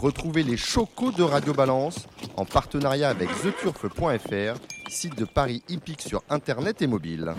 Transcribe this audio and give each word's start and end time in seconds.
Retrouvez 0.00 0.44
les 0.44 0.56
chocos 0.56 1.10
de 1.10 1.24
Radio 1.24 1.52
Balance 1.52 2.06
en 2.36 2.44
partenariat 2.44 3.08
avec 3.08 3.28
theturf.fr, 3.42 4.60
site 4.88 5.18
de 5.18 5.24
Paris 5.24 5.64
hippique 5.68 6.02
sur 6.02 6.22
internet 6.30 6.82
et 6.82 6.86
mobile. 6.86 7.34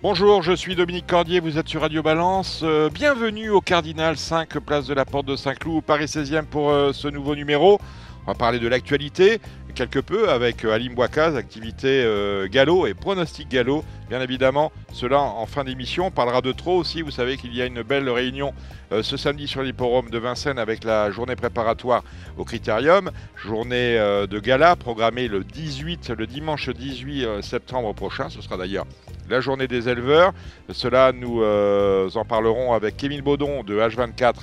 Bonjour, 0.00 0.42
je 0.42 0.52
suis 0.52 0.74
Dominique 0.74 1.06
Cordier, 1.06 1.40
vous 1.40 1.58
êtes 1.58 1.68
sur 1.68 1.82
Radio 1.82 2.02
Balance. 2.02 2.62
Euh, 2.62 2.88
bienvenue 2.88 3.50
au 3.50 3.60
Cardinal 3.60 4.16
5, 4.16 4.58
place 4.60 4.86
de 4.86 4.94
la 4.94 5.04
Porte 5.04 5.26
de 5.26 5.36
Saint-Cloud, 5.36 5.84
Paris 5.84 6.06
16e 6.06 6.46
pour 6.46 6.70
euh, 6.70 6.94
ce 6.94 7.08
nouveau 7.08 7.36
numéro. 7.36 7.78
On 8.24 8.30
va 8.30 8.34
parler 8.34 8.58
de 8.60 8.68
l'actualité, 8.68 9.40
quelque 9.74 9.98
peu, 9.98 10.28
avec 10.30 10.64
euh, 10.64 10.72
Alim 10.72 10.94
Bouakaz, 10.94 11.36
activité 11.36 12.06
galop 12.50 12.86
et 12.86 12.94
pronostic 12.94 13.48
galop. 13.48 13.84
Bien 14.08 14.20
évidemment, 14.20 14.72
cela 14.92 15.20
en 15.20 15.46
fin 15.46 15.64
d'émission. 15.64 16.06
On 16.06 16.10
parlera 16.10 16.40
de 16.40 16.52
trop 16.52 16.76
aussi. 16.76 17.02
Vous 17.02 17.10
savez 17.10 17.36
qu'il 17.36 17.54
y 17.54 17.62
a 17.62 17.66
une 17.66 17.82
belle 17.82 18.08
réunion 18.08 18.52
ce 19.00 19.16
samedi 19.16 19.48
sur 19.48 19.62
l'hipporome 19.62 20.10
de 20.10 20.18
Vincennes 20.18 20.58
avec 20.58 20.84
la 20.84 21.10
journée 21.10 21.34
préparatoire 21.34 22.04
au 22.36 22.44
Critérium. 22.44 23.10
Journée 23.36 23.96
de 23.96 24.38
gala 24.38 24.76
programmée 24.76 25.28
le 25.28 25.44
18, 25.44 26.10
le 26.10 26.26
dimanche 26.26 26.68
18 26.68 27.42
septembre 27.42 27.94
prochain. 27.94 28.28
Ce 28.28 28.42
sera 28.42 28.58
d'ailleurs 28.58 28.84
la 29.28 29.40
journée 29.40 29.66
des 29.66 29.88
éleveurs. 29.88 30.32
Cela, 30.70 31.12
nous 31.12 31.42
euh, 31.42 32.08
en 32.14 32.24
parlerons 32.24 32.72
avec 32.72 32.96
Kevin 32.96 33.22
Baudon 33.22 33.62
de 33.62 33.78
H24 33.78 34.34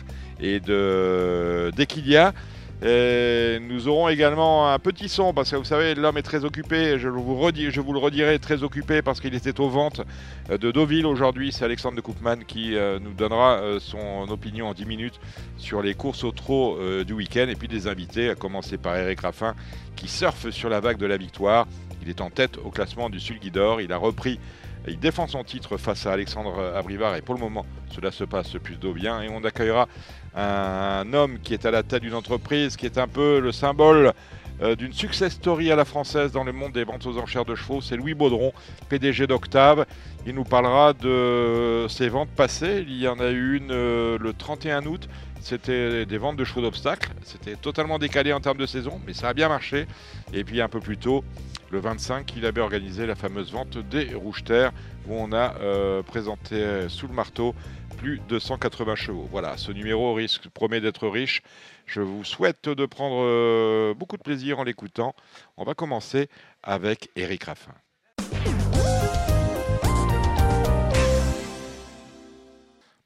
et 0.41 0.59
de 0.59 1.71
d'Equilia. 1.75 2.33
Nous 2.81 3.87
aurons 3.87 4.07
également 4.07 4.71
un 4.71 4.79
petit 4.79 5.09
son 5.09 5.33
parce 5.33 5.51
que 5.51 5.55
vous 5.57 5.65
savez, 5.65 5.95
l'homme 5.95 6.17
est 6.17 6.23
très 6.23 6.45
occupé. 6.45 6.97
Je 6.97 7.09
vous, 7.09 7.93
le 7.93 7.99
redirai, 7.99 8.39
très 8.39 8.63
occupé 8.63 9.01
parce 9.01 9.19
qu'il 9.19 9.35
était 9.35 9.59
aux 9.59 9.69
ventes 9.69 10.01
de 10.49 10.71
Deauville 10.71 11.05
aujourd'hui. 11.05 11.51
C'est 11.51 11.65
Alexandre 11.65 11.97
de 11.97 12.01
Koopman 12.01 12.37
qui 12.47 12.75
euh, 12.75 12.99
nous 12.99 13.13
donnera 13.13 13.59
euh, 13.59 13.79
son 13.79 14.29
opinion 14.29 14.69
en 14.69 14.73
10 14.73 14.85
minutes 14.85 15.19
sur 15.57 15.81
les 15.81 15.93
courses 15.93 16.23
au 16.23 16.31
trot 16.31 16.77
du 17.03 17.13
week-end. 17.13 17.47
Et 17.49 17.55
puis 17.55 17.67
des 17.67 17.87
invités, 17.87 18.29
à 18.29 18.35
commencer 18.35 18.77
par 18.77 18.95
Eric 18.95 19.21
Raffin 19.21 19.55
qui 19.95 20.07
surfe 20.07 20.49
sur 20.49 20.69
la 20.69 20.79
vague 20.79 20.97
de 20.97 21.05
la 21.05 21.17
victoire. 21.17 21.67
Il 22.01 22.09
est 22.09 22.21
en 22.21 22.29
tête 22.29 22.57
au 22.63 22.69
classement 22.69 23.09
du 23.09 23.19
Sulgidor. 23.19 23.81
Il 23.81 23.91
a 23.91 23.97
repris 23.97 24.39
il 24.87 24.99
défend 24.99 25.27
son 25.27 25.43
titre 25.43 25.77
face 25.77 26.05
à 26.05 26.13
Alexandre 26.13 26.73
Abrivard 26.75 27.15
et 27.15 27.21
pour 27.21 27.35
le 27.35 27.41
moment, 27.41 27.65
cela 27.93 28.11
se 28.11 28.23
passe 28.23 28.53
plutôt 28.63 28.93
bien. 28.93 29.21
Et 29.21 29.29
on 29.29 29.43
accueillera 29.43 29.87
un 30.35 31.13
homme 31.13 31.39
qui 31.43 31.53
est 31.53 31.65
à 31.65 31.71
la 31.71 31.83
tête 31.83 32.01
d'une 32.01 32.13
entreprise, 32.13 32.75
qui 32.75 32.85
est 32.85 32.97
un 32.97 33.07
peu 33.07 33.39
le 33.39 33.51
symbole 33.51 34.13
euh, 34.61 34.75
d'une 34.75 34.91
success 34.91 35.33
story 35.33 35.71
à 35.71 35.77
la 35.77 35.85
française 35.85 36.33
dans 36.33 36.43
le 36.43 36.51
monde 36.51 36.73
des 36.73 36.83
ventes 36.83 37.05
aux 37.05 37.17
enchères 37.17 37.45
de 37.45 37.55
chevaux. 37.55 37.79
C'est 37.79 37.95
Louis 37.95 38.13
Baudron, 38.13 38.51
PDG 38.89 39.25
d'Octave. 39.25 39.85
Il 40.27 40.35
nous 40.35 40.43
parlera 40.43 40.91
de 40.91 41.85
ses 41.87 42.09
ventes 42.09 42.29
passées. 42.29 42.83
Il 42.85 42.99
y 42.99 43.07
en 43.07 43.19
a 43.19 43.29
eu 43.29 43.55
une 43.55 43.71
euh, 43.71 44.17
le 44.19 44.33
31 44.33 44.85
août. 44.85 45.07
C'était 45.39 46.05
des 46.05 46.17
ventes 46.17 46.35
de 46.35 46.43
chevaux 46.43 46.61
d'obstacles. 46.61 47.09
C'était 47.23 47.55
totalement 47.55 47.99
décalé 47.99 48.33
en 48.33 48.41
termes 48.41 48.57
de 48.57 48.65
saison, 48.65 48.99
mais 49.07 49.13
ça 49.13 49.29
a 49.29 49.33
bien 49.33 49.47
marché. 49.47 49.87
Et 50.33 50.43
puis 50.43 50.59
un 50.59 50.67
peu 50.67 50.81
plus 50.81 50.97
tôt, 50.97 51.23
le 51.71 51.79
25, 51.79 52.33
il 52.35 52.45
avait 52.45 52.59
organisé 52.59 53.05
la 53.05 53.15
fameuse 53.15 53.53
vente 53.53 53.77
des 53.77 54.13
Rouges 54.13 54.43
Terres, 54.43 54.73
où 55.07 55.13
on 55.13 55.31
a 55.31 55.55
euh, 55.61 56.03
présenté 56.03 56.61
sous 56.89 57.07
le 57.07 57.13
marteau 57.13 57.55
plus 57.99 58.19
de 58.29 58.39
180 58.39 58.95
chevaux. 58.95 59.27
Voilà, 59.29 59.57
ce 59.57 59.71
numéro 59.71 60.13
risque, 60.13 60.47
promet 60.49 60.79
d'être 60.79 61.07
riche. 61.07 61.41
Je 61.85 62.01
vous 62.01 62.23
souhaite 62.23 62.69
de 62.69 62.85
prendre 62.85 63.23
euh, 63.23 63.93
beaucoup 63.93 64.15
de 64.15 64.21
plaisir 64.21 64.59
en 64.59 64.63
l'écoutant. 64.63 65.13
On 65.57 65.65
va 65.65 65.73
commencer 65.73 66.29
avec 66.63 67.09
Eric 67.15 67.43
Raffin. 67.43 67.73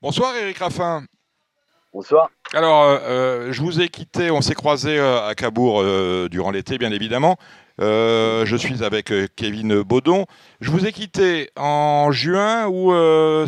Bonsoir 0.01 0.35
Eric 0.35 0.57
Raffin. 0.57 1.05
Bonsoir. 1.91 2.29
Alors, 2.55 2.83
euh, 2.83 2.99
euh, 2.99 3.51
je 3.51 3.63
vous 3.63 3.81
ai 3.81 3.89
quitté, 3.89 4.29
on 4.29 4.41
s'est 4.41 4.53
croisé 4.53 4.99
euh, 4.99 5.27
à 5.27 5.33
Cabourg 5.33 5.83
durant 6.29 6.51
l'été, 6.51 6.77
bien 6.77 6.91
évidemment. 6.91 7.37
je 7.79 8.55
suis 8.59 8.83
avec 8.83 9.11
Kevin 9.35 9.81
Baudon. 9.81 10.27
Je 10.61 10.69
vous 10.69 10.85
ai 10.85 10.91
quitté 10.91 11.49
en 11.57 12.11
juin 12.11 12.67
où 12.67 12.93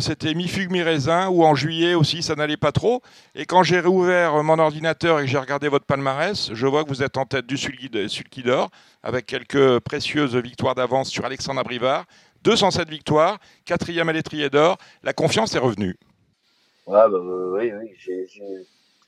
c'était 0.00 0.34
mi-fugue, 0.34 0.72
mi-raisin, 0.72 1.28
ou 1.28 1.44
en 1.44 1.54
juillet 1.54 1.94
aussi, 1.94 2.20
ça 2.20 2.34
n'allait 2.34 2.56
pas 2.56 2.72
trop. 2.72 3.00
Et 3.36 3.46
quand 3.46 3.62
j'ai 3.62 3.78
réouvert 3.78 4.42
mon 4.42 4.58
ordinateur 4.58 5.20
et 5.20 5.22
que 5.22 5.30
j'ai 5.30 5.38
regardé 5.38 5.68
votre 5.68 5.86
palmarès, 5.86 6.50
je 6.52 6.66
vois 6.66 6.82
que 6.82 6.88
vous 6.88 7.04
êtes 7.04 7.16
en 7.16 7.26
tête 7.26 7.46
du 7.46 7.56
Sulkidor, 7.56 8.70
avec 9.04 9.26
quelques 9.26 9.78
précieuses 9.78 10.34
victoires 10.34 10.74
d'avance 10.74 11.10
sur 11.10 11.24
Alexandre 11.24 11.60
Abrivard. 11.60 12.06
207 12.42 12.88
victoires, 12.88 13.38
quatrième 13.64 14.08
à 14.08 14.12
l'étrier 14.12 14.50
d'or. 14.50 14.78
La 15.04 15.12
confiance 15.12 15.54
est 15.54 15.60
revenue. 15.60 15.96
Ouais, 16.86 17.08
bah, 17.08 17.18
oui, 17.20 17.72
oui. 17.72 17.90
J'ai, 17.98 18.26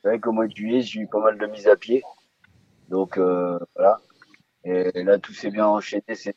C'est 0.05 0.21
qu'au 0.21 0.33
mois 0.33 0.47
de 0.47 0.55
juillet, 0.55 0.81
j'ai 0.81 1.01
eu 1.01 1.07
pas 1.07 1.21
mal 1.21 1.39
de 1.39 1.47
mises 1.47 1.67
à 1.67 1.77
pied. 1.77 2.03
Donc, 2.89 3.19
euh, 3.19 3.59
voilà. 3.75 3.99
Et 4.65 5.03
là, 5.03 5.19
tout 5.19 5.33
s'est 5.33 5.51
bien 5.51 5.67
enchaîné 5.67 6.15
ces, 6.15 6.35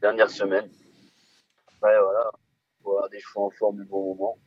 dernières 0.00 0.30
semaines. 0.30 0.68
Ouais, 1.82 1.98
voilà. 2.02 2.30
Pour 2.82 2.92
avoir 2.92 3.10
des 3.10 3.20
chevaux 3.20 3.46
en 3.46 3.50
forme 3.50 3.76
du 3.78 3.84
bon 3.84 4.14
moment. 4.14 4.38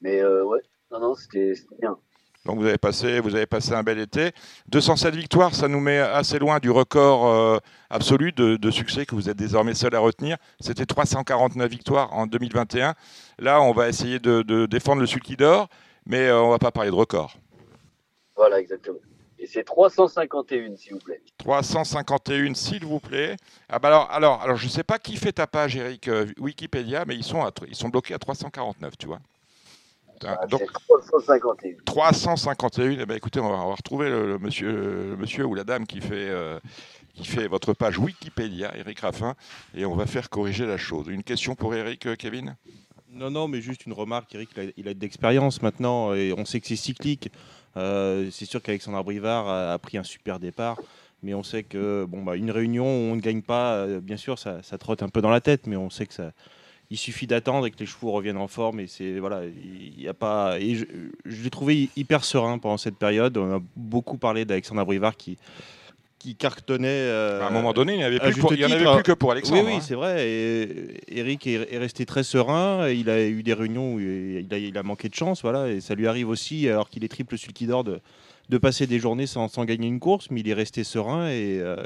Mais 0.00 0.20
euh, 0.20 0.44
ouais, 0.44 0.60
non, 0.90 1.00
non, 1.00 1.14
c'était, 1.14 1.52
bien. 1.80 1.96
Donc 2.44 2.60
vous 2.60 2.66
avez 2.66 2.78
passé, 2.78 3.20
vous 3.20 3.34
avez 3.34 3.46
passé 3.46 3.72
un 3.72 3.82
bel 3.82 3.98
été. 3.98 4.32
207 4.68 5.14
victoires, 5.14 5.54
ça 5.54 5.68
nous 5.68 5.80
met 5.80 5.98
assez 5.98 6.38
loin 6.38 6.60
du 6.60 6.70
record 6.70 7.26
euh, 7.26 7.58
absolu 7.90 8.32
de, 8.32 8.70
succès 8.70 9.04
que 9.04 9.14
vous 9.14 9.28
êtes 9.28 9.36
désormais 9.36 9.74
seul 9.74 9.94
à 9.94 9.98
retenir. 9.98 10.38
C'était 10.60 10.86
349 10.86 11.68
victoires 11.68 12.12
en 12.14 12.26
2021. 12.26 12.94
Là, 13.38 13.60
on 13.60 13.72
va 13.72 13.88
essayer 13.88 14.18
de, 14.18 14.66
défendre 14.66 15.00
le 15.00 15.06
sulky 15.06 15.36
d'or, 15.36 15.68
mais 16.06 16.30
on 16.30 16.46
ne 16.46 16.50
va 16.52 16.58
pas 16.58 16.70
parler 16.70 16.90
de 16.90 16.94
record. 16.94 17.36
Voilà, 18.38 18.60
exactement. 18.60 19.00
Et 19.40 19.46
c'est 19.46 19.64
351, 19.64 20.76
s'il 20.76 20.94
vous 20.94 21.00
plaît. 21.00 21.20
351, 21.38 22.54
s'il 22.54 22.84
vous 22.84 23.00
plaît. 23.00 23.36
Ah 23.68 23.80
bah 23.80 23.88
alors, 23.88 24.10
alors, 24.10 24.42
alors, 24.42 24.56
je 24.56 24.66
ne 24.66 24.70
sais 24.70 24.84
pas 24.84 24.98
qui 24.98 25.16
fait 25.16 25.32
ta 25.32 25.48
page, 25.48 25.76
Eric, 25.76 26.08
euh, 26.08 26.26
Wikipédia, 26.38 27.04
mais 27.04 27.16
ils 27.16 27.24
sont, 27.24 27.44
ils 27.66 27.74
sont 27.74 27.88
bloqués 27.88 28.14
à 28.14 28.18
349, 28.18 28.96
tu 28.96 29.06
vois. 29.06 29.18
Ah, 30.24 30.46
donc, 30.46 30.62
351. 30.86 31.70
351. 31.84 33.00
Eh 33.00 33.06
ben, 33.06 33.16
écoutez, 33.16 33.40
on 33.40 33.48
va, 33.48 33.74
retrouver 33.74 34.08
le, 34.08 34.38
monsieur, 34.38 35.16
monsieur 35.16 35.44
ou 35.44 35.54
la 35.54 35.64
dame 35.64 35.86
qui 35.86 36.00
fait, 36.00 36.28
euh, 36.28 36.58
qui 37.14 37.24
fait 37.24 37.48
votre 37.48 37.72
page 37.72 37.98
Wikipédia, 37.98 38.76
Eric 38.76 39.00
Raffin, 39.00 39.34
et 39.74 39.84
on 39.84 39.94
va 39.94 40.06
faire 40.06 40.30
corriger 40.30 40.66
la 40.66 40.76
chose. 40.76 41.06
Une 41.08 41.24
question 41.24 41.54
pour 41.54 41.74
Eric, 41.74 42.06
euh, 42.06 42.16
Kevin? 42.16 42.56
Non, 43.10 43.30
non, 43.30 43.48
mais 43.48 43.60
juste 43.60 43.86
une 43.86 43.92
remarque. 43.92 44.34
Eric, 44.34 44.50
il 44.76 44.88
a, 44.88 44.94
d'expérience 44.94 45.62
maintenant, 45.62 46.14
et 46.14 46.34
on 46.36 46.44
sait 46.44 46.60
que 46.60 46.66
c'est 46.66 46.76
cyclique. 46.76 47.30
Euh, 47.76 48.28
c'est 48.30 48.46
sûr 48.46 48.62
qu'Alexandre 48.62 49.02
Brivard 49.04 49.48
a, 49.48 49.78
pris 49.78 49.98
un 49.98 50.04
super 50.04 50.38
départ. 50.38 50.78
Mais 51.22 51.34
on 51.34 51.42
sait 51.42 51.64
que 51.64 52.06
bon, 52.08 52.22
bah, 52.22 52.36
une 52.36 52.50
réunion 52.50 52.84
où 52.84 53.12
on 53.12 53.16
ne 53.16 53.20
gagne 53.20 53.42
pas, 53.42 53.86
bien 54.00 54.16
sûr, 54.16 54.38
ça, 54.38 54.62
ça 54.62 54.78
trotte 54.78 55.02
un 55.02 55.08
peu 55.08 55.20
dans 55.20 55.30
la 55.30 55.40
tête, 55.40 55.66
mais 55.66 55.76
on 55.76 55.90
sait 55.90 56.06
que 56.06 56.14
ça, 56.14 56.32
il 56.90 56.96
suffit 56.96 57.26
d'attendre 57.26 57.66
et 57.66 57.70
que 57.70 57.78
les 57.78 57.86
chevaux 57.86 58.12
reviennent 58.12 58.38
en 58.38 58.48
forme. 58.48 58.80
Et 58.80 58.86
c'est 58.86 59.18
voilà, 59.18 59.42
il 59.44 60.08
a 60.08 60.14
pas. 60.14 60.58
Et 60.58 60.74
je, 60.74 60.86
l'ai 61.24 61.50
trouvé 61.50 61.90
hyper 61.96 62.24
serein 62.24 62.58
pendant 62.58 62.78
cette 62.78 62.96
période. 62.96 63.36
On 63.36 63.56
a 63.56 63.60
beaucoup 63.76 64.16
parlé 64.16 64.44
d'Alexandre 64.44 64.84
Brivard 64.84 65.16
qui 65.16 65.38
qui 66.18 66.34
cartonnait. 66.34 66.88
Euh, 66.88 67.42
à 67.42 67.48
un 67.48 67.50
moment 67.50 67.72
donné, 67.72 67.94
il 67.94 67.98
n'y 67.98 68.04
avait, 68.04 68.18
plus, 68.18 68.34
il 68.50 68.60
y 68.60 68.64
en 68.64 68.70
avait 68.70 68.84
plus 68.84 69.02
que 69.02 69.12
pour 69.12 69.32
Alexandre. 69.32 69.60
Oui, 69.62 69.66
oui, 69.66 69.74
hein. 69.76 69.80
c'est 69.80 69.94
vrai. 69.94 70.28
Et 70.28 71.18
Eric 71.18 71.46
est, 71.46 71.78
resté 71.78 72.06
très 72.06 72.22
serein. 72.22 72.88
Il 72.88 73.08
a 73.10 73.24
eu 73.26 73.42
des 73.42 73.54
réunions 73.54 73.94
où 73.94 74.00
il 74.00 74.46
a, 74.50 74.58
il 74.58 74.76
a, 74.76 74.82
manqué 74.82 75.08
de 75.08 75.14
chance, 75.14 75.42
voilà. 75.42 75.68
Et 75.68 75.80
ça 75.80 75.94
lui 75.94 76.06
arrive 76.06 76.28
aussi, 76.28 76.68
alors 76.68 76.88
qu'il 76.90 77.04
est 77.04 77.08
triple 77.08 77.38
sulky 77.38 77.66
d'or, 77.66 77.84
de, 77.84 78.00
de 78.48 78.58
passer 78.58 78.86
des 78.86 78.98
journées 78.98 79.26
sans, 79.26 79.48
gagner 79.64 79.88
une 79.88 80.00
course, 80.00 80.30
mais 80.30 80.40
il 80.40 80.48
est 80.48 80.54
resté 80.54 80.84
serein 80.84 81.28
et 81.28 81.58
euh, 81.60 81.76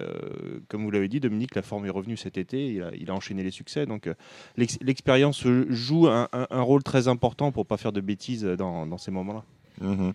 comme 0.68 0.84
vous 0.84 0.90
l'avez 0.90 1.08
dit, 1.08 1.18
Dominique, 1.18 1.54
la 1.54 1.62
forme 1.62 1.86
est 1.86 1.90
revenue 1.90 2.16
cet 2.16 2.38
été, 2.38 2.80
il 2.98 3.10
a, 3.10 3.14
enchaîné 3.14 3.42
les 3.42 3.50
succès. 3.50 3.84
Donc 3.86 4.06
euh, 4.06 4.14
l'expérience 4.56 5.44
joue 5.68 6.06
un, 6.06 6.28
rôle 6.50 6.82
très 6.82 7.08
important 7.08 7.50
pour 7.50 7.64
ne 7.64 7.68
pas 7.68 7.76
faire 7.76 7.92
de 7.92 8.00
bêtises 8.00 8.44
dans, 8.44 8.98
ces 8.98 9.10
moments-là. 9.10 9.44
Mhm. 9.80 10.12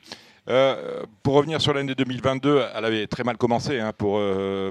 Euh, 0.49 1.03
pour 1.23 1.33
revenir 1.35 1.61
sur 1.61 1.73
l'année 1.73 1.95
2022, 1.95 2.63
elle 2.73 2.85
avait 2.85 3.07
très 3.07 3.23
mal 3.23 3.37
commencé 3.37 3.79
hein, 3.79 3.91
pour, 3.97 4.21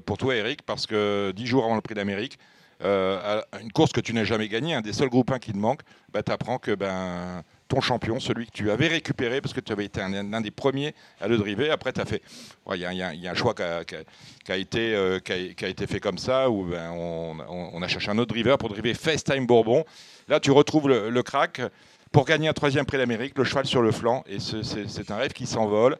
pour 0.04 0.18
toi, 0.18 0.34
Eric, 0.34 0.62
parce 0.62 0.86
que 0.86 1.32
dix 1.34 1.46
jours 1.46 1.64
avant 1.64 1.74
le 1.74 1.82
Prix 1.82 1.94
d'Amérique, 1.94 2.38
une 2.80 3.72
course 3.74 3.92
que 3.92 4.00
tu 4.00 4.12
n'as 4.14 4.24
jamais 4.24 4.48
gagnée, 4.48 4.74
un 4.74 4.80
des 4.80 4.92
seuls 4.92 5.08
groupes 5.08 5.30
1 5.30 5.38
qui 5.38 5.52
te 5.52 5.58
manque, 5.58 5.80
bah, 6.12 6.22
tu 6.22 6.32
apprends 6.32 6.58
que 6.58 6.74
ben, 6.74 7.42
ton 7.68 7.80
champion, 7.80 8.20
celui 8.20 8.46
que 8.46 8.52
tu 8.52 8.70
avais 8.70 8.86
récupéré 8.86 9.40
parce 9.40 9.52
que 9.52 9.60
tu 9.60 9.72
avais 9.72 9.84
été 9.84 10.00
un, 10.00 10.40
des 10.40 10.50
premiers 10.50 10.94
à 11.20 11.28
le 11.28 11.36
driver. 11.36 11.70
Après, 11.70 11.92
tu 11.92 12.00
as 12.00 12.04
fait. 12.04 12.22
Il 12.74 12.80
y, 12.80 12.84
a 12.84 13.30
un 13.30 13.34
choix 13.34 13.54
qui 13.54 13.62
a, 13.62 14.56
été, 14.56 14.94
euh, 14.94 15.18
a, 15.28 15.66
été 15.66 15.86
fait 15.86 16.00
comme 16.00 16.18
ça 16.18 16.48
où 16.50 16.64
ben, 16.64 16.90
on, 16.90 17.82
a 17.82 17.88
cherché 17.88 18.10
un 18.10 18.18
autre 18.18 18.32
driver 18.32 18.56
pour 18.58 18.68
driver 18.68 18.94
FaceTime 18.94 19.46
Bourbon. 19.46 19.84
Là, 20.28 20.40
tu 20.40 20.50
retrouves 20.50 20.88
le, 20.88 21.22
crack 21.22 21.60
pour 22.12 22.24
gagner 22.24 22.48
un 22.48 22.52
troisième 22.52 22.86
prix 22.86 22.98
d'Amérique, 22.98 23.36
le 23.36 23.44
cheval 23.44 23.66
sur 23.66 23.82
le 23.82 23.92
flanc. 23.92 24.24
Et 24.26 24.38
c'est 24.38 25.10
un 25.10 25.16
rêve 25.16 25.32
qui 25.32 25.46
s'envole. 25.46 25.96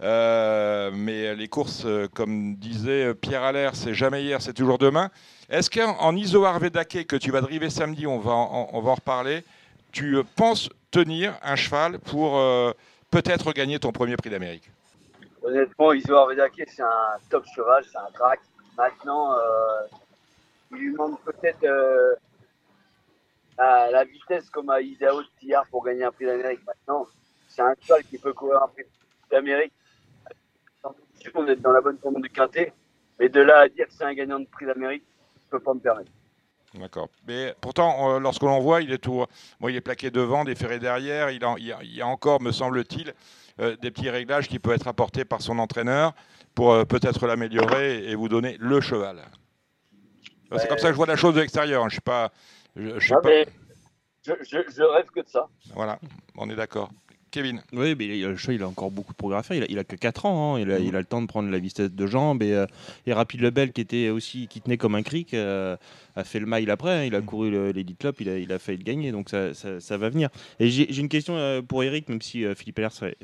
Euh, 0.00 0.90
mais 0.94 1.34
les 1.34 1.48
courses, 1.48 1.82
euh, 1.84 2.06
comme 2.14 2.54
disait 2.54 3.14
Pierre 3.14 3.42
Allaire, 3.42 3.74
c'est 3.74 3.94
jamais 3.94 4.22
hier, 4.22 4.40
c'est 4.40 4.52
toujours 4.52 4.78
demain. 4.78 5.10
Est-ce 5.50 5.68
qu'en 5.70 6.14
Isoar 6.14 6.58
Vedake 6.60 7.04
que 7.06 7.16
tu 7.16 7.32
vas 7.32 7.40
driver 7.40 7.70
samedi, 7.70 8.06
on 8.06 8.18
va 8.20 8.30
en, 8.32 8.80
reparler, 8.80 9.42
tu 9.90 10.16
euh, 10.16 10.22
penses 10.36 10.68
tenir 10.92 11.36
un 11.42 11.56
cheval 11.56 11.98
pour 11.98 12.40
peut-être 13.10 13.52
gagner 13.52 13.78
ton 13.78 13.90
premier 13.90 14.16
prix 14.16 14.30
d'Amérique? 14.30 14.70
Honnêtement, 15.42 15.92
Isoar 15.92 16.28
Vedake, 16.28 16.62
c'est 16.68 16.82
un 16.82 17.18
top 17.28 17.44
cheval, 17.54 17.84
c'est 17.90 17.98
un 17.98 18.10
crack. 18.14 18.40
Maintenant, 18.76 19.32
euh, 19.32 19.38
il 20.70 20.78
lui 20.78 20.94
manque 20.94 21.20
peut-être 21.24 21.66
la, 23.58 23.90
la 23.90 24.04
vitesse 24.04 24.48
comme 24.50 24.70
à 24.70 24.80
Idaho 24.80 25.20
hier 25.42 25.62
pour 25.70 25.84
gagner 25.84 26.04
un 26.04 26.12
prix 26.12 26.26
d'Amérique. 26.26 26.60
Maintenant, 26.66 27.06
c'est 27.48 27.62
un 27.62 27.74
cheval 27.80 28.04
qui 28.04 28.18
peut 28.18 28.32
courir 28.32 28.62
un 28.62 28.68
prix 28.68 28.84
d'Amérique. 29.30 29.72
On 31.34 31.46
est 31.48 31.56
dans 31.56 31.72
la 31.72 31.80
bonne 31.80 31.98
forme 31.98 32.22
du 32.22 32.30
quintet. 32.30 32.72
Mais 33.18 33.28
de 33.28 33.40
là 33.40 33.60
à 33.62 33.68
dire 33.68 33.86
que 33.86 33.92
c'est 33.92 34.04
un 34.04 34.14
gagnant 34.14 34.38
de 34.38 34.46
prix 34.46 34.64
d'Amérique, 34.64 35.02
je 35.44 35.50
peux 35.50 35.60
pas 35.60 35.74
me 35.74 35.80
permettre. 35.80 36.10
D'accord. 36.74 37.08
Mais 37.26 37.54
pourtant, 37.60 38.14
euh, 38.14 38.20
lorsque 38.20 38.42
l'on 38.42 38.60
voit, 38.60 38.80
il 38.82 38.92
est 38.92 38.98
tout, 38.98 39.24
bon, 39.58 39.68
il 39.68 39.74
est 39.74 39.80
plaqué 39.80 40.10
devant, 40.10 40.44
déféré 40.44 40.78
derrière. 40.78 41.30
Il, 41.30 41.44
en- 41.44 41.56
il 41.56 41.66
y 41.66 41.72
a, 41.72 41.78
il 41.82 41.94
y 41.94 42.00
a 42.02 42.06
encore, 42.06 42.40
me 42.40 42.52
semble-t-il, 42.52 43.12
euh, 43.58 43.74
des 43.76 43.90
petits 43.90 44.08
réglages 44.10 44.46
qui 44.48 44.58
peuvent 44.58 44.74
être 44.74 44.86
apportés 44.86 45.24
par 45.24 45.42
son 45.42 45.58
entraîneur 45.58 46.12
pour 46.54 46.72
euh, 46.72 46.84
peut-être 46.84 47.26
l'améliorer 47.26 48.04
et 48.08 48.14
vous 48.14 48.28
donner 48.28 48.56
le 48.60 48.80
cheval. 48.80 49.22
C'est 50.56 50.68
comme 50.68 50.78
ça 50.78 50.86
que 50.86 50.92
je 50.92 50.96
vois 50.96 51.06
la 51.06 51.16
chose 51.16 51.34
de 51.34 51.40
l'extérieur. 51.40 51.82
hein. 51.84 51.88
Je 51.88 51.94
suis 51.94 52.00
pas, 52.00 52.30
je, 52.78 52.98
je 52.98 53.14
pas- 53.14 53.20
rêve 54.82 55.06
que 55.14 55.20
de 55.20 55.28
ça. 55.28 55.46
Voilà, 55.74 55.98
on 56.36 56.48
est 56.48 56.56
d'accord. 56.56 56.90
Kevin. 57.30 57.60
Oui, 57.72 57.94
mais 57.98 58.06
il- 58.06 58.22
le 58.26 58.36
cheval, 58.36 58.56
il 58.56 58.62
a 58.62 58.68
encore 58.68 58.90
beaucoup 58.90 59.12
de 59.12 59.16
progrès 59.16 59.38
à 59.38 59.42
faire. 59.42 59.56
Il 59.56 59.62
a, 59.62 59.66
il 59.68 59.78
a 59.78 59.84
que 59.84 59.96
4 59.96 60.26
ans. 60.26 60.56
hein. 60.56 60.60
Il, 60.60 60.70
a, 60.70 60.78
il 60.78 60.94
a 60.96 60.98
le 60.98 61.04
temps 61.04 61.20
de 61.22 61.26
prendre 61.26 61.50
la 61.50 61.58
vitesse 61.58 61.90
de 61.92 62.06
jambes. 62.06 62.42
Et, 62.42 62.52
euh, 62.54 62.66
et 63.06 63.12
Rapide 63.12 63.40
Lebel, 63.42 63.72
qui 63.72 63.80
était 63.80 64.08
aussi 64.10 64.46
qui 64.48 64.60
tenait 64.60 64.76
comme 64.76 64.94
un 64.94 65.02
cric, 65.02 65.34
euh, 65.34 65.76
a 66.16 66.24
fait 66.24 66.40
le 66.40 66.46
mile 66.46 66.70
après. 66.70 66.90
hein. 66.90 67.04
Il 67.04 67.14
a 67.14 67.20
couru 67.20 67.50
le- 67.50 67.70
l'Elite 67.70 67.98
Club. 67.98 68.14
Il 68.20 68.28
a, 68.28 68.38
il 68.38 68.52
a 68.52 68.58
failli 68.58 68.78
le 68.78 68.84
gagner. 68.84 69.12
Donc 69.12 69.28
ça, 69.30 69.54
ça, 69.54 69.80
ça 69.80 69.96
va 69.96 70.08
venir. 70.08 70.28
Et 70.60 70.68
j'ai 70.70 70.98
une 71.00 71.08
question 71.08 71.34
euh, 71.36 71.62
pour 71.62 71.82
Eric, 71.84 72.08
même 72.08 72.22
si 72.22 72.44
Philippe 72.54 72.78
Heller 72.78 72.90
serait, 72.92 73.14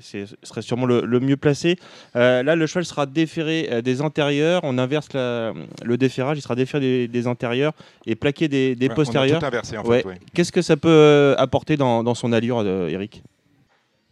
sûrement 0.62 0.86
le, 0.86 1.00
le 1.04 1.20
mieux 1.20 1.36
placé. 1.36 1.76
Là, 2.14 2.42
le 2.56 2.66
cheval 2.66 2.84
sera 2.84 3.06
déféré 3.06 3.82
des 3.82 4.02
antérieurs. 4.02 4.60
On 4.64 4.78
inverse 4.78 5.12
la- 5.14 5.52
le 5.84 5.96
déferrage. 5.96 6.38
Il 6.38 6.42
sera 6.42 6.54
déféré 6.54 6.80
des, 6.80 7.08
des 7.08 7.26
antérieurs 7.26 7.72
et 8.06 8.14
plaqué 8.14 8.48
des, 8.48 8.74
des 8.76 8.88
Ouais, 8.88 8.94
postérieurs. 8.94 9.36
On 9.36 9.38
a 9.38 9.40
tout 9.40 9.46
inversé, 9.46 9.76
en 9.78 9.84
Ouais. 9.84 10.02
fait. 10.02 10.20
Qu'est-ce 10.34 10.52
que 10.52 10.62
ça 10.62 10.76
peut 10.76 11.34
apporter 11.38 11.76
dans, 11.76 12.02
dans 12.04 12.14
son 12.14 12.32
allure, 12.32 12.62
Eric? 12.88 13.22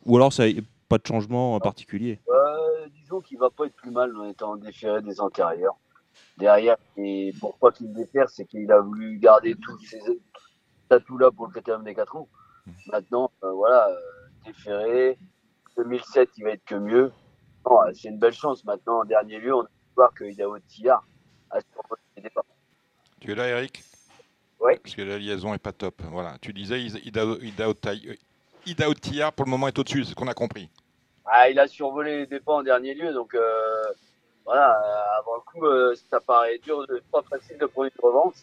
Ou 0.07 0.17
alors, 0.17 0.33
ça 0.33 0.45
pas 0.89 0.99
de 0.99 1.07
changement 1.07 1.55
en 1.55 1.61
particulier 1.61 2.21
Euh, 2.29 2.87
disons 3.01 3.21
qu'il 3.21 3.39
va 3.39 3.49
pas 3.51 3.65
être 3.67 3.75
plus 3.75 3.91
mal 3.91 4.15
en 4.17 4.29
étant 4.29 4.57
déféré 4.57 5.01
des 5.01 5.21
antérieurs. 5.21 5.77
Derrière, 6.37 6.77
et 6.99 7.33
pourquoi 7.41 7.73
qu'il 7.73 7.93
défère, 7.93 8.29
c'est 8.29 8.45
qu'il 8.45 8.71
a 8.71 8.81
voulu 8.81 9.19
garder 9.19 9.55
tous 9.55 9.79
ces 9.87 10.01
atouts-là 10.91 11.31
pour 11.31 11.47
le 11.47 11.53
critérium 11.53 11.83
des 11.85 11.95
4 11.95 12.17
ans. 12.17 12.29
Maintenant, 12.87 13.31
euh, 13.43 13.53
voilà, 13.53 13.89
euh, 13.89 13.97
déféré, 14.45 15.17
2007, 15.77 16.29
il 16.37 16.45
va 16.45 16.51
être 16.51 16.65
que 16.65 16.75
mieux. 16.75 17.11
Non, 17.65 17.81
euh, 17.83 17.93
c'est 17.95 18.09
une 18.09 18.19
belle 18.19 18.35
chance. 18.35 18.65
Maintenant, 18.65 19.01
en 19.01 19.05
dernier 19.05 19.39
lieu, 19.39 19.55
on 19.55 19.63
peut 19.63 19.69
voir 19.97 20.13
que 20.13 20.25
Idaho 20.25 20.59
Tillard 20.69 21.05
a 21.51 21.61
survolé 21.61 22.03
les 22.17 22.23
départs. 22.25 22.45
Tu 23.21 23.33
es 23.33 23.35
là, 23.35 23.49
Eric? 23.49 23.83
Oui. 24.61 24.75
Parce 24.83 24.95
que 24.95 25.03
la 25.03 25.19
liaison 25.19 25.55
est 25.55 25.59
pas 25.59 25.73
top. 25.73 26.03
Voilà. 26.11 26.37
Tu 26.41 26.53
disais 26.53 26.81
Ida- 26.83 27.39
Ida- 28.67 28.95
Tillard, 28.95 29.33
pour 29.33 29.45
le 29.47 29.51
moment, 29.51 29.69
est 29.69 29.79
au-dessus. 29.79 30.05
C'est 30.05 30.11
ce 30.11 30.15
qu'on 30.15 30.29
a 30.29 30.35
compris. 30.35 30.69
Ah, 31.25 31.49
il 31.49 31.59
a 31.59 31.69
survolé 31.69 32.19
les 32.19 32.27
dépens 32.27 32.59
en 32.59 32.63
dernier 32.63 32.95
lieu, 32.95 33.13
donc 33.13 33.35
euh, 33.35 33.83
voilà, 34.45 34.71
euh, 34.73 35.21
avant 35.21 35.37
le 35.37 35.41
coup, 35.41 35.67
euh, 35.67 35.95
ça 36.11 36.21
paraît 36.21 36.59
dur, 36.59 36.87
de, 36.89 37.03
pas 37.13 37.23
facile 37.31 37.59
de 37.59 37.67
prendre 37.67 37.89
une 37.95 38.03
revanche, 38.03 38.35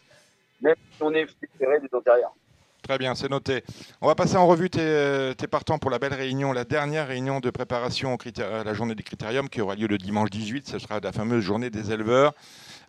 même 0.61 0.75
si 0.95 1.03
on 1.03 1.13
est 1.13 1.27
déféré 1.41 1.79
des 1.79 1.89
antérieurs. 1.93 2.33
Très 2.81 2.97
bien, 2.97 3.13
c'est 3.13 3.29
noté. 3.29 3.63
On 4.01 4.07
va 4.07 4.15
passer 4.15 4.37
en 4.37 4.47
revue 4.47 4.69
tes, 4.69 5.33
tes 5.37 5.47
partants 5.47 5.77
pour 5.77 5.91
la 5.91 5.99
belle 5.99 6.13
réunion, 6.13 6.53
la 6.53 6.63
dernière 6.63 7.07
réunion 7.09 7.39
de 7.39 7.49
préparation 7.51 8.15
à 8.15 8.63
la 8.63 8.73
journée 8.73 8.95
des 8.95 9.03
critériums 9.03 9.49
qui 9.49 9.61
aura 9.61 9.75
lieu 9.75 9.85
le 9.85 9.97
dimanche 9.99 10.29
18. 10.31 10.67
Ce 10.67 10.79
sera 10.79 10.99
la 10.99 11.11
fameuse 11.11 11.43
journée 11.43 11.69
des 11.69 11.91
éleveurs. 11.91 12.33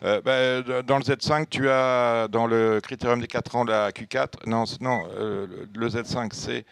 Euh, 0.03 0.19
bah, 0.21 0.81
dans 0.81 0.97
le 0.97 1.03
Z5, 1.03 1.47
tu 1.49 1.69
as 1.69 2.27
dans 2.29 2.47
le 2.47 2.79
critérium 2.81 3.19
des 3.21 3.27
4 3.27 3.55
ans 3.57 3.63
la 3.63 3.91
Q4. 3.91 4.47
Non, 4.47 4.63
non 4.79 5.03
euh, 5.17 5.45
le 5.75 5.87
Z5, 5.87 6.33
c'est. 6.33 6.65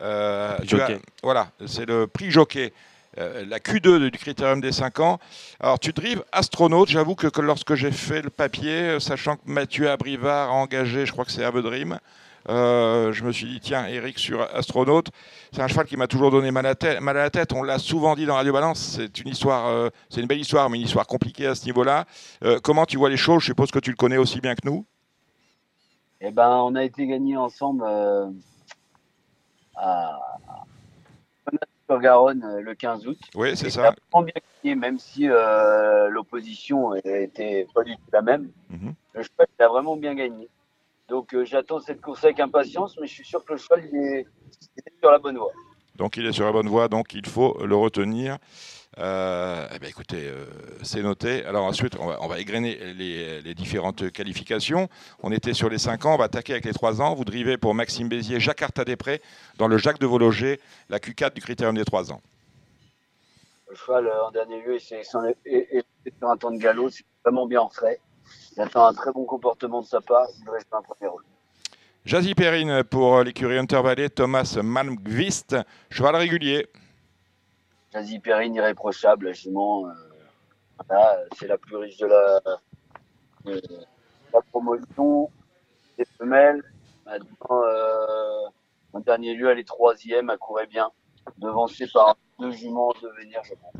Euh, 0.00 0.56
tu 0.60 0.76
Jockey. 0.76 0.94
as- 0.94 0.98
voilà, 1.22 1.48
c'est 1.66 1.86
le 1.86 2.06
prix 2.06 2.30
jockey. 2.30 2.72
euh, 3.18 3.44
la 3.48 3.60
Q2 3.60 4.10
du 4.10 4.18
critérium 4.18 4.60
des 4.60 4.72
5 4.72 4.98
ans. 5.00 5.20
Alors, 5.60 5.78
tu 5.78 5.92
drives 5.92 6.24
astronaute. 6.32 6.88
J'avoue 6.88 7.14
que, 7.14 7.28
que 7.28 7.40
lorsque 7.40 7.74
j'ai 7.76 7.92
fait 7.92 8.22
le 8.22 8.30
papier, 8.30 8.72
euh, 8.96 8.98
sachant 9.00 9.36
que 9.36 9.42
Mathieu 9.46 9.88
Abrivard 9.88 10.50
a 10.50 10.52
engagé, 10.52 11.06
je 11.06 11.12
crois 11.12 11.24
que 11.24 11.30
c'est 11.30 11.44
Avedrim, 11.44 12.00
euh, 12.48 13.12
je 13.12 13.22
me 13.24 13.30
suis 13.30 13.46
dit, 13.46 13.60
tiens, 13.60 13.86
Eric 13.86 14.18
sur 14.18 14.42
astronaute, 14.54 15.06
c'est 15.52 15.62
un 15.62 15.68
cheval 15.68 15.86
qui 15.86 15.96
m'a 15.96 16.08
toujours 16.08 16.32
donné 16.32 16.50
mal 16.50 16.66
à, 16.66 16.74
tête, 16.74 17.00
mal 17.00 17.16
à 17.16 17.22
la 17.22 17.30
tête. 17.30 17.52
On 17.52 17.62
l'a 17.62 17.78
souvent 17.78 18.16
dit 18.16 18.26
dans 18.26 18.34
Radio 18.34 18.52
Balance, 18.52 18.80
c'est 18.96 19.20
une 19.20 19.28
histoire, 19.28 19.68
euh, 19.68 19.90
c'est 20.10 20.20
une 20.20 20.26
belle 20.26 20.40
histoire, 20.40 20.68
mais 20.68 20.78
une 20.78 20.84
histoire 20.84 21.06
compliquée 21.06 21.46
à 21.46 21.54
ce 21.54 21.64
niveau-là. 21.66 22.06
Euh, 22.42 22.58
comment 22.60 22.84
tu 22.84 22.96
vois 22.98 23.10
les 23.10 23.16
choses? 23.16 23.42
Je 23.42 23.46
suppose 23.46 23.70
que 23.70 23.78
tu 23.78 23.90
le 23.90 23.96
connais 23.96 24.16
aussi 24.18 24.40
bien 24.40 24.56
que 24.56 24.62
nous. 24.64 24.84
Eh 26.20 26.30
ben, 26.32 26.48
on 26.64 26.74
a 26.74 26.82
été 26.82 27.06
gagné 27.06 27.36
ensemble 27.36 27.84
euh, 27.86 28.26
à 29.76 30.20
sur 31.86 32.00
Garonne 32.00 32.42
euh, 32.44 32.60
le 32.60 32.74
15 32.74 33.06
août. 33.06 33.18
Oui, 33.34 33.56
c'est 33.56 33.70
ça. 33.70 33.82
il 33.82 33.86
a 33.86 33.94
vraiment 34.10 34.24
bien 34.24 34.34
gagné, 34.62 34.74
même 34.74 34.98
si 34.98 35.28
euh, 35.28 36.08
l'opposition 36.08 36.94
était 36.94 37.66
pas 37.74 37.84
du 37.84 37.94
tout 37.94 38.02
la 38.12 38.22
même. 38.22 38.50
Mhm. 38.70 38.94
Le 39.14 39.22
cheval, 39.22 39.46
il 39.58 39.62
a 39.62 39.68
vraiment 39.68 39.96
bien 39.96 40.14
gagné. 40.14 40.48
Donc, 41.08 41.34
euh, 41.34 41.44
j'attends 41.44 41.80
cette 41.80 42.00
course 42.00 42.24
avec 42.24 42.40
impatience, 42.40 42.96
mais 43.00 43.06
je 43.06 43.12
suis 43.12 43.24
sûr 43.24 43.44
que 43.44 43.52
le 43.52 43.58
cheval, 43.58 43.84
il 43.92 43.96
est, 43.96 44.26
il 44.76 44.82
est 44.86 44.98
sur 44.98 45.10
la 45.10 45.18
bonne 45.18 45.36
voie. 45.36 45.52
Donc 45.96 46.16
il 46.16 46.26
est 46.26 46.32
sur 46.32 46.44
la 46.44 46.52
bonne 46.52 46.68
voie, 46.68 46.88
donc 46.88 47.14
il 47.14 47.26
faut 47.26 47.56
le 47.64 47.76
retenir. 47.76 48.38
Euh, 48.98 49.66
eh 49.74 49.78
ben, 49.78 49.88
écoutez, 49.88 50.28
euh, 50.28 50.46
c'est 50.82 51.02
noté. 51.02 51.44
Alors 51.46 51.64
ensuite, 51.64 51.96
on 51.98 52.06
va, 52.06 52.18
on 52.20 52.28
va 52.28 52.38
égrener 52.38 52.76
les, 52.94 53.54
différentes 53.54 54.10
qualifications. 54.12 54.88
On 55.22 55.32
était 55.32 55.52
sur 55.52 55.68
les 55.68 55.78
5 55.78 56.04
ans, 56.06 56.14
on 56.14 56.18
va 56.18 56.24
attaquer 56.24 56.52
avec 56.52 56.64
les 56.64 56.72
3 56.72 57.00
ans. 57.00 57.14
Vous 57.14 57.24
drivez 57.24 57.56
pour 57.56 57.74
Maxime 57.74 58.08
Bézier, 58.08 58.38
Jacques 58.38 58.62
Artadé-Pré, 58.62 59.20
dans 59.58 59.68
le 59.68 59.78
Jacques 59.78 59.98
de 59.98 60.06
Vologer, 60.06 60.60
la 60.90 60.98
Q4 60.98 61.34
du 61.34 61.40
critérium 61.40 61.76
des 61.76 61.84
3 61.84 62.12
ans. 62.12 62.20
Le 63.68 63.74
cheval, 63.74 64.06
euh, 64.06 64.26
en 64.26 64.30
dernier 64.30 64.62
lieu, 64.62 64.76
est, 64.76 64.92
est, 64.92 65.06
est, 65.46 65.86
est 66.06 66.18
sur 66.18 66.30
un 66.30 66.36
temps 66.36 66.52
de 66.52 66.58
galop, 66.58 66.90
c'est 66.90 67.04
vraiment 67.24 67.46
bien 67.46 67.62
en 67.62 67.68
frais. 67.68 68.00
Il 68.56 68.62
attend 68.62 68.86
un 68.86 68.94
très 68.94 69.10
bon 69.12 69.24
comportement 69.24 69.80
de 69.82 69.86
sa 69.86 70.00
part. 70.00 70.26
Il 70.38 70.44
jouer 70.44 70.58
un 70.70 70.82
premier 70.82 71.10
rôle. 71.10 71.24
Jazzy 72.04 72.34
Perrine 72.34 72.84
pour 72.84 73.22
l'écurie 73.22 73.56
Intervalley, 73.56 74.10
Thomas 74.10 74.58
Malmqvist, 74.62 75.56
cheval 75.90 76.16
régulier. 76.16 76.68
Jazzy 77.92 78.18
Perrine, 78.18 78.54
irréprochable, 78.54 79.34
jument. 79.34 79.86
euh, 79.86 79.92
voilà, 80.86 81.16
c'est 81.38 81.46
la 81.46 81.56
plus 81.56 81.76
riche 81.76 81.96
de 81.96 82.06
la, 82.06 82.40
de 83.46 83.62
la 84.34 84.40
promotion. 84.50 85.30
Des 85.96 86.04
femelles. 86.18 86.62
Maintenant, 87.06 87.62
euh, 87.62 88.48
en 88.92 89.00
dernier 89.00 89.34
lieu, 89.34 89.50
elle 89.50 89.60
est 89.60 89.66
troisième, 89.66 90.28
elle 90.28 90.38
courait 90.38 90.66
bien. 90.66 90.90
Devancée 91.38 91.86
par 91.92 92.16
deux 92.38 92.50
juments 92.50 92.92
de 93.00 93.08
venir, 93.22 93.40
je 93.44 93.54
pense. 93.54 93.72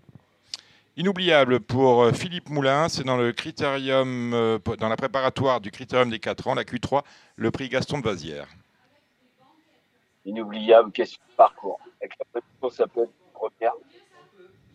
Inoubliable 0.96 1.58
pour 1.58 2.04
euh, 2.04 2.12
Philippe 2.12 2.48
Moulin, 2.48 2.88
c'est 2.88 3.02
dans 3.02 3.16
le 3.16 3.32
critérium, 3.32 4.32
euh, 4.32 4.58
dans 4.78 4.88
la 4.88 4.96
préparatoire 4.96 5.60
du 5.60 5.72
critérium 5.72 6.08
des 6.08 6.20
4 6.20 6.46
ans, 6.46 6.54
la 6.54 6.62
Q3, 6.62 7.02
le 7.34 7.50
prix 7.50 7.68
Gaston 7.68 7.98
de 7.98 8.04
Vazière. 8.04 8.46
Inoubliable, 10.24 10.92
question 10.92 11.20
de 11.28 11.34
parcours. 11.34 11.80
Avec 12.00 12.16
la 12.32 12.40
course, 12.60 12.76
ça 12.76 12.86
peut 12.86 13.02
être 13.02 13.10
une 13.10 13.32
première. 13.32 13.72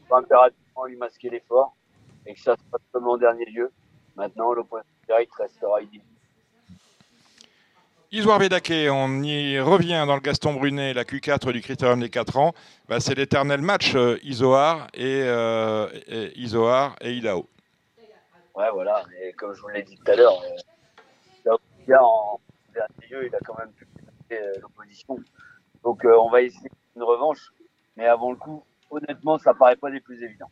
Faut 0.09 0.15
impérativement 0.15 0.85
lui 0.85 0.97
masquer 0.97 1.29
l'effort 1.29 1.73
et 2.25 2.33
que 2.33 2.41
ça 2.41 2.57
passe 2.69 2.81
comme 2.91 3.07
en 3.07 3.15
dernier 3.15 3.45
lieu. 3.45 3.71
Maintenant, 4.17 4.51
l'opposition 4.51 4.91
direct 5.07 5.31
restera 5.35 5.81
idéal. 5.81 6.03
Isoire 8.11 8.39
Bédaquet, 8.39 8.89
on 8.89 9.21
y 9.21 9.59
revient 9.59 10.03
dans 10.07 10.15
le 10.15 10.21
Gaston 10.21 10.55
Brunet, 10.55 10.95
la 10.95 11.03
Q4 11.03 11.51
du 11.51 11.61
critérium 11.61 11.99
des 11.99 12.09
4 12.09 12.37
ans. 12.37 12.53
Bah, 12.87 12.99
c'est 12.99 13.13
l'éternel 13.13 13.61
match 13.61 13.93
euh, 13.93 14.17
Isoar 14.23 14.87
et, 14.95 15.21
euh, 15.25 15.87
et 16.07 16.35
Isoar 16.39 16.95
et 17.01 17.13
Idaho. 17.13 17.47
Ouais, 18.55 18.65
voilà. 18.73 19.03
Et 19.21 19.31
comme 19.33 19.53
je 19.53 19.61
vous 19.61 19.67
l'ai 19.67 19.83
dit 19.83 19.95
tout 19.95 20.11
à 20.11 20.15
l'heure, 20.15 20.41
euh, 21.45 21.95
en 21.99 22.39
dernier 22.73 23.07
lieu, 23.11 23.27
il 23.27 23.35
a 23.35 23.39
quand 23.45 23.55
même 23.59 23.71
pu 23.73 23.85
euh, 24.31 24.53
l'opposition. 24.59 25.15
Donc, 25.83 26.01
on 26.03 26.31
va 26.31 26.41
essayer 26.41 26.71
une 26.95 27.03
revanche. 27.03 27.53
Mais 27.95 28.07
avant 28.07 28.31
le 28.31 28.37
coup, 28.37 28.63
honnêtement, 28.89 29.37
ça 29.37 29.53
paraît 29.53 29.75
pas 29.75 29.91
des 29.91 29.99
plus 29.99 30.23
évidents. 30.23 30.49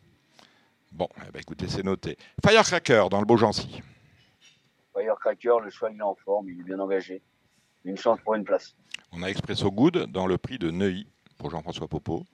Bon, 0.91 1.09
eh 1.27 1.31
ben, 1.31 1.39
écoutez, 1.39 1.67
c'est 1.67 1.83
noté. 1.83 2.19
Firecracker 2.45 3.05
dans 3.09 3.19
le 3.19 3.25
Beaugency. 3.25 3.81
Firecracker, 4.95 5.55
le 5.63 5.71
cheval, 5.71 5.93
il 5.95 5.99
est 5.99 6.03
en 6.03 6.13
forme, 6.13 6.49
il 6.49 6.59
est 6.59 6.63
bien 6.63 6.77
engagé. 6.77 7.23
Une 7.87 7.97
chance 7.97 8.19
pour 8.19 8.35
une 8.35 8.43
place. 8.43 8.75
On 9.13 9.23
a 9.23 9.27
Expresso 9.27 9.71
Good 9.71 10.11
dans 10.11 10.27
le 10.27 10.37
prix 10.37 10.57
de 10.59 10.69
Neuilly 10.71 11.07
pour 11.37 11.49
Jean-François 11.49 11.87
Popeau. 11.87 12.25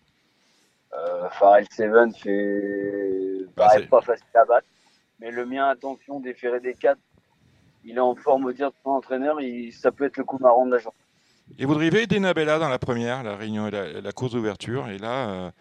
Euh, 0.94 1.30
Seven 1.72 2.12
fait 2.16 3.46
Bah, 3.56 3.70
c'est- 3.74 3.88
pas 3.88 4.02
facile 4.02 4.26
à 4.34 4.46
battre. 4.46 4.66
Mais 5.20 5.30
le 5.30 5.46
mien, 5.46 5.68
attention, 5.68 6.20
déféré 6.20 6.60
des 6.60 6.74
4, 6.74 6.98
il 7.86 7.98
est 7.98 8.00
en 8.00 8.16
forme 8.16 8.46
au 8.46 8.52
dire 8.52 8.72
de 8.72 8.76
son 8.84 8.90
entraîneur, 8.92 9.40
il, 9.42 9.72
ça 9.72 9.92
peut 9.92 10.06
être 10.06 10.18
le 10.18 10.24
coup 10.24 10.40
marrant 10.40 10.66
de 10.66 10.72
la 10.72 10.80
journée. 10.80 10.98
Et 11.60 11.66
vous 11.66 11.76
drivez 11.76 12.08
Denabella 12.08 12.58
dans 12.58 12.70
la 12.70 12.80
première, 12.80 13.22
la 13.22 13.36
réunion 13.36 13.68
et 13.68 13.72
la, 13.72 14.02
la 14.02 14.12
course 14.12 14.32
d'ouverture. 14.32 14.90
Et 14.90 14.98
là, 14.98 15.30
euh, 15.30 15.52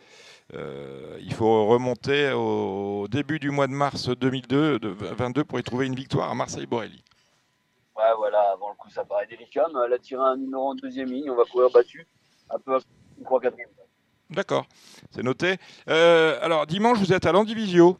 euh, 0.54 1.18
il 1.20 1.34
faut 1.34 1.66
remonter 1.66 2.32
au 2.32 3.08
début 3.08 3.38
du 3.38 3.50
mois 3.50 3.66
de 3.66 3.72
mars 3.72 4.08
2002, 4.08 4.78
de 4.78 4.88
22 4.88 5.44
pour 5.44 5.58
y 5.60 5.62
trouver 5.62 5.86
une 5.86 5.94
victoire 5.94 6.30
à 6.30 6.34
Marseille-Borelli. 6.34 7.02
Ouais, 7.96 8.04
voilà, 8.16 8.52
avant 8.52 8.70
le 8.70 8.74
coup, 8.76 8.88
ça 8.90 9.04
paraît 9.04 9.26
délicat, 9.26 9.66
mais 9.72 9.80
elle 9.86 9.92
a 9.92 9.98
tiré 9.98 10.22
un 10.22 10.36
numéro 10.36 10.70
en 10.70 10.74
deuxième 10.74 11.08
ligne, 11.08 11.30
on 11.30 11.36
va 11.36 11.44
courir 11.44 11.68
battu, 11.70 12.06
un 12.50 12.58
peu 12.58 12.76
à 12.76 12.78
3 13.24 13.40
4 13.40 13.54
D'accord, 14.30 14.64
c'est 15.10 15.22
noté. 15.22 15.56
Euh, 15.88 16.38
alors, 16.40 16.66
dimanche, 16.66 16.98
vous 16.98 17.12
êtes 17.12 17.26
à 17.26 17.32
Landivisio. 17.32 17.98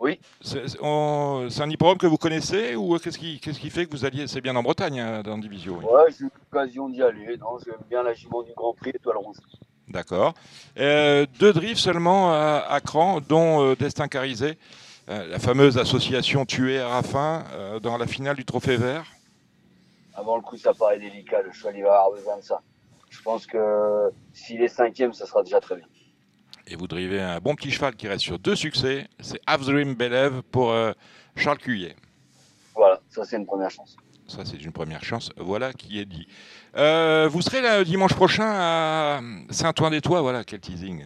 Oui. 0.00 0.18
C'est 0.40 0.64
on- 0.82 1.46
un 1.60 1.70
hippodrome 1.70 1.96
que 1.98 2.08
vous 2.08 2.16
connaissez 2.18 2.74
ou 2.74 2.98
qu'est-ce 2.98 3.16
qui, 3.18 3.38
qu'est-ce 3.38 3.60
qui 3.60 3.70
fait 3.70 3.86
que 3.86 3.92
vous 3.92 4.04
alliez 4.04 4.26
C'est 4.26 4.40
bien 4.40 4.56
en 4.56 4.62
Bretagne, 4.64 4.98
hein, 4.98 5.22
Landivisio. 5.24 5.76
oui. 5.78 5.84
Ouais, 5.84 6.10
j'ai 6.10 6.24
eu 6.24 6.30
l'occasion 6.52 6.88
d'y 6.88 7.00
aller, 7.00 7.36
non, 7.36 7.56
j'aime 7.64 7.78
bien 7.88 8.02
la 8.02 8.12
jument 8.14 8.42
du 8.42 8.52
Grand 8.56 8.74
Prix 8.74 8.90
étoile 8.90 9.18
rouge. 9.18 9.36
D'accord. 9.86 10.34
Euh, 10.78 11.24
deux 11.38 11.52
drifts 11.52 11.78
seulement 11.80 12.32
à, 12.32 12.64
à 12.68 12.80
Cran, 12.80 13.20
dont 13.20 13.62
euh, 13.62 13.76
Destin 13.76 14.08
Carisé, 14.08 14.58
la 15.06 15.38
fameuse 15.38 15.78
association 15.78 16.44
tuée 16.44 16.80
à 16.80 16.88
Raffin 16.88 17.44
euh, 17.52 17.80
dans 17.80 17.96
la 17.98 18.06
finale 18.06 18.36
du 18.36 18.44
Trophée 18.44 18.76
Vert. 18.76 19.04
Avant 20.14 20.36
le 20.36 20.42
coup, 20.42 20.56
ça 20.56 20.72
paraît 20.72 20.98
délicat, 20.98 21.42
le 21.42 21.52
cheval, 21.52 21.76
il 21.76 21.82
va 21.82 21.98
avoir 22.00 22.12
besoin 22.12 22.36
de 22.38 22.42
ça. 22.42 22.60
Je 23.10 23.20
pense 23.22 23.46
que 23.46 24.10
s'il 24.32 24.62
est 24.62 24.68
cinquième, 24.68 25.12
ça 25.12 25.26
sera 25.26 25.42
déjà 25.42 25.60
très 25.60 25.76
bien. 25.76 25.86
Et 26.66 26.76
vous 26.76 26.86
drivez 26.86 27.20
un 27.20 27.38
bon 27.40 27.54
petit 27.54 27.70
cheval 27.70 27.94
qui 27.94 28.08
reste 28.08 28.22
sur 28.22 28.38
deux 28.38 28.56
succès. 28.56 29.06
C'est 29.20 29.40
Half 29.46 29.66
Dream 29.66 29.94
Belev 29.94 30.42
pour 30.50 30.70
euh, 30.70 30.92
Charles 31.36 31.58
Cuillet. 31.58 31.94
Voilà, 32.74 33.00
ça 33.10 33.24
c'est 33.24 33.36
une 33.36 33.46
première 33.46 33.70
chance. 33.70 33.96
Ça, 34.26 34.44
c'est 34.44 34.56
une 34.56 34.72
première 34.72 35.04
chance. 35.04 35.30
Voilà 35.36 35.74
qui 35.74 36.00
est 36.00 36.06
dit. 36.06 36.26
Euh, 36.76 37.28
vous 37.30 37.42
serez 37.42 37.60
là 37.60 37.84
dimanche 37.84 38.14
prochain 38.14 38.46
à 38.46 39.20
Saint-Ouen-des-Tois. 39.50 40.22
Voilà, 40.22 40.44
quel 40.44 40.60
teasing. 40.60 41.04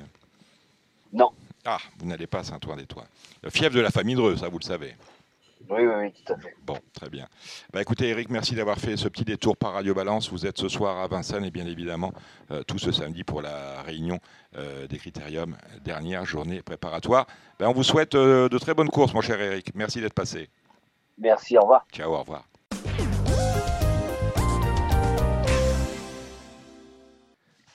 Non. 1.12 1.32
Ah, 1.70 1.76
vous 1.98 2.06
n'allez 2.06 2.26
pas 2.26 2.38
à 2.38 2.44
Saint-Ouen-des-Tois. 2.44 3.04
Le 3.42 3.50
fief 3.50 3.70
de 3.74 3.80
la 3.80 3.90
famille 3.90 4.14
Dreux, 4.14 4.38
ça, 4.38 4.48
vous 4.48 4.58
le 4.58 4.64
savez. 4.64 4.94
Oui, 5.68 5.82
oui, 5.82 5.92
oui, 5.98 6.12
tout 6.12 6.32
à 6.32 6.38
fait. 6.38 6.54
Bon, 6.62 6.78
très 6.94 7.10
bien. 7.10 7.26
Bah, 7.74 7.82
écoutez, 7.82 8.08
Eric, 8.08 8.30
merci 8.30 8.54
d'avoir 8.54 8.78
fait 8.78 8.96
ce 8.96 9.06
petit 9.06 9.26
détour 9.26 9.54
par 9.54 9.74
Radio 9.74 9.92
Balance. 9.92 10.30
Vous 10.30 10.46
êtes 10.46 10.56
ce 10.56 10.70
soir 10.70 10.96
à 10.96 11.06
Vincennes 11.08 11.44
et 11.44 11.50
bien 11.50 11.66
évidemment 11.66 12.14
euh, 12.50 12.62
tout 12.62 12.78
ce 12.78 12.90
samedi 12.90 13.22
pour 13.22 13.42
la 13.42 13.82
réunion 13.82 14.18
euh, 14.56 14.86
des 14.86 14.96
critériums, 14.96 15.58
dernière 15.84 16.24
journée 16.24 16.62
préparatoire. 16.62 17.26
Ben, 17.58 17.68
on 17.68 17.74
vous 17.74 17.84
souhaite 17.84 18.14
euh, 18.14 18.48
de 18.48 18.56
très 18.56 18.72
bonnes 18.72 18.88
courses, 18.88 19.12
mon 19.12 19.20
cher 19.20 19.38
Eric. 19.38 19.74
Merci 19.74 20.00
d'être 20.00 20.14
passé. 20.14 20.48
Merci, 21.18 21.58
au 21.58 21.62
revoir. 21.62 21.84
Ciao, 21.92 22.14
au 22.14 22.20
revoir. 22.20 22.48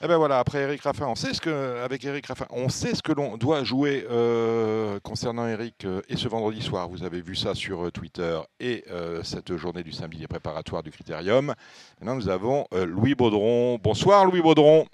Eh 0.02 0.06
ben 0.08 0.16
voilà, 0.18 0.38
après 0.38 0.58
Eric 0.58 0.82
Raffin, 0.82 1.06
on 1.06 1.14
sait 1.14 1.32
ce 1.32 1.40
que, 1.40 1.82
avec 1.82 2.04
Eric 2.04 2.26
Raffin, 2.26 2.44
on 2.50 2.68
sait 2.68 2.94
ce 2.94 3.02
que 3.02 3.12
l'on 3.12 3.38
doit 3.38 3.64
jouer 3.64 4.06
euh, 4.10 4.98
concernant 5.02 5.46
Eric 5.46 5.84
euh, 5.86 6.02
et 6.10 6.16
ce 6.16 6.28
vendredi 6.28 6.60
soir. 6.60 6.88
Vous 6.88 7.04
avez 7.04 7.22
vu 7.22 7.34
ça 7.34 7.54
sur 7.54 7.86
euh, 7.86 7.90
Twitter 7.90 8.38
et 8.60 8.84
cette 9.22 9.56
journée 9.56 9.82
du 9.82 9.92
samedi 9.92 10.18
des 10.18 10.26
préparatoires 10.26 10.82
du 10.82 10.90
Critérium. 10.90 11.54
Maintenant, 12.00 12.16
nous 12.16 12.28
avons 12.28 12.66
Louis 12.72 13.14
Baudron. 13.14 13.78
Bonsoir, 13.82 14.24
Louis 14.26 14.42
Baudron, 14.42 14.86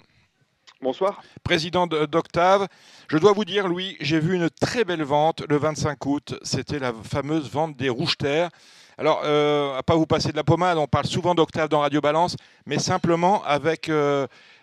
Bonsoir. 0.81 1.21
président 1.43 1.87
de- 1.87 2.05
d'Octave. 2.05 2.67
Je 3.09 3.17
dois 3.17 3.33
vous 3.33 3.43
dire, 3.45 3.67
Louis, 3.67 3.97
j'ai 3.99 4.19
vu 4.19 4.35
une 4.35 4.49
très 4.49 4.85
belle 4.85 5.03
vente 5.03 5.43
le 5.49 5.57
25 5.57 6.05
août. 6.05 6.35
C'était 6.43 6.79
la 6.79 6.93
fameuse 6.93 7.49
vente 7.49 7.75
des 7.75 7.89
rouges 7.89 8.17
terres. 8.17 8.49
Alors, 8.97 9.19
à 9.23 9.81
pas 9.83 9.95
vous 9.95 10.05
passer 10.05 10.31
de 10.31 10.37
la 10.37 10.43
pommade, 10.43 10.77
on 10.77 10.85
parle 10.87 11.05
souvent 11.05 11.33
d'Octave 11.33 11.69
dans 11.69 11.79
Radio 11.79 12.01
Balance, 12.01 12.35
mais 12.65 12.77
simplement 12.77 13.43
avec 13.45 13.89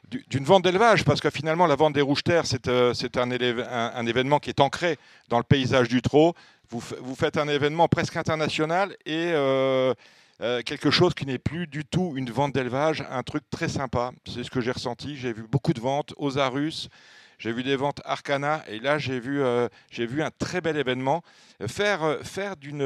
d'une 0.09 0.45
vente 0.45 0.65
d'élevage, 0.65 1.05
parce 1.05 1.21
que 1.21 1.31
finalement, 1.31 1.67
la 1.67 1.77
vente 1.77 1.95
des 1.95 2.00
rouges 2.00 2.25
terres, 2.25 2.47
c'est 2.47 2.69
euh, 2.69 2.93
un, 3.15 4.07
événement 4.07 4.38
qui 4.38 4.50
est 4.50 4.61
ancré 4.61 4.97
dans 5.29 5.38
le 5.38 5.45
paysage 5.45 5.88
du 5.88 6.03
trot. 6.03 6.35
Vous, 6.71 6.81
faites 7.15 7.38
un 7.38 7.49
événement 7.49 7.88
presque 7.88 8.17
international 8.17 8.95
et 9.07 9.31
euh, 9.33 9.95
euh, 10.43 10.61
quelque 10.62 10.91
chose 10.91 11.15
qui 11.15 11.25
n'est 11.25 11.38
plus 11.38 11.67
du 11.67 11.85
tout 11.85 12.12
une 12.15 12.31
vente 12.31 12.53
d'élevage, 12.53 13.05
un 13.11 13.23
truc 13.23 13.43
très 13.50 13.69
sympa. 13.69 14.12
C'est 14.27 14.45
ce 14.45 14.50
que 14.50 14.61
j'ai 14.61 14.73
ressenti. 14.73 15.17
J'ai 15.17 15.33
vu 15.33 15.47
beaucoup 15.50 15.73
de 15.73 15.81
ventes 15.81 16.12
aux 16.19 16.38
Arus. 16.38 16.91
J'ai 17.38 17.53
vu 17.53 17.62
des 17.62 17.77
ventes 17.77 18.00
Arcana 18.05 18.65
et 18.69 18.81
là 18.81 18.99
j'ai 18.99 19.19
vu, 19.21 19.43
un 19.43 20.31
très 20.38 20.61
bel 20.61 20.77
événement. 20.77 21.23
Faire, 21.67 22.17
d'une, 22.61 22.83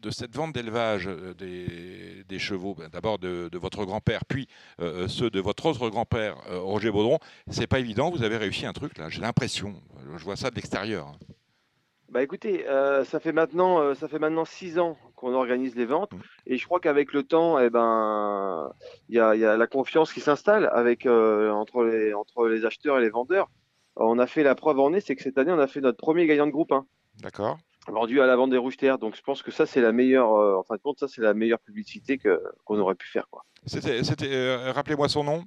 de 0.00 0.10
cette 0.10 0.34
vente 0.34 0.52
d'élevage 0.52 1.06
euh, 1.08 1.34
des, 1.34 2.24
des 2.28 2.38
chevaux, 2.38 2.74
ben, 2.74 2.88
d'abord 2.88 3.18
de, 3.18 3.48
de 3.50 3.58
votre 3.58 3.84
grand-père, 3.84 4.24
puis 4.24 4.48
euh, 4.80 5.08
ceux 5.08 5.30
de 5.30 5.40
votre 5.40 5.66
autre 5.66 5.88
grand-père, 5.90 6.36
euh, 6.50 6.58
Roger 6.60 6.90
Baudron, 6.90 7.18
c'est 7.50 7.66
pas 7.66 7.78
évident. 7.78 8.10
Vous 8.10 8.22
avez 8.22 8.36
réussi 8.36 8.66
un 8.66 8.72
truc 8.72 8.96
là, 8.98 9.08
j'ai 9.08 9.20
l'impression. 9.20 9.74
Je 10.16 10.24
vois 10.24 10.36
ça 10.36 10.50
de 10.50 10.56
l'extérieur. 10.56 11.08
hein. 11.08 11.16
Bah 12.10 12.22
écoutez, 12.22 12.66
euh, 12.66 13.04
ça 13.04 13.20
fait 13.20 13.32
maintenant 13.32 13.80
euh, 13.82 13.94
ça 13.94 14.08
fait 14.08 14.18
maintenant 14.18 14.46
six 14.46 14.78
ans 14.78 14.96
qu'on 15.14 15.34
organise 15.34 15.76
les 15.76 15.84
ventes 15.84 16.12
Mm. 16.14 16.20
et 16.46 16.56
je 16.56 16.64
crois 16.64 16.80
qu'avec 16.80 17.12
le 17.12 17.22
temps, 17.22 17.58
eh 17.58 17.68
ben 17.68 18.72
il 19.10 19.16
y 19.16 19.20
a, 19.20 19.34
il 19.34 19.40
y 19.42 19.44
a 19.44 19.58
la 19.58 19.66
confiance 19.66 20.10
qui 20.14 20.20
s'installe 20.20 20.70
avec 20.72 21.04
euh, 21.04 21.50
entre 21.50 21.84
les 21.84 22.14
entre 22.14 22.48
les 22.48 22.64
acheteurs 22.64 22.98
et 22.98 23.02
les 23.02 23.10
vendeurs. 23.10 23.50
On 23.96 24.18
a 24.18 24.26
fait 24.26 24.42
la 24.42 24.54
preuve 24.54 24.78
en 24.78 24.94
est, 24.94 25.00
c'est 25.00 25.16
que 25.16 25.22
cette 25.22 25.36
année 25.36 25.52
on 25.52 25.58
a 25.58 25.66
fait 25.66 25.82
notre 25.82 25.98
premier 25.98 26.26
gagnant 26.26 26.46
de 26.46 26.52
groupe 26.52 26.72
1 26.72 26.86
D'accord 27.20 27.58
vendu 27.90 28.20
à 28.20 28.26
la 28.26 28.36
vente 28.36 28.50
des 28.50 28.58
rouges 28.58 28.76
terres. 28.76 28.98
Donc 28.98 29.16
je 29.16 29.22
pense 29.22 29.42
que 29.42 29.50
ça 29.50 29.66
c'est 29.66 29.80
la 29.80 29.92
meilleure, 29.92 30.34
euh, 30.34 30.56
en 30.56 30.62
fin 30.62 30.76
de 30.76 30.80
compte 30.80 30.98
ça 30.98 31.08
c'est 31.08 31.22
la 31.22 31.34
meilleure 31.34 31.60
publicité 31.60 32.18
que 32.18 32.40
qu'on 32.64 32.78
aurait 32.78 32.94
pu 32.94 33.08
faire 33.08 33.28
quoi. 33.30 33.44
C'était, 33.66 34.04
c'était 34.04 34.32
euh, 34.32 34.72
rappelez-moi 34.72 35.08
son 35.08 35.24
nom. 35.24 35.44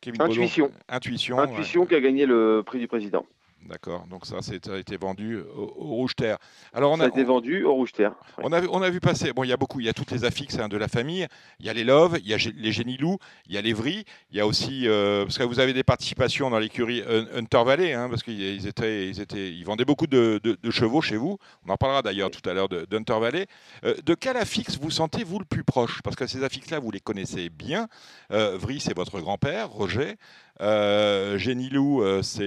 Kevin. 0.00 0.22
Intuition. 0.22 0.70
Intuition. 0.88 1.36
ouais. 1.38 1.42
Intuition 1.44 1.86
qui 1.86 1.94
a 1.94 2.00
gagné 2.00 2.24
le 2.24 2.62
prix 2.64 2.78
du 2.78 2.86
président. 2.86 3.26
D'accord. 3.66 4.06
Donc 4.08 4.24
ça, 4.24 4.40
ça 4.40 4.52
a 4.72 4.78
été 4.78 4.96
vendu 4.96 5.38
au, 5.40 5.74
au 5.76 5.84
Rouge 5.96 6.14
Terre. 6.16 6.38
Alors 6.72 6.92
on 6.92 6.96
ça 6.96 7.02
a 7.02 7.06
a, 7.06 7.08
été 7.08 7.22
vendu 7.24 7.64
au 7.64 7.74
rouge 7.74 7.92
terre. 7.92 8.12
Ouais. 8.38 8.44
on 8.46 8.52
a, 8.52 8.60
vu- 8.60 8.68
on 8.70 8.80
a 8.82 8.88
vu 8.88 9.00
passer. 9.00 9.32
Bon, 9.32 9.44
il 9.44 9.48
y 9.48 9.52
a 9.52 9.56
beaucoup. 9.56 9.80
Il 9.80 9.86
y 9.86 9.88
a 9.88 9.92
toutes 9.92 10.10
les 10.10 10.24
affixes 10.24 10.58
hein, 10.58 10.68
de 10.68 10.76
la 10.76 10.88
famille. 10.88 11.26
Il 11.60 11.66
y 11.66 11.68
a 11.68 11.72
les 11.74 11.84
Love, 11.84 12.18
il 12.22 12.28
y 12.28 12.34
a 12.34 12.38
les 12.56 12.72
Génilou, 12.72 13.18
il 13.46 13.54
y 13.54 13.58
a 13.58 13.60
les 13.60 13.72
Vry. 13.74 14.04
Il 14.30 14.36
y 14.36 14.40
a 14.40 14.46
aussi 14.46 14.86
euh, 14.88 15.24
parce 15.24 15.36
que 15.38 15.42
vous 15.42 15.60
avez 15.60 15.72
des 15.74 15.82
participations 15.84 16.48
dans 16.50 16.58
l'écurie 16.58 17.02
Hun- 17.02 17.28
Hunter 17.34 17.62
Valley, 17.64 17.92
hein, 17.92 18.08
parce 18.08 18.22
qu'ils 18.22 18.40
ils 18.40 18.66
étaient, 18.66 19.08
ils 19.08 19.20
étaient, 19.20 19.50
ils 19.52 19.64
vendaient 19.64 19.84
beaucoup 19.84 20.06
de, 20.06 20.40
de- 20.42 20.56
de 20.62 20.70
chevaux 20.70 21.02
chez 21.02 21.16
vous. 21.16 21.36
On 21.66 21.70
en 21.70 21.76
parlera 21.76 22.00
d'ailleurs 22.00 22.30
tout 22.30 22.48
à 22.48 22.54
l'heure 22.54 22.68
de 22.70 22.86
d'Hunter 22.86 23.18
Valley. 23.20 23.46
Euh, 23.84 23.94
de 24.04 24.14
quel 24.14 24.36
affixe 24.38 24.78
vous 24.78 24.90
sentez-vous 24.90 25.40
le 25.40 25.44
plus 25.44 25.64
proche? 25.64 26.00
Parce 26.02 26.16
que 26.16 26.26
ces 26.26 26.42
affixes-là, 26.42 26.78
vous 26.78 26.90
les 26.90 27.00
connaissez 27.00 27.50
bien. 27.50 27.88
Euh, 28.32 28.56
Vry, 28.56 28.80
c'est 28.80 28.94
votre 28.96 29.20
grand-père, 29.20 29.68
Roger. 29.68 30.16
Euh, 30.60 31.38
Génilou, 31.38 32.02
euh, 32.02 32.22
c'est- 32.22 32.42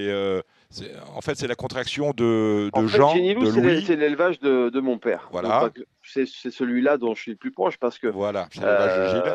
en 1.15 1.21
fait 1.21 1.35
c'est 1.35 1.47
la 1.47 1.55
contraction 1.55 2.11
de, 2.11 2.69
de 2.73 2.79
En 2.79 2.87
Jean, 2.87 3.13
Génilou, 3.13 3.41
de 3.45 3.51
c'est 3.51 3.61
l'é- 3.61 3.73
Louis. 3.75 3.85
c'est 3.85 3.95
l'élevage 3.95 4.39
de, 4.39 4.69
de 4.69 4.79
mon 4.79 4.97
père. 4.97 5.27
Voilà. 5.31 5.59
Donc, 5.75 5.85
C'est 6.03 6.25
celui-là 6.25 6.97
dont 6.97 7.13
je 7.15 7.21
suis 7.21 7.31
le 7.31 7.37
plus 7.37 7.51
proche 7.51 7.77
parce 7.77 7.99
que 7.99 8.07
Voilà, 8.07 8.47
c'est 8.51 8.61
l'élevage 8.61 8.97
de 8.99 9.09
Gilles. 9.09 9.33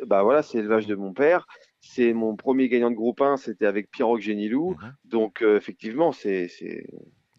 euh, 0.00 0.04
bah 0.06 0.22
voilà, 0.22 0.42
c'est 0.42 0.58
l'élevage 0.58 0.86
de 0.86 0.94
mon 0.94 1.12
père. 1.12 1.46
C'est 1.80 2.12
mon 2.12 2.34
premier 2.36 2.68
gagnant 2.68 2.90
de 2.90 2.96
groupe 2.96 3.20
1, 3.20 3.36
c'était 3.36 3.66
avec 3.66 3.90
Pierrock 3.90 4.20
Génilou. 4.20 4.70
Mhm. 4.80 4.94
Donc 5.04 5.42
euh, 5.42 5.56
effectivement, 5.56 6.10
c'est 6.12 6.50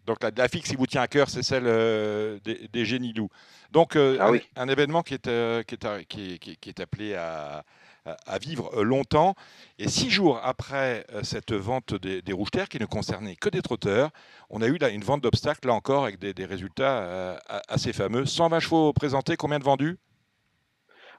Donc 0.06 0.22
la, 0.22 0.30
la 0.34 0.48
fixe 0.48 0.70
qui 0.70 0.76
vous 0.76 0.86
tient 0.86 1.02
à 1.02 1.08
cœur, 1.08 1.28
c'est 1.28 1.42
celle 1.42 1.64
euh, 1.66 2.38
des, 2.44 2.68
des 2.72 2.84
Génilous. 2.86 3.28
Donc 3.72 3.94
euh, 3.96 4.16
Ah 4.20 4.28
un, 4.28 4.30
oui. 4.32 4.40
un 4.56 4.68
événement 4.68 5.02
qui 5.02 5.12
est, 5.14 5.26
euh, 5.28 5.62
qui, 5.62 5.74
est, 5.74 6.06
qui 6.08 6.32
est- 6.52 6.56
qui 6.56 6.68
est 6.70 6.80
appelé 6.80 7.14
à, 7.14 7.62
à- 8.26 8.38
vivre 8.38 8.70
euh, 8.76 8.82
longtemps. 8.82 9.34
Et 9.78 9.88
six 9.88 10.10
jours 10.10 10.40
après 10.42 11.04
euh, 11.12 11.22
cette 11.22 11.52
vente 11.52 11.94
des, 11.94 12.22
des 12.22 12.32
rouges 12.32 12.50
terres, 12.50 12.68
qui 12.68 12.78
ne 12.78 12.86
concernait 12.86 13.36
que 13.36 13.48
des 13.48 13.62
trotteurs, 13.62 14.10
on 14.50 14.62
a 14.62 14.66
eu 14.66 14.76
là 14.78 14.88
une 14.90 15.02
vente 15.04 15.20
d'obstacles, 15.22 15.66
là 15.68 15.74
encore, 15.74 16.04
avec 16.04 16.18
des, 16.18 16.34
des 16.34 16.44
résultats 16.44 16.98
euh, 17.02 17.36
assez 17.68 17.92
fameux. 17.92 18.26
120 18.26 18.60
chevaux 18.60 18.92
présentés, 18.92 19.36
combien 19.36 19.58
de 19.58 19.64
vendus 19.64 19.98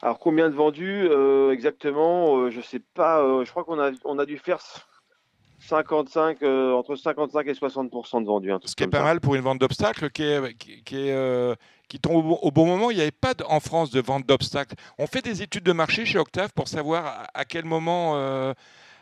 Alors 0.01 0.19
combien 0.19 0.50
de 0.50 0.55
vendus 0.55 1.08
euh, 1.10 1.51
exactement 1.51 2.38
euh, 2.38 2.50
Je 2.50 2.62
sais 2.62 2.79
pas. 2.79 3.22
euh, 3.22 3.43
je 3.46 3.51
crois 3.51 3.63
qu'on 3.63 3.79
a 3.79 3.91
on 4.05 4.17
a 4.19 4.25
dû 4.25 4.38
faire 4.38 4.60
55 5.62 6.41
euh, 6.41 6.72
entre 6.74 6.96
55 6.96 7.46
et 7.48 7.53
60 7.53 7.91
de 7.91 8.25
vendus. 8.27 8.51
Ce 8.65 8.75
qui 8.75 8.84
est 8.84 8.88
pas 8.88 9.00
ça. 9.00 9.03
mal 9.03 9.19
pour 9.19 9.36
une 9.36 9.41
vente 9.41 9.60
d'obstacles 9.60 10.10
qui, 10.10 10.24
est, 10.24 10.53
qui, 10.58 10.84
qui 10.84 10.96
est, 11.10 11.55
qui 11.89 12.00
tombe 12.00 12.38
au 12.41 12.51
bon, 12.51 12.65
moment. 12.65 12.91
Il 12.91 12.96
n'y 12.96 13.01
avait 13.01 13.12
pas 13.12 13.34
en 13.48 13.60
France 13.60 13.89
de 13.89 14.00
vente 14.00 14.25
d'obstacles. 14.25 14.75
On 14.98 15.08
fait 15.08 15.22
des 15.22 15.41
études 15.41 15.63
de 15.63 15.74
marché 15.74 16.05
chez 16.05 16.17
Octave 16.19 16.51
pour 16.55 16.69
savoir 16.69 17.27
à, 17.34 17.43
quel 17.43 17.65
moment. 17.65 18.13
euh, 18.15 18.53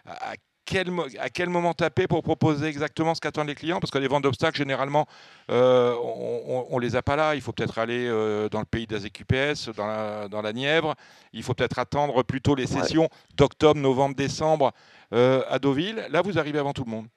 à 0.06 0.34
quel, 0.65 0.91
mo- 0.91 1.08
à 1.20 1.29
quel 1.29 1.50
moment 1.50 1.74
taper 1.74 2.08
pour 2.08 2.22
proposer 2.22 2.67
exactement 2.67 3.15
ce 3.15 3.22
qu'attendent 3.22 3.48
les 3.48 3.56
clients 3.56 3.79
Parce 3.79 3.89
que 3.89 3.98
les 3.98 4.08
ventes 4.08 4.24
d'obstacles, 4.24 4.58
généralement, 4.58 5.06
euh, 5.50 5.96
on 5.96 6.75
ne 6.75 6.82
les 6.82 6.96
a 6.96 7.01
pas 7.01 7.15
là. 7.15 7.36
Il 7.36 7.41
faut 7.41 7.53
peut-être 7.53 7.79
aller 7.79 8.06
euh, 8.06 8.50
dans 8.50 8.60
le 8.60 8.65
pays 8.65 8.86
des 8.86 8.96
AZQPS, 8.96 9.70
dans 9.75 9.88
la, 9.88 10.27
dans 10.27 10.41
la 10.41 10.53
Nièvre. 10.53 10.96
Il 11.32 11.41
faut 11.44 11.53
peut-être 11.53 11.79
attendre 11.79 12.22
plutôt 12.24 12.53
les 12.53 12.67
sessions 12.67 13.08
d'octobre, 13.36 13.79
novembre, 13.79 14.15
décembre 14.15 14.74
euh, 15.13 15.41
à 15.50 15.58
Deauville. 15.58 16.06
Là, 16.10 16.22
vous 16.22 16.38
arrivez 16.38 16.60
avant 16.60 16.74
tout 16.74 16.84
le 16.84 16.91
monde. 16.91 17.08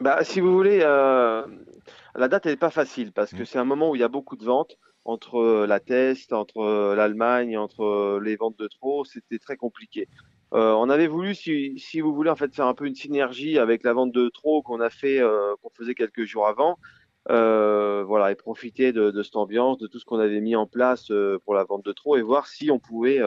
Bah, 0.00 0.24
si 0.24 0.40
vous 0.40 0.52
voulez, 0.52 0.80
la 2.16 2.28
date 2.28 2.46
elle 2.46 2.52
n'est 2.52 2.56
pas 2.56 2.70
facile 2.70 3.12
parce 3.12 3.32
que 3.32 3.42
Mm. 3.42 3.46
c'est 3.46 3.58
un 3.58 3.64
moment 3.64 3.90
où 3.90 3.96
il 3.96 4.00
y 4.00 4.04
a 4.04 4.08
beaucoup 4.08 4.36
de 4.36 4.44
ventes. 4.44 4.76
entre 5.06 5.66
la 5.66 5.80
Test, 5.80 6.32
entre 6.32 6.94
l'Allemagne, 6.96 7.58
entre 7.58 8.18
les 8.22 8.36
ventes 8.36 8.58
de 8.58 8.68
trop, 8.68 9.04
c'était 9.04 9.38
très 9.38 9.56
compliqué. 9.58 10.08
on 10.50 10.88
avait 10.88 11.08
voulu, 11.08 11.34
si, 11.34 11.78
si, 11.78 12.00
vous 12.00 12.14
voulez, 12.14 12.30
en 12.30 12.36
fait, 12.36 12.54
faire 12.54 12.66
un 12.66 12.72
peu 12.74 12.86
une 12.86 12.94
synergie 12.94 13.58
avec 13.58 13.82
la 13.82 13.92
vente 13.92 14.12
de 14.12 14.30
trop 14.30 14.62
qu'on 14.62 14.80
a 14.80 14.88
fait, 14.88 15.20
qu'on 15.60 15.68
faisait 15.76 15.94
quelques 15.94 16.24
jours 16.24 16.46
avant. 16.48 16.78
voilà, 17.28 18.30
et 18.30 18.34
profiter 18.34 18.92
de, 18.92 19.10
de, 19.10 19.22
cette 19.22 19.36
ambiance, 19.36 19.76
de 19.76 19.86
tout 19.88 19.98
ce 19.98 20.06
qu'on 20.06 20.20
avait 20.20 20.40
mis 20.40 20.56
en 20.56 20.66
place 20.66 21.12
pour 21.44 21.54
la 21.54 21.64
vente 21.64 21.84
de 21.84 21.92
trop 21.92 22.16
et 22.16 22.22
voir 22.22 22.46
si 22.46 22.70
on 22.70 22.78
pouvait, 22.78 23.20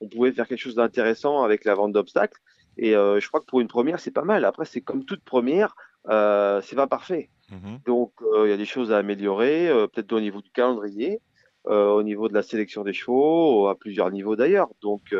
on 0.00 0.08
pouvait 0.08 0.32
faire 0.32 0.48
quelque 0.48 0.58
chose 0.58 0.74
d'intéressant 0.74 1.44
avec 1.44 1.64
la 1.64 1.76
vente 1.76 1.92
d'obstacles. 1.92 2.40
Et 2.78 2.94
je 2.94 3.28
crois 3.28 3.38
que 3.40 3.46
pour 3.46 3.60
une 3.60 3.68
première, 3.68 4.00
c'est 4.00 4.10
pas 4.10 4.24
mal. 4.24 4.44
Après, 4.44 4.64
c'est 4.64 4.80
comme 4.80 5.04
toute 5.04 5.22
première, 5.22 5.76
c'est 6.06 6.76
pas 6.76 6.86
parfait. 6.86 7.30
Mhm. 7.50 7.80
Donc, 7.86 8.12
il 8.44 8.50
y 8.50 8.52
a 8.52 8.56
des 8.56 8.64
choses 8.64 8.92
à 8.92 8.98
améliorer, 8.98 9.68
peut-être 9.92 10.12
au 10.12 10.20
niveau 10.20 10.40
du 10.40 10.50
calendrier, 10.50 11.20
au 11.64 12.02
niveau 12.02 12.28
de 12.28 12.34
la 12.34 12.42
sélection 12.42 12.82
des 12.82 12.92
chevaux, 12.92 13.68
à 13.68 13.74
plusieurs 13.76 14.10
niveaux 14.10 14.36
d'ailleurs. 14.36 14.68
Donc, 14.80 15.14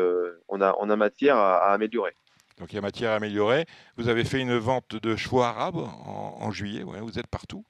on, 0.49 0.61
a, 0.61 0.75
on 0.79 0.89
a 0.89 0.95
matière 0.95 1.37
à, 1.37 1.71
améliorer. 1.71 2.15
Donc, 2.59 2.71
il 2.71 2.75
y 2.75 2.79
a 2.79 2.81
matière 2.81 3.11
à 3.11 3.15
améliorer. 3.15 3.65
Vous 3.97 4.09
avez 4.09 4.23
fait 4.23 4.39
une 4.39 4.57
vente 4.57 4.95
de 4.95 5.15
chevaux 5.15 5.41
arabes 5.41 5.77
en, 5.77 6.51
juillet, 6.51 6.83
ouais, 6.83 6.99
vous 7.01 7.19
êtes 7.19 7.27
partout? 7.27 7.63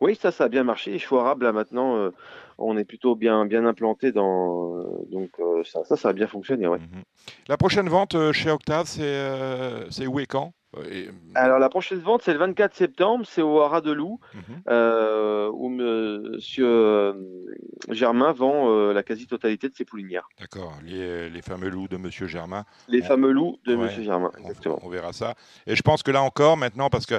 Oui, 0.00 0.14
ça, 0.14 0.30
ça 0.30 0.44
a 0.44 0.48
bien 0.48 0.64
marché. 0.64 0.92
Les 0.92 0.98
chevaux 0.98 1.18
arabes, 1.18 1.42
là, 1.42 1.52
maintenant, 1.52 2.10
on 2.58 2.76
est 2.76 2.84
plutôt 2.84 3.14
bien, 3.14 3.46
bien 3.46 3.64
implanté 3.64 4.12
dans. 4.12 4.82
donc, 5.10 5.30
ça, 5.64 5.84
ça, 5.84 5.96
ça, 5.96 6.08
a 6.08 6.12
bien 6.12 6.26
fonctionné, 6.26 6.66
ouais. 6.66 6.78
Mhm. 6.78 7.02
La 7.48 7.56
prochaine 7.56 7.88
vente 7.88 8.32
chez 8.32 8.50
Octave, 8.50 8.86
c'est 8.86 10.06
où 10.06 10.20
et 10.20 10.26
quand? 10.26 10.52
Euh, 10.76 11.10
Alors 11.34 11.58
la 11.58 11.68
prochaine 11.68 11.98
vente, 12.00 12.22
c'est 12.22 12.32
le 12.32 12.38
24 12.38 12.74
septembre, 12.74 13.24
c'est 13.26 13.40
au 13.40 13.60
Haras 13.60 13.80
de 13.80 13.90
Loup, 13.90 14.20
mhm. 14.34 14.42
euh, 14.68 15.50
où 15.52 15.68
Monsieur 15.68 16.66
euh, 16.66 17.12
Germain 17.90 18.32
vend 18.32 18.92
la 18.92 19.02
quasi-totalité 19.02 19.68
de 19.68 19.74
ses 19.74 19.84
poulinières. 19.84 20.28
D'accord, 20.38 20.74
les, 20.84 21.42
fameux 21.42 21.68
loups 21.68 21.88
de 21.88 21.96
Monsieur 21.96 22.26
Germain. 22.26 22.64
Les 22.88 23.02
fameux 23.02 23.30
loups 23.30 23.58
de 23.66 23.76
Monsieur 23.76 24.02
Germain, 24.02 24.30
exactement. 24.38 24.78
On, 24.82 24.88
verra 24.88 25.12
ça. 25.12 25.34
Et 25.66 25.74
je 25.74 25.82
pense 25.82 26.02
que 26.02 26.10
là 26.10 26.22
encore, 26.22 26.56
maintenant, 26.56 26.90
parce 26.90 27.06
que 27.06 27.18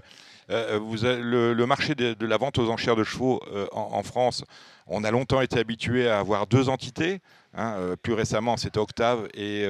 vous 0.77 0.97
le, 1.03 1.65
marché 1.65 1.95
de, 1.95 2.25
la 2.25 2.37
vente 2.37 2.59
aux 2.59 2.69
enchères 2.69 2.95
de 2.95 3.03
chevaux 3.03 3.41
en, 3.71 4.03
France, 4.03 4.43
on 4.87 5.03
a 5.03 5.11
longtemps 5.11 5.41
été 5.41 5.59
habitué 5.59 6.07
à 6.07 6.19
avoir 6.19 6.45
deux 6.45 6.69
entités. 6.69 7.21
Hein, 7.55 7.95
plus 8.03 8.13
récemment, 8.13 8.57
c'était 8.57 8.79
Octave 8.79 9.27
et 9.33 9.65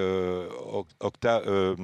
Octave 1.00 1.76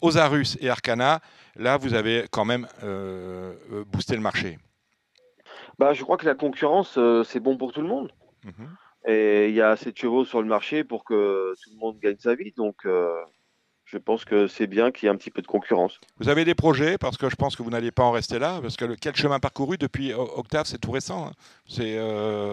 Osarus 0.00 0.56
et 0.60 0.68
Arcana, 0.68 1.20
là, 1.56 1.76
vous 1.76 1.94
avez 1.94 2.26
quand 2.30 2.44
même 2.44 2.66
euh, 2.82 3.54
euh, 3.72 3.84
boosté 3.84 4.14
le 4.14 4.20
marché. 4.20 4.58
Bah, 5.78 5.92
je 5.92 6.02
crois 6.02 6.16
que 6.16 6.26
la 6.26 6.34
concurrence, 6.34 6.96
euh, 6.98 7.24
c'est 7.24 7.40
bon 7.40 7.56
pour 7.56 7.72
tout 7.72 7.82
le 7.82 7.88
monde. 7.88 8.12
Mhm. 8.44 8.76
Et 9.06 9.48
il 9.48 9.54
y 9.54 9.60
a 9.60 9.70
assez 9.70 9.92
de 9.92 9.96
chevaux 9.96 10.24
sur 10.24 10.42
le 10.42 10.48
marché 10.48 10.84
pour 10.84 11.04
que 11.04 11.54
tout 11.62 11.70
le 11.72 11.78
monde 11.78 11.98
gagne 11.98 12.18
sa 12.18 12.34
vie. 12.34 12.52
Donc, 12.56 12.86
je 13.84 13.96
pense 13.96 14.26
que 14.26 14.48
c'est 14.48 14.66
bien 14.66 14.90
qu'il 14.90 15.06
y 15.06 15.08
ait 15.08 15.14
un 15.14 15.16
petit 15.16 15.30
peu 15.30 15.40
de 15.40 15.46
concurrence. 15.46 15.98
Vous 16.18 16.28
avez 16.28 16.44
des 16.44 16.54
projets? 16.54 16.98
Parce 16.98 17.16
que 17.16 17.30
je 17.30 17.36
pense 17.36 17.56
que 17.56 17.62
vous 17.62 17.70
n'allez 17.70 17.90
pas 17.90 18.02
en 18.02 18.10
rester 18.10 18.38
là. 18.38 18.58
Parce 18.60 18.76
que 18.76 18.84
le, 18.84 18.96
quel 18.96 19.16
chemin 19.16 19.38
parcouru 19.38 19.78
depuis 19.78 20.12
Octave, 20.12 20.66
c'est 20.66 20.78
tout 20.78 20.90
récent. 20.90 21.28
Hein. 21.28 21.32
C'est, 21.66 21.96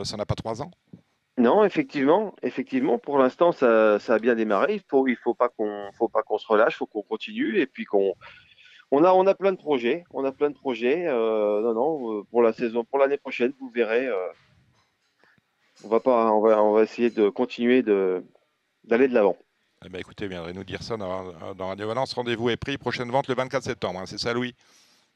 ça 0.06 0.16
n'a 0.16 0.26
pas 0.26 0.36
trois 0.36 0.62
ans. 0.62 0.72
Non, 1.38 1.66
effectivement, 1.66 2.34
effectivement, 2.44 2.98
pour 2.98 3.18
l'instant, 3.18 3.52
ça, 3.52 4.00
ça, 4.00 4.14
a 4.14 4.20
bien 4.20 4.36
démarré. 4.36 4.76
Il 4.76 4.84
faut, 4.90 5.06
il 5.08 5.18
faut 5.18 5.34
pas 5.34 5.50
qu'on, 5.50 5.92
faut 5.98 6.08
pas 6.08 6.24
qu'on 6.24 6.38
se 6.38 6.48
relâche, 6.48 6.78
faut 6.78 6.86
qu'on 6.86 7.02
continue 7.02 7.60
et 7.60 7.68
puis 7.68 7.84
qu'on, 7.84 8.14
on 8.92 9.04
a, 9.04 9.12
on 9.12 9.28
a 9.28 9.36
plein 9.36 9.52
de 9.52 9.58
projets, 9.58 10.06
on 10.12 10.24
a 10.24 10.32
plein 10.32 10.50
de 10.50 10.56
projets. 10.56 11.06
Euh, 11.08 11.62
non, 11.62 11.74
non, 11.74 12.20
euh, 12.20 12.24
pour 12.32 12.42
la 12.42 12.54
saison, 12.54 12.86
pour 12.86 13.00
l'année 13.00 13.18
prochaine, 13.18 13.52
vous 13.60 13.70
verrez. 13.70 14.08
Euh, 14.08 14.28
on 15.84 15.90
va 15.90 16.00
pas, 16.00 16.32
on 16.32 16.40
va, 16.40 16.64
on 16.64 16.72
va 16.72 16.84
essayer 16.84 17.10
de 17.10 17.28
continuer 17.28 17.82
de, 17.82 18.24
d'aller 18.86 19.10
de 19.10 19.14
l'avant. 19.14 19.36
Eh 19.86 19.90
ben, 19.90 20.00
écoutez, 20.00 20.30
viendrez 20.30 20.54
nous 20.54 20.64
dire 20.64 20.82
ça 20.84 20.96
dans, 20.96 21.54
dans 21.54 21.68
Radio 21.68 21.88
Valence. 21.88 22.14
Rendez-vous 22.14 22.50
est 22.50 22.58
pris. 22.58 22.78
Prochaine 22.78 23.12
vente 23.12 23.28
le 23.28 23.36
24 23.36 23.62
septembre. 23.62 24.00
Hein. 24.00 24.06
c'est 24.06 24.18
ça, 24.18 24.34
Louis? 24.34 24.56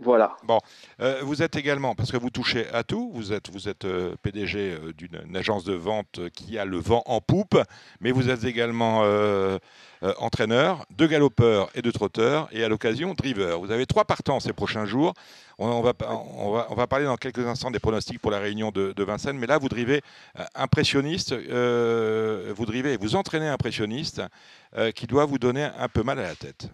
Voilà. 0.02 0.38
Bon, 0.44 0.60
euh, 1.02 1.20
vous 1.24 1.44
êtes 1.44 1.58
également, 1.58 1.94
parce 1.94 2.10
que 2.10 2.16
vous 2.16 2.30
touchez 2.30 2.70
à 2.70 2.84
tout, 2.84 3.12
vous 3.14 3.34
êtes, 3.34 3.50
vous 3.52 3.68
êtes 3.68 3.84
euh, 3.84 4.16
PDG 4.22 4.58
euh, 4.58 4.94
d'une 4.94 5.36
agence 5.36 5.66
de 5.66 5.74
vente 5.74 6.22
qui 6.34 6.58
a 6.58 6.64
le 6.64 6.78
vent 6.78 7.04
en 7.06 7.20
poupe, 7.20 7.62
mais 8.00 8.12
vous 8.12 8.30
êtes 8.30 8.46
également 8.46 9.04
entraîneur 10.20 10.86
de 10.96 11.06
galopeurs 11.06 11.70
et 11.76 11.82
de 11.82 11.92
trotteurs, 11.92 12.48
et 12.54 12.64
à 12.64 12.70
l'occasion 12.70 13.14
driver. 13.14 13.60
Vous 13.60 13.72
avez 13.72 13.86
trois 13.86 14.06
partants 14.06 14.40
ces 14.40 14.54
prochains 14.54 14.86
jours. 14.86 15.14
On, 15.58 15.82
va, 15.82 15.94
parler 16.88 17.06
dans 17.06 17.18
quelques 17.18 17.46
instants 17.46 17.72
des 17.72 17.80
pronostics 17.80 18.20
pour 18.20 18.32
la 18.32 18.40
réunion 18.40 18.72
de, 18.72 18.94
de 18.94 19.04
Vincennes, 19.04 19.38
mais 19.38 19.48
là, 19.48 19.58
vous 19.58 19.68
drivez 19.68 20.02
impressionniste, 20.56 21.34
vous 21.34 22.66
drivez, 22.66 22.96
vous 22.96 23.16
entraînez 23.16 23.50
impressionniste, 23.50 24.22
qui 24.96 25.08
doit 25.08 25.26
vous 25.26 25.40
donner 25.40 25.64
un 25.78 25.90
peu 25.90 26.04
mal 26.04 26.20
à 26.20 26.24
la 26.24 26.36
tête. 26.36 26.70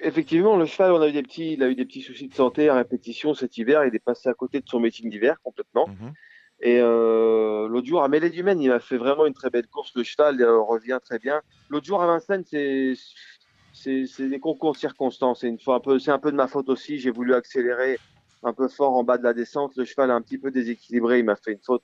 Effectivement, 0.00 0.56
le 0.56 0.66
cheval, 0.66 0.92
on 0.92 1.00
a 1.00 1.08
eu 1.08 1.12
des 1.12 1.22
petits, 1.22 1.54
il 1.54 1.62
a 1.62 1.68
eu 1.68 1.74
des 1.74 1.86
petits 1.86 2.02
soucis 2.02 2.28
de 2.28 2.34
santé 2.34 2.68
à 2.68 2.74
répétition 2.74 3.32
cet 3.32 3.56
hiver. 3.56 3.84
Il 3.86 3.94
est 3.94 4.04
passé 4.04 4.28
à 4.28 4.34
côté 4.34 4.60
de 4.60 4.68
son 4.68 4.80
meeting 4.80 5.08
d'hiver 5.08 5.36
complètement. 5.42 5.88
Mhm. 5.88 6.12
Et 6.60 6.78
euh, 6.80 7.66
l'autre 7.68 7.86
jour 7.86 8.04
à 8.04 8.08
Mêlée 8.08 8.30
du 8.30 8.42
Maine, 8.42 8.60
il 8.60 8.70
a 8.70 8.80
fait 8.80 8.98
vraiment 8.98 9.26
une 9.26 9.32
très 9.32 9.50
belle 9.50 9.66
course. 9.66 9.92
Le 9.96 10.02
cheval 10.02 10.42
revient 10.44 10.98
très 11.02 11.18
bien. 11.18 11.40
L'autre 11.70 11.86
jour 11.86 12.02
à 12.02 12.06
Vincennes, 12.06 12.44
c'est 12.46 12.94
c'est 13.72 14.28
des 14.28 14.38
concours 14.38 14.72
de 14.72 14.78
circonstances. 14.78 15.40
C'est 15.40 15.48
une 15.48 15.58
fois 15.58 15.76
un 15.76 15.80
peu, 15.80 15.98
c'est 15.98 16.10
un 16.10 16.18
peu 16.18 16.30
de 16.30 16.36
ma 16.36 16.46
faute 16.46 16.68
aussi. 16.68 16.98
J'ai 16.98 17.10
voulu 17.10 17.34
accélérer 17.34 17.98
un 18.42 18.52
peu 18.52 18.68
fort 18.68 18.94
en 18.94 19.04
bas 19.04 19.18
de 19.18 19.24
la 19.24 19.32
descente. 19.32 19.74
Le 19.76 19.84
cheval 19.84 20.10
est 20.10 20.12
un 20.12 20.20
petit 20.20 20.38
peu 20.38 20.50
déséquilibré. 20.50 21.20
Il 21.20 21.24
m'a 21.24 21.36
fait 21.36 21.52
une 21.52 21.62
faute. 21.64 21.82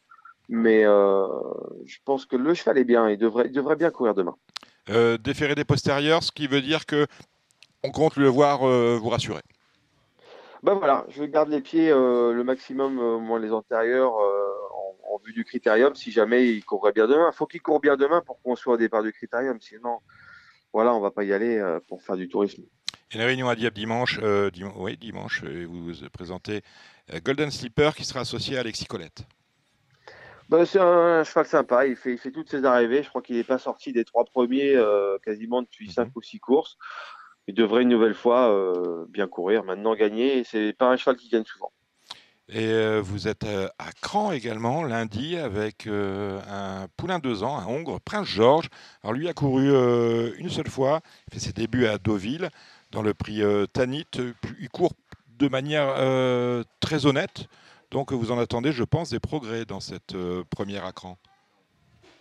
Mais 0.49 0.85
euh, 0.85 1.27
je 1.87 1.99
pense 2.05 2.27
que 2.27 2.37
le 2.37 2.55
cheval 2.55 2.79
est 2.79 2.85
bien. 2.85 3.09
Il 3.09 3.19
devrait, 3.19 3.47
il 3.47 3.53
devrait 3.53 3.77
bien 3.77 3.91
courir 3.91 4.15
demain. 4.15 4.37
Euh, 4.91 5.19
déférer 5.19 5.55
des 5.55 5.65
postérieurs, 5.65 6.23
ce 6.23 6.33
qui 6.33 6.47
veut 6.47 6.63
dire 6.63 6.87
que 6.87 7.07
on 7.83 7.91
compte 7.91 8.17
le 8.17 8.29
voir 8.29 8.67
euh, 8.67 8.99
vous 9.01 9.09
rassurer. 9.09 9.43
Ben 10.63 10.75
voilà, 10.75 11.07
je 11.11 11.23
garde 11.23 11.49
les 11.51 11.61
pieds 11.61 11.91
euh, 11.91 12.33
le 12.33 12.43
maximum, 12.43 12.99
euh, 12.99 13.19
moins 13.19 13.39
les 13.39 13.53
antérieurs, 13.53 14.15
en, 14.15 15.21
vue 15.25 15.33
du 15.33 15.45
critérium. 15.45 15.95
Si 15.95 16.13
jamais 16.13 16.49
il 16.49 16.65
courrait 16.65 16.93
bien 16.93 17.07
demain, 17.07 17.31
il 17.33 17.37
faut 17.37 17.47
qu'il 17.47 17.61
court 17.61 17.81
bien 17.81 17.97
demain 17.97 18.23
pour 18.25 18.41
qu'on 18.41 18.55
soit 18.55 18.75
au 18.75 18.77
départ 18.77 19.03
du 19.03 19.13
critérium. 19.13 19.61
Sinon, 19.61 19.99
voilà, 20.73 20.95
on 20.95 21.01
va 21.01 21.11
pas 21.11 21.25
y 21.25 21.33
aller 21.33 21.61
pour 21.89 22.03
faire 22.03 22.17
du 22.17 22.29
tourisme. 22.29 22.63
Une 23.13 23.23
réunion 23.23 23.49
à 23.49 23.57
Dieppe 23.57 23.75
dimanche, 23.75 24.21
oui, 24.77 24.97
dimanche, 24.97 25.43
vous 25.43 25.93
présentez 26.13 26.63
Golden 27.25 27.51
Slipper 27.51 27.91
qui 27.97 28.05
sera 28.05 28.21
associé 28.21 28.57
à 28.57 28.61
Alexis 28.61 28.87
Colette. 28.87 29.23
Ben, 30.49 30.65
c'est 30.65 30.79
un, 30.79 31.25
cheval 31.25 31.47
sympa, 31.47 31.87
il 31.87 31.97
fait, 31.97 32.13
il 32.13 32.19
fait 32.19 32.31
toutes 32.31 32.49
ses 32.49 32.65
arrivées. 32.65 33.03
Je 33.03 33.09
crois 33.09 33.21
qu'il 33.21 33.37
n'est 33.37 33.45
pas 33.45 33.59
sorti 33.59 33.93
des 33.93 34.05
trois 34.05 34.25
premiers 34.25 34.81
quasiment 35.25 35.63
depuis 35.63 35.91
5 35.91 36.05
mhm. 36.05 36.13
ou 36.15 36.23
6 36.23 36.39
courses 36.39 36.79
il 37.49 37.55
devrait 37.55 37.83
une 37.83 37.89
nouvelle 37.89 38.15
fois 38.15 38.51
euh, 38.51 39.07
bien 39.09 39.27
courir. 39.27 39.65
Maintenant, 39.65 39.95
gagner, 39.95 40.45
c'est 40.45 40.75
pas 40.75 40.91
un 40.91 40.97
cheval 40.97 41.17
qui 41.17 41.29
gagne 41.31 41.45
souvent. 41.45 41.73
Et 42.51 42.67
euh, 42.67 43.01
vous 43.03 43.27
êtes 43.27 43.45
euh, 43.45 43.69
à 43.79 43.91
Cran 44.03 44.33
également 44.33 44.85
lundi 44.85 45.37
avec 45.37 45.87
un 45.89 46.87
poulain 46.97 47.19
deux 47.19 47.43
ans, 47.43 47.59
un 47.59 47.67
Hongre, 47.67 48.01
Prince 48.01 48.29
Georges. 48.29 48.69
Alors 49.03 49.15
lui 49.15 49.29
a 49.29 49.33
couru 49.33 49.69
une 50.39 50.51
seule 50.51 50.69
fois, 50.69 51.01
il 51.27 51.35
fait 51.35 51.41
ses 51.41 51.53
débuts 51.53 51.87
à 51.87 51.99
Deauville 51.99 52.51
dans 52.91 53.03
le 53.03 53.15
prix 53.15 53.43
Tanit. 53.73 54.07
Il 54.61 54.69
court 54.69 54.93
de 55.39 55.49
manière 55.49 55.95
très 56.81 57.07
honnête, 57.07 57.47
donc 57.91 58.13
vous 58.13 58.31
en 58.31 58.39
attendez, 58.39 58.73
je 58.73 58.85
pense, 58.85 59.11
des 59.11 59.21
progrès 59.21 59.65
dans 59.65 59.81
cette 59.81 60.15
première 60.51 60.85
à 60.85 60.93
Cran. 60.93 61.19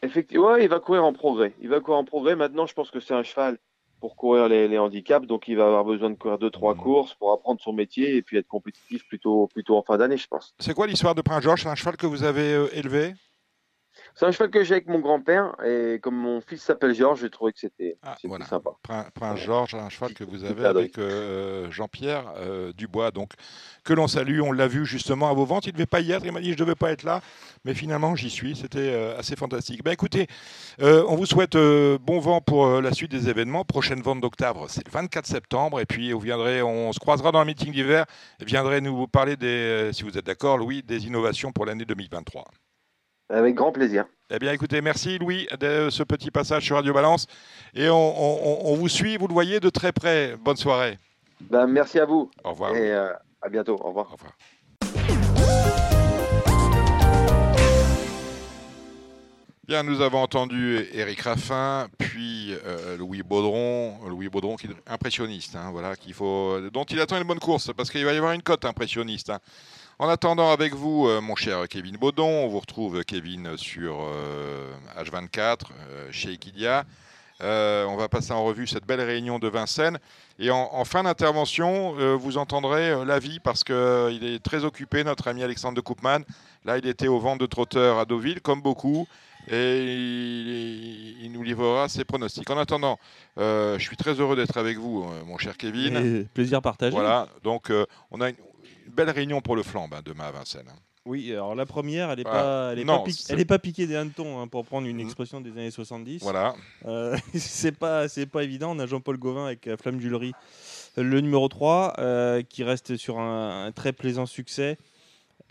Effectivement, 0.03 0.55
il 0.55 0.69
va 0.69 0.79
courir 0.79 1.03
en 1.03 1.13
progrès. 1.13 1.53
Il 1.61 1.69
va 1.69 1.79
courir 1.79 1.99
en 1.99 2.05
progrès. 2.05 2.35
Maintenant, 2.35 2.65
je 2.65 2.73
pense 2.73 2.91
que 2.91 2.99
c'est 2.99 3.13
un 3.13 3.23
cheval 3.23 3.57
pour 3.99 4.15
courir 4.15 4.47
les, 4.47 4.77
handicaps. 4.77 5.27
Donc, 5.27 5.47
il 5.47 5.57
va 5.57 5.65
avoir 5.65 5.85
besoin 5.85 6.09
de 6.09 6.15
courir 6.15 6.37
deux, 6.37 6.49
trois 6.49 6.75
mmh. 6.75 6.77
courses 6.77 7.13
pour 7.15 7.31
apprendre 7.31 7.59
son 7.61 7.73
métier 7.73 8.15
et 8.15 8.21
puis 8.21 8.37
être 8.37 8.47
compétitif 8.47 9.07
plutôt, 9.07 9.47
plutôt 9.47 9.77
en 9.77 9.81
fin 9.81 9.97
d'année, 9.97 10.17
je 10.17 10.27
pense. 10.27 10.53
C'est 10.59 10.73
quoi 10.73 10.87
l'histoire 10.87 11.15
de 11.15 11.21
Prince 11.21 11.43
Georges 11.43 11.63
C'est 11.63 11.69
un 11.69 11.75
cheval 11.75 11.97
que 11.97 12.07
vous 12.07 12.23
avez 12.23 12.53
euh, 12.53 12.67
élevé? 12.73 13.13
C'est 14.17 14.25
un 14.25 14.31
cheval 14.31 14.49
que 14.49 14.63
j'ai 14.63 14.73
avec 14.73 14.87
mon 14.87 14.97
grand-père 14.97 15.55
et 15.63 15.99
comme 16.01 16.15
mon 16.15 16.41
fils 16.41 16.63
s'appelle 16.63 16.95
Georges, 16.95 17.21
j'ai 17.21 17.29
trouvé 17.29 17.53
que 17.53 17.59
c'était 17.59 17.97
ah, 18.01 18.15
sympa. 18.49 18.71
Prince, 18.81 19.39
Georges, 19.39 19.75
un 19.75 19.89
cheval 19.89 20.15
que 20.15 20.23
vous 20.23 20.43
avez 20.43 20.65
avec 20.65 20.97
euh, 20.97 21.69
Jean-Pierre 21.69 22.33
euh, 22.37 22.73
Dubois, 22.73 23.11
donc 23.11 23.33
que 23.83 23.93
l'on 23.93 24.07
salue. 24.07 24.41
On 24.41 24.51
l'a 24.51 24.67
vu 24.67 24.87
justement 24.87 25.29
à 25.29 25.33
vos 25.33 25.45
ventes. 25.45 25.67
Il 25.67 25.69
ne 25.69 25.73
devait 25.73 25.85
pas 25.85 25.99
y 25.99 26.13
être. 26.13 26.25
Il 26.25 26.31
m'a 26.31 26.41
dit 26.41 26.47
je 26.47 26.53
ne 26.53 26.59
devais 26.61 26.73
pas 26.73 26.89
être 26.89 27.03
là, 27.03 27.21
mais 27.63 27.75
finalement 27.75 28.15
j'y 28.15 28.31
suis. 28.31 28.55
C'était 28.55 28.79
euh, 28.79 29.19
assez 29.19 29.35
fantastique. 29.35 29.83
Ben 29.83 29.91
écoutez, 29.91 30.25
on 30.79 31.15
vous 31.15 31.27
souhaite 31.27 31.55
bon 31.55 32.19
vent 32.19 32.41
pour 32.41 32.81
la 32.81 32.93
suite 32.93 33.11
des 33.11 33.29
événements. 33.29 33.65
Prochaine 33.65 34.01
vente 34.01 34.21
d'octobre, 34.21 34.65
c'est 34.67 34.83
le 34.83 34.91
24 34.91 35.27
septembre, 35.27 35.79
et 35.79 35.85
puis 35.85 36.11
vous 36.11 36.19
viendrez, 36.19 36.63
on 36.63 36.91
se 36.91 36.99
croisera 36.99 37.31
dans 37.31 37.41
le 37.41 37.45
meeting 37.45 37.71
d'hiver. 37.71 38.05
Viendrez 38.39 38.81
nous 38.81 39.05
parler 39.05 39.37
des, 39.37 39.91
si 39.93 40.01
vous 40.01 40.17
êtes 40.17 40.25
d'accord, 40.25 40.57
Louis, 40.57 40.81
des 40.81 41.05
innovations 41.05 41.51
pour 41.51 41.67
l'année 41.67 41.85
2023. 41.85 42.45
Avec 43.29 43.55
grand 43.55 43.71
plaisir. 43.71 44.05
Eh 44.29 44.39
bien, 44.39 44.53
écoutez, 44.53 44.81
merci 44.81 45.17
Louis 45.17 45.47
de 45.59 45.89
ce 45.89 46.03
petit 46.03 46.31
passage 46.31 46.63
sur 46.63 46.75
Radio 46.77 46.93
Balance. 46.93 47.27
Et 47.73 47.89
on, 47.89 48.75
vous 48.75 48.87
suit, 48.87 49.17
vous 49.17 49.27
le 49.27 49.33
voyez 49.33 49.59
de 49.59 49.69
très 49.69 49.91
près. 49.91 50.35
Bonne 50.37 50.55
soirée. 50.57 50.97
Ben, 51.41 51.67
merci 51.67 51.99
à 51.99 52.05
vous. 52.05 52.31
Au 52.43 52.51
revoir. 52.51 52.75
Et 52.75 52.91
euh, 52.91 53.09
à 53.41 53.49
bientôt. 53.49 53.75
Au 53.81 53.89
revoir. 53.89 54.07
Au 54.09 54.13
revoir. 54.15 54.31
Bien, 59.67 59.83
nous 59.83 59.99
avons 59.99 60.21
entendu 60.21 60.87
Eric 60.93 61.19
Raffin, 61.21 61.89
puis 61.97 62.55
euh, 62.65 62.95
Louis 62.95 63.21
Baudron, 63.21 63.97
Louis 64.07 64.29
Baudron 64.29 64.55
qui 64.55 64.67
est 64.67 64.69
impressionniste, 64.87 65.57
hein, 65.57 65.71
voilà, 65.73 65.97
qu'il 65.97 66.13
faut, 66.13 66.57
dont 66.71 66.85
il 66.85 67.01
attend 67.01 67.17
une 67.17 67.27
bonne 67.27 67.39
course, 67.39 67.73
parce 67.75 67.91
qu'il 67.91 68.05
va 68.05 68.13
y 68.13 68.17
avoir 68.17 68.31
une 68.31 68.41
cote 68.41 68.63
impressionniste. 68.63 69.29
hein. 69.29 69.39
En 69.99 70.09
attendant, 70.09 70.51
avec 70.51 70.75
vous, 70.75 71.07
euh, 71.07 71.21
mon 71.21 71.35
cher 71.35 71.67
Kevin 71.67 71.97
Baudon, 71.97 72.27
on 72.27 72.47
vous 72.49 72.59
retrouve 72.59 73.03
Kevin 73.03 73.57
sur 73.57 73.97
euh, 73.99 74.71
H24 74.95 75.57
euh, 75.89 76.07
chez 76.11 76.33
Equidia. 76.33 76.83
Euh, 77.41 77.85
on 77.85 77.95
va 77.97 78.07
passer 78.07 78.31
en 78.31 78.43
revue 78.43 78.67
cette 78.67 78.85
belle 78.85 79.01
réunion 79.01 79.39
de 79.39 79.47
Vincennes. 79.47 79.97
Et 80.37 80.51
en, 80.51 80.69
en 80.71 80.85
fin 80.85 81.01
d'intervention, 81.01 81.95
euh, 81.97 82.13
vous 82.15 82.37
entendrez 82.37 82.91
euh, 82.91 83.05
l'avis 83.05 83.39
parce 83.39 83.63
qu'il 83.63 84.19
est 84.23 84.43
très 84.43 84.65
occupé, 84.65 85.03
notre 85.03 85.27
ami 85.29 85.43
Alexandre 85.43 85.75
de 85.75 85.81
Koopman. 85.81 86.19
Là, 86.63 86.77
il 86.77 86.85
était 86.87 87.07
au 87.07 87.17
vent 87.17 87.35
de 87.35 87.45
trotteur 87.47 87.97
à 87.97 88.05
Deauville, 88.05 88.41
comme 88.41 88.61
beaucoup 88.61 89.07
et 89.49 89.81
il, 89.81 91.23
il 91.23 91.31
nous 91.31 91.41
livrera 91.41 91.87
ses 91.89 92.03
pronostics. 92.03 92.49
En 92.49 92.57
attendant, 92.57 92.99
euh, 93.37 93.79
je 93.79 93.83
suis 93.83 93.97
très 93.97 94.13
heureux 94.13 94.35
d'être 94.35 94.57
avec 94.57 94.77
vous, 94.77 95.03
euh, 95.03 95.23
mon 95.25 95.37
cher 95.37 95.57
Kevin. 95.57 95.95
Et 95.95 96.23
plaisir 96.25 96.61
partagé. 96.61 96.91
Voilà, 96.91 97.27
donc 97.43 97.71
euh, 97.71 97.85
on 98.11 98.19
a 98.21 98.29
une 98.29 98.35
belle 98.89 99.09
réunion 99.09 99.41
pour 99.41 99.55
le 99.55 99.63
flambe 99.63 99.93
hein, 99.93 100.01
demain 100.03 100.25
à 100.25 100.31
Vincennes. 100.31 100.71
Oui, 101.05 101.31
alors 101.31 101.55
la 101.55 101.65
première, 101.65 102.09
elle 102.11 102.17
n'est 102.17 102.23
Voilà. 102.23 102.39
pas, 102.43 102.69
elle 102.73 102.79
est 102.79 102.83
Non, 102.83 103.03
pas, 103.03 103.11
c'est- 103.11 103.31
elle 103.33 103.39
est 103.39 103.45
pas 103.45 103.59
piquée 103.59 103.87
des 103.87 103.95
hannetons, 103.95 104.41
hein, 104.41 104.47
pour 104.49 104.65
prendre 104.65 104.87
une 104.87 104.97
Mhm. 104.97 105.03
expression 105.05 105.39
des 105.39 105.51
années 105.51 105.71
70. 105.71 106.21
Voilà, 106.21 106.53
Euh, 106.85 107.15
c'est 107.33 107.71
pas, 107.71 108.09
c'est 108.09 108.25
pas 108.25 108.43
évident. 108.43 108.75
On 108.75 108.79
a 108.79 108.85
Jean-Paul 108.85 109.17
Gauvin 109.17 109.45
avec 109.45 109.67
euh, 109.67 109.77
Flamme 109.77 110.01
Julerie, 110.01 110.33
le 110.97 111.21
numéro 111.21 111.47
3, 111.47 111.93
euh, 111.99 112.41
qui 112.41 112.63
reste 112.65 112.97
sur 112.97 113.19
un, 113.19 113.67
un 113.67 113.71
très 113.71 113.93
plaisant 113.93 114.25
succès. 114.25 114.77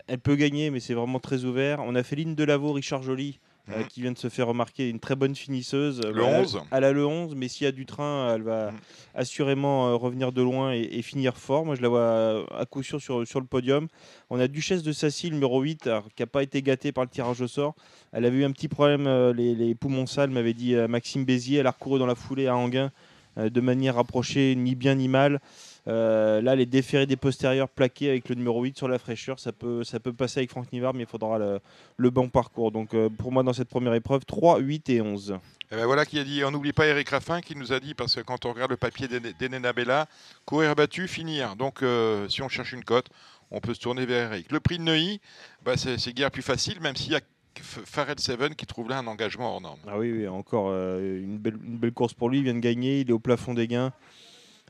Elle 0.07 0.19
peut 0.19 0.35
gagner, 0.35 0.69
mais 0.69 0.79
c'est 0.79 0.93
vraiment 0.93 1.19
très 1.19 1.43
ouvert. 1.43 1.79
On 1.81 1.95
a 1.95 2.03
Féline 2.03 2.35
Delaveau, 2.35 2.71
Richard 2.73 3.01
Joly, 3.01 3.39
euh, 3.71 3.79
Mhm. 3.79 3.87
qui 3.87 4.01
vient 4.01 4.11
de 4.11 4.17
se 4.17 4.29
faire 4.29 4.47
remarquer, 4.47 4.89
une 4.89 4.99
très 4.99 5.15
bonne 5.15 5.35
finisseuse. 5.35 6.01
Le 6.01 6.11
Voilà, 6.21 6.39
11. 6.41 6.61
Elle 6.71 6.83
a 6.83 6.91
le 6.91 7.05
11, 7.05 7.35
mais 7.35 7.47
s'il 7.47 7.65
y 7.65 7.67
a 7.67 7.71
du 7.71 7.85
train, 7.85 8.33
elle 8.35 8.43
va 8.43 8.71
Mhm. 8.71 8.77
assurément 9.15 9.87
euh, 9.89 9.95
revenir 9.95 10.31
de 10.31 10.41
loin 10.41 10.73
et, 10.73 10.81
et 10.91 11.01
finir 11.01 11.37
fort. 11.37 11.65
Moi, 11.65 11.75
je 11.75 11.81
la 11.81 11.89
vois 11.89 11.99
euh, 11.99 12.43
à 12.57 12.65
coup 12.65 12.83
sûr 12.83 13.01
sur, 13.01 13.27
sur 13.27 13.39
le 13.39 13.45
podium. 13.45 13.87
On 14.29 14.39
a 14.39 14.47
Duchesse 14.47 14.83
de 14.83 14.91
Sassy, 14.91 15.31
numéro 15.31 15.61
8, 15.61 15.87
alors, 15.87 16.07
qui 16.15 16.21
n'a 16.21 16.27
pas 16.27 16.43
été 16.43 16.61
gâtée 16.61 16.91
par 16.91 17.03
le 17.03 17.09
tirage 17.09 17.41
au 17.41 17.47
sort. 17.47 17.75
Elle 18.13 18.25
avait 18.25 18.37
eu 18.37 18.43
un 18.45 18.51
petit 18.51 18.67
problème, 18.67 19.07
euh, 19.07 19.33
les, 19.33 19.55
les 19.55 19.75
poumons 19.75 20.05
sales, 20.05 20.29
m'avait 20.29 20.53
dit 20.53 20.75
euh, 20.75 20.87
Maxime 20.87 21.25
Bézier. 21.25 21.59
Elle 21.59 21.67
a 21.67 21.71
recouru 21.71 21.99
dans 21.99 22.05
la 22.05 22.15
foulée 22.15 22.47
à 22.47 22.55
Anguin 22.55 22.91
euh, 23.37 23.49
de 23.49 23.61
manière 23.61 23.95
rapprochée, 23.95 24.55
ni 24.55 24.75
bien 24.75 24.95
ni 24.95 25.07
mal. 25.07 25.39
Euh, 25.87 26.41
là, 26.41 26.55
les 26.55 26.65
déférés 26.65 27.05
des 27.05 27.15
postérieurs 27.15 27.69
plaqués 27.69 28.09
avec 28.09 28.27
le 28.27 28.35
numéro 28.35 28.61
8 28.61 28.77
sur 28.77 28.87
la 28.89 28.99
fraîcheur, 28.99 29.39
ça 29.39 29.53
peut, 29.53 29.83
ça 29.85 29.99
peut 30.01 30.11
passer 30.11 30.41
avec 30.41 30.49
Franck 30.49 30.71
Nivard, 30.73 30.93
mais 30.93 31.03
il 31.03 31.09
faudra 31.09 31.37
le, 31.39 31.59
le 31.95 32.09
bon 32.09 32.27
parcours. 32.29 32.71
Donc 32.71 32.93
euh, 32.93 33.09
pour 33.09 33.31
moi, 33.31 33.41
dans 33.43 33.53
cette 33.53 33.69
première 33.69 33.93
épreuve, 33.93 34.25
3, 34.25 34.59
8 34.59 34.89
et 34.89 35.01
11. 35.01 35.37
Et 35.71 35.75
ben 35.75 35.85
voilà 35.85 36.05
qui 36.05 36.19
a 36.19 36.23
dit. 36.23 36.43
On 36.43 36.51
n'oublie 36.51 36.73
pas 36.73 36.87
Eric 36.87 37.09
Raffin 37.09 37.39
qui 37.41 37.55
nous 37.55 37.71
a 37.73 37.79
dit, 37.79 37.93
parce 37.93 38.15
que 38.15 38.21
quand 38.21 38.45
on 38.45 38.53
regarde 38.53 38.71
le 38.71 38.77
papier 38.77 39.07
d'Ene- 39.07 39.33
d'Enena 39.39 39.71
Bella, 39.73 40.07
courir 40.45 40.75
battu, 40.75 41.07
finir. 41.07 41.55
Donc 41.55 41.81
euh, 41.83 42.27
si 42.29 42.41
on 42.41 42.49
cherche 42.49 42.73
une 42.73 42.83
cote, 42.83 43.07
on 43.51 43.59
peut 43.61 43.73
se 43.73 43.79
tourner 43.79 44.05
vers 44.05 44.33
Eric. 44.33 44.51
Le 44.51 44.59
prix 44.59 44.77
de 44.77 44.83
Neuilly, 44.83 45.21
bah, 45.63 45.73
c'est 45.77 46.13
guère 46.13 46.31
plus 46.31 46.41
facile, 46.41 46.81
même 46.81 46.95
s'il 46.97 47.13
y 47.13 47.15
a 47.15 47.19
F- 47.19 47.85
Fared 47.85 48.19
Seven 48.19 48.55
qui 48.55 48.65
trouve 48.65 48.89
là 48.89 48.97
un 48.99 49.07
engagement 49.07 49.53
hors 49.53 49.61
norme. 49.61 49.79
Ah 49.87 49.97
oui, 49.97 50.11
oui, 50.11 50.27
encore 50.27 50.67
euh, 50.69 51.19
une, 51.21 51.37
belle, 51.37 51.57
une 51.63 51.77
belle 51.77 51.93
course 51.93 52.13
pour 52.13 52.29
lui. 52.29 52.39
Il 52.39 52.43
vient 52.43 52.53
de 52.53 52.59
gagner, 52.59 52.99
il 53.01 53.09
est 53.09 53.13
au 53.13 53.19
plafond 53.19 53.53
des 53.53 53.67
gains. 53.67 53.93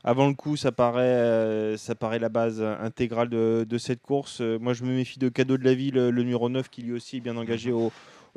Avant 0.08 0.26
le 0.26 0.32
coup, 0.32 0.56
ça 0.56 0.72
paraît, 0.72 1.02
euh, 1.02 1.76
ça 1.76 1.94
paraît 1.94 2.18
la 2.18 2.30
base 2.30 2.62
intégrale 2.62 3.28
de, 3.28 3.78
cette 3.78 4.00
course. 4.00 4.40
Euh, 4.40 4.58
moi, 4.58 4.72
je 4.72 4.82
me 4.82 4.96
méfie 4.96 5.18
de 5.18 5.28
Cadeau 5.28 5.58
de 5.58 5.64
la 5.64 5.74
Ville, 5.74 5.96
le 5.96 6.22
numéro 6.22 6.48
9, 6.48 6.70
qui 6.70 6.80
lui 6.80 6.92
aussi 6.92 7.18
est 7.18 7.20
bien 7.20 7.36
engagé 7.36 7.72
au, 7.72 7.92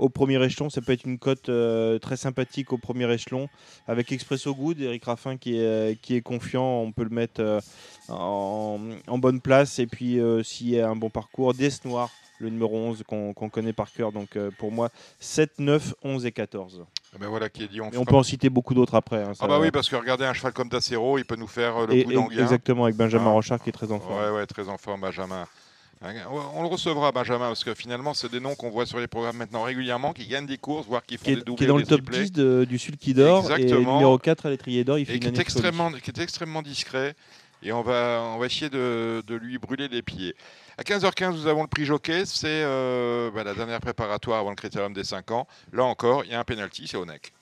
premier 0.09 0.43
échelon. 0.43 0.69
Ça 0.69 0.81
peut 0.81 0.91
être 0.91 1.05
une 1.05 1.17
cote 1.17 1.47
euh, 1.47 1.97
très 1.97 2.17
sympathique 2.17 2.73
au 2.73 2.77
premier 2.77 3.09
échelon. 3.13 3.47
Avec 3.87 4.11
Expresso 4.11 4.53
Good, 4.53 4.81
Eric 4.81 5.05
Raffin 5.05 5.37
qui 5.37 5.59
est, 5.59 6.21
confiant, 6.21 6.81
on 6.81 6.91
peut 6.91 7.05
le 7.05 7.09
mettre 7.09 7.61
en, 8.09 8.77
bonne 9.07 9.39
place. 9.39 9.79
Et 9.79 9.87
puis, 9.87 10.19
s'il 10.43 10.71
y 10.71 10.81
a 10.81 10.89
un 10.89 10.97
bon 10.97 11.09
parcours, 11.09 11.53
Death 11.53 11.85
Noir, 11.85 12.09
le 12.41 12.49
numéro 12.49 12.75
11 12.77 13.03
qu'on 13.07 13.33
connaît 13.33 13.73
par 13.73 13.91
cœur. 13.91 14.11
Donc, 14.11 14.35
euh, 14.35 14.49
pour 14.57 14.71
moi, 14.71 14.89
7, 15.19 15.59
9, 15.59 15.93
11 16.03 16.25
et 16.25 16.31
14. 16.31 16.83
Et 17.15 17.19
ben 17.19 17.27
voilà 17.27 17.49
qui 17.49 17.63
a 17.63 17.67
dit. 17.67 17.79
On 17.81 17.89
Et 17.89 18.05
peut 18.05 18.15
en 18.15 18.23
citer 18.23 18.49
beaucoup 18.49 18.73
d'autres 18.73 18.95
après. 18.95 19.21
hein, 19.23 19.33
ça 19.33 19.41
Ah 19.43 19.47
bah 19.47 19.55
va. 19.57 19.61
oui, 19.61 19.71
parce 19.71 19.89
que 19.89 19.95
regardez 19.95 20.25
un 20.25 20.33
cheval 20.33 20.53
comme 20.53 20.69
Dacero, 20.69 21.17
il 21.17 21.25
peut 21.25 21.35
nous 21.35 21.47
faire 21.47 21.77
euh, 21.77 21.87
le 21.87 21.93
Et- 21.93 22.03
coup 22.03 22.11
et- 22.11 22.15
d'Anguien. 22.15 22.41
exactement, 22.41 22.85
avec 22.85 22.95
Benjamin 22.95 23.25
Ah. 23.27 23.31
Rochard 23.33 23.61
qui 23.61 23.69
est 23.69 23.73
très 23.73 23.91
en 23.91 23.99
forme. 23.99 24.19
Ouais, 24.21 24.29
ouais, 24.31 24.45
très 24.45 24.67
en 24.69 24.77
forme, 24.77 25.01
Benjamin. 25.01 25.45
Hein, 26.03 26.13
On 26.55 26.63
le 26.63 26.67
recevra, 26.67 27.11
Benjamin, 27.11 27.47
parce 27.49 27.63
que 27.63 27.75
finalement, 27.75 28.15
c'est 28.15 28.31
des 28.31 28.39
noms 28.39 28.55
qu'on 28.55 28.71
voit 28.71 28.87
sur 28.87 28.97
les 28.97 29.05
programmes 29.05 29.37
maintenant 29.37 29.61
régulièrement, 29.61 30.13
qui 30.13 30.25
gagnent 30.25 30.47
des 30.47 30.57
courses, 30.57 30.87
voire 30.87 31.05
qui 31.05 31.17
font 31.17 31.25
Qui 31.25 31.35
des 31.35 31.41
est, 31.41 31.43
doublés 31.43 31.57
qui 31.57 31.63
est 31.65 31.67
dans 31.67 31.77
le 31.77 31.83
des 31.83 31.89
top 31.89 32.01
triplés, 32.01 32.23
10 32.23 32.31
de- 32.31 32.65
du 32.67 32.79
Sulky 32.79 33.13
d'Or. 33.13 33.43
Et 33.51 33.53
Exactement. 33.61 33.93
numéro 33.97 34.17
4 34.17 34.47
à 34.47 34.49
l'étrier 34.49 34.83
d'or, 34.83 34.97
il 34.97 35.05
fait 35.05 35.11
et 35.11 35.15
une 35.17 35.21
qui 35.21 35.27
est, 35.27 35.39
extrêmement, 35.39 35.91
qui 35.91 36.09
est 36.09 36.17
extrêmement 36.19 36.63
discret. 36.63 37.13
Et 37.63 37.71
on 37.71 37.81
va, 37.81 38.21
on 38.35 38.39
va 38.39 38.45
essayer 38.47 38.69
de, 38.69 39.23
de 39.25 39.35
lui 39.35 39.57
brûler 39.57 39.87
les 39.87 40.01
pieds. 40.01 40.35
À 40.77 40.83
15h15, 40.83 41.33
nous 41.33 41.47
avons 41.47 41.61
le 41.61 41.67
prix 41.67 41.85
Jockey. 41.85 42.23
C'est 42.25 42.47
euh, 42.63 43.29
bah, 43.33 43.43
la 43.43 43.53
dernière 43.53 43.79
préparatoire 43.79 44.39
avant 44.39 44.49
le 44.49 44.55
critérium 44.55 44.93
des 44.93 45.03
5 45.03 45.29
ans. 45.31 45.47
Là 45.73 45.83
encore, 45.83 46.25
il 46.25 46.31
y 46.31 46.33
a 46.33 46.39
un 46.39 46.43
penalty, 46.43 46.87
c'est 46.87 46.97
Onek. 46.97 47.33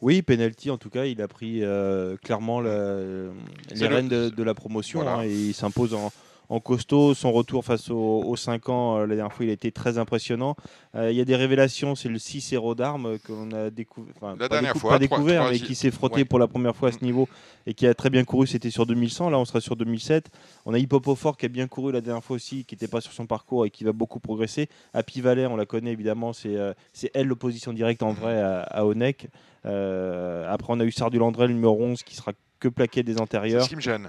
Oui, 0.00 0.22
penalty 0.22 0.70
en 0.70 0.78
tout 0.78 0.90
cas, 0.90 1.06
il 1.06 1.20
a 1.20 1.26
pris 1.26 1.64
euh, 1.64 2.16
clairement 2.22 2.60
la- 2.60 2.98
les 3.00 3.88
le- 3.88 3.94
rênes 3.94 4.08
de, 4.08 4.28
de 4.28 4.42
la 4.44 4.54
promotion 4.54 5.02
Voilà. 5.02 5.18
hein, 5.18 5.22
et 5.24 5.32
il 5.32 5.54
s'impose 5.54 5.92
en, 5.92 6.12
en 6.48 6.60
costaud. 6.60 7.14
Son 7.14 7.32
retour 7.32 7.64
face 7.64 7.90
aux, 7.90 8.22
aux 8.24 8.36
5 8.36 8.68
ans, 8.68 8.96
euh, 8.98 9.06
la 9.06 9.16
dernière 9.16 9.32
fois, 9.32 9.44
il 9.44 9.50
a 9.50 9.52
été 9.52 9.70
très 9.72 9.98
impressionnant. 9.98 10.56
Euh, 10.94 11.10
il 11.10 11.16
y 11.16 11.20
a 11.20 11.24
des 11.24 11.36
révélations, 11.36 11.94
c'est 11.94 12.08
le 12.08 12.18
6 12.18 12.52
héros 12.52 12.74
d'armes 12.74 13.18
qu'on 13.26 13.50
a 13.52 13.70
découvert, 13.70 14.14
enfin, 14.16 14.32
La 14.38 14.48
pas, 14.48 14.48
dernière 14.48 14.72
décou- 14.74 14.78
fois, 14.80 14.90
pas 14.92 14.98
découvert, 14.98 15.50
mais 15.50 15.58
qui 15.58 15.74
s'est 15.74 15.90
frotté 15.90 16.16
ouais. 16.16 16.24
pour 16.24 16.38
la 16.38 16.46
première 16.48 16.74
fois 16.74 16.88
à 16.88 16.92
ce 16.92 17.04
niveau 17.04 17.28
et 17.66 17.74
qui 17.74 17.86
a 17.86 17.94
très 17.94 18.10
bien 18.10 18.24
couru, 18.24 18.46
c'était 18.46 18.70
sur 18.70 18.86
2100. 18.86 19.30
Là, 19.30 19.38
on 19.38 19.44
sera 19.44 19.60
sur 19.60 19.76
2007. 19.76 20.30
On 20.64 20.72
a 20.74 20.78
Hippopofort 20.78 21.36
qui 21.36 21.46
a 21.46 21.48
bien 21.48 21.66
couru 21.68 21.92
la 21.92 22.00
dernière 22.00 22.24
fois 22.24 22.36
aussi, 22.36 22.64
qui 22.64 22.74
n'était 22.74 22.88
pas 22.88 23.00
sur 23.00 23.12
son 23.12 23.26
parcours 23.26 23.66
et 23.66 23.70
qui 23.70 23.84
va 23.84 23.92
beaucoup 23.92 24.20
progresser. 24.20 24.68
Happy 24.94 25.20
Valley, 25.20 25.46
on 25.46 25.56
la 25.56 25.66
connaît 25.66 25.92
évidemment, 25.92 26.32
c'est 26.32 26.56
euh, 26.56 26.72
c'est 26.94 27.10
elle 27.14 27.26
l'opposition 27.26 27.72
directe 27.72 28.02
en 28.02 28.12
vrai 28.12 28.40
à, 28.40 28.60
à 28.62 28.84
Onek. 28.84 29.28
Euh, 29.66 30.46
après, 30.50 30.72
on 30.72 30.80
a 30.80 30.84
eu 30.84 30.92
Sardu 30.92 31.18
Landrel, 31.18 31.50
numéro 31.50 31.76
11, 31.82 32.02
qui 32.02 32.14
sera 32.16 32.32
que 32.58 32.68
plaqué 32.68 33.02
des 33.02 33.14
C'est 33.14 33.20
antérieurs. 33.20 33.64
ce 33.64 33.68
qui 33.68 33.76
me 33.76 33.80
gêne. 33.80 34.08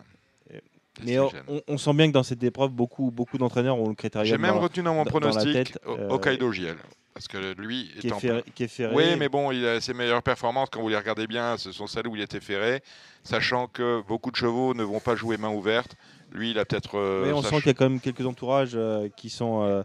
Mais 1.06 1.18
on, 1.68 1.78
sent 1.78 1.94
bien 1.94 2.08
que 2.08 2.14
dans 2.14 2.24
cette 2.24 2.44
épreuve, 2.44 2.72
beaucoup, 2.72 3.12
beaucoup 3.12 3.38
d'entraîneurs 3.38 3.78
ont 3.78 3.90
le 3.90 3.96
critérium 3.96 4.28
J'ai 4.28 4.38
même 4.38 4.56
dans- 4.56 4.60
retenu 4.62 4.84
dans 4.84 4.94
mon 4.94 5.04
dans- 5.04 5.10
pronostic 5.10 5.54
tête, 5.54 5.80
euh, 5.88 6.10
Hokkaido 6.10 6.52
JL. 6.52 6.76
Parce 7.14 7.28
que 7.28 7.54
lui 7.60 7.92
qui 8.00 8.08
est 8.08 8.10
est, 8.12 8.14
en 8.14 8.20
ferré, 8.20 8.44
qui 8.56 8.64
est 8.64 8.68
ferré. 8.70 8.96
Oui, 8.96 9.04
mais 9.18 9.28
bon, 9.28 9.52
il 9.52 9.66
a 9.68 9.82
ses 9.82 9.94
meilleures 9.94 10.24
performances, 10.24 10.70
quand 10.72 10.82
vous 10.82 10.88
les 10.90 10.96
regardez 10.96 11.28
bien, 11.28 11.58
ce 11.58 11.72
sont 11.74 11.86
celles 11.88 12.08
où 12.08 12.16
il 12.16 12.22
était 12.22 12.40
ferré, 12.40 12.82
sachant 13.24 13.68
que 13.68 14.02
beaucoup 14.08 14.32
de 14.32 14.38
chevaux 14.38 14.74
ne 14.74 14.84
vont 14.84 15.00
pas 15.02 15.16
jouer 15.16 15.36
main 15.38 15.50
ouverte. 15.50 15.96
Lui, 16.32 16.52
il 16.52 16.60
a 16.60 16.66
peut-être. 16.66 16.98
euh, 16.98 17.26
Mais 17.26 17.34
on 17.34 17.42
sent 17.42 17.58
qu'il 17.58 17.68
y 17.68 17.70
a 17.70 17.74
quand 17.74 17.90
même 17.90 18.00
quelques 18.00 18.26
entourages 18.26 18.74
euh, 18.76 19.10
qui 19.16 19.30
sont 19.30 19.64
euh, 19.64 19.82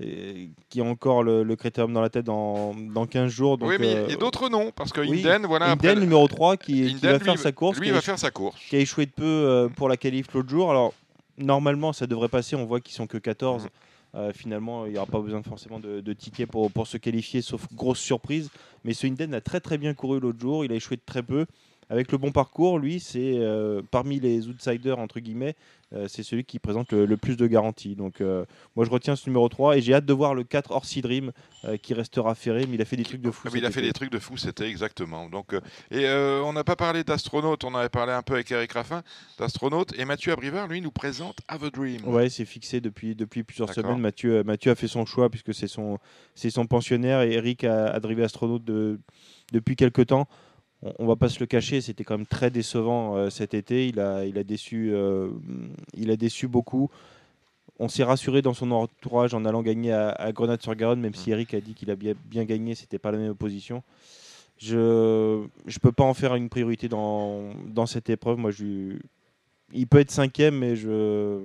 et- 0.00 0.50
qui 0.68 0.80
ont 0.82 0.90
encore 0.90 1.22
le, 1.22 1.42
le 1.42 1.56
critérium 1.56 1.92
dans 1.92 2.00
la 2.02 2.10
tête 2.10 2.26
dans, 2.26 2.74
dans 2.74 3.06
15 3.06 3.30
jours. 3.30 3.56
Donc, 3.58 3.68
oui, 3.70 3.76
mais 3.80 4.04
il 4.04 4.10
y 4.10 4.14
a 4.14 4.16
d'autres 4.16 4.48
noms, 4.50 4.70
parce 4.74 4.92
que 4.92 5.00
oui, 5.00 5.20
Inden, 5.26 5.46
voilà. 5.46 5.66
Inden, 5.70 5.90
après- 5.90 6.00
numéro 6.00 6.28
3, 6.28 6.56
qui, 6.58 6.94
va 6.96 7.18
faire 7.18 7.38
sa 7.38 7.52
course, 7.52 7.78
Lui, 7.78 7.88
il 7.88 7.92
va 7.94 8.00
faire 8.02 8.18
sa 8.18 8.30
course. 8.30 8.60
qui 8.68 8.76
a 8.76 8.78
échoué 8.78 9.06
de 9.06 9.10
peu 9.12 9.24
euh, 9.24 9.68
pour 9.68 9.88
la 9.88 9.96
qualif 9.96 10.26
l'autre 10.34 10.50
jour. 10.50 10.70
Alors, 10.70 10.92
normalement, 11.38 11.92
ça 11.92 12.06
devrait 12.06 12.28
passer. 12.28 12.56
On 12.56 12.66
voit 12.66 12.80
qu'ils 12.80 12.94
sont 12.94 13.06
que 13.06 13.18
14. 13.18 13.64
Mhm. 13.64 13.68
Euh, 14.14 14.32
finalement, 14.32 14.86
il 14.86 14.92
n'y 14.92 14.98
aura 14.98 15.06
pas 15.06 15.20
besoin 15.20 15.42
forcément 15.42 15.78
de, 15.78 16.00
de 16.00 16.12
tickets 16.14 16.50
pour, 16.50 16.70
pour 16.70 16.86
se 16.86 16.96
qualifier, 16.96 17.42
sauf 17.42 17.66
grosse 17.74 17.98
surprise. 17.98 18.48
Mais 18.84 18.94
ce 18.94 19.06
Inden 19.06 19.34
a 19.34 19.40
très 19.42 19.60
très 19.60 19.76
bien 19.76 19.92
couru 19.92 20.20
l'autre 20.20 20.40
jour. 20.40 20.64
Il 20.64 20.72
a 20.72 20.74
échoué 20.74 20.96
de 20.96 21.02
très 21.04 21.22
peu. 21.22 21.44
Avec 21.88 22.10
le 22.10 22.18
bon 22.18 22.32
parcours, 22.32 22.78
lui, 22.78 22.98
c'est 22.98 23.34
euh, 23.38 23.80
parmi 23.90 24.18
les 24.18 24.48
outsiders, 24.48 24.98
entre 24.98 25.20
guillemets, 25.20 25.54
euh, 25.92 26.06
c'est 26.08 26.24
celui 26.24 26.44
qui 26.44 26.58
présente 26.58 26.90
le, 26.92 27.06
le 27.06 27.16
plus 27.16 27.36
de 27.36 27.46
garanties. 27.46 27.94
Donc, 27.94 28.20
euh, 28.20 28.44
moi, 28.74 28.84
je 28.84 28.90
retiens 28.90 29.14
ce 29.14 29.28
numéro 29.30 29.48
3 29.48 29.76
et 29.76 29.80
j'ai 29.80 29.94
hâte 29.94 30.04
de 30.04 30.12
voir 30.12 30.34
le 30.34 30.42
4 30.42 30.72
Orsi 30.72 31.00
Dream 31.00 31.30
euh, 31.64 31.76
qui 31.76 31.94
restera 31.94 32.34
ferré, 32.34 32.66
mais 32.66 32.74
il 32.74 32.82
a 32.82 32.84
fait 32.84 32.96
des 32.96 33.04
trucs 33.04 33.20
de 33.20 33.30
fou. 33.30 33.42
Ah, 33.46 33.50
mais 33.52 33.60
il 33.60 33.64
a 33.66 33.70
fait 33.70 33.82
des 33.82 33.92
trucs 33.92 34.10
de 34.10 34.18
fou, 34.18 34.36
c'était 34.36 34.68
exactement. 34.68 35.28
Donc, 35.28 35.54
et 35.92 36.08
on 36.08 36.52
n'a 36.52 36.64
pas 36.64 36.74
parlé 36.74 37.04
d'astronaute, 37.04 37.62
on 37.62 37.72
avait 37.76 37.88
parlé 37.88 38.12
un 38.12 38.22
peu 38.22 38.34
avec 38.34 38.50
Eric 38.50 38.72
Raffin 38.72 39.04
d'astronaute. 39.38 39.96
Et 39.96 40.04
Mathieu 40.04 40.32
Abrivard, 40.32 40.66
lui, 40.66 40.80
nous 40.80 40.90
présente 40.90 41.38
Have 41.46 41.62
a 41.62 41.70
Dream. 41.70 42.00
Ouais, 42.08 42.28
c'est 42.30 42.46
fixé 42.46 42.80
depuis, 42.80 43.14
depuis 43.14 43.44
plusieurs 43.44 43.68
semaines. 43.82 44.00
Mathieu, 44.00 44.42
Mathieu 44.42 44.72
a 44.72 44.74
fait 44.74 44.88
son 44.88 45.06
choix 45.06 45.30
puisque 45.30 45.54
c'est 45.54 45.68
son, 45.68 45.98
son 46.34 46.66
pensionnaire 46.66 47.22
et 47.22 47.34
Eric 47.34 47.62
a, 47.62 47.86
a 47.90 48.00
drivé 48.00 48.24
astronaute 48.24 48.64
de- 48.64 48.98
depuis 49.52 49.76
quelques 49.76 50.06
temps. 50.06 50.26
On, 50.82 51.06
va 51.06 51.16
pas 51.16 51.28
se 51.28 51.40
le 51.40 51.46
cacher, 51.46 51.80
c'était 51.80 52.04
quand 52.04 52.18
même 52.18 52.26
très 52.26 52.50
décevant 52.50 53.16
euh, 53.16 53.30
cet 53.30 53.54
été. 53.54 53.88
Il 53.88 53.98
a, 53.98 54.24
il 54.24 54.38
a 54.38 54.44
déçu, 54.44 54.90
euh, 54.92 55.30
il 55.94 56.10
a 56.10 56.16
déçu 56.16 56.48
beaucoup. 56.48 56.90
On 57.78 57.88
s'est 57.88 58.04
rassuré 58.04 58.42
dans 58.42 58.54
son 58.54 58.70
entourage 58.70 59.34
en 59.34 59.44
allant 59.44 59.62
gagner 59.62 59.92
à, 59.92 60.32
Grenade-sur-Garonne, 60.32 61.00
même 61.00 61.14
si 61.14 61.30
Eric 61.30 61.54
a 61.54 61.60
dit 61.60 61.74
qu'il 61.74 61.90
a 61.90 61.96
bien, 61.96 62.14
bien 62.26 62.44
gagné, 62.44 62.74
c'était 62.74 62.98
pas 62.98 63.10
la 63.10 63.18
même 63.18 63.30
opposition. 63.30 63.82
Je 64.58 64.76
ne 64.76 65.78
peux 65.82 65.92
pas 65.92 66.04
en 66.04 66.14
faire 66.14 66.34
une 66.34 66.48
priorité 66.48 66.88
dans, 66.88 67.86
cette 67.86 68.08
épreuve. 68.08 68.38
Moi, 68.38 68.50
il 69.72 69.86
peut 69.86 69.98
être 69.98 70.10
cinquième, 70.10 70.56
mais 70.56 70.76
je 70.76 71.40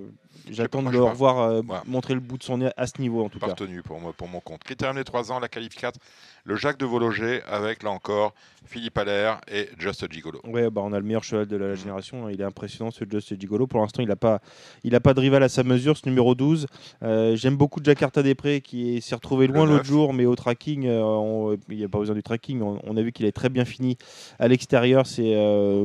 j'attends 0.50 0.82
de 0.82 0.90
le 0.90 1.02
revoir 1.02 1.38
euh, 1.40 1.60
Voilà. 1.66 1.82
montrer 1.86 2.14
le 2.14 2.20
bout 2.20 2.38
de 2.38 2.42
son 2.42 2.58
nez 2.58 2.70
à 2.76 2.86
ce 2.86 3.00
niveau 3.00 3.24
en 3.24 3.28
tout 3.28 3.38
cas. 3.38 3.46
retenu 3.48 3.82
pour, 3.82 4.00
moi, 4.00 4.12
pour 4.16 4.28
mon 4.28 4.40
compte. 4.40 4.62
Critérium 4.64 4.96
des 4.96 5.04
3 5.04 5.32
ans, 5.32 5.38
la 5.40 5.48
qualif 5.48 5.74
4, 5.74 5.98
le 6.44 6.56
Jacques 6.56 6.78
de 6.78 6.86
Vologer 6.86 7.40
avec, 7.48 7.82
là 7.82 7.90
encore, 7.90 8.34
Philippe 8.64 8.96
Allaire 8.98 9.40
et 9.52 9.68
Just 9.78 10.10
Gigolo. 10.12 10.40
Ouais, 10.44 10.70
bah, 10.70 10.82
on 10.84 10.92
a 10.92 10.98
le 10.98 11.04
meilleur 11.04 11.24
cheval 11.24 11.46
de 11.46 11.56
la 11.56 11.74
génération. 11.74 12.26
hein. 12.26 12.30
Il 12.32 12.40
est 12.40 12.44
impressionnant 12.44 12.90
ce 12.90 13.04
Just 13.10 13.38
Gigolo. 13.40 13.66
Pour 13.66 13.80
l'instant, 13.80 14.02
il 14.02 14.08
n'a 14.08 14.16
pas, 14.16 14.40
il 14.84 14.94
a 14.94 15.00
pas 15.00 15.14
de 15.14 15.20
rival 15.20 15.42
à 15.42 15.48
sa 15.48 15.62
mesure, 15.64 15.96
ce 15.96 16.08
numéro 16.08 16.34
12. 16.34 16.66
Euh, 17.02 17.36
J'aime 17.36 17.56
beaucoup 17.56 17.80
Jakarta 17.82 18.22
Després 18.22 18.60
qui 18.60 18.96
est- 18.96 19.00
s'est 19.00 19.14
retrouvé 19.14 19.46
loin 19.46 19.66
l'autre 19.66 19.84
jour, 19.84 20.12
mais 20.12 20.26
au 20.26 20.34
tracking, 20.36 20.86
euh, 20.86 21.00
on- 21.02 21.56
il 21.68 21.76
n'y 21.76 21.84
a 21.84 21.88
pas 21.88 21.98
besoin 21.98 22.14
du 22.14 22.22
tracking. 22.22 22.62
On, 22.62 22.78
on 22.84 22.96
a 22.96 23.02
vu 23.02 23.10
qu'il 23.12 23.26
est 23.26 23.32
très 23.32 23.48
bien 23.48 23.64
fini 23.64 23.96
à 24.38 24.46
l'extérieur. 24.48 25.06
C'est 25.06 25.34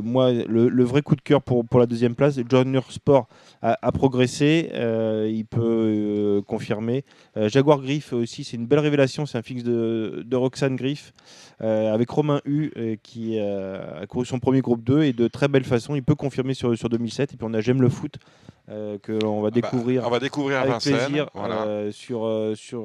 moi 0.04 0.32
le, 0.32 0.70
le 0.70 0.84
vrai 0.84 1.02
coup 1.02 1.16
de 1.16 1.22
cœur 1.22 1.42
pour, 1.42 1.66
pour 1.66 1.80
la 1.80 1.86
deuxième 1.88 2.16
place. 2.16 2.40
John 2.50 2.80
Sport 2.90 3.28
a, 3.62 3.78
a 3.82 3.92
progressé. 3.92 4.37
Euh, 4.74 5.30
il 5.32 5.46
peut 5.46 5.62
euh, 5.62 6.42
confirmer. 6.42 7.04
Euh, 7.36 7.50
Jaguar 7.50 7.82
Griff 7.82 8.14
aussi, 8.14 8.44
c'est 8.44 8.58
une 8.58 8.66
belle 8.68 8.80
révélation. 8.80 9.26
C'est 9.26 9.38
un 9.38 9.42
fixe 9.42 9.64
de, 9.64 10.24
de 10.26 10.36
Roxane 10.36 10.76
Griff 10.76 11.14
avec 11.60 12.10
Romain 12.10 12.40
Hu 12.46 12.72
euh, 12.78 12.96
qui 13.02 13.40
a 13.40 14.06
couru 14.08 14.26
son 14.26 14.40
premier 14.40 14.62
groupe 14.62 14.84
2 14.84 15.04
et 15.04 15.14
de 15.14 15.28
très 15.28 15.48
belle 15.48 15.64
façon. 15.64 15.96
Il 15.96 16.04
peut 16.04 16.16
confirmer 16.16 16.54
sur, 16.54 16.78
sur 16.78 16.90
2007. 16.90 17.34
Et 17.34 17.38
puis 17.38 17.48
on 17.50 17.54
a 17.54 17.62
J'aime 17.62 17.82
le 17.82 17.90
foot 17.90 18.16
que 18.68 19.12
l'on 19.24 19.42
va 19.42 19.48
Ah 19.48 19.52
bah, 19.52 19.52
découvrir 19.52 20.04
on 20.06 20.10
va 20.10 20.20
découvrir 20.20 20.60
avec 20.60 20.72
Vincennes. 20.74 20.98
plaisir 20.98 21.30
Voilà. 21.34 21.92
sur, 21.92 22.20
sur 22.56 22.82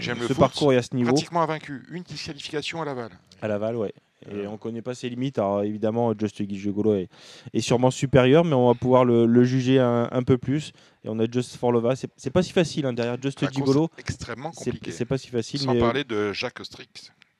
ce 0.00 0.14
foot, 0.26 0.36
parcours 0.38 0.72
et 0.72 0.76
à 0.76 0.82
ce 0.82 0.94
niveau. 0.94 1.12
Pratiquement 1.12 1.42
invaincu. 1.42 1.82
Une 1.90 2.02
disqualification 2.02 2.80
à 2.82 2.84
Laval. 2.84 3.10
À 3.42 3.48
Laval, 3.48 3.76
ouais. 3.76 3.92
Et 4.26 4.34
Euh. 4.34 4.48
on 4.50 4.56
connaît 4.56 4.82
pas 4.82 4.94
ses 4.94 5.08
limites. 5.08 5.38
Alors 5.38 5.62
évidemment, 5.62 6.12
Just 6.18 6.42
Gigolo 6.48 6.94
est, 6.94 7.08
est 7.54 7.60
sûrement 7.60 7.90
supérieur, 7.90 8.44
mais 8.44 8.54
on 8.54 8.66
va 8.66 8.74
pouvoir 8.74 9.04
le, 9.04 9.26
le 9.26 9.44
juger 9.44 9.78
un, 9.78 10.08
un 10.10 10.22
peu 10.22 10.38
plus. 10.38 10.72
Et 11.04 11.08
on 11.08 11.18
a 11.20 11.30
Just 11.30 11.56
Forlova. 11.56 11.94
C'est 11.96 12.10
c'est 12.16 12.30
pas 12.30 12.42
si 12.42 12.52
facile 12.52 12.86
hein, 12.86 12.92
derrière 12.92 13.16
Just 13.22 13.38
course 13.38 13.52
Gigolo. 13.54 13.90
est 13.96 14.00
extrêmement 14.00 14.50
C'est 14.52 14.70
compliqué. 14.72 14.90
c'est 14.90 15.04
pas 15.04 15.18
si 15.18 15.28
facile. 15.28 15.60
Sans 15.60 15.72
mais 15.72 15.78
parler 15.80 16.04
de 16.04 16.32
Jacques 16.32 16.64
Strix. 16.64 16.88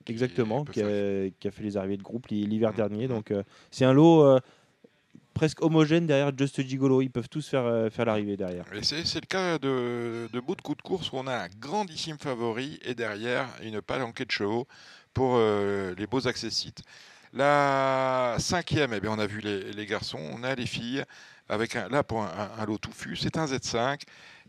qui 0.05 0.11
exactement, 0.13 0.63
qui 0.63 0.81
a, 0.81 1.29
qui 1.39 1.47
a 1.47 1.51
fait 1.51 1.63
les 1.63 1.75
arrivées 1.75 1.97
de 1.97 2.03
groupe 2.03 2.27
l'hi- 2.27 2.45
l'hiver 2.47 2.69
Mhm. 2.71 2.75
dernier. 2.77 3.07
Donc 3.09 3.31
euh, 3.31 3.43
c'est 3.71 3.83
un 3.85 3.93
lot 3.93 4.23
euh, 4.23 4.39
presque 5.33 5.61
homogène 5.61 6.07
derrière 6.07 6.31
Just 6.37 6.61
Gigolo. 6.65 7.01
Ils 7.01 7.09
peuvent 7.11 7.29
tous 7.29 7.47
faire, 7.47 7.65
euh, 7.65 7.89
faire 7.89 8.05
l'arrivée 8.05 8.37
derrière. 8.37 8.65
C'est 8.81 9.05
c'est 9.05 9.21
le 9.21 9.27
cas 9.27 9.57
de, 9.59 10.27
de 10.31 10.39
bout 10.39 10.55
de 10.55 10.61
coup 10.61 10.75
de 10.75 10.81
course 10.81 11.11
où 11.11 11.17
on 11.17 11.27
a 11.27 11.35
un 11.43 11.47
grandissime 11.59 12.17
favori 12.17 12.79
et 12.85 12.95
derrière 12.95 13.47
une 13.63 13.81
palanquée 13.81 14.25
de 14.25 14.31
chevaux 14.31 14.65
pour 15.13 15.35
euh, 15.37 15.93
les 15.97 16.07
beaux 16.07 16.27
accessites. 16.27 16.81
La 17.33 18.35
cinquième, 18.39 18.93
eh 18.93 18.99
bien, 18.99 19.11
on 19.11 19.19
a 19.19 19.27
vu 19.27 19.39
les, 19.41 19.85
garçons, 19.85 20.19
on 20.33 20.43
a 20.43 20.55
les 20.55 20.65
filles, 20.65 21.03
avec 21.49 21.75
un, 21.75 21.87
là 21.89 22.03
pour 22.03 22.23
un, 22.23 22.27
un- 22.27 22.61
un 22.61 22.65
lot 22.65 22.77
touffu, 22.79 23.15
c'est 23.15 23.37
un 23.37 23.45
Z5 23.47 24.03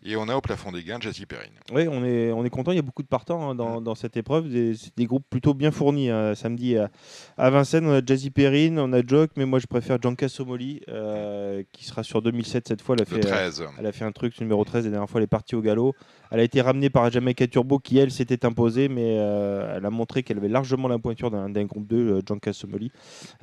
et 0.04 0.16
on 0.16 0.28
a 0.28 0.36
au 0.36 0.40
plafond 0.40 0.72
des 0.72 0.82
gains 0.82 0.98
Jazzy 1.00 1.26
Perrine. 1.26 1.52
Oui, 1.72 1.86
on 1.88 2.04
est, 2.04 2.32
on 2.32 2.44
est 2.44 2.50
content. 2.50 2.72
Il 2.72 2.76
y 2.76 2.78
a 2.78 2.82
beaucoup 2.82 3.02
de 3.02 3.08
partants 3.08 3.50
hein, 3.50 3.54
dans, 3.54 3.80
dans 3.80 3.94
cette 3.94 4.16
épreuve. 4.16 4.48
Des, 4.48 4.72
des 4.96 5.06
groupes 5.06 5.24
plutôt 5.28 5.54
bien 5.54 5.70
fournis. 5.70 6.10
hein. 6.10 6.34
Samedi 6.34 6.76
à, 6.76 6.90
à 7.36 7.50
Vincennes, 7.50 7.86
on 7.86 7.92
a 7.92 8.04
Jazzy 8.04 8.30
Perrine, 8.30 8.78
on 8.78 8.92
a 8.92 9.02
Jock, 9.06 9.30
mais 9.36 9.44
moi 9.46 9.58
je 9.58 9.66
préfère 9.66 9.98
Gianca 10.00 10.28
Somoli, 10.28 10.80
euh, 10.88 11.62
qui 11.72 11.84
sera 11.84 12.02
sur 12.02 12.22
2007 12.22 12.68
cette 12.68 12.82
fois. 12.82 12.96
Elle 12.96 13.02
a 13.02 13.04
fait, 13.06 13.16
euh, 13.26 13.30
13. 13.30 13.64
elle 13.78 13.86
a 13.86 13.92
fait 13.92 14.04
un 14.04 14.12
truc, 14.12 14.40
numéro 14.40 14.64
13, 14.64 14.84
la 14.84 14.90
dernière 14.90 15.08
fois 15.10 15.20
elle 15.20 15.24
est 15.24 15.26
partie 15.26 15.54
au 15.54 15.60
galop. 15.60 15.94
Elle 16.32 16.38
a 16.40 16.44
été 16.44 16.60
ramenée 16.60 16.90
par 16.90 17.10
Jamaica 17.10 17.46
Turbo 17.48 17.78
qui, 17.80 17.98
elle, 17.98 18.12
s'était 18.12 18.46
imposée, 18.46 18.88
mais 18.88 19.16
euh, 19.18 19.76
elle 19.76 19.84
a 19.84 19.90
montré 19.90 20.22
qu'elle 20.22 20.38
avait 20.38 20.48
largement 20.48 20.86
la 20.86 20.98
pointure 20.98 21.30
d'un 21.30 21.64
groupe 21.64 21.88
2, 21.88 21.96
euh, 21.96 22.20
Gianca 22.24 22.52
Somoli. 22.52 22.92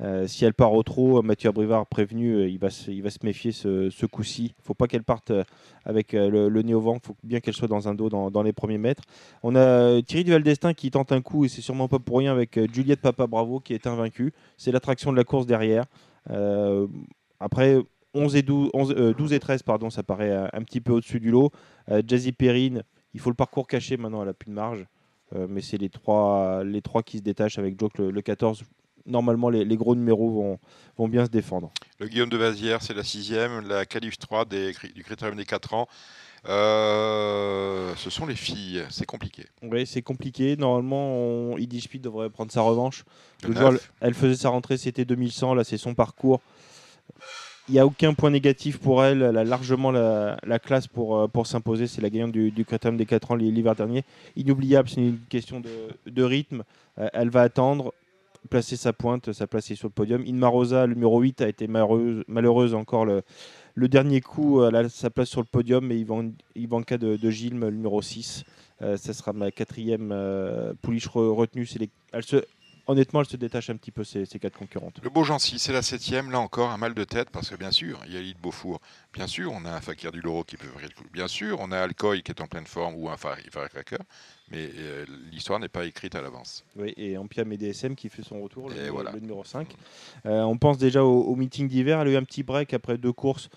Euh, 0.00 0.26
si 0.26 0.44
elle 0.46 0.54
part 0.54 0.72
au 0.72 0.82
trot, 0.82 1.20
Mathieu 1.22 1.50
Abrivard 1.50 1.86
prévenu, 1.86 2.32
euh, 2.34 2.48
il, 2.48 2.58
va 2.58 2.70
se, 2.70 2.90
il 2.90 3.02
va 3.02 3.10
se 3.10 3.18
méfier 3.24 3.52
ce, 3.52 3.90
ce 3.90 4.06
coup-ci. 4.06 4.44
Il 4.56 4.60
ne 4.62 4.64
faut 4.64 4.74
pas 4.74 4.86
qu'elle 4.86 5.02
parte 5.04 5.30
euh, 5.30 5.44
avec 5.88 6.12
euh, 6.12 6.28
le, 6.28 6.48
le 6.48 6.62
nez 6.62 6.74
au 6.74 6.94
il 6.94 7.00
faut 7.02 7.16
bien 7.24 7.40
qu'elle 7.40 7.54
soit 7.54 7.66
dans 7.66 7.88
un 7.88 7.94
dos 7.94 8.10
dans, 8.10 8.42
les 8.42 8.52
premiers 8.52 8.78
mètres. 8.78 9.02
On 9.42 9.56
a 9.56 9.60
euh, 9.60 10.02
Thierry 10.02 10.22
Duval 10.22 10.42
d'Estaing 10.42 10.74
qui 10.74 10.90
tente 10.90 11.10
un 11.10 11.22
coup, 11.22 11.44
et 11.44 11.48
c'est 11.48 11.62
sûrement 11.62 11.88
pas 11.88 11.98
pour 11.98 12.18
rien, 12.18 12.30
avec 12.30 12.58
euh, 12.58 12.66
Juliette 12.72 13.00
Papa 13.00 13.26
Bravo 13.26 13.58
qui 13.58 13.72
est 13.72 13.86
invaincue. 13.86 14.32
C'est 14.58 14.70
l'attraction 14.70 15.10
de 15.10 15.16
la 15.16 15.24
course 15.24 15.46
derrière. 15.46 15.86
Après, 17.40 17.78
11 18.12 18.36
et 18.36 18.42
12, 18.42 18.70
11, 18.74 18.94
euh, 18.96 19.14
12 19.14 19.32
et 19.32 19.40
13, 19.40 19.62
pardon, 19.62 19.88
ça 19.88 20.02
paraît 20.02 20.36
un 20.52 20.62
petit 20.62 20.80
peu 20.80 20.92
au-dessus 20.92 21.20
du 21.20 21.30
lot. 21.30 21.50
Jazzy 22.06 22.32
Perrine, 22.32 22.82
il 23.14 23.20
faut 23.20 23.30
le 23.30 23.36
parcours 23.36 23.66
caché 23.66 23.96
maintenant, 23.96 24.22
elle 24.22 24.28
a 24.28 24.34
plus 24.34 24.50
de 24.50 24.54
marge. 24.54 24.86
Mais 25.48 25.60
c'est 25.60 25.76
les 25.76 25.90
trois, 25.90 26.64
les 26.64 26.80
trois 26.80 27.02
qui 27.02 27.18
se 27.18 27.22
détachent 27.22 27.58
avec 27.58 27.78
Joke 27.78 27.98
le 27.98 28.20
14. 28.20 28.62
Normalement, 29.08 29.50
les, 29.50 29.64
les 29.64 29.76
gros 29.76 29.94
numéros 29.94 30.30
vont, 30.30 30.58
vont 30.96 31.08
bien 31.08 31.24
se 31.24 31.30
défendre. 31.30 31.70
Le 31.98 32.06
Guillaume 32.06 32.28
de 32.28 32.36
Vazière, 32.36 32.82
c'est 32.82 32.94
la 32.94 33.04
sixième. 33.04 33.66
La 33.66 33.86
Calif 33.86 34.18
3 34.18 34.44
des, 34.44 34.72
du 34.94 35.02
critérium 35.02 35.36
des 35.36 35.44
4 35.44 35.74
ans. 35.74 35.88
Euh, 36.46 37.92
ce 37.96 38.10
sont 38.10 38.26
les 38.26 38.36
filles, 38.36 38.84
c'est 38.90 39.06
compliqué. 39.06 39.46
Oui, 39.62 39.86
c'est 39.86 40.02
compliqué. 40.02 40.56
Normalement, 40.56 41.14
on, 41.16 41.58
Idi 41.58 41.80
Speed 41.80 42.02
devrait 42.02 42.30
prendre 42.30 42.52
sa 42.52 42.62
revanche. 42.62 43.04
Le 43.42 43.54
elle, 44.00 44.14
faisait 44.14 44.36
sa 44.36 44.50
rentrée, 44.50 44.76
c'était 44.76 45.04
2100. 45.04 45.54
Là, 45.54 45.64
c'est 45.64 45.78
son 45.78 45.94
parcours. 45.94 46.40
Il 47.68 47.72
n'y 47.72 47.80
a 47.80 47.86
aucun 47.86 48.14
point 48.14 48.30
négatif 48.30 48.78
pour 48.78 49.04
elle. 49.04 49.22
Elle 49.22 49.36
a 49.36 49.44
largement 49.44 49.90
la, 49.90 50.38
la 50.42 50.58
classe 50.58 50.86
pour, 50.86 51.18
euh, 51.18 51.28
pour 51.28 51.46
s'imposer. 51.46 51.86
C'est 51.86 52.00
la 52.00 52.08
gagnante 52.08 52.32
du, 52.32 52.50
du 52.50 52.64
critérium 52.64 52.96
des 52.96 53.04
4 53.04 53.32
ans 53.32 53.34
l'hiver 53.34 53.74
dernier. 53.74 54.04
Inoubliable, 54.36 54.88
c'est 54.88 55.02
une 55.02 55.18
question 55.28 55.60
de, 55.60 55.70
de 56.06 56.22
rythme. 56.22 56.62
Euh, 56.98 57.08
elle 57.12 57.30
va 57.30 57.42
attendre, 57.42 57.92
placer 58.50 58.76
sa 58.76 58.92
pointe, 58.92 59.32
sa 59.32 59.46
place 59.46 59.72
sur 59.72 59.88
le 59.88 59.92
podium. 59.92 60.24
Inma 60.26 60.48
Rosa, 60.48 60.86
le 60.86 60.94
numéro 60.94 61.20
8, 61.20 61.40
a 61.42 61.48
été 61.48 61.66
malheureuse, 61.66 62.74
encore 62.74 63.04
le, 63.04 63.22
dernier 63.88 64.20
coup. 64.20 64.64
Elle 64.64 64.76
a 64.76 64.88
sa 64.88 65.10
place 65.10 65.28
sur 65.28 65.40
le 65.40 65.46
podium, 65.46 65.86
mais 65.86 65.98
Ivan, 65.98 66.30
Ivanka 66.54 66.98
de, 66.98 67.16
de 67.16 67.30
Gilles, 67.30 67.58
le 67.58 67.70
numéro 67.70 68.02
6. 68.02 68.44
Euh, 68.80 68.96
ça 68.96 69.12
sera 69.12 69.32
ma 69.32 69.50
quatrième 69.50 70.10
euh, 70.12 70.72
pouliche 70.82 71.08
re- 71.08 71.34
retenue. 71.34 71.68
Elle 72.12 72.22
se, 72.22 72.36
honnêtement, 72.88 73.20
elle 73.20 73.28
se 73.28 73.36
détache 73.36 73.70
un 73.70 73.76
petit 73.76 73.92
peu 73.92 74.02
ces, 74.02 74.24
ces 74.24 74.38
quatre 74.38 74.58
concurrentes. 74.58 74.98
Le 75.02 75.10
Beaugency, 75.10 75.58
c'est 75.58 75.72
la 75.72 75.82
septième. 75.82 76.30
Là 76.30 76.40
encore, 76.40 76.70
un 76.70 76.78
mal 76.78 76.94
de 76.94 77.04
tête 77.04 77.30
parce 77.30 77.50
que 77.50 77.54
bien 77.54 77.70
sûr, 77.70 78.00
il 78.06 78.14
y 78.14 78.16
a 78.16 78.20
l'île 78.20 78.36
Beaufour. 78.42 78.80
Bien 79.12 79.26
sûr, 79.26 79.52
on 79.52 79.64
a 79.64 79.70
un 79.70 79.80
Fakir 79.80 80.10
du 80.10 80.20
Loro 80.20 80.42
qui 80.42 80.56
peut 80.56 80.66
ouvrir 80.68 80.88
le 80.88 80.94
coup. 80.94 81.08
Bien 81.12 81.28
sûr, 81.28 81.58
on 81.60 81.70
a 81.70 81.78
Alcoy 81.78 82.22
qui 82.22 82.32
est 82.32 82.40
en 82.40 82.46
pleine 82.46 82.66
forme 82.66 82.94
ou 82.96 83.08
un 83.08 83.16
Firecracker. 83.16 83.98
Mais 84.50 84.70
euh, 84.76 85.04
l'histoire 85.30 85.60
n'est 85.60 85.68
pas 85.68 85.84
écrite 85.84 86.14
à 86.14 86.22
l'avance. 86.22 86.64
Oui, 86.76 86.94
et 86.96 87.18
Ampiam 87.18 87.52
et 87.52 87.58
DSM 87.58 87.94
qui 87.94 88.08
fait 88.08 88.22
son 88.22 88.40
retour, 88.40 88.70
le, 88.70 88.88
voilà. 88.88 89.12
le 89.12 89.20
numéro 89.20 89.44
5. 89.44 89.68
Euh, 90.24 90.40
on 90.42 90.56
pense 90.56 90.78
déjà 90.78 91.04
au, 91.04 91.22
au 91.24 91.36
meeting 91.36 91.68
d'hiver. 91.68 92.00
Elle 92.00 92.08
a 92.08 92.10
eu 92.12 92.16
un 92.16 92.24
petit 92.24 92.42
break 92.42 92.72
après 92.72 92.96
deux 92.96 93.12
courses, 93.12 93.50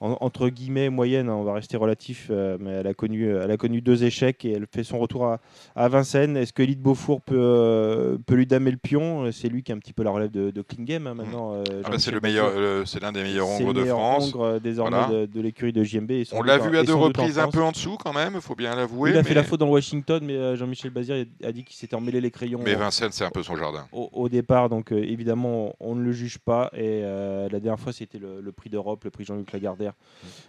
en- 0.00 0.16
entre 0.20 0.48
guillemets, 0.48 0.90
moyenne. 0.90 1.28
hein, 1.28 1.34
on 1.34 1.44
va 1.44 1.54
rester 1.54 1.76
relatif, 1.76 2.28
euh, 2.30 2.56
mais 2.60 2.70
elle 2.70 2.86
a, 2.86 2.94
connu, 2.94 3.28
elle 3.34 3.50
a 3.50 3.56
connu 3.56 3.80
deux 3.80 4.04
échecs 4.04 4.44
et 4.44 4.52
elle 4.52 4.66
fait 4.66 4.84
son 4.84 4.98
retour 4.98 5.24
à, 5.26 5.40
à 5.74 5.88
Vincennes. 5.88 6.36
Est-ce 6.36 6.52
que 6.52 6.62
Elite 6.62 6.80
Beaufour 6.80 7.20
peut, 7.22 7.34
euh, 7.38 8.18
peut 8.26 8.34
lui 8.34 8.46
damer 8.46 8.70
le 8.70 8.76
pion? 8.76 9.30
C'est 9.32 9.48
lui 9.48 9.62
qui 9.62 9.72
a 9.72 9.74
un 9.74 9.78
petit 9.78 9.92
peu 9.92 10.02
la 10.02 10.10
relève 10.10 10.30
de, 10.30 10.50
de 10.50 10.64
hein, 10.78 11.14
maintenant. 11.14 11.54
euh, 11.54 11.62
Ah 11.84 11.90
bah, 11.90 11.98
c'est 11.98 12.10
le 12.10 12.20
meilleur, 12.20 12.50
euh, 12.54 12.84
c'est 12.84 13.00
l'un 13.00 13.12
des 13.12 13.22
meilleurs 13.22 13.48
hongres 13.48 13.72
de 13.72 13.80
meilleur 13.80 13.98
France. 13.98 14.28
hongre, 14.34 14.42
euh, 14.44 14.58
désormais 14.58 14.96
Voilà. 14.98 15.12
de, 15.22 15.26
de 15.26 15.40
l'écurie 15.40 15.72
de 15.72 15.82
JMB. 15.82 16.12
On 16.32 16.42
l'a 16.42 16.58
vu 16.58 16.76
à 16.76 16.82
deux 16.82 16.94
reprises 16.94 17.38
un 17.38 17.48
peu 17.48 17.62
en 17.62 17.72
dessous 17.72 17.96
quand 17.96 18.12
même, 18.12 18.32
il 18.34 18.40
faut 18.40 18.54
bien 18.54 18.74
l'avouer. 18.76 19.10
Il 19.10 19.16
a 19.16 19.22
mais, 19.22 19.28
fait 19.28 19.34
la 19.34 19.44
faute 19.44 19.60
dans 19.60 19.68
Washington, 19.68 20.22
mais 20.24 20.34
euh, 20.36 20.56
Jean-Michel 20.56 20.90
Bazir 20.90 21.24
a 21.42 21.52
dit 21.52 21.64
qu'il 21.64 21.76
s'était 21.76 21.94
emmêlé 21.96 22.20
les 22.20 22.30
crayons. 22.30 22.60
mais 22.62 22.74
euh, 22.74 22.78
Vincennes, 22.78 23.12
c'est 23.12 23.24
un 23.24 23.30
peu 23.30 23.42
son 23.42 23.56
jardin. 23.56 23.86
au, 23.92 24.10
au 24.12 24.28
départ, 24.28 24.68
donc 24.68 24.92
euh, 24.92 24.96
évidemment, 25.02 25.74
on, 25.80 25.94
ne 25.94 26.02
le 26.02 26.12
juge 26.12 26.38
pas. 26.38 26.70
Et 26.74 27.00
euh, 27.04 27.48
la 27.50 27.60
dernière 27.60 27.80
fois, 27.80 27.92
c'était 27.92 28.18
le, 28.18 28.40
le 28.40 28.52
prix 28.52 28.68
d'Europe, 28.70 29.04
le 29.04 29.10
prix 29.10 29.24
Jean-Luc 29.24 29.50
Lagardère. 29.52 29.85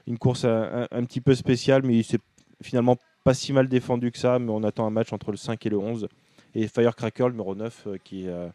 Une 0.08 0.18
course 0.18 0.46
un, 0.46 0.88
un- 0.92 1.04
petit 1.06 1.22
peu 1.22 1.36
spéciale, 1.36 1.82
mais 1.84 1.96
il 1.98 2.04
s'est 2.04 2.20
finalement 2.64 2.98
pas 3.24 3.34
si 3.34 3.54
mal 3.54 3.68
défendu 3.68 4.12
que 4.12 4.18
ça. 4.18 4.40
Mais 4.40 4.52
on 4.52 4.64
attend 4.64 4.86
un 4.88 4.92
match 4.92 5.12
entre 5.14 5.32
le 5.32 5.38
5 5.38 5.66
et 5.66 5.70
le 5.70 5.78
11. 5.78 6.08
Et 6.56 6.68
Firecracker, 6.68 7.26
le 7.26 7.32
numéro 7.32 7.56
9, 7.56 7.84
euh, 7.88 7.98
qui, 8.04 8.28
euh, 8.28 8.48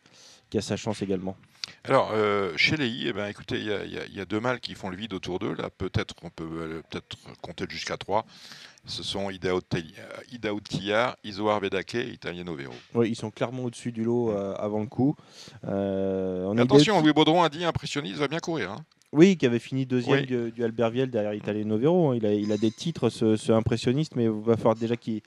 qui 0.51 0.59
a 0.59 0.63
sa 0.63 0.77
chance 0.77 1.03
également. 1.03 1.37
Alors, 1.85 2.11
euh, 2.13 2.53
chez 2.57 2.77
les 2.77 2.89
I, 2.89 3.09
eh 3.09 3.13
ben, 3.13 3.27
écoutez, 3.29 3.59
il 3.59 3.67
y, 3.67 3.73
a- 3.73 3.85
il 3.85 3.93
y 3.93 3.99
a- 3.99 4.05
il 4.07 4.15
y 4.17 4.21
a 4.21 4.25
deux 4.25 4.41
mâles 4.41 4.61
qui 4.61 4.75
font 4.75 4.89
le 4.89 4.97
vide 4.97 5.13
autour 5.15 5.39
d'eux. 5.39 5.55
Là, 5.55 5.71
peut-être 5.71 6.15
on 6.23 6.31
peut 6.31 6.49
euh, 6.53 6.83
peut-être 6.91 7.17
compter 7.41 7.65
jusqu'à 7.69 7.97
trois. 7.97 8.25
Ce 8.85 9.05
sont 9.05 9.31
Idao 9.31 9.61
Te- 9.61 9.77
Idao 10.33 10.59
Tillard, 10.61 11.17
Isoar 11.23 11.61
Vedake 11.61 11.95
et 11.95 12.09
Italiano 12.09 12.55
Vero. 12.57 12.75
Oui, 12.95 13.11
ils 13.11 13.15
sont 13.15 13.31
clairement 13.31 13.65
au-dessus 13.65 13.93
du 13.93 14.03
lot 14.03 14.33
euh, 14.33 14.55
avant 14.57 14.81
le 14.81 14.87
coup. 14.87 15.15
Euh, 15.69 16.45
on 16.47 16.59
Attention, 16.59 17.01
Louis 17.01 17.13
Baudron 17.13 17.43
a 17.45 17.49
dit 17.49 17.65
impressionniste, 17.65 18.17
va 18.19 18.27
bien 18.29 18.41
courir. 18.41 18.73
hein. 18.73 18.85
Oui, 19.13 19.37
qui 19.37 19.45
avait 19.47 19.59
fini 19.59 19.85
deuxième 19.85 20.21
Oui. 20.21 20.27
du, 20.27 20.53
du 20.53 20.65
Albert 20.65 20.91
Viel 20.91 21.11
derrière 21.11 21.35
Italien 21.35 21.65
Novero. 21.65 22.11
hein. 22.11 22.17
Il 22.17 22.25
a, 22.27 22.33
il 22.33 22.51
a 22.51 22.57
des 22.57 22.71
titres, 22.71 23.11
ce, 23.11 23.37
ce 23.37 23.53
impressionniste, 23.53 24.17
mais 24.17 24.25
il 24.25 24.31
va 24.31 24.57
falloir 24.57 24.75
déjà 24.75 24.97
qu'il 24.97 25.21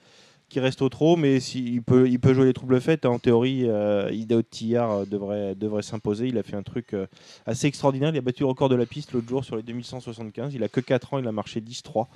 reste 0.56 0.82
au 0.82 0.90
trot. 0.90 1.16
Mais 1.18 1.40
s'il 1.40 1.70
il 1.72 1.84
peut, 1.84 2.10
il 2.10 2.20
peut 2.20 2.34
jouer 2.34 2.46
les 2.46 2.54
troubles 2.54 2.82
faits. 2.82 3.06
En 3.06 3.20
théorie, 3.20 3.66
euh, 3.70 4.10
Idao 4.12 4.42
Tillard 4.42 4.92
euh, 4.92 5.06
devrait, 5.06 5.54
devrait 5.54 5.84
s'imposer. 5.84 6.28
Il 6.30 6.38
a 6.40 6.42
fait 6.44 6.56
un 6.56 6.64
truc 6.64 6.96
euh, 6.96 7.06
assez 7.46 7.68
extraordinaire. 7.68 8.10
Il 8.12 8.18
a 8.18 8.22
battu 8.22 8.42
le 8.42 8.48
record 8.48 8.70
de 8.70 8.76
la 8.76 8.88
piste 8.88 9.12
l'autre 9.14 9.30
jour 9.30 9.46
sur 9.46 9.56
les 9.56 9.62
2175. 9.62 10.56
Il 10.56 10.64
a 10.64 10.68
que 10.68 10.80
4 10.82 11.14
ans, 11.14 11.20
il 11.20 11.28
a 11.28 11.32
marché 11.32 11.62
10-3. 11.62 12.08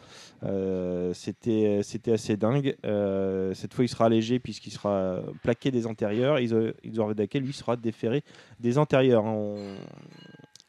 Euh, 0.45 1.13
C'était 1.13 1.81
assez 2.11 2.35
dingue. 2.35 2.75
Cette 3.53 3.75
fois, 3.75 3.85
il 3.85 3.89
sera 3.89 4.05
allégé 4.05 4.39
puisqu'il 4.39 4.71
sera 4.71 5.19
plaqué 5.43 5.69
des 5.69 5.85
antérieurs. 5.85 6.39
Iso- 6.39 6.73
Vedake, 6.83 7.35
lui, 7.35 7.53
sera 7.53 7.75
déféré 7.75 8.23
des 8.59 8.79
antérieurs. 8.79 9.27
hein. 9.27 9.33
On- 9.35 9.75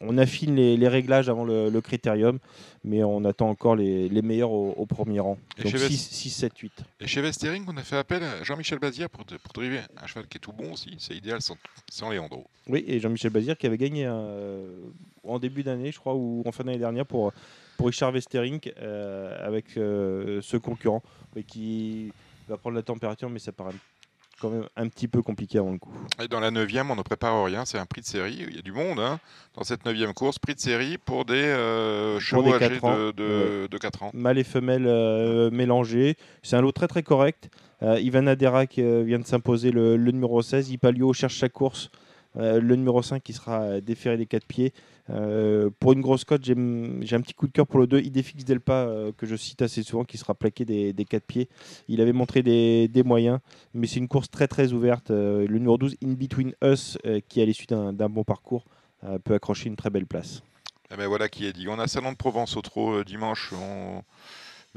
on 0.00 0.16
affine 0.18 0.54
les, 0.54 0.88
réglages 0.88 1.28
avant 1.28 1.44
le, 1.44 1.80
critérium, 1.80 2.38
mais 2.84 3.04
on 3.04 3.24
attend 3.24 3.50
encore 3.50 3.76
les, 3.76 4.22
meilleurs 4.22 4.50
au, 4.50 4.86
premier 4.86 5.20
rang. 5.20 5.38
Donc 5.62 5.76
6, 5.76 6.30
7, 6.30 6.58
8. 6.58 6.72
Et 7.00 7.06
chez 7.06 7.20
Vestering, 7.20 7.64
on 7.68 7.76
a 7.76 7.82
fait 7.82 7.96
appel 7.96 8.22
à 8.22 8.42
Jean-Michel 8.42 8.78
Bazir 8.78 9.10
pour, 9.10 9.24
pour 9.24 9.52
driver 9.52 9.86
un 9.96 10.06
cheval 10.06 10.26
qui 10.26 10.38
est 10.38 10.40
tout 10.40 10.52
bon 10.52 10.72
aussi. 10.72 10.96
C'est 10.98 11.14
idéal 11.14 11.42
sans, 11.42 11.56
sans 11.90 12.10
Léandro. 12.10 12.46
Oui, 12.66 12.84
et 12.86 12.98
Jean-Michel 12.98 13.30
Bazir 13.30 13.58
qui 13.58 13.66
avait 13.66 13.78
gagné 13.78 14.06
euh, 14.06 14.66
en 15.24 15.38
début 15.38 15.62
d'année, 15.62 15.92
je 15.92 15.98
crois, 15.98 16.14
ou 16.14 16.42
en 16.46 16.52
fin 16.52 16.64
d'année 16.64 16.78
dernière 16.78 17.04
pour, 17.04 17.32
pour 17.76 17.86
Richard 17.86 18.12
Westering 18.12 18.60
euh, 18.78 19.46
avec 19.46 19.76
euh, 19.76 20.40
ce 20.40 20.56
concurrent, 20.56 21.02
mais 21.36 21.42
qui 21.42 22.12
va 22.48 22.56
prendre 22.56 22.76
la 22.76 22.82
température, 22.82 23.28
mais 23.28 23.38
ça 23.38 23.52
paraît 23.52 23.74
quand 24.40 24.50
même 24.50 24.66
un 24.76 24.88
petit 24.88 25.08
peu 25.08 25.22
compliqué 25.22 25.58
avant 25.58 25.72
le 25.72 25.78
coup. 25.78 25.92
Et 26.22 26.28
dans 26.28 26.40
la 26.40 26.50
9 26.50 26.68
on 26.88 26.96
ne 26.96 27.02
prépare 27.02 27.44
rien, 27.44 27.64
c'est 27.64 27.78
un 27.78 27.86
prix 27.86 28.00
de 28.00 28.06
série. 28.06 28.38
Il 28.48 28.56
y 28.56 28.58
a 28.58 28.62
du 28.62 28.72
monde 28.72 28.98
hein, 28.98 29.20
dans 29.54 29.64
cette 29.64 29.84
9 29.84 30.12
course, 30.14 30.38
prix 30.38 30.54
de 30.54 30.60
série 30.60 30.98
pour 30.98 31.24
des 31.24 31.34
euh, 31.34 32.18
chevaux 32.18 32.54
âgés 32.54 32.80
de, 32.80 33.66
de, 33.66 33.78
4 33.78 34.02
ans. 34.02 34.10
Mâles 34.14 34.38
et 34.38 34.44
femelles 34.44 34.86
euh, 34.86 35.50
mélangés. 35.50 36.16
C'est 36.42 36.56
un 36.56 36.62
lot 36.62 36.72
très 36.72 36.88
très 36.88 37.02
correct. 37.02 37.50
Euh, 37.82 37.98
Ivan 38.00 38.26
Adera 38.26 38.66
qui 38.66 38.82
vient 38.82 39.18
de 39.18 39.26
s'imposer 39.26 39.70
le, 39.70 39.96
le, 39.96 40.10
numéro 40.10 40.42
16. 40.42 40.70
Ipalio 40.70 41.12
cherche 41.12 41.38
sa 41.38 41.48
course. 41.48 41.90
Le 42.36 42.74
numéro 42.76 43.02
5 43.02 43.22
qui 43.22 43.32
sera 43.32 43.80
déféré 43.80 44.16
des 44.16 44.26
4 44.26 44.46
pieds. 44.46 44.72
Euh, 45.12 45.70
pour 45.80 45.92
une 45.92 46.00
grosse 46.00 46.24
cote, 46.24 46.44
j'ai 46.44 46.52
un 46.52 47.20
petit 47.20 47.34
coup 47.34 47.46
de 47.46 47.52
cœur 47.52 47.66
pour 47.66 47.80
le 47.80 47.86
2, 47.86 48.00
Idefix 48.00 48.44
Delpa, 48.44 48.72
euh, 48.72 49.12
que 49.16 49.26
je 49.26 49.36
cite 49.36 49.62
assez 49.62 49.82
souvent, 49.82 50.04
qui 50.04 50.18
sera 50.18 50.34
plaqué 50.34 50.64
des, 50.64 50.92
des 50.92 51.04
4 51.04 51.24
pieds. 51.24 51.48
Il 51.88 52.00
avait 52.00 52.12
montré 52.12 52.42
des, 52.42 53.02
moyens, 53.04 53.40
mais 53.74 53.86
c'est 53.86 53.98
une 53.98 54.08
course 54.08 54.30
très 54.30 54.46
très 54.46 54.72
ouverte. 54.72 55.10
Euh, 55.10 55.46
le 55.46 55.58
numéro 55.58 55.78
12, 55.78 55.96
In 56.04 56.12
Between 56.12 56.54
Us, 56.62 56.98
qui 57.28 57.40
à 57.40 57.44
l'issue 57.44 57.66
d'un 57.66 57.92
bon 58.08 58.24
parcours, 58.24 58.64
peut 59.24 59.34
accrocher 59.34 59.68
une 59.68 59.76
très 59.76 59.90
belle 59.90 60.06
place. 60.06 60.42
Eh 60.92 60.96
ben 60.96 61.06
voilà 61.06 61.28
qui 61.28 61.46
est 61.46 61.52
dit. 61.52 61.68
On 61.68 61.78
a 61.78 61.86
Salon 61.86 62.12
de 62.12 62.16
Provence 62.16 62.56
au 62.56 62.60
trot 62.60 63.02
dimanche. 63.04 63.52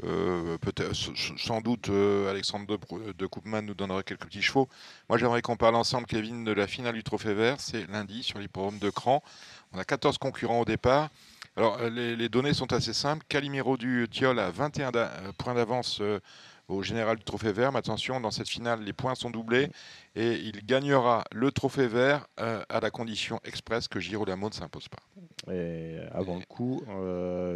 Peut-être, 0.00 0.92
sans 0.94 1.60
doute, 1.60 1.88
Alexandre 2.28 2.66
de, 2.66 3.12
de 3.12 3.60
nous 3.60 3.74
donnera 3.74 4.02
quelques 4.02 4.26
petits 4.26 4.42
chevaux. 4.42 4.68
Moi, 5.08 5.18
j'aimerais 5.18 5.42
qu'on 5.42 5.56
parle 5.56 5.76
ensemble, 5.76 6.06
Kevin, 6.06 6.44
de 6.44 6.52
la 6.52 6.66
finale 6.66 6.94
du 6.94 7.04
Trophée 7.04 7.34
Vert. 7.34 7.56
C'est 7.60 7.86
lundi 7.88 8.22
sur 8.22 8.38
l'hippodrome 8.38 8.78
de 8.78 8.90
Cran. 8.90 9.22
On 9.72 9.78
a 9.78 9.84
14 9.84 10.18
concurrents 10.18 10.60
au 10.60 10.64
départ. 10.64 11.10
Alors, 11.56 11.78
euh, 11.80 11.88
les, 11.88 12.28
données 12.28 12.52
sont 12.52 12.72
assez 12.72 12.92
simples. 12.92 13.24
Calimero 13.28 13.76
du 13.76 14.08
Tiol 14.10 14.38
a 14.40 14.50
21 14.50 14.90
euh, 14.94 15.32
points 15.38 15.54
d'avance 15.54 16.00
euh, 16.00 16.18
au 16.68 16.82
général 16.82 17.16
du 17.16 17.24
Trophée 17.24 17.52
Vert. 17.52 17.72
Mais 17.72 17.78
attention, 17.78 18.20
dans 18.20 18.30
cette 18.30 18.48
finale, 18.48 18.82
les 18.82 18.92
points 18.92 19.14
sont 19.14 19.30
doublés 19.30 19.68
et 20.14 20.32
il 20.34 20.64
gagnera 20.64 21.24
le 21.32 21.50
Trophée 21.50 21.86
Vert 21.86 22.26
à 22.36 22.80
la 22.80 22.90
condition 22.90 23.40
express 23.44 23.88
que 23.88 24.00
Girolamo 24.00 24.48
ne 24.48 24.54
s'impose 24.54 24.88
pas. 24.88 25.52
Et 25.52 25.98
avant 26.12 26.36
le 26.36 26.44
coup, 26.44 26.82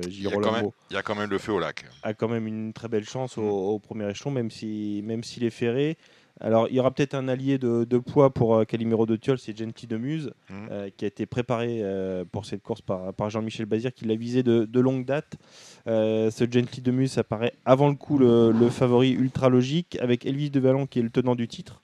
Girolamo 0.08 0.74
il 0.90 0.94
y, 0.94 0.96
a 0.96 1.02
quand 1.02 1.14
même 1.14 1.30
le 1.30 1.38
feu 1.38 1.52
au 1.52 1.58
lac. 1.58 1.84
A 2.02 2.14
quand 2.14 2.28
même 2.28 2.46
une 2.46 2.72
très 2.72 2.88
belle 2.88 3.04
chance 3.04 3.38
au, 3.38 3.78
premier 3.78 4.10
échelon, 4.10 4.30
même 4.30 4.50
s'il 4.50 5.04
même 5.04 5.22
s'il 5.24 5.44
est 5.44 5.50
ferré. 5.50 5.96
Alors, 6.40 6.68
il 6.68 6.76
y 6.76 6.80
aura 6.80 6.92
peut-être 6.92 7.14
un 7.14 7.28
allié 7.28 7.58
de, 7.58 7.98
poids 7.98 8.30
pour 8.30 8.54
euh, 8.54 8.64
Calimero 8.64 9.06
de 9.06 9.16
Tiol, 9.16 9.38
c'est 9.38 9.56
Gentil 9.56 9.86
de 9.86 9.96
Muse, 9.96 10.32
mmh. 10.50 10.54
euh, 10.70 10.90
qui 10.96 11.04
a 11.04 11.08
été 11.08 11.26
préparé 11.26 11.80
euh, 11.82 12.24
pour 12.30 12.46
cette 12.46 12.62
course 12.62 12.80
par, 12.80 13.30
Jean-Michel 13.30 13.66
Bazir, 13.66 13.92
qui 13.92 14.04
l'a 14.04 14.14
visé 14.14 14.42
de, 14.42 14.80
longue 14.80 15.04
date. 15.04 15.36
ce 15.86 16.46
Gentil 16.50 16.80
de 16.80 16.90
Muse 16.90 17.18
apparaît 17.18 17.54
avant 17.64 17.88
le 17.88 17.94
coup 17.94 18.18
le, 18.18 18.68
favori 18.70 19.10
ultra 19.10 19.48
logique, 19.48 19.98
avec 20.00 20.26
Elvis 20.26 20.50
de 20.50 20.60
Vallon, 20.60 20.86
qui 20.86 21.00
est 21.00 21.02
le 21.02 21.10
tenant 21.10 21.34
du 21.34 21.48
titre. 21.48 21.82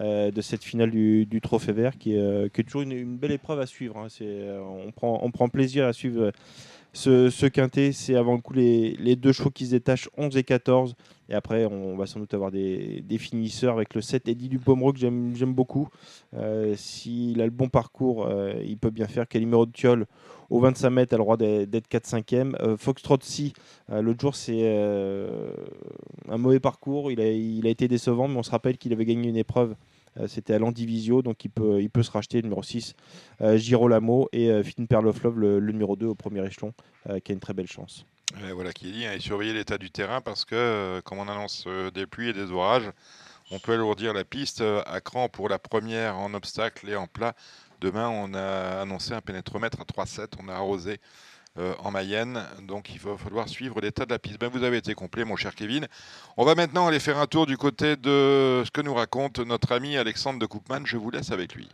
de 0.00 0.40
cette 0.40 0.64
finale 0.64 0.90
du, 0.90 1.40
Trophée 1.42 1.72
Vert, 1.72 1.98
qui 1.98 2.14
est, 2.14 2.64
toujours 2.64 2.82
une, 2.82 3.16
belle 3.16 3.32
épreuve 3.32 3.60
à 3.60 3.66
suivre. 3.66 3.98
Hein. 3.98 4.08
on, 4.20 4.90
prend, 4.92 5.20
on 5.22 5.30
prend 5.30 5.48
plaisir 5.48 5.86
à 5.86 5.92
suivre 5.92 6.32
ce, 6.92 7.46
quintet, 7.46 7.92
c'est 7.92 8.16
avant 8.16 8.34
le 8.34 8.40
coup 8.40 8.52
les, 8.52 9.16
deux 9.16 9.32
chevaux 9.32 9.50
qui 9.50 9.66
se 9.66 9.72
détachent, 9.72 10.08
11 10.16 10.36
et 10.36 10.42
14. 10.42 10.94
Et 11.30 11.34
après, 11.34 11.64
on 11.64 11.96
va 11.96 12.06
sans 12.06 12.20
doute 12.20 12.34
avoir 12.34 12.50
des, 12.50 13.02
finisseurs 13.18 13.74
avec 13.74 13.94
le 13.94 14.00
7 14.00 14.28
Eddie 14.28 14.48
Dupomero 14.48 14.92
que 14.92 14.98
j'aime 14.98 15.54
beaucoup. 15.54 15.88
Euh, 16.34 16.74
s'il 16.76 17.40
a 17.40 17.44
le 17.44 17.50
bon 17.50 17.68
parcours, 17.68 18.26
euh, 18.26 18.54
il 18.64 18.76
peut 18.76 18.90
bien 18.90 19.06
faire. 19.06 19.26
Calimero 19.28 19.64
de 19.66 19.72
Tiol 19.72 20.06
au 20.50 20.58
25 20.60 20.90
mètres 20.90 21.14
a 21.14 21.18
le 21.18 21.22
droit 21.22 21.36
d'être 21.36 21.88
4-5e. 21.88 22.54
Euh, 22.60 22.76
Foxtrot 22.76 23.18
si, 23.22 23.52
l'autre 23.88 24.20
jour, 24.20 24.34
c'est 24.34 24.66
un 26.28 26.38
mauvais 26.38 26.60
parcours. 26.60 27.12
Il 27.12 27.20
a, 27.20 27.70
été 27.70 27.88
décevant, 27.88 28.28
mais 28.28 28.36
on 28.36 28.42
se 28.42 28.50
rappelle 28.50 28.76
qu'il 28.76 28.92
avait 28.92 29.04
gagné 29.04 29.28
une 29.28 29.36
épreuve 29.36 29.76
euh, 30.18 30.26
c'était 30.26 30.54
à 30.54 30.58
l'Andivisio, 30.58 31.22
donc 31.22 31.44
il 31.44 31.50
peut, 31.50 32.02
se 32.02 32.10
racheter 32.10 32.42
numéro 32.42 32.62
6, 32.62 32.94
euh, 33.40 33.56
Girolamo 33.56 34.28
et 34.32 34.50
euh, 34.50 34.62
Finn 34.62 34.86
Perloflov, 34.86 35.38
le, 35.38 35.60
le, 35.60 35.72
numéro 35.72 35.96
2 35.96 36.06
au 36.06 36.14
premier 36.14 36.44
échelon, 36.44 36.72
qui 37.24 37.32
a 37.32 37.34
une 37.34 37.40
très 37.40 37.54
belle 37.54 37.66
chance. 37.66 38.04
Voilà 38.54 38.72
qui 38.72 38.88
est 38.88 38.92
dit, 38.92 39.06
hein, 39.06 39.12
et 39.12 39.20
surveiller 39.20 39.52
l'état 39.52 39.78
du 39.78 39.90
terrain 39.90 40.20
parce 40.20 40.44
que, 40.44 41.00
comme 41.04 41.18
on 41.18 41.28
annonce 41.28 41.66
des 41.94 42.06
pluies 42.06 42.28
et 42.28 42.32
des 42.32 42.50
orages, 42.50 42.90
on 43.50 43.58
peut 43.58 43.72
alourdir 43.72 44.12
la 44.12 44.24
piste 44.24 44.62
à 44.86 45.00
cran 45.00 45.28
pour 45.28 45.48
la 45.48 45.58
première 45.58 46.16
en 46.16 46.32
obstacle 46.34 46.88
et 46.88 46.96
en 46.96 47.06
plat. 47.06 47.34
Demain, 47.80 48.08
on 48.08 48.34
a 48.34 48.82
annoncé 48.82 49.14
un 49.14 49.20
pénétromètre 49.20 49.80
à 49.80 49.84
3,7, 49.84 50.34
on 50.38 50.48
a 50.48 50.54
arrosé 50.54 51.00
euh, 51.58 51.74
en 51.80 51.90
Mayenne. 51.90 52.46
Donc 52.62 52.90
il 52.94 53.00
va 53.00 53.16
falloir 53.16 53.48
suivre 53.48 53.80
l'état 53.80 54.06
de 54.06 54.10
la 54.10 54.20
piste. 54.20 54.38
Ben, 54.38 54.48
vous 54.48 54.62
avez 54.62 54.76
été 54.76 54.94
complet, 54.94 55.24
mon 55.24 55.34
cher 55.34 55.54
Kevin. 55.54 55.88
On 56.36 56.44
va 56.44 56.54
maintenant 56.54 56.86
aller 56.86 57.00
faire 57.00 57.18
un 57.18 57.26
tour 57.26 57.46
du 57.46 57.56
côté 57.56 57.96
de 57.96 58.62
ce 58.64 58.70
que 58.70 58.80
nous 58.80 58.94
raconte 58.94 59.40
notre 59.40 59.72
ami 59.72 59.96
Alexandre 59.96 60.38
de 60.38 60.46
Koopman. 60.46 60.86
Je 60.86 60.96
vous 60.96 61.10
laisse 61.10 61.32
avec 61.32 61.56
lui. 61.56 61.68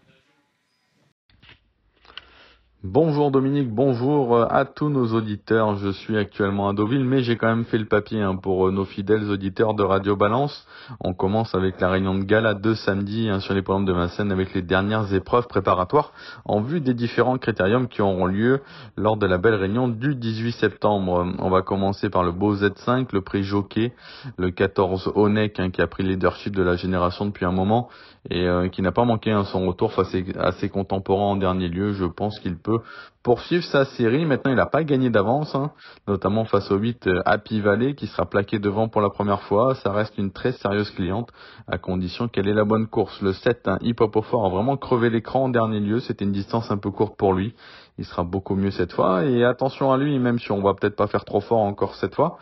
Bonjour 2.88 3.32
Dominique, 3.32 3.68
bonjour 3.68 4.36
euh, 4.36 4.46
à 4.48 4.64
tous 4.64 4.90
nos 4.90 5.12
auditeurs. 5.12 5.74
Je 5.76 5.88
suis 5.88 6.16
actuellement 6.16 6.68
à 6.68 6.72
Deauville, 6.72 7.04
mais 7.04 7.24
j'ai 7.24 7.36
quand 7.36 7.48
même 7.48 7.64
fait 7.64 7.78
le 7.78 7.86
papier 7.86 8.22
hein, 8.22 8.36
pour 8.36 8.68
euh, 8.68 8.70
nos 8.70 8.84
fidèles 8.84 9.28
auditeurs 9.28 9.74
de 9.74 9.82
Radio 9.82 10.14
Balance. 10.14 10.68
On 11.00 11.12
commence 11.12 11.52
avec 11.56 11.80
la 11.80 11.90
réunion 11.90 12.14
de 12.14 12.22
gala 12.22 12.54
de 12.54 12.74
samedi 12.74 13.28
hein, 13.28 13.40
sur 13.40 13.54
les 13.54 13.62
programmes 13.62 13.86
de 13.86 13.92
Vincennes 13.92 14.30
avec 14.30 14.54
les 14.54 14.62
dernières 14.62 15.12
épreuves 15.12 15.48
préparatoires 15.48 16.12
en 16.44 16.60
vue 16.60 16.80
des 16.80 16.94
différents 16.94 17.38
critériums 17.38 17.88
qui 17.88 18.02
auront 18.02 18.26
lieu 18.26 18.60
lors 18.96 19.16
de 19.16 19.26
la 19.26 19.38
belle 19.38 19.56
réunion 19.56 19.88
du 19.88 20.14
18 20.14 20.52
septembre. 20.52 21.26
On 21.40 21.50
va 21.50 21.62
commencer 21.62 22.08
par 22.08 22.22
le 22.22 22.30
beau 22.30 22.54
Z5, 22.54 23.08
le 23.12 23.20
prix 23.20 23.42
Jockey, 23.42 23.94
le 24.38 24.52
14 24.52 25.10
Onek 25.16 25.58
hein, 25.58 25.70
qui 25.70 25.82
a 25.82 25.88
pris 25.88 26.04
le 26.04 26.10
leadership 26.10 26.54
de 26.54 26.62
la 26.62 26.76
génération 26.76 27.26
depuis 27.26 27.46
un 27.46 27.52
moment 27.52 27.88
et 28.30 28.46
euh, 28.46 28.68
qui 28.68 28.82
n'a 28.82 28.92
pas 28.92 29.04
manqué 29.04 29.36
son 29.52 29.66
retour 29.66 29.92
face 29.92 30.14
à 30.38 30.52
ses 30.52 30.68
contemporains 30.68 31.32
en 31.32 31.36
dernier 31.36 31.68
lieu. 31.68 31.92
Je 31.92 32.04
pense 32.04 32.38
qu'il 32.40 32.56
peut 32.56 32.75
poursuivre 33.22 33.64
sa 33.64 33.84
série. 33.84 34.24
Maintenant, 34.24 34.52
il 34.52 34.56
n'a 34.56 34.66
pas 34.66 34.84
gagné 34.84 35.10
d'avance, 35.10 35.54
hein, 35.54 35.72
notamment 36.06 36.44
face 36.44 36.70
au 36.70 36.76
8 36.76 37.06
euh, 37.08 37.22
Happy 37.24 37.60
Valley 37.60 37.94
qui 37.94 38.06
sera 38.06 38.24
plaqué 38.26 38.58
devant 38.58 38.88
pour 38.88 39.00
la 39.00 39.10
première 39.10 39.42
fois. 39.42 39.74
Ça 39.82 39.90
reste 39.90 40.16
une 40.16 40.30
très 40.30 40.52
sérieuse 40.52 40.90
cliente 40.92 41.30
à 41.66 41.76
condition 41.78 42.28
qu'elle 42.28 42.46
ait 42.46 42.54
la 42.54 42.64
bonne 42.64 42.86
course. 42.86 43.20
Le 43.20 43.32
7, 43.32 43.66
hein, 43.66 43.78
Hip 43.82 43.96
Hop 44.00 44.16
a 44.16 44.48
vraiment 44.48 44.76
crevé 44.76 45.10
l'écran 45.10 45.44
en 45.44 45.48
dernier 45.48 45.80
lieu. 45.80 45.98
C'était 46.00 46.24
une 46.24 46.32
distance 46.32 46.70
un 46.70 46.78
peu 46.78 46.92
courte 46.92 47.16
pour 47.16 47.34
lui. 47.34 47.54
Il 47.98 48.04
sera 48.04 48.22
beaucoup 48.22 48.54
mieux 48.54 48.70
cette 48.70 48.92
fois. 48.92 49.24
Et 49.24 49.44
attention 49.44 49.92
à 49.92 49.96
lui, 49.96 50.18
même 50.18 50.38
si 50.38 50.52
on 50.52 50.62
va 50.62 50.74
peut-être 50.74 50.96
pas 50.96 51.08
faire 51.08 51.24
trop 51.24 51.40
fort 51.40 51.60
encore 51.60 51.96
cette 51.96 52.14
fois. 52.14 52.38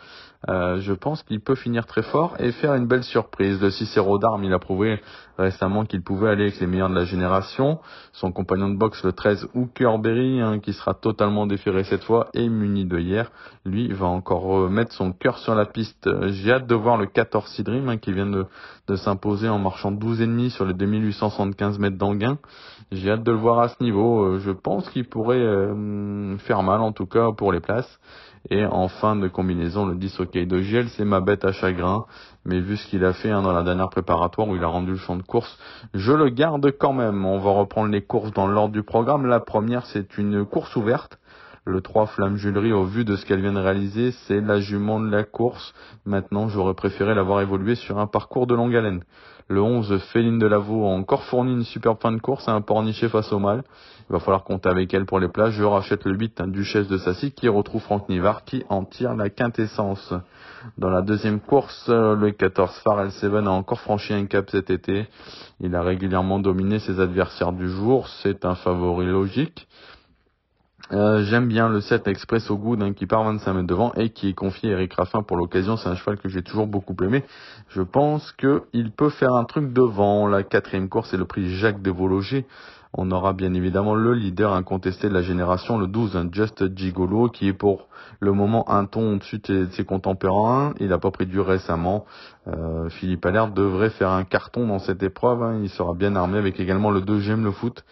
Euh, 0.47 0.79
je 0.79 0.93
pense 0.93 1.23
qu'il 1.23 1.39
peut 1.41 1.55
finir 1.55 1.85
très 1.85 2.03
fort 2.03 2.35
et 2.39 2.51
faire 2.51 2.75
une 2.75 2.87
belle 2.87 3.03
surprise. 3.03 3.61
Le 3.61 3.71
Cicero 3.71 4.19
d'armes, 4.19 4.43
il 4.43 4.53
a 4.53 4.59
prouvé 4.59 5.01
récemment 5.37 5.85
qu'il 5.85 6.01
pouvait 6.01 6.29
aller 6.29 6.43
avec 6.43 6.59
les 6.59 6.67
meilleurs 6.67 6.89
de 6.89 6.95
la 6.95 7.05
génération. 7.05 7.79
Son 8.13 8.31
compagnon 8.31 8.69
de 8.69 8.77
boxe, 8.77 9.03
le 9.03 9.11
13 9.11 9.49
Hookerberry, 9.53 10.41
hein, 10.41 10.59
qui 10.59 10.73
sera 10.73 10.93
totalement 10.93 11.47
déféré 11.47 11.83
cette 11.83 12.03
fois 12.03 12.29
et 12.33 12.47
muni 12.47 12.85
de 12.85 12.99
hier, 12.99 13.31
lui 13.65 13.91
va 13.91 14.05
encore 14.05 14.69
mettre 14.69 14.93
son 14.93 15.11
cœur 15.11 15.37
sur 15.39 15.55
la 15.55 15.65
piste. 15.65 16.09
J'ai 16.27 16.51
hâte 16.51 16.67
de 16.67 16.75
voir 16.75 16.97
le 16.97 17.07
14 17.07 17.47
Sidrim 17.47 17.89
hein, 17.89 17.97
qui 17.97 18.13
vient 18.13 18.27
de, 18.27 18.45
s'imposer 18.95 19.49
en 19.49 19.57
marchant 19.57 19.91
12,5 19.91 20.49
sur 20.49 20.65
les 20.65 20.75
2875 20.75 21.79
mètres 21.79 21.97
d'Anguin. 21.97 22.37
J'ai 22.91 23.09
hâte 23.09 23.23
de 23.23 23.31
le 23.31 23.37
voir 23.37 23.59
à 23.59 23.69
ce 23.69 23.81
niveau. 23.81 24.23
Euh, 24.23 24.39
je 24.39 24.51
pense 24.51 24.87
qu'il 24.89 25.09
pourrait 25.09 25.37
euh, 25.37 26.37
faire 26.37 26.61
mal 26.61 26.81
en 26.81 26.91
tout 26.91 27.07
cas 27.07 27.31
pour 27.31 27.51
les 27.51 27.59
places. 27.59 27.99
Et 28.51 28.63
en 28.63 28.87
fin 28.87 29.15
de 29.15 29.27
combinaison, 29.27 29.87
le 29.87 29.95
10 29.95 30.19
OK 30.19 30.37
de 30.37 30.61
Giel, 30.61 30.89
c'est 30.89 31.05
ma 31.05 31.19
bête 31.19 31.43
à 31.45 31.51
chagrin. 31.51 32.05
Mais 32.45 32.59
vu 32.59 32.77
ce 32.77 32.87
qu'il 32.87 33.03
a 33.03 33.13
fait 33.13 33.31
hein, 33.31 33.41
dans 33.41 33.53
la 33.53 33.63
dernière 33.63 33.89
préparatoire 33.89 34.47
où 34.47 34.55
il 34.55 34.63
a 34.63 34.67
rendu 34.67 34.91
le 34.91 34.97
champ 34.97 35.15
de 35.15 35.23
course, 35.23 35.57
je 35.95 36.11
le 36.11 36.29
garde 36.29 36.71
quand 36.77 36.93
même. 36.93 37.25
On 37.25 37.39
va 37.39 37.49
reprendre 37.51 37.91
les 37.91 38.03
courses 38.03 38.31
dans 38.33 38.45
l'ordre 38.45 38.73
du 38.73 38.83
programme. 38.83 39.25
La 39.25 39.39
première, 39.39 39.87
c'est 39.87 40.19
une 40.19 40.45
course 40.45 40.75
ouverte. 40.75 41.17
Le 41.67 41.81
3 41.81 42.05
Flamme 42.05 42.37
Julerie, 42.37 42.73
au 42.73 42.83
vu 42.83 43.05
de 43.05 43.15
ce 43.15 43.25
qu'elle 43.25 43.41
vient 43.41 43.51
de 43.51 43.59
réaliser, 43.59 44.11
c'est 44.11 44.39
la 44.39 44.59
jument 44.59 44.99
de 44.99 45.09
la 45.09 45.23
course. 45.23 45.73
Maintenant, 46.05 46.47
j'aurais 46.47 46.75
préféré 46.75 47.15
l'avoir 47.15 47.41
évolué 47.41 47.73
sur 47.73 47.97
un 47.97 48.05
parcours 48.05 48.45
de 48.45 48.53
longue 48.53 48.75
haleine. 48.75 49.01
Le 49.47 49.63
11, 49.63 49.97
Féline 50.13 50.37
de 50.37 50.45
Lavaux 50.45 50.85
a 50.85 50.89
encore 50.89 51.23
fourni 51.23 51.53
une 51.53 51.63
superbe 51.63 51.97
fin 51.99 52.11
de 52.11 52.21
course 52.21 52.47
à 52.47 52.51
un 52.51 52.61
porniché 52.61 53.09
face 53.09 53.33
au 53.33 53.39
mal. 53.39 53.63
Il 54.07 54.13
va 54.13 54.19
falloir 54.19 54.43
compter 54.43 54.69
avec 54.69 54.93
elle 54.93 55.07
pour 55.07 55.19
les 55.19 55.27
places. 55.27 55.53
Je 55.53 55.63
rachète 55.63 56.05
le 56.05 56.13
8, 56.13 56.39
un 56.41 56.47
Duchesse 56.47 56.87
de 56.87 56.99
Sassy, 56.99 57.31
qui 57.31 57.49
retrouve 57.49 57.81
Franck 57.81 58.09
Nivard, 58.09 58.43
qui 58.43 58.63
en 58.69 58.85
tire 58.85 59.15
la 59.15 59.31
quintessence. 59.31 60.13
Dans 60.77 60.91
la 60.91 61.01
deuxième 61.01 61.39
course, 61.39 61.89
le 61.89 62.29
14, 62.29 62.79
Farrell 62.83 63.11
Seven 63.11 63.47
a 63.47 63.51
encore 63.51 63.79
franchi 63.79 64.13
un 64.13 64.27
cap 64.27 64.51
cet 64.51 64.69
été. 64.69 65.07
Il 65.59 65.75
a 65.75 65.81
régulièrement 65.81 66.37
dominé 66.37 66.77
ses 66.77 66.99
adversaires 66.99 67.53
du 67.53 67.67
jour. 67.69 68.07
C'est 68.21 68.45
un 68.45 68.53
favori 68.53 69.07
logique. 69.07 69.67
Euh, 70.91 71.23
J'aime 71.23 71.47
bien 71.47 71.67
le 71.67 71.81
7 71.81 72.07
Expresso 72.07 72.55
Good 72.57 72.83
hein, 72.83 72.93
qui 72.93 73.07
part 73.07 73.23
25 73.23 73.53
mètres 73.53 73.67
devant 73.67 73.91
et 73.93 74.09
qui 74.09 74.29
est 74.29 74.33
confié 74.33 74.69
à 74.69 74.73
Eric 74.73 74.93
Raffin 74.93 75.23
pour 75.23 75.35
l'occasion. 75.35 75.77
C'est 75.77 75.89
un 75.89 75.95
cheval 75.95 76.17
que 76.17 76.29
j'ai 76.29 76.43
toujours 76.43 76.67
beaucoup 76.67 76.95
aimé. 77.03 77.23
Je 77.69 77.81
pense 77.81 78.31
qu'il 78.33 78.91
peut 78.91 79.09
faire 79.09 79.33
un 79.33 79.45
truc 79.45 79.73
devant. 79.73 80.27
La 80.27 80.43
quatrième 80.43 80.87
course 80.87 81.13
est 81.13 81.17
le 81.17 81.25
prix 81.25 81.55
Jacques 81.55 81.81
de 81.81 81.89
Vologer. 81.89 82.45
On 82.93 83.11
aura 83.11 83.33
bien 83.33 83.53
évidemment 83.53 83.95
le 83.95 84.13
leader 84.13 84.53
incontesté 84.53 85.09
de 85.09 85.13
la 85.13 85.21
génération, 85.21 85.77
le 85.77 85.87
12, 85.87 86.15
un 86.15 86.29
Just 86.31 86.73
Gigolo, 86.77 87.27
qui 87.27 87.49
est 87.49 87.53
pour 87.53 87.89
le 88.21 88.31
moment 88.31 88.69
un 88.69 88.85
ton 88.85 89.15
au-dessus 89.15 89.39
de 89.39 89.67
ses 89.71 89.83
contemporains. 89.83 90.73
Il 90.79 90.89
n'a 90.89 90.97
pas 90.97 91.11
pris 91.11 91.25
dur 91.25 91.45
récemment. 91.45 92.05
Euh, 92.47 92.87
Philippe 92.89 93.25
Allaire 93.25 93.49
devrait 93.49 93.89
faire 93.89 94.11
un 94.11 94.23
carton 94.23 94.67
dans 94.67 94.79
cette 94.79 95.03
épreuve. 95.03 95.43
Hein. 95.43 95.59
Il 95.61 95.69
sera 95.69 95.93
bien 95.93 96.15
armé 96.15 96.37
avec 96.37 96.59
également 96.59 96.91
le 96.91 97.01
2 97.01 97.19
J'aime 97.19 97.43
le 97.43 97.51
foot 97.51 97.83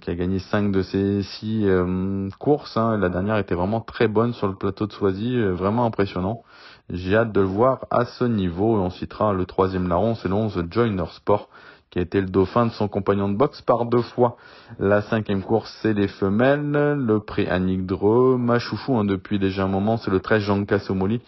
qui 0.00 0.10
a 0.10 0.14
gagné 0.14 0.38
5 0.38 0.72
de 0.72 0.82
ses 0.82 1.22
6 1.22 1.64
euh, 1.66 2.28
courses. 2.38 2.76
Hein. 2.76 2.96
La 2.96 3.08
dernière 3.08 3.36
était 3.36 3.54
vraiment 3.54 3.80
très 3.80 4.08
bonne 4.08 4.32
sur 4.32 4.48
le 4.48 4.54
plateau 4.54 4.86
de 4.86 4.92
Soisy, 4.92 5.38
vraiment 5.38 5.84
impressionnant. 5.84 6.42
J'ai 6.90 7.16
hâte 7.16 7.32
de 7.32 7.40
le 7.40 7.46
voir 7.46 7.86
à 7.90 8.04
ce 8.04 8.24
niveau. 8.24 8.76
on 8.76 8.90
citera 8.90 9.32
le 9.32 9.46
troisième 9.46 9.88
larron, 9.88 10.14
c'est 10.14 10.28
le 10.28 10.34
11 10.34 10.64
Joiner 10.70 11.04
Sport 11.10 11.48
qui 11.94 12.00
a 12.00 12.02
été 12.02 12.20
le 12.20 12.26
dauphin 12.26 12.66
de 12.66 12.72
son 12.72 12.88
compagnon 12.88 13.28
de 13.28 13.36
boxe 13.36 13.62
par 13.62 13.84
deux 13.86 14.02
fois. 14.02 14.36
La 14.80 15.00
cinquième 15.02 15.42
course, 15.42 15.72
c'est 15.80 15.92
les 15.92 16.08
femelles, 16.08 16.72
le 16.72 17.20
prix 17.20 17.46
Annick 17.46 17.86
Dreux, 17.86 18.36
ma 18.36 18.58
chouchou 18.58 18.96
hein, 18.96 19.04
depuis 19.04 19.38
déjà 19.38 19.62
un 19.62 19.68
moment, 19.68 19.96
c'est 19.96 20.10
le 20.10 20.18
13 20.18 20.42
Jean 20.42 20.78
Somoli 20.80 21.22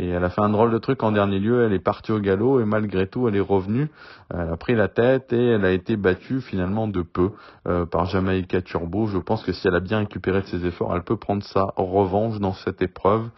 et 0.00 0.08
elle 0.08 0.24
a 0.24 0.30
fait 0.30 0.40
un 0.40 0.48
drôle 0.48 0.72
de 0.72 0.78
truc 0.78 1.02
en 1.02 1.12
dernier 1.12 1.38
lieu, 1.38 1.62
elle 1.62 1.74
est 1.74 1.78
partie 1.78 2.10
au 2.10 2.20
galop 2.20 2.58
et 2.60 2.64
malgré 2.64 3.06
tout 3.06 3.28
elle 3.28 3.36
est 3.36 3.40
revenue, 3.40 3.90
elle 4.32 4.48
a 4.48 4.56
pris 4.56 4.74
la 4.74 4.88
tête 4.88 5.30
et 5.34 5.48
elle 5.48 5.64
a 5.66 5.72
été 5.72 5.98
battue 5.98 6.40
finalement 6.40 6.88
de 6.88 7.02
peu 7.02 7.32
euh, 7.68 7.84
par 7.84 8.06
Jamaïca 8.06 8.62
Turbo. 8.62 9.08
Je 9.08 9.18
pense 9.18 9.42
que 9.42 9.52
si 9.52 9.68
elle 9.68 9.74
a 9.74 9.80
bien 9.80 9.98
récupéré 9.98 10.40
de 10.40 10.46
ses 10.46 10.64
efforts, 10.64 10.96
elle 10.96 11.02
peut 11.02 11.18
prendre 11.18 11.42
sa 11.42 11.66
revanche 11.76 12.40
dans 12.40 12.54
cette 12.54 12.80
épreuve. 12.80 13.28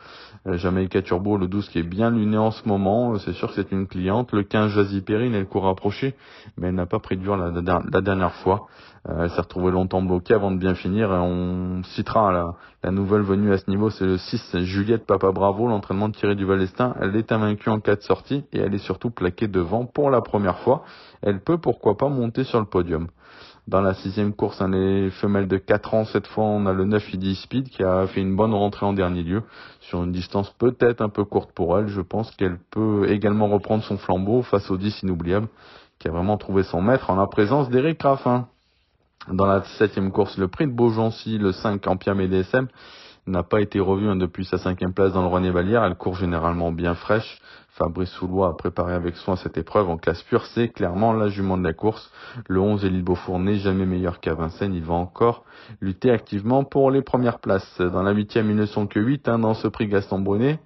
Euh, 0.47 0.57
Jamaïca 0.57 1.03
Turbo, 1.03 1.37
le 1.37 1.47
12 1.47 1.69
qui 1.69 1.79
est 1.79 1.85
bien 1.85 2.11
luné 2.11 2.37
en 2.37 2.51
ce 2.51 2.67
moment, 2.69 3.17
c'est 3.19 3.33
sûr 3.33 3.49
que 3.49 3.55
c'est 3.55 3.71
une 3.71 3.87
cliente. 3.87 4.33
Le 4.33 4.43
15 4.43 4.73
Jazzy 4.73 5.01
Perrine, 5.01 5.35
elle 5.35 5.47
court 5.47 5.65
rapprochée, 5.65 6.15
mais 6.57 6.69
elle 6.69 6.75
n'a 6.75 6.87
pas 6.87 6.99
pris 6.99 7.17
dur 7.17 7.37
la, 7.37 7.51
la 7.51 8.01
dernière 8.01 8.35
fois. 8.35 8.67
Euh, 9.09 9.25
elle 9.25 9.31
s'est 9.31 9.41
retrouvée 9.41 9.73
longtemps 9.73 10.01
bloquée 10.01 10.35
avant 10.35 10.53
de 10.53 10.59
bien 10.59 10.75
finir. 10.75 11.11
On 11.11 11.83
citera 11.85 12.55
la, 12.83 12.91
nouvelle 12.91 13.23
venue 13.23 13.53
à 13.53 13.59
ce 13.59 13.69
niveau, 13.69 13.91
c'est 13.91 14.05
le 14.05 14.17
6 14.17 14.59
Juliette 14.61 15.07
Papa 15.07 15.33
Bravo, 15.33 15.67
l'entraînement 15.67 16.09
de 16.09 16.15
Thierry 16.15 16.37
Duval-Estin. 16.37 16.95
Elle 17.01 17.17
est 17.17 17.33
invaincue 17.33 17.69
en 17.69 17.81
quatre 17.81 18.03
sorties 18.03 18.45
et 18.53 18.59
elle 18.61 18.75
est 18.75 18.79
surtout 18.79 19.11
plaquée 19.11 19.49
devant 19.49 19.87
pour 19.87 20.11
la 20.11 20.21
première 20.21 20.59
fois. 20.59 20.85
Elle 21.23 21.41
peut 21.41 21.59
pourquoi 21.59 21.97
pas 21.97 22.09
monter 22.09 22.45
sur 22.45 22.61
le 22.61 22.67
podium. 22.67 23.09
Dans 23.69 23.81
la 23.81 23.95
sixième 23.95 24.33
course, 24.33 24.61
on 24.61 24.73
est 24.73 25.11
femelle 25.11 25.47
de 25.47 25.57
4 25.57 25.95
ans. 25.95 26.05
Cette 26.05 26.27
fois, 26.27 26.45
on 26.45 26.67
a 26.67 26.73
le 26.73 26.85
9 26.85 27.15
ID 27.15 27.35
Speed 27.37 27.69
qui 27.69 27.85
a 27.85 28.07
fait 28.09 28.21
une 28.21 28.35
bonne 28.35 28.53
rentrée 28.53 28.85
en 28.85 28.93
dernier 28.93 29.23
lieu. 29.23 29.43
Sur 29.81 30.03
une 30.03 30.11
distance 30.11 30.51
peut-être 30.59 31.01
un 31.01 31.09
peu 31.09 31.25
courte 31.25 31.53
pour 31.53 31.79
elle, 31.79 31.87
je 31.87 32.01
pense 32.01 32.31
qu'elle 32.33 32.59
peut 32.71 33.09
également 33.09 33.49
reprendre 33.49 33.85
son 33.85 33.99
flambeau 33.99 34.43
face 34.43 34.71
au 34.71 34.77
10 34.77 35.05
inoubliable 35.05 35.49
qui 36.01 36.09
a 36.09 36.11
vraiment 36.11 36.37
trouvé 36.37 36.65
son 36.65 36.83
maître 36.83 37.11
en 37.11 37.15
la 37.15 37.29
présence 37.29 37.71
d'Eric 37.71 38.03
Raffin. 38.03 38.49
Dans 39.31 39.47
la 39.47 39.63
septième 39.79 40.11
course, 40.11 40.37
le 40.37 40.49
prix 40.49 40.67
de 40.67 40.73
Beaugency, 40.73 41.39
le 41.39 41.53
5 41.53 41.81
Campiam 41.81 42.21
et 42.21 42.27
DSM, 42.27 42.67
n'a 43.27 43.43
pas 43.43 43.61
été 43.61 43.79
revu 43.81 44.09
hein, 44.09 44.17
depuis 44.17 44.45
sa 44.45 44.59
cinquième 44.59 44.93
place 44.93 45.13
dans 45.13 45.23
le 45.23 45.29
René 45.29 45.51
Vallière. 45.51 45.85
Elle 45.85 45.95
court 45.95 46.17
généralement 46.17 46.73
bien 46.73 46.95
fraîche. 46.95 47.41
Fabrice 47.69 48.11
Soulois 48.11 48.51
a 48.51 48.53
préparé 48.55 48.93
avec 48.93 49.17
soin 49.17 49.37
cette 49.37 49.57
épreuve 49.57 49.89
en 49.89 49.97
classe 49.97 50.23
pure. 50.25 50.45
C'est 50.47 50.69
clairement 50.69 51.13
la 51.13 51.29
jument 51.29 51.57
de 51.57 51.65
la 51.65 51.73
course. 51.73 52.11
Le 52.49 52.61
11 52.61 52.85
Élite 52.85 53.05
Beaufour 53.05 53.39
n'est 53.39 53.57
jamais 53.57 53.87
meilleur 53.87 54.21
qu'à 54.21 54.35
Vincennes. 54.35 54.75
Il 54.75 54.85
va 54.85 54.95
encore 54.95 55.45
lutter 55.81 56.11
activement 56.11 56.65
pour 56.65 56.91
les 56.91 57.03
premières 57.03 57.39
places. 57.39 57.81
Dans 57.81 58.03
la 58.03 58.13
huitième, 58.13 58.51
ils 58.51 58.57
ne 58.57 58.67
sont 58.67 58.87
que 58.87 59.01
8 59.01 59.29
hein, 59.29 59.39
dans 59.39 59.55
ce 59.55 59.69
prix 59.69 59.87
Gaston 59.87 60.19
Brunet. 60.19 60.59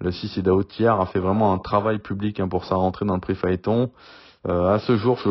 Le 0.00 0.10
6 0.10 0.38
Idaho 0.38 0.62
a 0.88 1.06
fait 1.06 1.20
vraiment 1.20 1.52
un 1.52 1.58
travail 1.58 2.00
public 2.00 2.40
hein, 2.40 2.48
pour 2.48 2.64
sa 2.64 2.74
rentrée 2.74 3.06
dans 3.06 3.14
le 3.14 3.20
prix 3.20 3.36
Phaéton. 3.36 3.90
Euh, 4.48 4.74
à 4.74 4.80
ce 4.80 4.96
jour, 4.96 5.18
je 5.24 5.30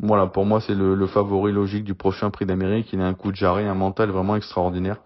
voilà, 0.00 0.26
pour 0.26 0.46
moi, 0.46 0.60
c'est 0.60 0.74
le, 0.74 1.06
favori 1.06 1.52
logique 1.52 1.84
du 1.84 1.94
prochain 1.94 2.30
prix 2.30 2.46
d'Amérique. 2.46 2.92
Il 2.92 3.00
a 3.00 3.06
un 3.06 3.14
coup 3.14 3.30
de 3.30 3.36
jarret, 3.36 3.66
un 3.66 3.74
mental 3.74 4.10
vraiment 4.10 4.36
extraordinaire. 4.36 4.96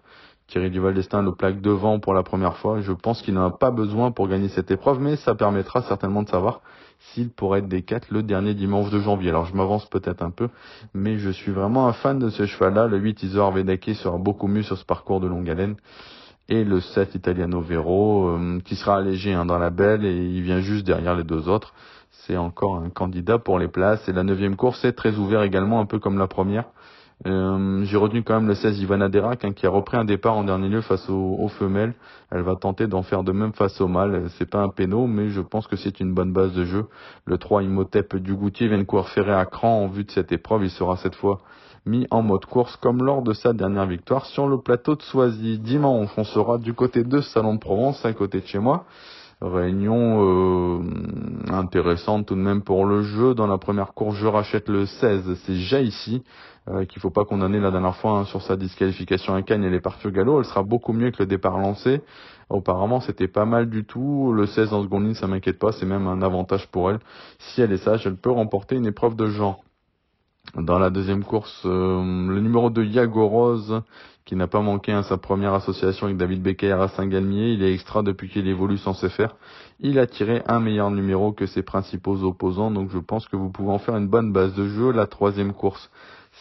Thierry 0.47 0.69
Duval 0.69 0.93
d'Estaing 0.93 1.23
le 1.23 1.33
plaque 1.33 1.59
devant 1.59 1.99
pour 1.99 2.13
la 2.13 2.23
première 2.23 2.55
fois. 2.55 2.79
Je 2.79 2.93
pense 2.93 3.21
qu'il 3.21 3.33
n'en 3.33 3.47
a 3.47 3.51
pas 3.51 3.69
besoin 3.69 4.11
pour 4.11 4.29
gagner 4.29 4.47
cette 4.47 4.71
épreuve, 4.71 5.01
mais 5.01 5.17
ça 5.17 5.35
permettra 5.35 5.81
certainement 5.81 6.23
de 6.23 6.29
savoir 6.29 6.61
s'il 6.99 7.29
pourrait 7.31 7.59
être 7.59 7.67
des 7.67 7.81
4 7.81 8.07
le 8.11 8.23
dernier 8.23 8.53
dimanche 8.53 8.89
de 8.89 8.99
janvier. 8.99 9.29
Alors 9.29 9.45
je 9.45 9.53
m'avance 9.53 9.85
peut-être 9.89 10.21
un 10.21 10.31
peu, 10.31 10.47
mais 10.93 11.17
je 11.17 11.29
suis 11.29 11.51
vraiment 11.51 11.89
un 11.89 11.93
fan 11.93 12.17
de 12.17 12.29
ce 12.29 12.45
cheval-là. 12.45 12.87
Le 12.87 12.97
8 12.97 13.23
Isor 13.23 13.51
Vedake 13.51 13.93
sera 13.95 14.17
beaucoup 14.17 14.47
mieux 14.47 14.63
sur 14.63 14.77
ce 14.77 14.85
parcours 14.85 15.19
de 15.19 15.27
longue 15.27 15.49
haleine. 15.49 15.75
Et 16.47 16.63
le 16.63 16.79
7 16.79 17.13
Italiano 17.13 17.59
Vero, 17.59 18.29
euh, 18.29 18.61
qui 18.63 18.77
sera 18.77 18.99
allégé 18.99 19.33
hein, 19.33 19.43
dans 19.43 19.59
la 19.59 19.69
belle, 19.69 20.05
et 20.05 20.15
il 20.15 20.43
vient 20.43 20.61
juste 20.61 20.87
derrière 20.87 21.13
les 21.13 21.25
deux 21.25 21.49
autres 21.49 21.73
c'est 22.25 22.37
encore 22.37 22.77
un 22.77 22.89
candidat 22.89 23.39
pour 23.39 23.57
les 23.57 23.67
places. 23.67 24.07
Et 24.09 24.13
la 24.13 24.23
neuvième 24.23 24.55
course 24.55 24.83
est 24.85 24.93
très 24.93 25.15
ouverte 25.15 25.45
également, 25.45 25.79
un 25.79 25.85
peu 25.85 25.99
comme 25.99 26.17
la 26.17 26.27
première. 26.27 26.65
Euh, 27.25 27.83
j'ai 27.85 27.97
retenu 27.97 28.21
quand 28.21 28.35
même 28.35 28.47
le 28.47 28.53
16 28.53 28.79
Ivana 28.79 29.09
Derac 29.09 29.43
hein, 29.43 29.51
qui 29.51 29.65
a 29.65 29.71
repris 29.71 29.97
un 29.97 30.05
départ 30.05 30.37
en 30.37 30.43
dernier 30.43 30.69
lieu 30.69 30.81
face 30.81 31.09
aux, 31.09 31.47
femelles. 31.47 31.95
Elle 32.29 32.43
va 32.43 32.55
tenter 32.55 32.85
d'en 32.85 33.01
faire 33.01 33.23
de 33.23 33.31
même 33.31 33.53
face 33.53 33.81
au 33.81 33.87
mâles. 33.87 34.29
C'est 34.37 34.49
pas 34.49 34.61
un 34.61 34.69
péno, 34.69 35.07
mais 35.07 35.29
je 35.29 35.41
pense 35.41 35.67
que 35.67 35.75
c'est 35.75 35.99
une 35.99 36.13
bonne 36.13 36.31
base 36.31 36.53
de 36.53 36.63
jeu. 36.63 36.85
Le 37.25 37.37
3 37.37 37.63
Imhotep 37.63 38.17
du 38.17 38.35
Goutier 38.35 38.67
vient 38.67 38.77
de 38.77 38.83
courir 38.83 39.07
ferré 39.09 39.33
à 39.33 39.45
cran 39.45 39.81
en 39.81 39.87
vue 39.87 40.03
de 40.03 40.11
cette 40.11 40.31
épreuve. 40.31 40.63
Il 40.65 40.69
sera 40.69 40.97
cette 40.97 41.15
fois 41.15 41.39
mis 41.87 42.05
en 42.11 42.21
mode 42.21 42.45
course 42.45 42.75
comme 42.77 43.03
lors 43.03 43.23
de 43.23 43.33
sa 43.33 43.53
dernière 43.53 43.85
victoire 43.87 44.25
sur 44.25 44.47
le 44.47 44.59
plateau 44.59 44.95
de 44.95 45.01
Soisy. 45.01 45.57
Dimanche, 45.57 46.11
on 46.17 46.23
sera 46.23 46.57
du 46.57 46.73
côté 46.73 47.03
de 47.03 47.21
Salon 47.21 47.55
de 47.55 47.59
Provence, 47.59 48.05
à 48.05 48.13
côté 48.13 48.41
de 48.41 48.45
chez 48.45 48.59
moi. 48.59 48.85
Réunion 49.39 50.79
euh, 50.79 50.81
intéressante 51.49 52.25
tout 52.25 52.35
de 52.35 52.39
même 52.39 52.63
pour 52.63 52.85
le 52.85 53.03
jeu. 53.03 53.35
Dans 53.35 53.45
la 53.45 53.59
première 53.59 53.93
course, 53.93 54.15
je 54.15 54.25
rachète 54.25 54.67
le 54.67 54.87
16, 54.87 55.39
c'est 55.45 55.55
Jaïssi, 55.55 56.23
euh, 56.69 56.85
qu'il 56.85 56.99
faut 56.99 57.11
pas 57.11 57.23
condamner 57.23 57.59
la 57.59 57.69
dernière 57.69 57.95
fois 57.97 58.19
hein, 58.19 58.25
sur 58.25 58.41
sa 58.41 58.55
disqualification 58.55 59.35
à 59.35 59.43
Cannes. 59.43 59.63
Elle 59.63 59.75
est 59.75 59.79
partie 59.79 60.07
au 60.07 60.11
galop, 60.11 60.39
elle 60.39 60.45
sera 60.45 60.63
beaucoup 60.63 60.91
mieux 60.91 61.11
que 61.11 61.19
le 61.19 61.27
départ 61.27 61.59
lancé. 61.59 62.01
Auparavant, 62.49 62.99
c'était 62.99 63.27
pas 63.27 63.45
mal 63.45 63.69
du 63.69 63.85
tout. 63.85 64.33
Le 64.33 64.47
16 64.47 64.73
en 64.73 64.81
seconde 64.81 65.03
ligne, 65.03 65.13
ça 65.13 65.27
m'inquiète 65.27 65.59
pas, 65.59 65.71
c'est 65.71 65.85
même 65.85 66.07
un 66.07 66.23
avantage 66.23 66.67
pour 66.69 66.89
elle. 66.89 66.99
Si 67.37 67.61
elle 67.61 67.71
est 67.71 67.77
sage, 67.77 68.07
elle 68.07 68.17
peut 68.17 68.31
remporter 68.31 68.75
une 68.75 68.87
épreuve 68.87 69.15
de 69.15 69.27
genre. 69.27 69.63
Dans 70.55 70.79
la 70.79 70.89
deuxième 70.89 71.23
course, 71.23 71.61
euh, 71.65 72.27
le 72.27 72.39
numéro 72.39 72.69
de 72.69 72.83
Yago 72.83 73.27
Rose, 73.27 73.81
qui 74.27 74.35
n'a 74.35 74.47
pas 74.47 74.59
manqué 74.59 74.91
à 74.91 75.03
sa 75.03 75.15
première 75.15 75.53
association 75.53 76.07
avec 76.07 76.17
David 76.17 76.43
Becker 76.43 76.73
à 76.73 76.89
Saint-Galmier, 76.89 77.53
il 77.53 77.63
est 77.63 77.73
extra 77.73 78.03
depuis 78.03 78.27
qu'il 78.27 78.45
évolue 78.45 78.77
sans 78.77 78.93
faire. 78.93 79.37
Il 79.79 79.99
a 79.99 80.05
tiré 80.05 80.43
un 80.47 80.59
meilleur 80.59 80.91
numéro 80.91 81.31
que 81.31 81.45
ses 81.45 81.63
principaux 81.63 82.21
opposants, 82.23 82.69
donc 82.69 82.89
je 82.91 82.99
pense 82.99 83.25
que 83.29 83.37
vous 83.37 83.49
pouvez 83.49 83.71
en 83.71 83.79
faire 83.79 83.95
une 83.95 84.09
bonne 84.09 84.33
base 84.33 84.53
de 84.53 84.67
jeu. 84.67 84.91
La 84.91 85.07
troisième 85.07 85.53
course, 85.53 85.89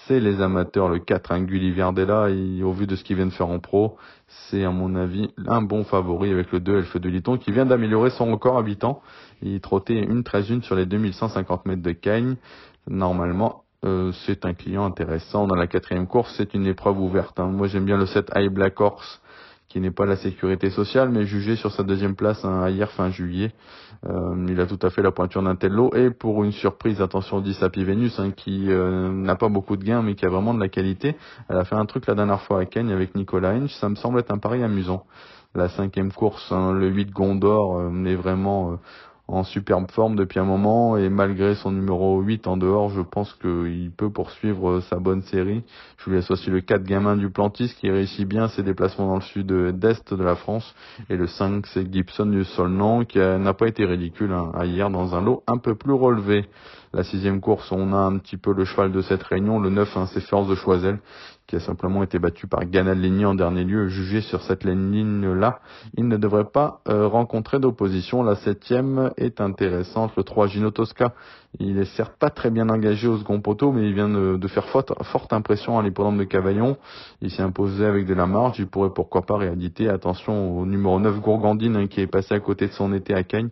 c'est 0.07 0.19
les 0.19 0.41
amateurs, 0.41 0.89
le 0.89 0.99
4, 0.99 1.31
un 1.31 1.43
Gulli 1.45 1.71
Verdella, 1.71 2.27
au 2.65 2.73
vu 2.73 2.89
de 2.89 2.97
ce 2.97 3.05
qu'il 3.05 3.15
vient 3.15 3.27
de 3.27 3.31
faire 3.31 3.51
en 3.51 3.61
pro, 3.61 3.97
c'est 4.27 4.65
à 4.65 4.71
mon 4.71 4.97
avis 4.97 5.31
un 5.47 5.63
bon 5.63 5.85
favori 5.85 6.33
avec 6.33 6.51
le 6.51 6.59
2 6.59 6.79
Elfe 6.79 6.97
de 6.97 7.09
Liton 7.09 7.39
qui 7.39 7.53
vient 7.53 7.67
d'améliorer 7.67 8.11
son 8.11 8.33
record 8.33 8.59
habitant. 8.59 9.01
Il 9.43 9.61
trottait 9.61 10.03
une 10.03 10.25
13 10.25 10.51
1 10.51 10.61
sur 10.63 10.75
les 10.75 10.87
2150 10.87 11.67
mètres 11.67 11.83
de 11.83 11.93
Cagnes. 11.93 12.35
Normalement, 12.89 13.63
euh, 13.85 14.13
c'est 14.27 14.45
un 14.45 14.55
client 14.55 14.85
intéressant. 14.85 15.47
Dans 15.47 15.55
la 15.55 15.67
quatrième 15.67 16.07
course, 16.07 16.35
c'est 16.37 16.55
une 16.55 16.67
épreuve 16.67 16.99
ouverte. 17.01 17.39
Hein. 17.39 17.47
Moi, 17.47 17.67
j'aime 17.67 17.85
bien 17.85 17.97
le 17.97 18.07
7 18.07 18.31
High 18.35 18.51
Black 18.51 18.81
Horse, 18.81 19.21
qui 19.69 19.81
n'est 19.81 19.91
pas 19.91 20.07
la 20.07 20.17
sécurité 20.17 20.71
sociale, 20.71 21.11
mais 21.11 21.25
jugé 21.25 21.57
sur 21.57 21.73
sa 21.73 21.83
deuxième 21.83 22.17
place 22.17 22.45
hein, 22.45 22.69
hier 22.71 22.91
fin 22.93 23.11
juillet. 23.11 23.53
Euh, 24.07 24.47
il 24.49 24.61
a 24.61 24.67
tout 24.67 24.79
à 24.83 24.91
fait 24.91 25.03
la 25.03 25.11
pointure 25.11 25.43
d'un 25.43 25.57
tello. 25.57 25.91
Et 25.95 26.11
pour 26.11 26.43
une 26.45 26.53
surprise, 26.53 27.01
attention 27.01 27.41
10 27.41 27.63
Happy 27.63 27.85
Venus, 27.85 28.19
hein, 28.19 28.31
qui 28.31 28.71
euh, 28.71 29.11
n'a 29.11 29.37
pas 29.37 29.49
beaucoup 29.49 29.77
de 29.77 29.85
gains, 29.85 30.03
mais 30.03 30.15
qui 30.15 30.25
a 30.25 30.31
vraiment 30.31 30.55
de 30.55 30.61
la 30.61 30.69
qualité. 30.69 31.17
Elle 31.49 31.57
a 31.57 31.65
fait 31.65 31.77
un 31.77 31.87
truc 31.87 32.07
la 32.07 32.15
dernière 32.15 32.41
fois 32.43 32.61
à 32.61 32.65
Kenya 32.65 32.95
avec 32.95 33.15
Nicolas 33.15 33.51
Hinch. 33.51 33.75
Ça 33.81 33.89
me 33.89 33.95
semble 33.97 34.21
être 34.21 34.33
un 34.33 34.39
pari 34.39 34.63
amusant. 34.63 35.05
La 35.55 35.69
cinquième 35.69 36.13
course, 36.13 36.53
le 36.53 36.89
8 36.89 37.11
Gondor, 37.13 37.91
est 38.05 38.15
vraiment 38.15 38.79
en 39.29 39.43
superbe 39.43 39.91
forme 39.91 40.15
depuis 40.15 40.39
un 40.39 40.45
moment 40.45 40.97
et 40.97 41.09
malgré 41.09 41.55
son 41.57 41.73
numéro 41.73 42.21
8 42.21 42.47
en 42.47 42.57
dehors, 42.57 42.91
je 42.91 43.01
pense 43.01 43.33
qu'il 43.35 43.91
peut 43.97 44.11
poursuivre 44.11 44.81
sa 44.81 44.99
bonne 44.99 45.23
série. 45.23 45.65
Je 45.99 46.11
laisse 46.11 46.31
aussi 46.31 46.51
le 46.51 46.61
4 46.61 46.85
gamin 46.85 47.17
du 47.17 47.31
Plantis 47.31 47.75
qui 47.81 47.91
réussit 47.91 48.27
bien 48.27 48.49
ses 48.49 48.63
déplacements 48.63 49.09
dans 49.09 49.17
le 49.17 49.23
sud-est 49.23 50.15
de 50.15 50.23
la 50.23 50.37
France 50.37 50.75
et 51.11 51.17
le 51.17 51.27
5 51.27 51.67
c'est 51.67 51.93
Gibson 51.93 52.27
du 52.27 52.45
Solnan 52.45 53.05
qui 53.05 53.19
n'a 53.19 53.55
pas 53.55 53.67
été 53.67 53.85
ridicule 53.85 54.33
hein, 54.33 54.53
hier 54.65 54.91
dans 54.91 55.15
un 55.17 55.23
lot 55.23 55.43
un 55.47 55.59
peu 55.59 55.75
plus 55.75 55.93
relevé. 55.93 56.47
La 56.93 57.03
sixième 57.03 57.41
course, 57.41 57.73
on 57.73 57.93
a 57.93 57.99
un 57.99 58.17
petit 58.19 58.37
peu 58.37 58.55
le 58.55 58.65
cheval 58.65 58.93
de 58.93 59.03
cette 59.03 59.23
réunion, 59.25 59.59
le 59.59 59.71
9 59.71 59.97
hein, 59.97 60.07
c'est 60.13 60.21
Force 60.21 60.49
de 60.49 60.55
Choisel 60.55 60.99
qui 61.47 61.57
a 61.57 61.61
simplement 61.61 62.03
été 62.03 62.19
battu 62.19 62.47
par 62.47 62.65
Ganal 62.65 62.99
Ligny 62.99 63.25
en 63.25 63.35
dernier 63.35 63.65
lieu, 63.65 63.89
jugé 63.89 64.21
sur 64.21 64.43
cette 64.43 64.65
ligne-là. 64.65 65.61
Il 65.97 66.09
ne 66.09 66.17
devrait 66.17 66.51
pas 66.53 66.81
euh, 66.89 67.07
rencontrer 67.07 67.61
d'opposition. 67.61 68.23
La 68.23 68.35
septième 68.35 69.13
est 69.17 69.41
intéressante. 69.41 70.13
Le 70.17 70.25
3 70.25 70.49
Gino 70.49 70.71
Tosca 70.71 71.13
Il 71.61 71.79
est 71.79 71.97
certes 71.97 72.17
pas 72.19 72.31
très 72.31 72.51
bien 72.51 72.69
engagé 72.69 73.07
au 73.07 73.17
second 73.19 73.41
poteau, 73.41 73.71
mais 73.71 73.87
il 73.89 73.95
vient 73.95 74.09
de, 74.09 74.49
faire 74.49 74.67
forte, 74.67 74.93
impression 75.33 75.79
à 75.79 75.83
l'hippodrome 75.83 76.19
de 76.19 76.25
Cavaillon. 76.25 76.77
Il 77.21 77.31
s'est 77.31 77.43
imposé 77.43 77.85
avec 77.85 78.07
de 78.07 78.15
la 78.15 78.27
marge. 78.27 78.59
Il 78.59 78.67
pourrait 78.67 78.93
pourquoi 78.95 79.23
pas 79.23 79.37
rééditer. 79.37 79.89
Attention 79.89 80.59
au 80.59 80.67
numéro 80.67 80.99
9 80.99 81.21
Gourgandine 81.21 81.77
hein, 81.77 81.87
qui 81.87 82.01
est 82.01 82.07
passé 82.07 82.35
à 82.35 82.41
côté 82.41 82.67
de 82.67 82.73
son 82.73 82.93
été 82.93 83.15
à 83.15 83.23
Cagnes 83.23 83.51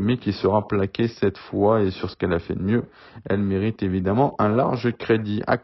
mais 0.00 0.16
qui 0.16 0.32
sera 0.32 0.66
plaquée 0.66 1.08
cette 1.08 1.38
fois 1.38 1.82
et 1.82 1.90
sur 1.90 2.10
ce 2.10 2.16
qu'elle 2.16 2.32
a 2.32 2.38
fait 2.38 2.54
de 2.54 2.62
mieux. 2.62 2.84
Elle 3.26 3.40
mérite 3.40 3.82
évidemment 3.82 4.34
un 4.38 4.48
large 4.48 4.90
crédit. 4.96 5.42
À 5.46 5.58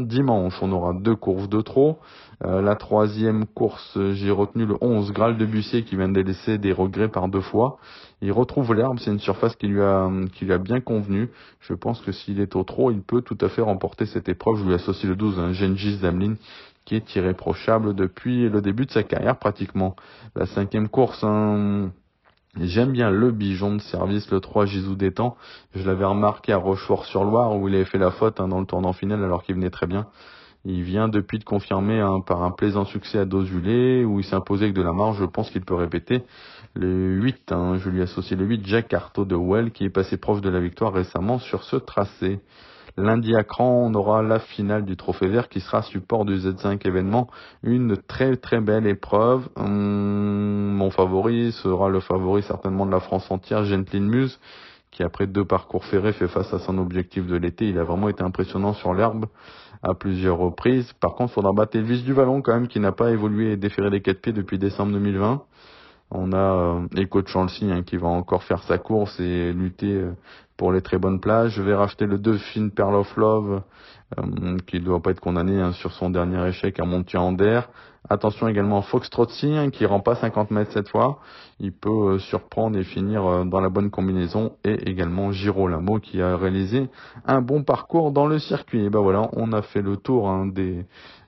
dimanche, 0.00 0.54
on 0.62 0.72
aura 0.72 0.94
deux 0.94 1.16
courses 1.16 1.48
de 1.48 1.60
trop. 1.60 1.98
Euh, 2.44 2.62
la 2.62 2.74
troisième 2.74 3.44
course, 3.44 3.98
j'ai 4.12 4.30
retenu 4.30 4.64
le 4.64 4.76
11 4.80 5.12
Graal 5.12 5.36
de 5.36 5.44
Bussier 5.44 5.82
qui 5.82 5.96
vient 5.96 6.08
de 6.08 6.20
laisser 6.20 6.56
des 6.56 6.72
regrets 6.72 7.08
par 7.08 7.28
deux 7.28 7.42
fois. 7.42 7.78
Il 8.22 8.32
retrouve 8.32 8.74
l'herbe, 8.74 8.98
c'est 8.98 9.10
une 9.10 9.18
surface 9.18 9.56
qui 9.56 9.66
lui 9.66 9.82
a 9.82 10.08
qui 10.32 10.46
lui 10.46 10.52
a 10.52 10.58
bien 10.58 10.80
convenu. 10.80 11.28
Je 11.60 11.74
pense 11.74 12.00
que 12.00 12.12
s'il 12.12 12.40
est 12.40 12.56
au 12.56 12.64
trop, 12.64 12.90
il 12.90 13.02
peut 13.02 13.20
tout 13.20 13.36
à 13.42 13.48
fait 13.48 13.62
remporter 13.62 14.06
cette 14.06 14.28
épreuve. 14.28 14.58
Je 14.58 14.64
lui 14.64 14.74
associe 14.74 15.08
le 15.08 15.16
12, 15.16 15.38
un 15.38 15.52
Gengis 15.52 15.98
Zamlin 15.98 16.36
qui 16.86 16.96
est 16.96 17.14
irréprochable 17.14 17.94
depuis 17.94 18.48
le 18.48 18.60
début 18.60 18.86
de 18.86 18.90
sa 18.90 19.02
carrière 19.02 19.38
pratiquement. 19.38 19.94
La 20.34 20.46
cinquième 20.46 20.88
course, 20.88 21.22
un 21.22 21.90
J'aime 22.58 22.90
bien 22.90 23.10
le 23.10 23.30
bijon 23.30 23.76
de 23.76 23.80
service, 23.80 24.28
le 24.32 24.40
3 24.40 24.66
Gisou 24.66 24.96
d'étang. 24.96 25.36
Je 25.74 25.86
l'avais 25.86 26.04
remarqué 26.04 26.52
à 26.52 26.56
Rochefort-sur-Loire 26.56 27.56
où 27.56 27.68
il 27.68 27.76
avait 27.76 27.84
fait 27.84 27.98
la 27.98 28.10
faute 28.10 28.40
hein, 28.40 28.48
dans 28.48 28.58
le 28.58 28.66
tournant 28.66 28.92
final 28.92 29.22
alors 29.22 29.44
qu'il 29.44 29.54
venait 29.54 29.70
très 29.70 29.86
bien. 29.86 30.08
Il 30.64 30.82
vient 30.82 31.08
depuis 31.08 31.38
de 31.38 31.44
confirmer 31.44 32.00
hein, 32.00 32.20
par 32.20 32.42
un 32.42 32.50
plaisant 32.50 32.84
succès 32.84 33.18
à 33.18 33.24
Dozulé 33.24 34.04
où 34.04 34.18
il 34.18 34.24
s'est 34.24 34.34
imposé 34.34 34.64
avec 34.64 34.74
de 34.74 34.82
la 34.82 34.92
marge. 34.92 35.18
Je 35.18 35.24
pense 35.24 35.48
qu'il 35.50 35.64
peut 35.64 35.76
répéter 35.76 36.24
le 36.74 37.14
8. 37.20 37.52
Hein, 37.52 37.76
je 37.78 37.88
lui 37.88 38.02
associe 38.02 38.38
le 38.38 38.44
8 38.44 38.66
Jack 38.66 38.92
Artaud 38.92 39.24
de 39.24 39.36
Well 39.36 39.70
qui 39.70 39.84
est 39.84 39.90
passé 39.90 40.16
proche 40.16 40.40
de 40.40 40.50
la 40.50 40.58
victoire 40.58 40.92
récemment 40.92 41.38
sur 41.38 41.62
ce 41.62 41.76
tracé. 41.76 42.40
Lundi 42.96 43.36
à 43.36 43.44
Cran, 43.44 43.86
on 43.86 43.94
aura 43.94 44.22
la 44.22 44.38
finale 44.38 44.84
du 44.84 44.96
Trophée 44.96 45.28
Vert 45.28 45.48
qui 45.48 45.60
sera 45.60 45.82
support 45.82 46.24
du 46.24 46.36
Z5 46.36 46.86
événement. 46.86 47.28
Une 47.62 47.96
très 47.96 48.36
très 48.36 48.60
belle 48.60 48.86
épreuve. 48.86 49.48
Hum, 49.56 50.72
mon 50.74 50.90
favori 50.90 51.52
sera 51.52 51.88
le 51.88 52.00
favori 52.00 52.42
certainement 52.42 52.86
de 52.86 52.90
la 52.90 53.00
France 53.00 53.30
entière, 53.30 53.64
Gentlin 53.64 54.00
Muse, 54.00 54.40
qui 54.90 55.02
après 55.02 55.26
deux 55.26 55.44
parcours 55.44 55.84
ferrés 55.84 56.12
fait 56.12 56.28
face 56.28 56.52
à 56.52 56.58
son 56.58 56.78
objectif 56.78 57.26
de 57.26 57.36
l'été. 57.36 57.68
Il 57.68 57.78
a 57.78 57.84
vraiment 57.84 58.08
été 58.08 58.22
impressionnant 58.22 58.72
sur 58.74 58.92
l'herbe 58.92 59.26
à 59.82 59.94
plusieurs 59.94 60.38
reprises. 60.38 60.92
Par 60.94 61.14
contre, 61.14 61.32
il 61.32 61.34
faudra 61.34 61.52
battre 61.52 61.76
Elvis 61.76 62.02
du 62.02 62.12
Vallon 62.12 62.42
quand 62.42 62.52
même, 62.52 62.68
qui 62.68 62.80
n'a 62.80 62.92
pas 62.92 63.10
évolué 63.10 63.52
et 63.52 63.56
déféré 63.56 63.90
des 63.90 64.02
quatre 64.02 64.20
pieds 64.20 64.32
depuis 64.32 64.58
décembre 64.58 64.92
2020. 64.92 65.42
On 66.12 66.32
a 66.32 66.36
euh, 66.36 66.86
Echo 66.96 67.22
de 67.22 67.70
hein, 67.70 67.82
qui 67.82 67.96
va 67.96 68.08
encore 68.08 68.42
faire 68.42 68.64
sa 68.64 68.78
course 68.78 69.20
et 69.20 69.52
lutter 69.52 69.92
euh, 69.92 70.12
pour 70.60 70.72
les 70.72 70.82
très 70.82 70.98
bonnes 70.98 71.20
plages. 71.20 71.52
Je 71.52 71.62
vais 71.62 71.74
racheter 71.74 72.04
le 72.04 72.18
Dauphine 72.18 72.70
Pearl 72.70 72.94
of 72.94 73.16
Love, 73.16 73.62
euh, 74.18 74.58
qui 74.66 74.78
ne 74.78 74.84
doit 74.84 75.00
pas 75.00 75.12
être 75.12 75.20
condamné 75.20 75.58
hein, 75.58 75.72
sur 75.72 75.90
son 75.92 76.10
dernier 76.10 76.46
échec 76.48 76.78
à 76.78 76.84
Montier-Ander. 76.84 77.62
Attention 78.10 78.46
également 78.46 78.82
Fox 78.82 79.08
Trotsi, 79.08 79.56
hein, 79.56 79.70
qui 79.70 79.86
rend 79.86 80.00
pas 80.00 80.16
50 80.16 80.50
mètres 80.50 80.72
cette 80.72 80.90
fois. 80.90 81.20
Il 81.60 81.72
peut 81.72 81.88
euh, 81.88 82.18
surprendre 82.18 82.76
et 82.78 82.84
finir 82.84 83.24
euh, 83.24 83.44
dans 83.46 83.62
la 83.62 83.70
bonne 83.70 83.88
combinaison. 83.88 84.52
Et 84.62 84.90
également 84.90 85.32
Giro 85.32 85.66
Lamo, 85.66 85.98
qui 85.98 86.20
a 86.20 86.36
réalisé 86.36 86.90
un 87.24 87.40
bon 87.40 87.62
parcours 87.62 88.12
dans 88.12 88.26
le 88.26 88.38
circuit. 88.38 88.84
Et 88.84 88.90
ben 88.90 89.00
voilà, 89.00 89.30
on 89.32 89.54
a 89.54 89.62
fait 89.62 89.80
le 89.80 89.96
tour 89.96 90.28
hein, 90.28 90.44
des 90.44 90.84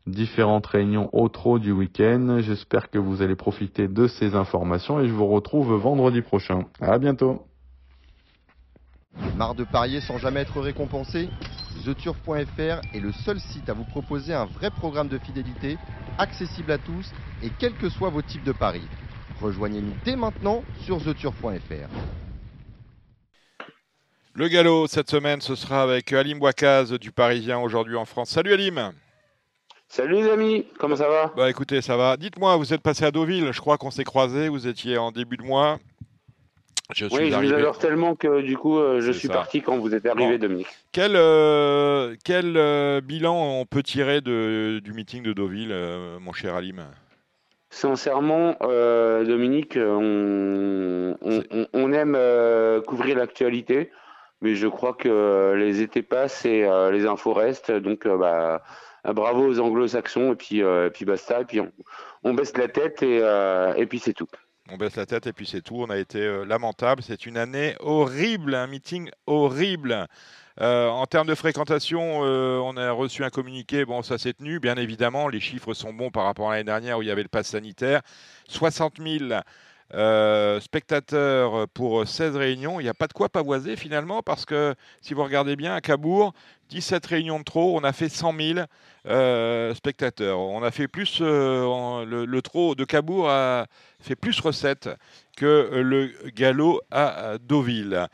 différentes 0.06 0.66
réunions 0.66 1.08
au 1.14 1.30
trot 1.30 1.58
du 1.58 1.72
week-end. 1.72 2.36
J'espère 2.40 2.90
que 2.90 2.98
vous 2.98 3.22
allez 3.22 3.36
profiter 3.36 3.88
de 3.88 4.08
ces 4.08 4.34
informations 4.34 5.00
et 5.00 5.08
je 5.08 5.14
vous 5.14 5.26
retrouve 5.26 5.72
vendredi 5.76 6.20
prochain. 6.20 6.66
À 6.82 6.98
bientôt. 6.98 7.46
Marre 9.36 9.54
de 9.54 9.64
parier 9.64 10.00
sans 10.00 10.18
jamais 10.18 10.40
être 10.40 10.60
récompensé 10.60 11.28
TheTurf.fr 11.84 12.80
est 12.94 13.00
le 13.00 13.12
seul 13.12 13.40
site 13.40 13.68
à 13.68 13.72
vous 13.72 13.84
proposer 13.84 14.34
un 14.34 14.44
vrai 14.44 14.70
programme 14.70 15.08
de 15.08 15.18
fidélité, 15.18 15.78
accessible 16.18 16.70
à 16.72 16.78
tous 16.78 17.10
et 17.42 17.50
quels 17.58 17.74
que 17.74 17.88
soient 17.88 18.10
vos 18.10 18.22
types 18.22 18.44
de 18.44 18.52
paris. 18.52 18.86
Rejoignez-nous 19.40 19.94
dès 20.04 20.14
maintenant 20.14 20.62
sur 20.84 21.02
TheTurf.fr. 21.02 21.88
Le 24.34 24.48
galop 24.48 24.86
cette 24.86 25.10
semaine, 25.10 25.40
ce 25.40 25.54
sera 25.54 25.82
avec 25.82 26.12
Alim 26.12 26.38
Bouakaz 26.38 26.92
du 26.92 27.10
Parisien 27.10 27.58
aujourd'hui 27.58 27.96
en 27.96 28.04
France. 28.04 28.30
Salut 28.30 28.52
Alim 28.52 28.92
Salut 29.88 30.22
les 30.22 30.30
amis, 30.30 30.64
comment 30.78 30.96
ça 30.96 31.06
va? 31.06 31.32
Bah 31.36 31.50
écoutez, 31.50 31.82
ça 31.82 31.98
va. 31.98 32.16
Dites-moi, 32.16 32.56
vous 32.56 32.72
êtes 32.72 32.80
passé 32.80 33.04
à 33.04 33.10
Deauville, 33.10 33.52
je 33.52 33.60
crois 33.60 33.76
qu'on 33.76 33.90
s'est 33.90 34.04
croisés, 34.04 34.48
vous 34.48 34.66
étiez 34.66 34.96
en 34.96 35.10
début 35.12 35.36
de 35.36 35.42
mois. 35.42 35.78
Je 36.94 37.06
oui, 37.06 37.30
je 37.30 37.36
vous 37.36 37.52
adore 37.54 37.78
tellement 37.78 38.14
que 38.14 38.40
du 38.40 38.56
coup, 38.56 38.78
euh, 38.78 39.00
je 39.00 39.12
suis 39.12 39.28
parti 39.28 39.62
quand 39.62 39.78
vous 39.78 39.94
êtes 39.94 40.06
arrivé, 40.06 40.38
Dominique. 40.38 40.68
Quel, 40.92 41.12
euh, 41.16 42.14
quel 42.24 42.56
euh, 42.56 43.00
bilan 43.00 43.60
on 43.60 43.66
peut 43.66 43.82
tirer 43.82 44.20
de, 44.20 44.80
du 44.80 44.92
meeting 44.92 45.22
de 45.22 45.32
Deauville, 45.32 45.74
mon 46.20 46.32
cher 46.32 46.54
Alim? 46.54 46.84
Sincèrement, 47.70 48.56
Dominique, 48.60 49.78
on, 49.80 51.16
on, 51.72 51.92
aime 51.92 52.18
couvrir 52.86 53.16
l'actualité, 53.16 53.90
mais 54.42 54.54
je 54.54 54.66
crois 54.66 54.92
que 54.92 55.54
les 55.56 55.80
étés 55.80 56.02
passent 56.02 56.44
et 56.44 56.68
les 56.92 57.06
infos 57.06 57.32
restent. 57.32 57.72
Donc, 57.72 58.06
bah, 58.06 58.62
bravo 59.04 59.46
aux 59.46 59.58
anglo-saxons, 59.58 60.32
et 60.32 60.36
puis, 60.36 60.62
puis 60.92 61.04
basta, 61.06 61.40
et 61.40 61.44
puis 61.46 61.60
on, 62.24 62.34
baisse 62.34 62.56
la 62.58 62.68
tête, 62.68 63.02
et, 63.02 63.22
et 63.76 63.86
puis 63.86 63.98
c'est 63.98 64.12
tout. 64.12 64.28
On 64.70 64.76
baisse 64.76 64.96
la 64.96 65.06
tête 65.06 65.26
et 65.26 65.32
puis 65.32 65.46
c'est 65.46 65.60
tout. 65.60 65.76
On 65.76 65.90
a 65.90 65.98
été 65.98 66.20
euh, 66.20 66.44
lamentable. 66.44 67.02
C'est 67.02 67.26
une 67.26 67.36
année 67.36 67.74
horrible, 67.80 68.54
un 68.54 68.66
meeting 68.66 69.10
horrible. 69.26 70.06
Euh, 70.60 70.88
en 70.88 71.06
termes 71.06 71.26
de 71.26 71.34
fréquentation, 71.34 72.24
euh, 72.24 72.58
on 72.58 72.76
a 72.76 72.92
reçu 72.92 73.24
un 73.24 73.30
communiqué. 73.30 73.84
Bon, 73.84 74.02
ça 74.02 74.18
s'est 74.18 74.34
tenu, 74.34 74.60
bien 74.60 74.76
évidemment. 74.76 75.28
Les 75.28 75.40
chiffres 75.40 75.74
sont 75.74 75.92
bons 75.92 76.10
par 76.10 76.24
rapport 76.24 76.50
à 76.50 76.52
l'année 76.52 76.64
dernière 76.64 76.98
où 76.98 77.02
il 77.02 77.08
y 77.08 77.10
avait 77.10 77.22
le 77.22 77.28
pass 77.28 77.48
sanitaire. 77.48 78.02
60 78.48 78.98
000 78.98 79.40
spectateurs 80.60 81.68
pour 81.68 82.06
16 82.06 82.36
réunions. 82.36 82.80
Il 82.80 82.84
n'y 82.84 82.88
a 82.88 82.94
pas 82.94 83.06
de 83.06 83.12
quoi 83.12 83.28
pavoiser 83.28 83.76
finalement 83.76 84.22
parce 84.22 84.44
que 84.44 84.74
si 85.00 85.14
vous 85.14 85.22
regardez 85.22 85.56
bien 85.56 85.74
à 85.74 85.80
Cabourg, 85.80 86.32
17 86.70 87.04
réunions 87.04 87.38
de 87.38 87.44
trop, 87.44 87.76
on 87.78 87.84
a 87.84 87.92
fait 87.92 88.08
100 88.08 88.34
000 89.04 89.74
spectateurs. 89.74 90.38
On 90.38 90.62
a 90.62 90.70
fait 90.70 90.88
plus, 90.88 91.20
le, 91.20 92.24
le, 92.24 92.42
trop 92.42 92.74
de 92.74 92.84
Cabourg 92.84 93.28
a 93.28 93.66
fait 94.00 94.16
plus 94.16 94.40
recettes 94.40 94.88
que 95.36 95.46
euh, 95.46 95.82
le 95.82 96.12
galop 96.34 96.80
à 96.90 97.36
Deauville. 97.38 98.08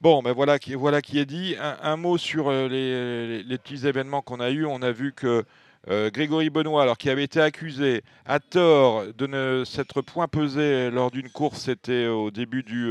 Bon, 0.00 0.22
ben 0.22 0.32
voilà, 0.32 0.58
qui, 0.58 0.74
voilà 0.74 1.02
qui 1.02 1.18
est 1.18 1.26
dit. 1.26 1.56
Un, 1.60 1.96
mot 1.96 2.16
sur 2.16 2.48
euh, 2.48 2.68
les, 2.68 3.58
petits 3.58 3.86
événements 3.86 4.22
qu'on 4.22 4.40
a 4.40 4.50
eus. 4.50 4.64
On 4.64 4.80
a 4.80 4.92
vu 4.92 5.12
que 5.12 5.44
euh, 5.88 6.10
Grégory 6.10 6.50
Benoît, 6.50 6.82
alors 6.82 6.98
qui 6.98 7.08
avait 7.08 7.24
été 7.24 7.40
accusé 7.40 8.02
à 8.26 8.38
tort 8.38 9.04
de 9.16 9.26
ne 9.26 9.64
s'être 9.64 10.02
point 10.02 10.28
pesé 10.28 10.90
lors 10.90 11.10
d'une 11.10 11.30
course, 11.30 11.60
c'était 11.60 12.06
au 12.06 12.30
début 12.30 12.62
du 12.62 12.88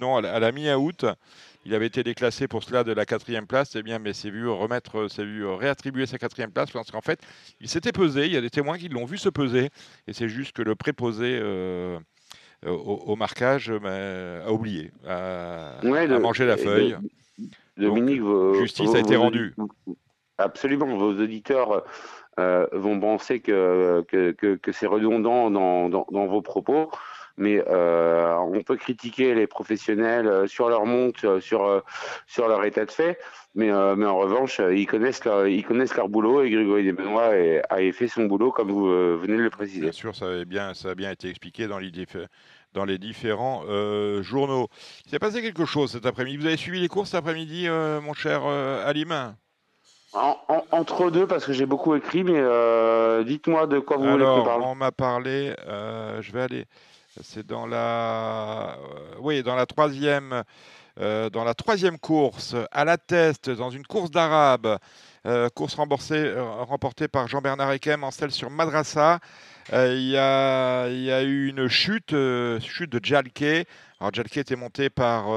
non 0.00 0.16
à 0.16 0.38
la, 0.38 0.52
mi-août. 0.52 1.06
Il 1.64 1.74
avait 1.74 1.86
été 1.86 2.02
déclassé 2.02 2.48
pour 2.48 2.62
cela 2.62 2.84
de 2.84 2.92
la 2.92 3.04
quatrième 3.04 3.46
place, 3.46 3.74
eh 3.76 3.82
bien, 3.82 3.98
mais 3.98 4.12
s'est 4.12 4.30
vu 4.30 4.48
remettre, 4.48 5.08
s'est 5.08 5.24
vu 5.24 5.44
réattribuer 5.46 6.06
sa 6.06 6.18
quatrième 6.18 6.52
place 6.52 6.70
parce 6.70 6.90
qu'en 6.90 7.02
fait, 7.02 7.20
il 7.60 7.68
s'était 7.68 7.92
pesé. 7.92 8.26
Il 8.26 8.32
y 8.32 8.36
a 8.36 8.40
des 8.40 8.48
témoins 8.48 8.78
qui 8.78 8.88
l'ont 8.88 9.04
vu 9.04 9.18
se 9.18 9.28
peser, 9.28 9.68
et 10.06 10.12
c'est 10.12 10.28
juste 10.28 10.52
que 10.52 10.62
le 10.62 10.74
préposé 10.74 11.38
euh, 11.42 11.98
au, 12.64 13.16
marquage 13.16 13.70
a 13.70 14.52
oublié, 14.52 14.92
a, 15.06 15.80
mangé 16.20 16.46
la 16.46 16.56
feuille. 16.56 16.96
Dominique, 17.76 18.22
justice 18.60 18.94
a 18.94 19.00
été 19.00 19.16
rendue. 19.16 19.54
Absolument, 20.38 20.86
vos 20.96 21.12
auditeurs 21.12 21.84
euh, 22.40 22.66
vont 22.72 22.98
penser 22.98 23.40
que, 23.40 24.04
que, 24.08 24.72
c'est 24.72 24.86
redondant 24.86 25.50
dans, 25.50 26.26
vos 26.26 26.42
propos 26.42 26.90
mais 27.40 27.64
euh, 27.66 28.36
on 28.36 28.60
peut 28.62 28.76
critiquer 28.76 29.34
les 29.34 29.46
professionnels 29.46 30.26
euh, 30.26 30.46
sur 30.46 30.68
leur 30.68 30.84
monte, 30.84 31.24
euh, 31.24 31.40
sur, 31.40 31.82
sur 32.26 32.46
leur 32.48 32.64
état 32.64 32.84
de 32.84 32.90
fait, 32.90 33.18
mais, 33.54 33.70
mais 33.96 34.06
en 34.06 34.18
revanche, 34.18 34.60
ils 34.72 34.86
connaissent, 34.86 35.24
leur, 35.24 35.48
ils 35.48 35.64
connaissent 35.64 35.96
leur 35.96 36.08
boulot 36.08 36.42
et 36.42 36.50
Grégory 36.50 36.84
Desbenois 36.84 37.32
a 37.68 37.92
fait 37.92 38.08
son 38.08 38.26
boulot 38.26 38.52
comme 38.52 38.70
vous 38.70 38.86
venez 38.86 39.36
de 39.36 39.42
le 39.42 39.50
préciser. 39.50 39.80
Bien 39.80 39.92
sûr, 39.92 40.14
ça 40.14 40.26
a 40.26 40.44
bien, 40.44 41.10
été 41.10 41.28
expliqué 41.28 41.66
dans 41.66 41.78
les, 41.78 42.98
différents 42.98 43.62
journaux. 44.22 44.68
Il 45.06 45.10
s'est 45.10 45.18
passé 45.18 45.42
quelque 45.42 45.64
chose 45.64 45.90
cet 45.90 46.06
après-midi. 46.06 46.36
Vous 46.36 46.46
avez 46.46 46.56
suivi 46.56 46.80
les 46.80 46.88
courses 46.88 47.10
cet 47.10 47.18
après-midi, 47.18 47.68
mon 47.68 48.12
cher 48.12 48.42
Alim 50.12 50.62
entre 50.72 51.10
deux, 51.10 51.26
parce 51.26 51.44
que 51.44 51.52
j'ai 51.52 51.66
beaucoup 51.66 51.94
écrit, 51.94 52.24
mais 52.24 52.40
dites-moi 53.24 53.66
de 53.66 53.78
quoi 53.78 53.96
vous 53.96 54.10
voulez 54.10 54.24
que 54.24 54.44
parle. 54.44 54.62
On 54.62 54.74
m'a 54.74 54.92
parlé, 54.92 55.54
je 55.66 56.32
vais 56.32 56.42
aller 56.42 56.66
c'est 57.22 57.46
dans 57.46 57.66
la, 57.66 58.76
euh, 58.78 59.14
oui, 59.20 59.42
dans 59.42 59.56
la 59.56 59.66
troisième, 59.66 60.42
euh, 61.00 61.28
dans 61.30 61.44
la 61.44 61.54
troisième 61.54 61.98
course 61.98 62.54
à 62.70 62.84
la 62.84 62.98
test, 62.98 63.50
dans 63.50 63.70
une 63.70 63.86
course 63.86 64.10
d'arabe, 64.10 64.78
euh, 65.26 65.48
course 65.50 65.74
remportée 65.74 67.08
par 67.08 67.28
Jean-Bernard 67.28 67.72
Ekem 67.72 68.04
en 68.04 68.10
celle 68.10 68.30
sur 68.30 68.50
Madrassa. 68.50 69.18
Il 69.72 70.10
y, 70.10 70.16
a, 70.16 70.88
y, 70.88 71.12
a, 71.12 71.22
eu 71.22 71.48
une 71.48 71.68
chute, 71.68 72.14
chute 72.60 72.90
de 72.90 73.00
Jalke. 73.02 73.66
Alors 74.00 74.12
Jalke 74.12 74.38
était 74.38 74.56
monté 74.56 74.90
par 74.90 75.28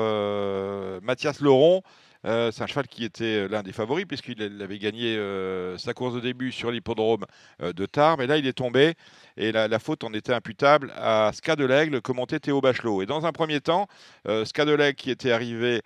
Mathias 1.03 1.39
Laurent. 1.39 1.83
Euh, 2.25 2.51
c'est 2.51 2.63
un 2.63 2.67
cheval 2.67 2.87
qui 2.87 3.03
était 3.03 3.47
l'un 3.47 3.63
des 3.63 3.73
favoris 3.73 4.05
puisqu'il 4.05 4.41
avait 4.61 4.79
gagné 4.79 5.17
euh, 5.17 5.77
sa 5.77 5.93
course 5.93 6.15
de 6.15 6.19
début 6.19 6.51
sur 6.51 6.71
l'hippodrome 6.71 7.25
euh, 7.61 7.73
de 7.73 7.85
Tarbes. 7.85 8.21
Et 8.21 8.27
là, 8.27 8.37
il 8.37 8.47
est 8.47 8.53
tombé 8.53 8.95
et 9.35 9.51
la, 9.51 9.79
faute 9.79 10.03
en 10.03 10.13
était 10.13 10.33
imputable 10.33 10.93
à 10.95 11.31
Ska 11.33 11.55
de 11.55 11.65
l'Aigle 11.65 12.01
que 12.01 12.11
montait 12.11 12.39
Théo 12.39 12.61
Bachelot. 12.61 13.01
Et 13.01 13.05
dans 13.05 13.25
un 13.25 13.31
premier 13.31 13.61
temps, 13.61 13.87
euh, 14.27 14.45
Ska 14.45 14.65
de 14.65 14.73
l'Aigle 14.73 14.95
qui 14.95 15.09
était 15.09 15.31
arrivé 15.31 15.75
euh, 15.77 15.81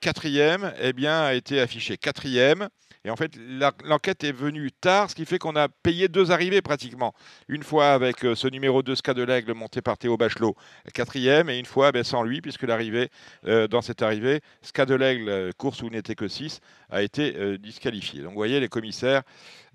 quatrième, 0.00 0.72
eh 0.80 1.06
a 1.06 1.34
été 1.34 1.60
affiché 1.60 1.96
quatrième. 1.96 2.68
Et 3.04 3.10
en 3.10 3.16
fait, 3.16 3.38
l'enquête 3.84 4.24
est 4.24 4.32
venue 4.32 4.72
tard, 4.72 5.08
ce 5.10 5.14
qui 5.14 5.24
fait 5.24 5.38
qu'on 5.38 5.56
a 5.56 5.68
payé 5.68 6.08
deux 6.08 6.30
arrivées 6.30 6.62
pratiquement. 6.62 7.14
Une 7.48 7.62
fois 7.62 7.92
avec 7.92 8.24
euh, 8.24 8.34
ce 8.34 8.48
numéro 8.48 8.82
2 8.82 8.96
Ska 8.96 9.14
de 9.14 9.22
l'Aigle 9.22 9.54
monté 9.54 9.80
par 9.80 9.98
Théo 9.98 10.16
Bachelot, 10.16 10.56
quatrième, 10.92 11.48
et 11.48 11.58
une 11.58 11.64
fois 11.64 11.92
ben, 11.92 12.02
sans 12.02 12.22
lui, 12.22 12.40
puisque 12.40 12.64
l'arrivée, 12.64 13.08
euh, 13.46 13.68
dans 13.68 13.82
cette 13.82 14.02
arrivée, 14.02 14.40
Ska 14.62 14.84
de 14.84 14.98
euh, 15.00 15.52
course 15.56 15.80
où 15.82 15.86
il 15.86 15.92
n'était 15.92 16.16
que 16.16 16.28
6, 16.28 16.60
a 16.90 17.02
été 17.02 17.34
euh, 17.36 17.58
disqualifié. 17.58 18.20
Donc 18.22 18.30
vous 18.30 18.36
voyez, 18.38 18.60
les 18.60 18.68
commissaires 18.68 19.22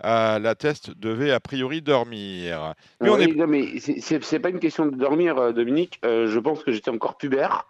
à 0.00 0.38
la 0.40 0.54
test 0.54 0.90
devaient 0.98 1.30
a 1.30 1.40
priori 1.40 1.80
dormir. 1.80 2.74
Mais 3.00 3.08
on 3.08 3.14
Oui, 3.14 3.22
est 3.24 3.34
non, 3.34 3.46
mais 3.46 3.78
c'est- 3.78 4.38
pas 4.40 4.48
une 4.50 4.58
question 4.60 4.86
de 4.86 4.96
dormir, 4.96 5.38
euh, 5.38 5.52
Dominique. 5.52 6.00
Euh, 6.04 6.26
je 6.26 6.38
pense 6.40 6.64
que 6.64 6.72
j'étais 6.72 6.90
encore 6.90 7.16
pubère 7.16 7.66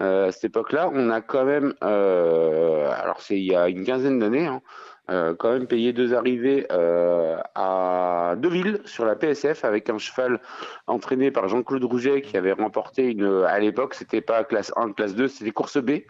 euh, 0.00 0.28
à 0.28 0.32
cette 0.32 0.44
époque-là. 0.44 0.90
On 0.92 1.10
a 1.10 1.20
quand 1.20 1.44
même, 1.44 1.74
euh, 1.84 2.90
alors 2.90 3.20
c'est 3.20 3.36
il 3.38 3.44
y 3.44 3.54
a 3.54 3.68
une 3.68 3.84
quinzaine 3.84 4.18
d'années, 4.18 4.46
hein, 4.46 4.62
euh, 5.10 5.34
quand 5.38 5.52
même 5.52 5.66
payé 5.66 5.92
deux 5.92 6.14
arrivées 6.14 6.66
euh, 6.72 7.36
à 7.54 8.34
Deauville 8.38 8.80
sur 8.84 9.04
la 9.04 9.14
PSF 9.16 9.64
avec 9.64 9.88
un 9.90 9.98
cheval 9.98 10.40
entraîné 10.86 11.30
par 11.30 11.48
Jean-Claude 11.48 11.84
Rouget 11.84 12.20
qui 12.22 12.36
avait 12.36 12.52
remporté 12.52 13.10
une, 13.10 13.44
à 13.46 13.58
l'époque, 13.58 13.94
c'était 13.94 14.20
pas 14.20 14.44
classe 14.44 14.72
1, 14.76 14.92
classe 14.92 15.14
2, 15.14 15.28
c'était 15.28 15.50
course 15.50 15.78
B, 15.78 16.00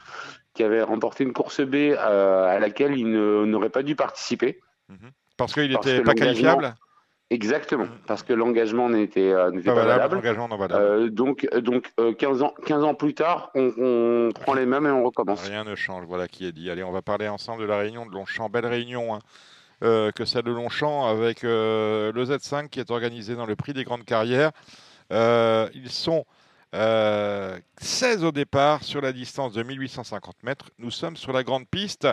qui 0.58 0.64
avait 0.64 0.82
remporté 0.82 1.22
une 1.22 1.32
course 1.32 1.60
B 1.60 1.76
euh, 1.76 2.48
à 2.48 2.58
laquelle 2.58 2.98
il 2.98 3.08
n'aurait 3.08 3.68
pas 3.70 3.84
dû 3.84 3.94
participer. 3.94 4.58
parce 5.36 5.54
qu'il 5.54 5.70
n'était 5.70 6.00
pas 6.00 6.14
qualifiable, 6.14 6.74
Exactement, 7.30 7.86
parce 8.08 8.24
que 8.24 8.32
l'engagement 8.32 8.88
n'était 8.88 9.30
euh, 9.30 9.52
pas 9.62 9.74
pas, 9.74 9.84
valable. 9.84 10.20
Euh, 10.72 11.10
donc, 11.10 11.46
euh, 11.52 11.60
donc 11.60 11.92
euh, 12.00 12.12
15, 12.12 12.42
ans, 12.42 12.54
15 12.66 12.82
ans 12.82 12.94
plus 12.94 13.14
tard, 13.14 13.50
on, 13.54 13.72
on 13.78 14.32
prend 14.32 14.54
les 14.54 14.66
mêmes 14.66 14.86
et 14.86 14.90
on 14.90 15.04
recommence. 15.04 15.46
Rien 15.46 15.62
ne 15.62 15.76
change, 15.76 16.06
voilà 16.06 16.26
qui 16.26 16.44
est 16.44 16.52
dit. 16.52 16.70
Allez, 16.70 16.82
on 16.82 16.90
va 16.90 17.02
parler 17.02 17.28
ensemble 17.28 17.62
de 17.62 17.66
la 17.68 17.76
réunion 17.76 18.04
de 18.04 18.12
Longchamp. 18.12 18.48
Belle 18.48 18.66
réunion 18.66 19.14
hein, 19.14 19.20
que 19.80 20.24
celle 20.24 20.42
de 20.42 20.50
Longchamp 20.50 21.06
avec 21.06 21.42
le 21.44 22.12
Z5 22.16 22.68
qui 22.68 22.80
est 22.80 22.90
organisé 22.90 23.36
dans 23.36 23.46
le 23.46 23.54
prix 23.54 23.74
des 23.74 23.84
grandes 23.84 24.04
carrières. 24.04 24.50
Ils 25.12 25.90
sont 25.90 26.24
euh, 26.74 27.58
16 27.80 28.24
au 28.24 28.32
départ 28.32 28.82
sur 28.84 29.00
la 29.00 29.12
distance 29.12 29.52
de 29.54 29.62
1850 29.62 30.42
mètres. 30.42 30.70
Nous 30.78 30.90
sommes 30.90 31.16
sur 31.16 31.32
la 31.32 31.42
grande 31.42 31.66
piste. 31.68 32.06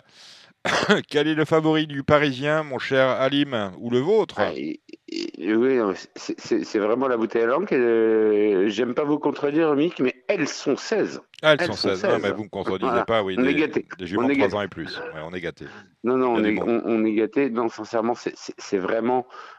Quel 1.10 1.28
est 1.28 1.36
le 1.36 1.46
favori 1.46 1.86
du 1.86 2.04
Parisien, 2.04 2.64
mon 2.64 2.80
cher 2.80 3.08
Alim, 3.10 3.72
ou 3.80 3.92
le 3.92 4.00
vôtre? 4.00 4.36
Ah, 4.40 4.52
et- 4.56 4.80
et- 5.08 5.54
oui, 5.56 5.78
c'est- 6.16 6.80
vraiment 6.80 7.08
la 7.08 7.18
bouteille 7.18 7.44
à 7.44 7.48
langue. 7.48 7.68
euh, 7.72 8.68
J'aime 8.68 8.96
pas 8.96 9.04
vous 9.04 9.20
contredire, 9.20 9.76
Mick, 9.76 10.00
mais 10.00 10.24
elles 10.28 10.48
sont 10.48 10.76
16. 10.76 11.22
Ah, 11.44 11.54
elles, 11.54 11.58
elles 11.62 11.68
sont 11.68 11.74
sont 11.74 11.88
16. 11.90 12.04
Non, 12.04 12.10
16. 12.14 12.22
mais 12.24 12.32
vous 12.32 12.40
ne 12.40 12.44
me 12.46 12.50
contredisez 12.50 12.88
Voilà. 12.90 13.06
pas, 13.06 13.22
oui. 13.22 13.36
On 13.38 13.44
des, 13.44 13.50
est 13.50 13.54
gâtés. 13.56 13.86
des 14.00 14.08
jumeaux 14.08 14.24
On 14.24 14.28
de 14.28 14.32
est 14.32 14.36
3 14.38 14.48
gâtés. 14.48 14.58
ans 14.58 14.62
et 14.64 14.68
plus. 14.68 14.98
Ouais, 14.98 15.22
on 15.24 15.34
est 15.34 15.42
gâtés. 15.42 15.66
Non, 16.04 16.18
non, 16.18 16.34
on 16.34 16.44
est, 16.44 16.60
on, 16.60 16.82
on 16.86 17.06
est 17.06 17.14
gâté. 17.14 17.50
Non, 17.52 17.70
sincèrement, 17.70 18.16
c'est- 18.16 18.78
vraiment, 18.80 19.28
euh, 19.30 19.55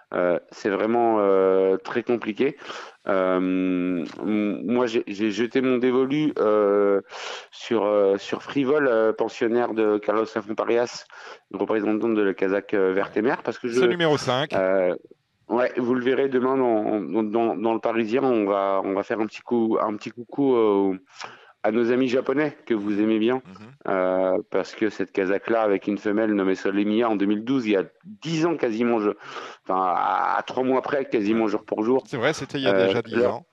c'est 0.51 0.71
vraiment 0.71 1.19
euh, 1.21 1.77
très 1.77 2.03
compliqué. 2.03 2.57
Euh, 3.09 4.05
moi, 4.25 4.87
j'ai 4.87 5.31
jeté 5.31 5.61
mon 5.61 5.79
dévolu 5.79 6.33
euh, 6.39 7.01
sur 7.51 7.85
euh, 7.85 8.17
sur 8.19 8.43
Frivol, 8.43 8.89
euh, 8.89 9.13
pensionnaire 9.13 9.75
de 9.75 9.99
Carlos 9.99 10.25
Lafont-Parias, 10.35 11.05
représentant 11.53 12.09
de 12.09 12.23
la 12.23 12.35
Kazakh 12.35 12.75
euh, 12.75 12.93
Verte 12.93 13.17
et 13.17 13.23
Mer, 13.23 13.43
parce 13.43 13.59
que 13.59 13.69
je, 13.69 13.81
le 13.81 13.87
numéro 13.89 14.17
5. 14.17 14.53
euh, 14.55 14.95
ouais, 15.49 15.73
vous 15.77 15.95
le 15.95 16.05
verrez 16.05 16.29
demain 16.29 16.57
dans, 16.57 17.01
dans, 17.01 17.23
dans, 17.23 17.57
dans 17.57 17.75
le 17.75 17.81
Parisien. 17.81 18.23
On 18.23 18.45
va, 18.47 18.81
on 18.85 18.93
va 18.95 19.03
faire 19.03 19.21
un 19.21 19.27
petit 19.27 19.43
coup, 19.43 19.79
un 19.81 19.95
petit 19.97 20.11
coucou 20.11 20.57
euh, 20.57 20.99
à 21.67 21.73
nos 21.73 21.91
amis 21.91 22.07
japonais 22.09 22.57
que 22.65 22.75
vous 22.75 23.01
aimez 23.01 23.19
bien, 23.19 23.43
Mhm. 23.45 23.53
euh, 23.89 24.39
parce 24.51 24.73
que 24.77 24.89
cette 24.89 25.11
Kazakh-là, 25.11 25.63
avec 25.63 25.89
une 25.89 25.99
femelle 25.99 26.33
nommée 26.33 26.55
Solemia 26.55 27.09
en 27.11 27.17
2012, 27.17 27.67
il 27.67 27.73
y 27.73 27.77
a 27.77 27.83
10 28.05 28.47
ans 28.47 28.57
quasiment, 28.57 29.01
je, 29.01 29.11
enfin 29.65 29.81
à, 29.83 30.37
à 30.39 30.43
trois 30.43 30.63
mois 30.63 30.81
près, 30.81 31.07
quasiment 31.07 31.49
jour 31.49 31.65
pour 31.65 31.83
jour. 31.83 32.05
C'est 32.07 32.19
vrai, 32.19 32.33
c'était 32.33 32.59
il 32.59 32.65
y 32.65 32.69
a 32.69 32.75
Euh, 32.75 32.87
déjà 32.87 33.03
10 33.03 33.17
là- 33.17 33.31
ans. 33.33 33.47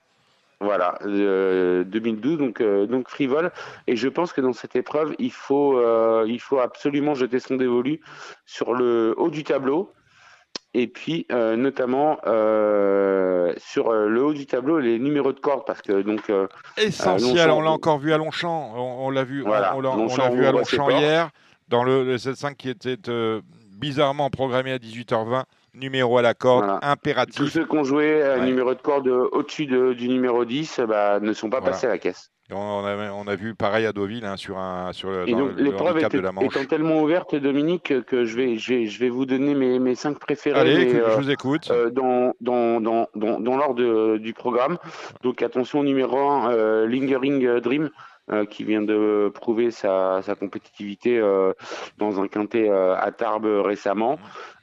Voilà, 0.60 0.96
euh, 1.04 1.82
2012, 1.84 2.38
donc, 2.38 2.60
euh, 2.60 2.86
donc 2.86 3.08
frivole. 3.08 3.50
Et 3.88 3.96
je 3.96 4.08
pense 4.08 4.32
que 4.32 4.40
dans 4.40 4.52
cette 4.52 4.76
épreuve, 4.76 5.14
il 5.18 5.32
faut, 5.32 5.76
euh, 5.76 6.24
il 6.28 6.40
faut 6.40 6.60
absolument 6.60 7.14
jeter 7.14 7.40
son 7.40 7.56
dévolu 7.56 8.00
sur 8.46 8.72
le 8.74 9.14
haut 9.18 9.30
du 9.30 9.42
tableau. 9.42 9.92
Et 10.76 10.88
puis, 10.88 11.24
euh, 11.30 11.54
notamment, 11.56 12.18
euh, 12.26 13.52
sur 13.58 13.90
euh, 13.90 14.08
le 14.08 14.24
haut 14.24 14.32
du 14.34 14.44
tableau, 14.46 14.80
les 14.80 14.98
numéros 14.98 15.32
de 15.32 15.38
corde, 15.38 15.64
parce 15.66 15.80
que 15.82 16.02
donc, 16.02 16.30
Essentiel, 16.76 17.50
on 17.50 17.60
l'a 17.60 17.70
encore 17.70 17.98
vu 17.98 18.12
à 18.12 18.18
Longchamp. 18.18 18.72
On, 18.76 19.06
on 19.06 19.10
l'a 19.10 19.22
vu, 19.24 19.42
Voilà, 19.42 19.76
on, 19.76 19.80
l'a- 19.80 19.90
on 19.90 19.96
Longchamp, 19.96 20.24
l'a 20.30 20.30
vu 20.34 20.46
à 20.46 20.52
Longchamp 20.52 20.90
hier, 20.90 21.30
dans 21.68 21.84
le, 21.84 22.02
le 22.04 22.16
7-5 22.16 22.54
qui 22.56 22.68
était 22.68 22.96
bizarrement 23.78 24.30
programmé 24.30 24.72
à 24.72 24.78
18h20. 24.78 25.44
Numéro 25.74 26.18
à 26.18 26.22
la 26.22 26.34
corde, 26.34 26.64
Voilà. 26.64 26.78
tous 26.80 26.86
impératif. 26.88 27.52
ceux 27.52 27.64
qui 27.66 27.76
ont 27.76 27.82
joué 27.82 28.22
Ouais. 28.22 28.44
numéro 28.46 28.74
de 28.74 28.80
corde 28.80 29.08
au-dessus 29.08 29.66
de- 29.66 29.92
du 29.92 30.08
numéro 30.08 30.44
10 30.44 30.78
euh, 30.78 30.86
bah, 30.86 31.18
ne 31.20 31.32
sont 31.32 31.50
pas 31.50 31.58
Voilà. 31.58 31.72
passés 31.72 31.86
à 31.86 31.90
la 31.90 31.98
caisse. 31.98 32.30
On, 32.52 32.84
a, 32.84 33.10
on 33.12 33.26
a 33.26 33.36
vu 33.36 33.54
pareil 33.54 33.86
à 33.86 33.92
Deauville 33.92 34.26
hein, 34.26 34.36
sur, 34.36 34.58
un, 34.58 34.92
sur 34.92 35.10
le, 35.10 35.24
donc, 35.24 35.52
le 35.56 35.64
l'épreuve 35.64 35.92
handicap 35.92 36.10
était- 36.10 36.18
de 36.18 36.22
la 36.22 36.32
Manche. 36.32 36.44
étant 36.44 36.64
tellement 36.66 37.00
ouverte, 37.00 37.34
Dominique, 37.34 38.04
que 38.04 38.26
je 38.26 38.36
vais, 38.36 38.56
je 38.58 38.74
vais, 38.74 38.86
je 38.86 39.00
vais 39.00 39.08
vous 39.08 39.24
donner 39.24 39.54
mes, 39.54 39.78
mes 39.78 39.94
cinq 39.94 40.18
préférés. 40.18 40.60
Allez, 40.60 40.76
mais, 40.76 40.82
écoute, 40.90 41.00
euh, 41.02 41.10
je 41.12 41.16
vous 41.16 41.30
écoute. 41.30 41.70
euh, 41.70 41.88
dans, 41.90 42.34
dans, 42.42 42.82
dans, 42.82 43.08
dans, 43.14 43.40
dans 43.40 43.56
l'ordre 43.56 44.18
du 44.18 44.34
programme. 44.34 44.76
Donc 45.22 45.40
attention 45.42 45.82
numéro 45.82 46.18
1, 46.18 46.84
Lingering 46.86 47.60
Dream, 47.60 47.88
euh, 48.30 48.44
qui 48.44 48.64
vient 48.64 48.82
de 48.82 49.30
prouver 49.34 49.70
sa, 49.70 50.20
sa 50.22 50.34
compétitivité 50.34 51.18
euh, 51.18 51.52
dans 51.96 52.20
un 52.20 52.28
quintet 52.28 52.68
euh, 52.68 52.94
à 52.94 53.10
Tarbes 53.10 53.46
récemment. 53.64 54.18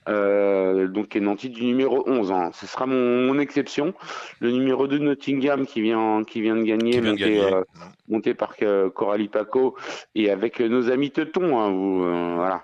Euh, 0.09 0.87
donc 0.87 1.09
qui 1.09 1.19
est 1.19 1.21
nanti 1.21 1.49
du 1.49 1.63
numéro 1.65 2.03
11. 2.07 2.31
hein. 2.31 2.49
Ce 2.53 2.65
sera 2.65 2.85
mon, 2.87 3.21
mon 3.27 3.37
exception. 3.39 3.93
Le 4.39 4.51
numéro 4.51 4.87
2 4.87 4.97
Nottingham 4.97 5.65
qui 5.65 5.81
vient, 5.81 6.23
qui 6.23 6.41
vient 6.41 6.55
de 6.55 6.63
gagner, 6.63 6.91
qui 6.93 7.01
vient 7.01 7.13
de 7.13 7.17
monté, 7.19 7.23
gagner. 7.23 7.53
euh, 7.53 7.63
monté 8.09 8.33
par 8.33 8.53
euh, 8.63 8.89
Coralie 8.89 9.27
Paco 9.27 9.75
et 10.15 10.31
avec 10.31 10.59
euh, 10.59 10.67
nos 10.67 10.89
amis 10.89 11.11
Teutons. 11.11 11.59
hein, 11.59 11.71
euh, 11.71 12.35
voilà, 12.35 12.63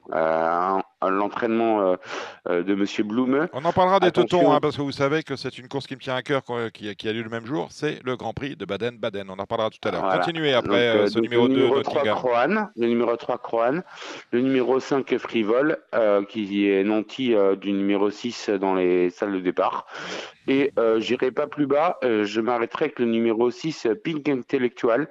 Euh, 1.03 1.09
l'entraînement 1.11 1.95
de 2.49 2.73
Monsieur 2.75 3.03
Blume. 3.03 3.47
On 3.53 3.63
en 3.65 3.71
parlera 3.71 3.99
des 3.99 4.07
Attention. 4.07 4.39
Teutons, 4.39 4.51
hein, 4.51 4.59
parce 4.59 4.75
que 4.77 4.81
vous 4.81 4.91
savez 4.91 5.21
que 5.21 5.35
c'est 5.35 5.59
une 5.59 5.67
course 5.67 5.85
qui 5.85 5.93
me 5.95 5.99
tient 5.99 6.15
à 6.15 6.23
cœur, 6.23 6.41
qui, 6.73 6.95
qui 6.95 7.07
a 7.07 7.13
lieu 7.13 7.21
le 7.21 7.29
même 7.29 7.45
jour. 7.45 7.67
C'est 7.69 7.99
le 8.03 8.15
Grand 8.17 8.33
Prix 8.33 8.55
de 8.55 8.65
Baden-Baden. 8.65 9.27
On 9.29 9.37
en 9.37 9.45
parlera 9.45 9.69
tout 9.69 9.87
à 9.87 9.91
l'heure. 9.91 10.01
Voilà. 10.01 10.17
Continuez 10.17 10.53
après 10.55 10.87
Donc, 10.93 11.03
euh, 11.03 11.07
ce 11.07 11.13
donc, 11.13 11.23
numéro 11.25 11.47
le 11.47 11.53
2 11.53 11.59
numéro 11.61 11.81
3 11.83 11.93
Nottingham. 12.03 12.15
Croane, 12.17 12.69
le 12.75 12.87
numéro 12.87 13.15
3 13.15 13.37
Croane, 13.37 13.83
le 14.31 14.41
numéro 14.41 14.79
5 14.79 15.17
Frivole, 15.19 15.77
euh, 15.93 16.23
qui 16.25 16.67
est 16.67 16.83
nanti 16.83 17.26
euh, 17.35 17.55
du 17.55 17.71
numéro 17.73 18.09
6 18.09 18.49
dans 18.49 18.75
les 18.75 19.09
salles 19.09 19.33
de 19.33 19.39
départ. 19.39 19.85
Et 20.47 20.71
euh, 20.79 20.99
j'irai 20.99 21.31
pas 21.31 21.47
plus 21.47 21.67
bas, 21.67 21.97
euh, 22.03 22.23
je 22.25 22.39
m'arrêterai 22.41 22.85
avec 22.85 22.99
le 22.99 23.05
numéro 23.05 23.51
6 23.51 23.85
euh, 23.85 23.95
Pink 23.95 24.27
Intellectual, 24.29 25.09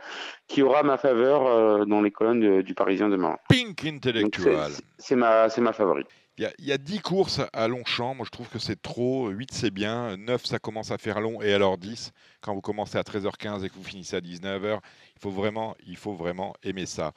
qui 0.48 0.62
aura 0.62 0.82
ma 0.82 0.96
faveur 0.96 1.86
dans 1.86 2.00
les 2.00 2.10
colonnes 2.10 2.40
de- 2.40 2.62
du 2.62 2.74
Parisien 2.74 3.08
demain. 3.08 3.36
Pink 3.48 3.84
Intellectual. 3.84 4.70
c'est- 4.98 5.16
ma, 5.16 5.48
ma 5.58 5.72
favorite. 5.72 6.06
Il 6.38 6.42
y, 6.42 6.46
a, 6.46 6.52
il 6.58 6.66
y 6.66 6.72
a 6.72 6.76
10 6.76 7.00
courses 7.00 7.40
à 7.54 7.66
Longchamp. 7.66 8.14
Moi, 8.14 8.26
je 8.26 8.30
trouve 8.30 8.48
que 8.50 8.58
c'est 8.58 8.80
trop. 8.82 9.28
8, 9.30 9.48
c'est 9.52 9.70
bien. 9.70 10.18
9, 10.18 10.44
ça 10.44 10.58
commence 10.58 10.90
à 10.90 10.98
faire 10.98 11.18
long. 11.22 11.40
Et 11.40 11.54
alors 11.54 11.78
10, 11.78 12.12
quand 12.42 12.52
vous 12.54 12.60
commencez 12.60 12.98
à 12.98 13.02
13h15 13.02 13.64
et 13.64 13.70
que 13.70 13.74
vous 13.74 13.82
finissez 13.82 14.16
à 14.16 14.20
19h, 14.20 14.80
il 15.16 15.20
faut 15.22 15.30
vraiment, 15.30 15.74
il 15.86 15.96
faut 15.96 16.12
vraiment 16.12 16.52
aimer 16.62 16.84
ça. 16.84 17.12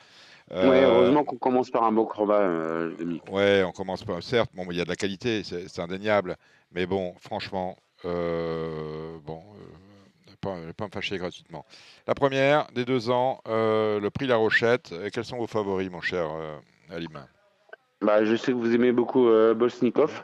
Euh, 0.51 0.69
Ouais, 0.69 0.83
heureusement 0.83 1.23
qu'on 1.23 1.37
commence 1.37 1.69
par 1.69 1.83
un 1.83 1.91
beau 1.91 2.05
combat, 2.05 2.39
euh, 2.39 2.95
Dominique. 2.97 3.23
Ouais, 3.31 3.63
on 3.63 3.71
commence 3.71 4.03
pas. 4.03 4.19
Certes, 4.21 4.49
bon, 4.55 4.65
il 4.71 4.77
y 4.77 4.81
a 4.81 4.83
de 4.83 4.89
la 4.89 4.95
qualité, 4.95 5.43
c'est 5.43 5.79
indéniable. 5.79 6.37
Mais 6.71 6.85
bon, 6.85 7.13
franchement, 7.19 7.77
euh, 8.05 9.17
bon, 9.25 9.41
euh, 9.55 10.33
pas, 10.41 10.55
pas 10.75 10.85
me 10.85 10.91
fâcher 10.91 11.17
gratuitement. 11.17 11.65
La 12.07 12.15
première, 12.15 12.67
des 12.73 12.85
deux 12.85 13.09
ans, 13.09 13.41
euh, 13.47 13.99
le 13.99 14.09
prix 14.09 14.25
La 14.25 14.37
Rochette. 14.37 14.91
Euh, 14.91 15.09
Quels 15.13 15.25
sont 15.25 15.37
vos 15.37 15.47
favoris, 15.47 15.91
mon 15.91 16.01
cher 16.01 16.27
euh, 16.31 16.57
Alim? 16.95 17.19
Bah, 18.01 18.23
je 18.23 18.35
sais 18.35 18.51
que 18.51 18.57
vous 18.57 18.73
aimez 18.73 18.91
beaucoup 18.91 19.27
euh, 19.27 19.53
Bolsnikov, 19.53 20.23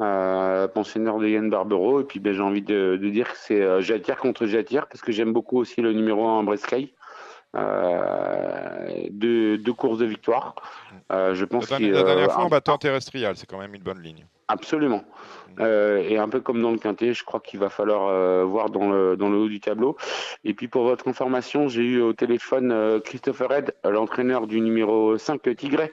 euh, 0.00 0.66
pensionnaire 0.68 1.16
de 1.18 1.28
Yann 1.28 1.48
Barbero. 1.48 2.00
Et 2.00 2.04
puis 2.04 2.18
ben, 2.20 2.32
j'ai 2.34 2.42
envie 2.42 2.62
de, 2.62 2.98
de 3.00 3.08
dire 3.08 3.32
que 3.32 3.38
c'est 3.38 3.62
euh, 3.62 3.80
Jatier 3.80 4.14
contre 4.16 4.46
Jatier, 4.46 4.80
parce 4.90 5.00
que 5.00 5.12
j'aime 5.12 5.32
beaucoup 5.32 5.58
aussi 5.58 5.80
le 5.80 5.92
numéro 5.92 6.26
1 6.26 6.42
Brescaille, 6.42 6.92
euh, 6.92 7.03
deux, 9.10 9.58
deux 9.58 9.72
courses 9.72 9.98
de 9.98 10.06
victoire. 10.06 10.54
Euh, 11.12 11.34
je 11.34 11.44
pense 11.44 11.70
La, 11.70 11.78
dernière- 11.78 11.94
la 11.96 12.02
dernière 12.04 12.28
euh, 12.30 12.32
fois 12.32 12.44
en 12.44 12.48
battant 12.48 12.78
Terrestrial, 12.78 13.36
c'est 13.36 13.46
quand 13.46 13.58
même 13.58 13.74
une 13.74 13.82
bonne 13.82 14.00
ligne. 14.00 14.26
Absolument. 14.48 15.02
Euh, 15.60 16.02
et 16.06 16.18
un 16.18 16.28
peu 16.28 16.40
comme 16.40 16.60
dans 16.60 16.70
le 16.72 16.76
quintet, 16.78 17.14
je 17.14 17.24
crois 17.24 17.40
qu'il 17.40 17.58
va 17.60 17.70
falloir 17.70 18.08
euh, 18.08 18.44
voir 18.44 18.68
dans 18.68 18.90
le, 18.90 19.16
dans 19.16 19.30
le 19.30 19.38
haut 19.38 19.48
du 19.48 19.58
tableau. 19.60 19.96
Et 20.44 20.52
puis 20.52 20.68
pour 20.68 20.82
votre 20.82 21.08
information, 21.08 21.68
j'ai 21.68 21.82
eu 21.82 22.00
au 22.02 22.12
téléphone 22.12 22.70
euh, 22.70 23.00
Christopher 23.00 23.48
Red, 23.48 23.74
l'entraîneur 23.88 24.46
du 24.46 24.60
numéro 24.60 25.16
5 25.16 25.40
Tigray, 25.56 25.90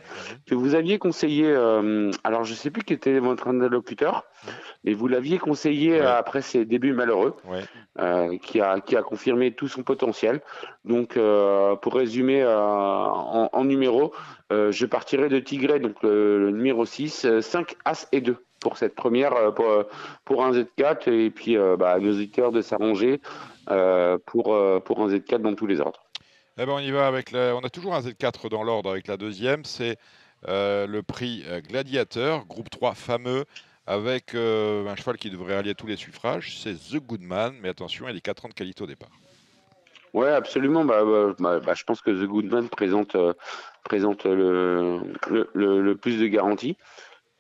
que 0.48 0.56
vous 0.56 0.76
aviez 0.76 0.98
conseillé, 1.00 1.54
alors 2.26 2.44
je 2.44 2.54
sais 2.54 2.72
plus 2.72 2.84
qui 2.84 2.92
était 2.94 3.20
votre 3.20 3.48
interlocuteur, 3.48 4.26
mais 4.84 4.94
vous 4.94 5.08
l'aviez 5.08 5.38
conseillé 5.38 5.92
Ouais. 6.02 6.06
après 6.06 6.42
ses 6.42 6.66
débuts 6.66 6.94
malheureux, 6.94 7.36
Ouais. 7.48 8.40
qui, 8.40 8.60
a, 8.60 8.80
qui 8.82 8.98
a 8.98 9.02
confirmé 9.04 9.54
tout 9.54 9.68
son 9.70 9.84
potentiel. 9.84 10.42
Donc 10.84 11.18
pour 11.82 11.94
résumer 11.94 12.44
en, 12.46 13.50
en 13.54 13.64
numéro, 13.64 14.12
euh, 14.52 14.72
je 14.72 14.86
partirai 14.86 15.30
de 15.30 15.40
Tigray, 15.40 15.80
donc 15.80 16.02
le, 16.04 16.40
le 16.40 16.52
numéro 16.52 16.86
6, 16.86 17.26
euh, 17.26 17.42
5 17.42 17.76
As 17.86 18.08
et 18.12 18.22
2 18.22 18.38
pour 18.60 18.78
cette 18.78 18.96
première, 18.96 19.34
euh, 19.34 19.52
pour, 19.52 19.66
euh, 19.66 19.84
pour 20.24 20.46
un 20.46 20.52
Z4, 20.52 21.10
et 21.10 21.30
puis 21.32 21.58
euh, 21.58 21.76
bah, 21.76 22.00
nos 22.00 22.12
auditeurs 22.12 22.52
de 22.52 22.62
s'arranger 22.62 23.20
euh, 23.70 24.18
pour, 24.26 24.54
euh, 24.54 24.80
pour 24.80 25.02
un 25.02 25.08
Z4 25.08 25.40
dans 25.40 25.56
tous 25.56 25.68
les 25.68 25.82
ordres. 25.82 26.02
Eh 26.58 26.66
ben, 26.66 26.74
on 26.74 26.80
y 26.80 26.92
va 26.92 27.08
avec 27.08 27.32
la... 27.32 27.56
On 27.56 27.62
a 27.62 27.70
toujours 27.70 27.96
un 27.96 28.02
Z4 28.02 28.50
dans 28.50 28.64
l'ordre 28.64 28.92
avec 28.92 29.08
la 29.08 29.18
deuxième. 29.18 29.66
C'est 29.66 29.98
euh, 30.48 30.86
le 30.86 31.02
prix 31.02 31.44
euh, 31.48 31.62
Gladiateur, 31.62 32.46
groupe 32.46 32.70
3 32.70 32.94
fameux, 32.94 33.46
avec 33.88 34.36
euh, 34.36 34.88
un 34.88 34.96
cheval 34.96 35.18
qui 35.18 35.30
devrait 35.30 35.56
allier 35.56 35.74
tous 35.74 35.88
les 35.88 35.96
suffrages. 35.96 36.60
C'est 36.60 36.76
The 36.76 36.98
Goodman, 36.98 37.56
mais 37.62 37.70
attention, 37.70 38.08
il 38.10 38.18
est 38.18 38.22
4 38.22 38.46
ans 38.46 38.50
de 38.50 38.54
qualité 38.54 38.84
au 38.84 38.88
départ. 38.88 39.10
Ouais, 40.14 40.30
absolument. 40.30 40.84
Bah, 40.84 41.04
bah, 41.06 41.36
bah, 41.40 41.60
bah, 41.60 41.74
je 41.74 41.84
pense 41.84 42.02
que 42.02 42.12
The 42.12 42.28
Goodman 42.28 42.70
présente, 42.70 43.16
euh, 43.16 43.34
présente 43.84 44.26
le, 44.26 45.00
le, 45.30 45.50
le- 45.54 45.82
le 45.82 45.96
plus 45.96 46.20
de 46.20 46.28
garanties. 46.28 46.78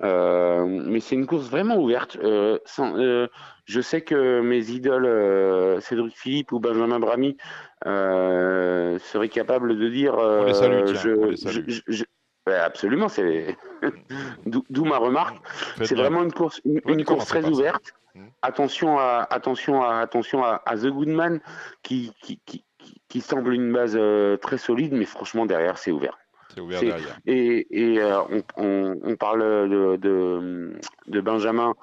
Euh, 0.03 0.65
mais 0.65 0.99
c'est 0.99 1.13
une 1.15 1.27
course 1.27 1.47
vraiment 1.47 1.77
ouverte. 1.77 2.17
Euh, 2.23 2.57
sans- 2.65 2.97
euh, 2.97 3.27
je 3.65 3.81
sais 3.81 4.01
que 4.01 4.41
mes 4.41 4.69
idoles, 4.71 5.79
Cédric 5.81 6.17
Philippe 6.17 6.51
ou 6.51 6.59
Benjamin 6.59 6.99
Bramy, 6.99 7.37
euh, 7.85 8.97
seraient 8.99 9.29
capables 9.29 9.77
de 9.77 9.89
dire. 9.89 10.15
On 10.15 10.45
les 10.45 10.53
salue, 10.55 10.85
tiens, 10.85 10.95
je- 10.95 11.09
on 11.11 11.25
les 11.25 11.37
salue. 11.37 11.63
je- 11.67 11.81
je- 11.87 11.91
je- 11.97 12.03
ouais, 12.47 12.55
absolument, 12.57 13.09
c'est 13.09 13.55
d'où 14.45 14.85
ma 14.85 14.97
remarque. 14.97 15.37
C'est 15.85 15.95
vraiment 15.95 16.23
une 16.23 16.33
course, 16.33 16.61
une, 16.65 16.81
course 17.05 17.27
très 17.27 17.41
ouverte. 17.53 17.93
Mm. 18.15 18.25
Attention 18.41 18.97
à, 18.99 19.27
attention 19.29 19.83
à, 19.83 19.97
attention 19.99 20.43
à, 20.43 20.61
à 20.65 20.77
The 20.77 20.87
Goodman 20.87 21.39
qui, 21.83 22.11
qui, 22.21 22.39
qui, 22.45 22.63
qui- 22.79 23.01
qui 23.07 23.21
semble 23.21 23.53
une 23.53 23.71
base 23.71 23.99
très 24.41 24.57
solide, 24.57 24.93
mais 24.93 25.05
franchement 25.05 25.45
derrière 25.45 25.77
c'est 25.77 25.91
ouvert. 25.91 26.17
C'est 26.53 26.61
ouvert 26.61 26.81
derrière. 26.89 27.17
Et, 27.25 27.67
et 27.71 27.99
euh, 27.99 28.21
on, 28.29 28.43
on, 28.57 28.99
on 29.03 29.15
parle 29.15 29.41
de, 29.69 29.95
de, 29.97 30.73
de 31.07 31.21
Benjamin 31.21 31.73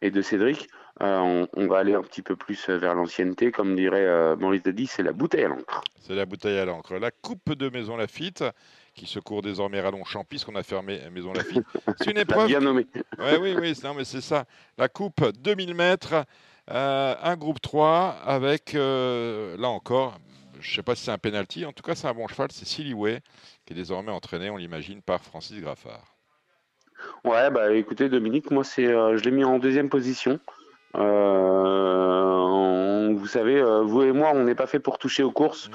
et 0.00 0.10
de 0.10 0.22
Cédric. 0.22 0.68
Euh, 1.00 1.18
on, 1.18 1.48
on 1.54 1.66
va 1.66 1.78
aller 1.78 1.94
un 1.94 2.02
petit 2.02 2.22
peu 2.22 2.36
plus 2.36 2.68
vers 2.68 2.94
l'ancienneté, 2.94 3.50
comme 3.50 3.74
dirait 3.74 4.04
euh, 4.04 4.36
Maurice 4.36 4.62
Daddy, 4.62 4.86
c'est 4.86 5.02
la 5.02 5.12
bouteille 5.12 5.44
à 5.44 5.48
l'encre. 5.48 5.82
C'est 6.00 6.14
la 6.14 6.26
bouteille 6.26 6.58
à 6.58 6.64
l'encre. 6.64 6.94
La 6.98 7.10
coupe 7.10 7.54
de 7.54 7.68
Maison 7.70 7.96
Lafitte, 7.96 8.44
qui 8.94 9.06
se 9.06 9.18
court 9.18 9.40
désormais 9.42 9.78
à 9.78 9.90
Longchamp, 9.90 10.24
puisqu'on 10.28 10.54
a 10.54 10.62
fermé 10.62 11.00
Maison 11.10 11.32
Lafitte. 11.32 11.64
C'est 11.98 12.10
une 12.10 12.18
épreuve 12.18 12.48
bien 12.48 12.60
nommé. 12.60 12.86
Ouais, 13.18 13.38
oui, 13.40 13.54
oui, 13.58 13.74
c'est- 13.74 13.84
non, 13.86 13.94
mais 13.94 14.04
c'est 14.04 14.20
ça. 14.20 14.44
La 14.76 14.88
coupe 14.88 15.24
2000 15.40 15.74
mètres, 15.74 16.14
euh, 16.70 17.14
un 17.22 17.36
groupe 17.36 17.60
3 17.60 18.18
avec, 18.24 18.74
là 18.74 19.68
encore, 19.68 20.18
je 20.60 20.70
ne 20.70 20.74
sais 20.76 20.82
pas 20.82 20.94
si 20.94 21.04
c'est 21.04 21.10
un 21.10 21.18
penalty, 21.18 21.64
en 21.64 21.72
tout 21.72 21.82
cas 21.82 21.94
c'est 21.96 22.06
un 22.06 22.14
bon 22.14 22.28
cheval, 22.28 22.48
c'est 22.52 22.66
Silly 22.66 22.94
Way, 22.94 23.20
qui 23.72 23.78
est 23.78 23.82
désormais 23.82 24.12
entraîné, 24.12 24.50
on 24.50 24.56
l'imagine, 24.56 25.02
par 25.02 25.22
Francis 25.22 25.60
Graffard. 25.60 26.14
Ouais, 27.24 27.50
bah 27.50 27.72
écoutez 27.72 28.08
Dominique, 28.08 28.50
moi 28.50 28.62
c'est, 28.64 28.86
euh, 28.86 29.16
je 29.16 29.24
l'ai 29.24 29.30
mis 29.32 29.44
en 29.44 29.58
deuxième 29.58 29.88
position. 29.88 30.38
Euh, 30.94 31.00
on- 31.00 33.14
vous 33.14 33.26
savez, 33.26 33.58
euh, 33.60 33.82
vous 33.82 34.02
et 34.02 34.12
moi, 34.12 34.30
on 34.34 34.44
n'est 34.44 34.54
pas 34.54 34.66
fait 34.66 34.78
pour 34.78 34.98
toucher 34.98 35.22
aux 35.22 35.32
courses 35.32 35.70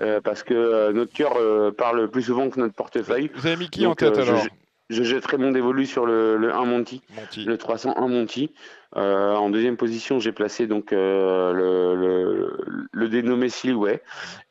euh, 0.00 0.20
parce 0.22 0.42
que 0.42 0.92
notre 0.92 1.12
cœur 1.12 1.34
parle 1.74 2.08
plus 2.08 2.22
souvent 2.22 2.48
que 2.48 2.58
notre 2.60 2.74
portefeuille. 2.74 3.30
Vous 3.34 3.46
avez 3.46 3.56
mis 3.56 3.68
qui 3.68 3.86
en 3.86 3.94
tête 3.94 4.14
je- 4.14 4.20
alors? 4.22 4.46
Je 4.88 5.04
jetterai 5.04 5.36
mon 5.36 5.52
dévolu 5.52 5.86
sur 5.86 6.04
le, 6.04 6.36
le 6.36 6.52
1 6.52 6.64
Monty, 6.64 7.00
Monty 7.14 7.44
le 7.44 7.56
301 7.58 8.08
Monty. 8.08 8.52
Euh, 8.96 9.34
en 9.34 9.50
deuxième 9.50 9.76
position, 9.76 10.18
j'ai 10.18 10.32
placé 10.32 10.66
donc 10.66 10.92
euh, 10.92 11.52
le, 11.52 11.94
le, 11.94 12.88
le 12.90 13.08
dénommé 13.08 13.48
Silhouette. 13.48 14.02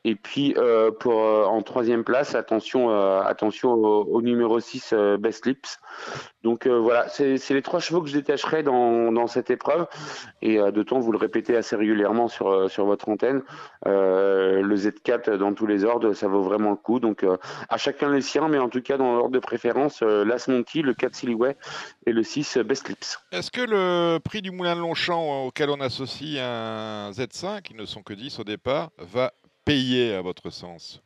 Et 0.04 0.14
puis 0.14 0.54
euh, 0.56 0.90
pour 0.90 1.18
en 1.18 1.60
troisième 1.62 2.04
place, 2.04 2.34
attention, 2.34 2.90
attention 3.20 3.72
au, 3.72 4.22
numéro 4.22 4.58
6 4.58 4.92
euh, 4.92 5.16
Best 5.18 5.46
Lips. 5.46 5.78
Donc 6.42 6.66
voilà, 6.66 7.06
c'est 7.08 7.38
les 7.50 7.60
trois 7.60 7.80
chevaux 7.80 8.00
que 8.00 8.08
je 8.08 8.14
détacherai 8.14 8.62
dans, 8.62 9.26
cette 9.26 9.50
épreuve. 9.50 9.86
Et 10.40 10.56
de 10.56 10.82
temps, 10.82 10.98
vous 10.98 11.12
le 11.12 11.18
répétez 11.18 11.54
assez 11.54 11.76
régulièrement 11.76 12.28
sur, 12.28 12.70
sur 12.70 12.86
votre 12.86 13.10
antenne. 13.10 13.42
Le 13.84 14.74
Z4 14.74 15.36
dans 15.36 15.52
tous 15.52 15.66
les 15.66 15.84
ordres, 15.84 16.14
ça 16.14 16.28
vaut 16.28 16.40
vraiment 16.40 16.70
le 16.70 16.76
coup. 16.76 16.98
Donc 16.98 17.26
à 17.68 17.76
chacun 17.76 18.10
les 18.10 18.22
siens, 18.22 18.48
mais 18.48 18.56
en 18.56 18.70
tout 18.70 18.80
cas 18.80 18.96
dans 18.96 19.16
l'ordre 19.16 19.32
de 19.32 19.38
préférence, 19.38 20.00
l'As 20.00 20.48
Monty, 20.48 20.80
le 20.80 20.94
4 20.94 21.14
Silhouette 21.14 21.58
et 22.06 22.12
le 22.12 22.22
6 22.22 22.56
Best 22.64 22.88
Lips. 22.88 23.18
Est-ce 23.32 23.50
que 23.50 23.60
le 23.60 24.18
prix 24.30 24.42
du 24.42 24.52
Moulin 24.52 24.76
de 24.76 24.80
Longchamp, 24.80 25.46
auquel 25.46 25.70
on 25.70 25.80
associe 25.80 26.38
un 26.40 27.10
Z5, 27.10 27.62
qui 27.62 27.74
ne 27.74 27.84
sont 27.84 28.00
que 28.00 28.12
10 28.14 28.38
au 28.38 28.44
départ, 28.44 28.90
va 28.96 29.32
payer 29.64 30.14
à 30.14 30.22
votre 30.22 30.50
sens? 30.50 31.02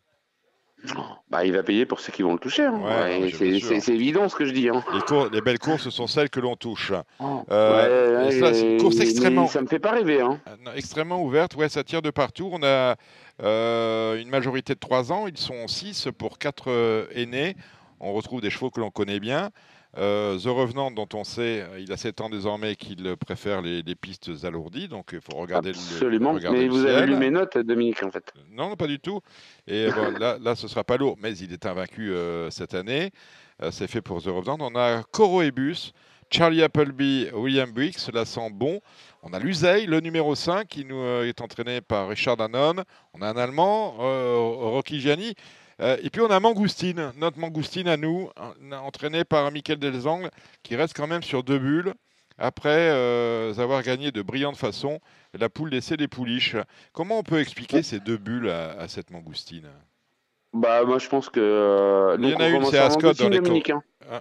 Bah, 1.30 1.46
il 1.46 1.52
va 1.54 1.62
payer 1.62 1.86
pour 1.86 2.00
ceux 2.00 2.12
qui 2.12 2.20
vont 2.20 2.34
le 2.34 2.38
toucher. 2.38 2.64
hein. 2.66 2.78
Ouais, 2.82 3.30
Ouais, 3.32 3.80
c'est 3.80 3.94
évident 3.94 4.28
ce 4.28 4.36
que 4.36 4.44
je 4.44 4.52
dis. 4.52 4.68
Hein. 4.68 4.84
les, 4.92 5.00
cours- 5.00 5.30
les 5.30 5.40
belles 5.40 5.58
courses, 5.58 5.88
sont 5.88 6.06
celles 6.06 6.28
que 6.28 6.38
l'on 6.38 6.54
touche. 6.54 6.90
Ouais, 6.90 7.26
Euh, 7.50 8.26
ouais, 8.26 8.38
ça, 8.40 8.52
c'est 8.52 8.72
une 8.74 8.78
course 8.82 9.00
extrêmement, 9.00 9.46
Ça 9.46 9.62
me 9.62 9.68
fait 9.68 9.78
pas 9.78 9.92
rêver. 9.92 10.20
Hein. 10.20 10.38
Euh, 10.46 10.56
non, 10.62 10.72
extrêmement 10.74 11.22
ouverte. 11.22 11.56
Ouais, 11.56 11.70
ça 11.70 11.82
tire 11.82 12.02
de 12.02 12.10
partout. 12.10 12.50
On 12.52 12.62
a 12.62 12.96
euh, 13.42 14.20
une 14.20 14.28
majorité 14.28 14.74
de 14.74 14.78
3 14.80 15.10
ans. 15.12 15.26
Ils 15.28 15.38
sont 15.38 15.66
6 15.66 16.08
pour 16.18 16.36
4 16.38 17.08
aînés. 17.14 17.56
On 18.00 18.12
retrouve 18.12 18.42
des 18.42 18.50
chevaux 18.50 18.70
que 18.70 18.80
l'on 18.80 18.90
connaît 18.90 19.20
bien. 19.20 19.48
Euh, 19.96 20.36
The 20.38 20.46
Revenant, 20.46 20.90
dont 20.90 21.06
on 21.14 21.22
sait, 21.22 21.62
euh, 21.62 21.78
il 21.78 21.92
a 21.92 21.96
7 21.96 22.20
ans 22.20 22.28
désormais 22.28 22.74
qu'il 22.74 23.16
préfère 23.16 23.62
les, 23.62 23.82
les 23.82 23.94
pistes 23.94 24.30
alourdies. 24.42 24.88
Donc 24.88 25.10
il 25.12 25.20
faut 25.20 25.36
regarder 25.38 25.70
le- 25.72 25.76
Absolument. 25.78 26.32
Mais 26.34 26.66
vous 26.68 26.84
avez 26.84 27.06
lu 27.06 27.16
mes 27.16 27.30
notes, 27.30 27.58
Dominique, 27.58 28.02
en 28.02 28.10
fait. 28.10 28.32
Non, 28.50 28.70
non, 28.70 28.76
pas 28.76 28.88
du 28.88 28.98
tout. 28.98 29.20
Et 29.68 29.88
bon, 29.90 30.10
là, 30.18 30.36
là, 30.40 30.54
ce 30.56 30.66
sera 30.66 30.82
pas 30.82 30.96
lourd, 30.96 31.16
mais 31.22 31.36
il 31.38 31.52
est 31.52 31.64
invaincu 31.66 32.10
euh, 32.12 32.50
cette 32.50 32.74
année. 32.74 33.10
Euh, 33.62 33.70
c'est 33.70 33.86
fait 33.86 34.00
pour 34.02 34.20
The 34.20 34.26
Revenant. 34.26 34.56
On 34.60 34.74
a 34.74 35.04
Coroebus, 35.04 35.92
Charlie 36.28 36.62
Appleby, 36.64 37.28
William 37.32 37.70
Briggs, 37.70 37.98
cela 37.98 38.24
sent 38.24 38.50
bon. 38.52 38.80
On 39.22 39.32
a 39.32 39.38
Luzeil, 39.38 39.86
le 39.86 40.00
numéro 40.00 40.34
5, 40.34 40.66
qui 40.66 40.84
nous 40.84 40.98
euh, 40.98 41.28
est 41.28 41.40
entraîné 41.40 41.80
par 41.80 42.08
Richard 42.08 42.36
Danone. 42.36 42.82
On 43.12 43.22
a 43.22 43.28
un 43.30 43.36
Allemand, 43.36 43.94
euh, 44.00 44.36
Rocky 44.38 45.00
Gianni. 45.00 45.34
Euh, 45.80 45.96
et 46.02 46.10
puis 46.10 46.20
on 46.20 46.30
a 46.30 46.38
Mangoustine, 46.40 47.12
notre 47.16 47.38
Mangoustine 47.38 47.88
à 47.88 47.96
nous, 47.96 48.30
en- 48.36 48.72
entraîné 48.72 49.24
par 49.24 49.50
Michael 49.50 49.78
Delzangle, 49.78 50.30
qui 50.62 50.76
reste 50.76 50.96
quand 50.96 51.06
même 51.06 51.22
sur 51.22 51.42
deux 51.42 51.58
bulles, 51.58 51.94
après 52.38 52.90
euh, 52.90 53.52
avoir 53.58 53.82
gagné 53.82 54.10
de 54.12 54.22
brillante 54.22 54.56
façon 54.56 55.00
la 55.38 55.48
poule 55.48 55.70
d'essai 55.70 55.96
des 55.96 56.08
pouliches. 56.08 56.56
Comment 56.92 57.18
on 57.18 57.22
peut 57.22 57.40
expliquer 57.40 57.82
ces 57.82 58.00
deux 58.00 58.16
bulles 58.16 58.48
à, 58.48 58.72
à 58.72 58.88
cette 58.88 59.10
Mangoustine? 59.10 59.68
Bah, 60.52 60.84
moi, 60.84 60.98
je 60.98 61.08
pense 61.08 61.28
que. 61.28 61.40
euh, 61.40 62.16
Il 62.20 62.28
y 62.28 62.34
en 62.34 62.38
a 62.38 62.48
une, 62.48 62.64
c'est 62.66 62.78
Ascot 62.78 63.12
dans 63.12 63.28
les 63.28 63.40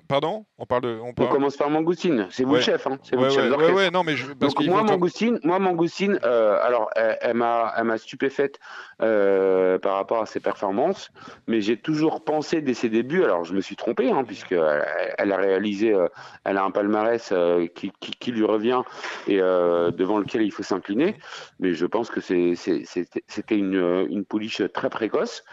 Pardon? 0.08 0.46
On 0.58 0.66
parle 0.66 0.84
de. 0.84 1.00
On, 1.02 1.14
commence 1.14 1.58
par 1.58 1.70
Mangoustine. 1.70 2.28
C'est 2.32 2.44
vous 2.44 2.52
Ouais. 2.52 2.58
le 2.58 2.64
chef. 2.64 2.88
Hein. 2.88 2.98
C'est 3.04 3.16
vous 3.16 3.24
Ouais, 3.24 3.28
le 3.30 3.34
chef 3.34 3.92
non, 3.92 4.04
mais 4.04 4.16
je, 4.16 4.32
parce 4.34 4.54
Donc 4.54 4.66
moi, 4.66 4.80
faut 4.80 4.86
Mangoustine, 4.86 5.40
moi, 5.44 5.60
Mangoustine, 5.60 6.20
euh, 6.24 6.58
alors 6.62 6.90
elle, 6.96 7.18
elle 7.22 7.34
m'a, 7.36 7.98
stupéfaite 7.98 8.60
euh, 9.02 9.78
par 9.80 9.96
rapport 9.96 10.22
à 10.22 10.26
ses 10.26 10.40
performances, 10.40 11.12
mais 11.48 11.62
j'ai 11.62 11.78
toujours 11.78 12.24
pensé 12.24 12.62
dès 12.62 12.74
ses 12.74 12.90
débuts. 12.90 13.24
Alors 13.24 13.44
je 13.44 13.54
me 13.54 13.62
suis 13.62 13.76
trompé, 13.76 14.10
hein, 14.12 14.24
puisque 14.24 14.54
elle, 14.54 15.32
a 15.32 15.38
réalisé, 15.38 15.94
euh, 15.94 16.08
elle 16.44 16.58
a 16.58 16.64
un 16.64 16.72
palmarès 16.72 17.30
euh, 17.32 17.68
qui, 17.68 17.92
qui, 18.00 18.12
qui 18.12 18.32
lui 18.32 18.46
revient 18.46 18.82
et 19.28 19.40
euh, 19.40 19.92
devant 19.92 20.18
lequel 20.18 20.42
il 20.42 20.52
faut 20.52 20.64
s'incliner. 20.64 21.16
Mais 21.60 21.74
je 21.74 21.86
pense 21.86 22.10
que 22.10 22.22
c'était, 22.22 23.56
une, 23.56 23.76
euh, 23.76 24.08
une 24.10 24.26
pouliche 24.26 24.62
très 24.74 24.90
précoce, 24.90 25.44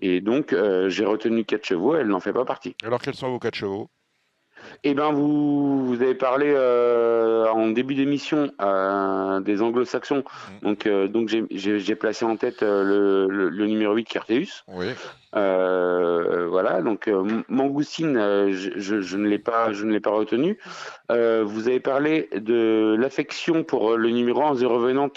et 0.00 0.20
donc 0.20 0.52
euh, 0.52 0.88
j'ai 0.88 1.04
retenu 1.04 1.44
quatre 1.44 1.64
chevaux. 1.64 1.96
Elle 1.96 2.08
n'en 2.08 2.20
fait 2.20 2.32
pas 2.32 2.44
partie. 2.44 2.74
Alors 2.84 3.00
quels 3.00 3.14
sont 3.14 3.30
vos 3.30 3.38
quatre 3.38 3.54
chevaux? 3.54 3.75
Eh 4.84 4.94
ben, 4.94 5.12
vous, 5.12 5.86
vous 5.86 6.02
avez 6.02 6.14
parlé 6.14 6.52
euh, 6.54 7.46
en 7.48 7.68
début 7.68 7.94
d'émission 7.94 8.50
euh, 8.60 9.40
des 9.40 9.62
anglo-saxons. 9.62 10.24
Donc, 10.62 10.86
euh, 10.86 11.08
donc 11.08 11.28
j'ai- 11.28 11.94
placé 11.96 12.24
en 12.24 12.36
tête 12.36 12.62
le, 12.62 13.26
le- 13.28 13.48
le 13.48 13.66
numéro 13.66 13.94
8, 13.94 14.04
Carteus. 14.04 14.64
Oui. 14.68 14.86
Voilà, 16.50 16.82
donc 16.82 17.10
Mangoustine, 17.48 18.14
je, 18.50 18.70
je- 18.76 19.00
je 19.00 19.16
ne 19.16 19.26
l'ai 19.28 19.38
pas, 19.38 19.72
je 19.72 19.84
ne 19.84 19.92
l'ai 19.92 20.00
pas 20.00 20.10
retenu. 20.10 20.58
Vous 21.10 21.68
avez 21.68 21.80
parlé 21.80 22.28
de 22.34 22.96
l'affection 22.98 23.64
pour 23.64 23.96
le 23.96 24.10
numéro 24.10 24.42
1, 24.42 24.56
The 24.56 24.64
Revenant, 24.64 25.10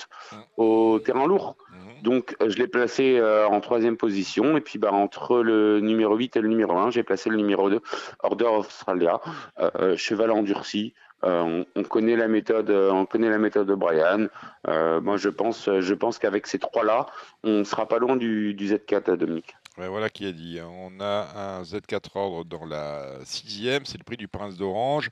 au 0.58 1.00
terrain 1.00 1.28
lourd. 1.28 1.56
Mhm. 1.72 1.89
Donc, 2.02 2.36
euh, 2.42 2.50
je 2.50 2.58
l'ai 2.58 2.68
placé 2.68 3.18
euh, 3.18 3.48
en 3.48 3.60
troisième 3.62 3.98
position. 3.98 4.58
Et 4.58 4.62
puis, 4.62 4.80
bah, 4.80 4.92
entre 4.94 5.42
le 5.42 5.80
numéro 5.80 6.16
8 6.16 6.38
et 6.38 6.42
le 6.42 6.48
numéro 6.48 6.78
1, 6.78 6.92
j'ai 6.92 7.04
placé 7.04 7.30
le 7.30 7.38
numéro 7.38 7.70
2, 7.70 7.82
Order 8.24 8.46
Australia, 8.46 9.20
euh, 9.60 9.96
cheval 9.98 10.32
endurci. 10.32 10.94
On, 11.22 11.66
on 11.76 11.84
connaît 11.84 12.16
la 12.16 12.30
méthode, 12.30 12.70
on 12.70 13.06
connaît 13.06 13.30
la 13.30 13.40
méthode 13.40 13.68
de 13.68 13.76
Brian. 13.76 14.28
Moi, 14.66 15.18
je 15.18 15.28
pense, 15.28 15.70
je 15.80 15.94
pense 15.94 16.18
qu'avec 16.18 16.48
ces 16.48 16.60
trois-là, 16.60 17.08
on 17.44 17.66
sera 17.66 17.88
pas 17.90 18.00
loin 18.00 18.16
du, 18.16 18.54
du 18.54 18.68
Z4, 18.74 19.18
Dominique. 19.18 19.54
Voilà 19.76 20.10
qui 20.10 20.26
est 20.26 20.34
dit. 20.34 20.60
hein. 20.60 20.70
On 20.70 21.02
a 21.02 21.28
un 21.36 21.64
Z4 21.64 22.00
ordre 22.16 22.46
dans 22.46 22.66
la 22.66 23.04
sixième, 23.26 23.86
c'est 23.86 23.98
le 23.98 24.04
prix 24.06 24.18
du 24.18 24.28
Prince 24.30 24.58
d'Orange. 24.58 25.10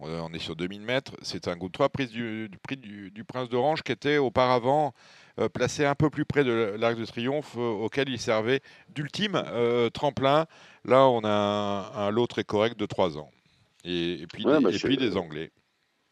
On 0.00 0.08
on 0.08 0.32
est 0.32 0.38
sur 0.38 0.56
2000 0.56 0.80
mètres. 0.80 1.12
C'est 1.22 1.48
un 1.48 1.56
groupe 1.56 1.72
3 1.72 1.88
prise 1.90 2.10
du, 2.10 2.48
du 2.48 2.58
prix 2.58 2.76
du, 2.76 3.10
du 3.10 3.24
Prince 3.24 3.48
d'Orange 3.48 3.82
qui 3.82 3.92
était 3.92 4.18
auparavant 4.18 4.92
euh, 5.38 5.48
placé 5.48 5.84
un 5.84 5.94
peu 5.94 6.10
plus 6.10 6.24
près 6.24 6.42
de 6.44 6.74
l'Arc 6.78 6.96
de 6.98 7.04
Triomphe, 7.04 7.54
euh, 7.56 7.60
auquel 7.70 8.08
il 8.08 8.18
servait 8.18 8.60
d'ultime 8.88 9.40
euh, 9.46 9.88
tremplin. 9.90 10.46
Là, 10.84 11.06
on 11.08 11.22
a 11.24 11.30
un, 11.30 12.06
un 12.06 12.10
lot 12.10 12.26
très 12.26 12.44
correct 12.44 12.78
de 12.78 12.86
3 12.86 13.18
ans. 13.18 13.30
Et, 13.84 14.22
et 14.22 14.26
puis, 14.26 14.44
Ouais, 14.44 14.58
des, 14.58 14.64
bah, 14.64 14.70
et 14.72 14.78
puis 14.78 14.96
des 14.96 15.16
Anglais. 15.16 15.50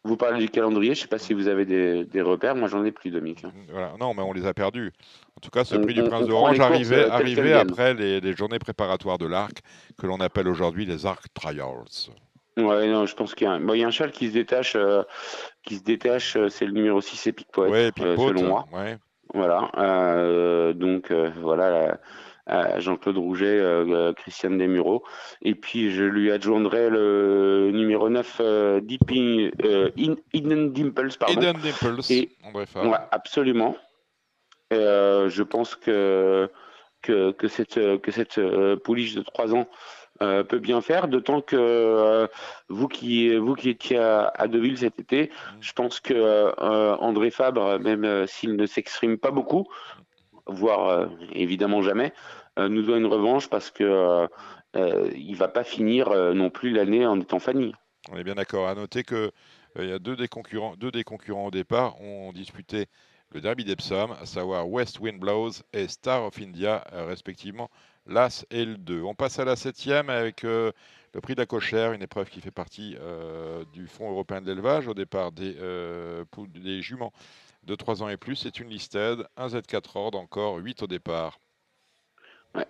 Vous 0.05 0.15
parlez 0.15 0.39
du 0.39 0.49
calendrier, 0.49 0.95
je 0.95 1.01
sais 1.01 1.07
pas 1.07 1.19
si 1.19 1.33
vous 1.33 1.47
avez 1.49 1.65
des, 1.65 2.05
des 2.05 2.21
repères. 2.21 2.55
Moi, 2.55 2.69
j'en 2.69 2.85
ai 2.85 2.91
plus, 2.91 3.11
Dominique. 3.11 3.43
hein. 3.43 3.51
Voilà. 3.69 3.93
Non, 3.99 4.13
mais 4.13 4.21
on 4.23 4.31
les 4.31 4.45
a 4.45 4.53
perdus. 4.53 4.93
En 5.35 5.41
tout 5.41 5.49
cas, 5.49 5.65
ce 5.65 5.75
On- 5.75 5.81
prix 5.81 5.93
du 5.93 6.03
Prince 6.03 6.25
d'Orange 6.25 6.55
courses, 6.57 6.69
arrivait, 6.71 6.95
euh, 7.53 7.59
après 7.59 7.93
les, 7.93 8.21
les 8.21 8.33
journées 8.35 8.59
préparatoires 8.59 9.17
de 9.17 9.25
l'Arc, 9.25 9.59
que 9.99 10.07
l'on 10.07 10.19
appelle 10.21 10.47
aujourd'hui 10.47 10.85
les 10.85 11.05
Arc 11.05 11.25
Trials. 11.33 11.83
Ouais, 12.65 12.87
non, 12.87 13.05
je 13.05 13.15
pense 13.15 13.35
qu'il 13.35 13.45
y 13.45 13.49
a 13.49 13.53
un, 13.53 13.59
bon, 13.59 13.73
y 13.73 13.83
a 13.83 13.87
un 13.87 13.91
cheval 13.91 14.11
qui 14.11 14.27
se 14.27 14.33
détache, 14.33 14.75
euh, 14.75 15.03
qui 15.63 15.75
se 15.75 15.83
détache, 15.83 16.35
euh, 16.35 16.49
c'est 16.49 16.65
le 16.65 16.71
numéro 16.73 17.01
6, 17.01 17.15
c'est 17.17 17.31
Pickpocket, 17.31 17.71
Ouais, 17.99 18.05
euh, 18.05 18.17
selon 18.17 18.43
moi. 18.43 18.65
ouais. 18.73 18.97
Voilà. 19.33 19.69
euh, 19.77 20.73
donc 20.73 21.11
voilà, 21.11 21.99
la- 22.47 22.79
Jean-Claude 22.79 23.17
Rouget, 23.19 23.61
Christiane 24.17 24.57
Desmureaux. 24.57 25.03
Et 25.43 25.53
puis 25.53 25.91
je 25.91 26.03
lui 26.03 26.31
adjoindrai 26.31 26.89
le 26.89 27.69
numéro 27.71 28.09
9, 28.09 28.37
euh, 28.39 28.81
Deeping, 28.81 29.51
In- 29.63 30.15
Hidden 30.33 30.71
Dimples, 30.73 31.15
pardon. 31.19 31.39
Eden 31.41 31.57
Dimples, 31.61 31.99
Et- 32.09 32.29
André. 32.43 32.65
Ouais, 32.75 32.97
absolument. 33.11 33.77
Je 34.71 35.43
pense 35.43 35.75
que, 35.75 36.49
que, 37.03 37.31
que 37.31 37.47
cette, 37.47 37.75
que 38.01 38.11
cette 38.11 38.39
pouliche 38.83 39.13
de 39.15 39.21
3 39.21 39.53
ans 39.53 39.67
euh, 40.21 40.43
peut 40.43 40.59
bien 40.59 40.81
faire, 40.81 41.07
d'autant 41.07 41.41
que 41.41 41.55
euh, 41.55 42.27
vous, 42.67 42.89
qui, 42.89 43.33
vous 43.37 43.55
qui 43.55 43.69
étiez 43.69 43.97
à, 43.97 44.31
à 44.35 44.47
Deauville 44.47 44.77
cet 44.77 44.99
été, 44.99 45.31
je 45.61 45.71
pense 45.71 46.01
que 46.01 46.13
euh, 46.13 46.95
André 46.97 47.31
Fabre, 47.31 47.79
même 47.79 48.27
s'il 48.27 48.57
ne 48.57 48.65
s'exprime 48.65 49.17
pas 49.17 49.31
beaucoup, 49.31 49.65
voire 50.45 51.07
évidemment 51.31 51.81
jamais, 51.81 52.11
nous 52.57 52.81
doit 52.81 52.97
une 52.97 53.05
revanche 53.05 53.49
parce 53.49 53.71
que 53.71 54.27
il 54.75 55.35
va 55.35 55.47
pas 55.47 55.63
finir 55.63 56.09
non 56.33 56.49
plus 56.49 56.71
l'année 56.71 57.05
en 57.05 57.19
étant 57.21 57.39
Fanny. 57.39 57.73
On 58.11 58.17
est 58.17 58.23
bien 58.23 58.35
d'accord. 58.35 58.67
À 58.67 58.75
noter 58.75 59.03
que 59.03 59.31
il 59.77 59.87
y 59.87 59.93
a 59.93 59.99
deux 59.99 60.15
des 60.15 60.27
concurrents, 60.27 60.75
deux 60.75 60.91
des 60.91 61.03
concurrents 61.03 61.45
au 61.45 61.51
départ 61.51 62.01
ont 62.01 62.33
disputé 62.33 62.87
le 63.31 63.41
derby 63.41 63.63
d'Epsom, 63.63 64.11
à 64.19 64.25
savoir 64.25 64.67
West 64.67 64.99
Wind 64.99 65.19
Blows 65.19 65.61
et 65.71 65.87
Star 65.87 66.23
of 66.23 66.39
India, 66.41 66.83
respectivement 66.91 67.69
l'As 68.05 68.45
et 68.51 68.65
le 68.65 68.77
2. 68.77 69.01
On 69.03 69.15
passe 69.15 69.39
à 69.39 69.45
la 69.45 69.55
septième 69.55 70.09
avec 70.09 70.43
euh, 70.43 70.71
le 71.13 71.21
prix 71.21 71.35
de 71.35 71.39
la 71.39 71.45
cochère, 71.45 71.93
une 71.93 72.01
épreuve 72.01 72.29
qui 72.29 72.41
fait 72.41 72.51
partie 72.51 72.95
euh, 72.99 73.63
du 73.73 73.87
Fonds 73.87 74.09
européen 74.09 74.41
de 74.41 74.47
l'élevage 74.47 74.87
au 74.87 74.93
départ 74.93 75.31
des, 75.31 75.55
euh, 75.59 76.23
des 76.55 76.81
juments 76.81 77.13
de 77.63 77.75
3 77.75 78.03
ans 78.03 78.09
et 78.09 78.17
plus. 78.17 78.35
C'est 78.35 78.59
une 78.59 78.69
listed, 78.69 79.25
un 79.37 79.47
Z4 79.47 79.81
ordre, 79.95 80.19
encore 80.19 80.57
8 80.57 80.83
au 80.83 80.87
départ. 80.87 81.39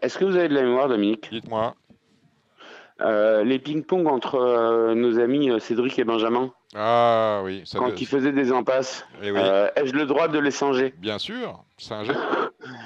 Est-ce 0.02 0.18
que 0.18 0.26
vous 0.26 0.36
avez 0.36 0.50
de 0.50 0.56
la 0.56 0.64
mémoire, 0.64 0.90
Dominique? 0.90 1.30
Dites-moi. 1.32 1.76
Les 3.00 3.60
ping-pong 3.60 4.08
entre 4.08 4.94
nos 4.94 5.20
amis 5.20 5.50
Cédric 5.62 5.98
et 6.00 6.04
Benjamin, 6.04 6.52
Ah 6.76 7.40
oui, 7.46 7.62
ça 7.64 7.80
quand 7.80 8.02
ils 8.02 8.06
faisaient 8.06 8.34
des 8.34 8.52
impasses, 8.52 9.06
Eh 9.24 9.32
oui, 9.32 9.40
ai-je 9.78 9.94
le 9.94 10.06
droit 10.06 10.28
de 10.28 10.38
les 10.38 10.52
singer? 10.52 10.94
Bien 10.98 11.18
sûr, 11.18 11.64
jet. 11.78 12.14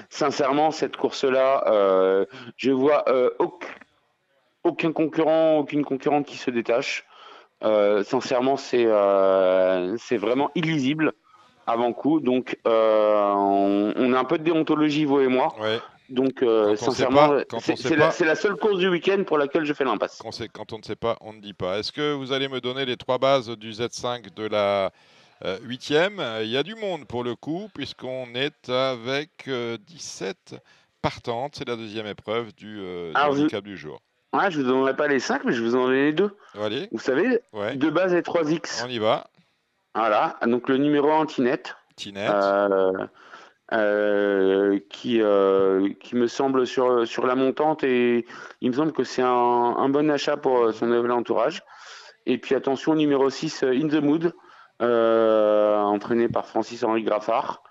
Sincèrement, 0.09 0.71
cette 0.71 0.97
course-là, 0.97 1.63
euh, 1.67 2.25
je 2.57 2.71
vois 2.71 3.03
euh, 3.09 3.29
auc- 3.39 3.65
aucun 4.63 4.91
concurrent, 4.91 5.59
aucune 5.59 5.83
concurrente 5.83 6.25
qui 6.25 6.37
se 6.37 6.51
détache. 6.51 7.05
Euh, 7.63 8.03
sincèrement, 8.03 8.57
c'est 8.57 8.85
c'est 9.97 10.17
vraiment 10.17 10.51
illisible 10.55 11.13
avant 11.65 11.93
coup. 11.93 12.19
Donc, 12.19 12.57
on, 12.65 13.93
on 13.95 14.13
a 14.13 14.19
un 14.19 14.25
peu 14.25 14.37
de 14.37 14.43
déontologie, 14.43 15.05
vous 15.05 15.21
et 15.21 15.27
moi. 15.27 15.55
Ouais. 15.61 15.79
Donc, 16.09 16.43
euh, 16.43 16.75
sincèrement, 16.75 17.39
c'est 17.59 18.25
la, 18.25 18.35
seule 18.35 18.55
course 18.55 18.77
du 18.77 18.87
week-end 18.89 19.23
pour 19.25 19.37
laquelle 19.37 19.65
je 19.65 19.73
fais 19.73 19.83
l'impasse. 19.83 20.21
Quand, 20.53 20.73
on 20.73 20.77
ne 20.77 20.83
sait 20.83 20.95
pas, 20.95 21.17
on 21.21 21.33
ne 21.33 21.39
dit 21.39 21.53
pas. 21.53 21.79
Est-ce 21.79 21.91
que 21.91 22.13
vous 22.13 22.31
allez 22.31 22.47
me 22.47 22.59
donner 22.59 22.85
les 22.85 22.97
trois 22.97 23.17
bases 23.17 23.49
du 23.49 23.71
Z5 23.71 24.33
de 24.35 24.47
la 24.47 24.91
huitième 25.63 26.21
Il 26.41 26.47
y 26.49 26.57
a 26.57 26.63
du 26.63 26.75
monde 26.75 27.05
pour 27.05 27.23
le 27.23 27.35
coup, 27.35 27.69
puisqu'on 27.73 28.27
est 28.35 28.69
avec 28.69 29.47
euh, 29.47 29.77
17 29.87 30.55
partantes. 31.01 31.55
C'est 31.57 31.67
la 31.67 31.75
deuxième 31.75 32.07
épreuve 32.07 32.53
du, 32.55 32.79
euh, 32.79 33.11
du 33.11 33.15
Alors, 33.17 33.35
je- 33.35 33.41
handicap 33.41 33.63
du 33.63 33.77
jour. 33.77 33.99
Ouais, 34.33 34.49
je 34.49 34.59
vous 34.61 34.67
donnerai 34.67 34.95
pas 34.95 35.07
les 35.07 35.19
5, 35.19 35.43
mais 35.45 35.51
je 35.53 35.61
vous 35.63 35.75
en 35.75 35.87
les 35.89 36.11
deux. 36.11 36.35
Allez, 36.59 36.87
Vous 36.91 36.99
savez, 36.99 37.39
ouais, 37.53 37.75
deux 37.75 37.91
bases 37.91 38.13
et 38.13 38.21
3X. 38.21 38.83
on 38.83 38.89
y 38.89 38.97
va. 38.97 39.27
Voilà, 39.93 40.37
donc 40.47 40.69
le 40.69 40.77
numéro 40.77 41.11
1 41.11 41.25
Tinette. 41.27 41.75
Tinette, 41.95 42.31
Euh, 42.31 42.91
euh, 43.73 44.79
qui, 44.89 45.21
euh, 45.21 45.89
qui 45.99 46.15
me 46.15 46.27
semble 46.27 46.65
sur, 46.67 47.07
sur 47.07 47.25
la 47.27 47.35
montante 47.35 47.83
et 47.83 48.25
il 48.61 48.69
me 48.71 48.75
semble 48.75 48.91
que 48.91 49.03
c'est 49.03 49.21
un, 49.21 49.27
un 49.29 49.89
bon 49.89 50.09
achat 50.11 50.37
pour 50.37 50.57
euh, 50.65 50.71
son 50.71 50.87
nouvel 50.87 51.11
entourage. 51.11 51.61
Et 52.25 52.37
puis 52.39 52.55
attention, 52.55 52.95
numéro 52.95 53.29
6, 53.29 53.63
euh, 53.63 53.71
In 53.73 53.87
the 53.87 54.01
Mood, 54.01 54.25
euh, 54.25 54.31
entraîné 54.83 56.27
par 56.27 56.45
Francis-Henri 56.45 57.03
Graffard, 57.03 57.63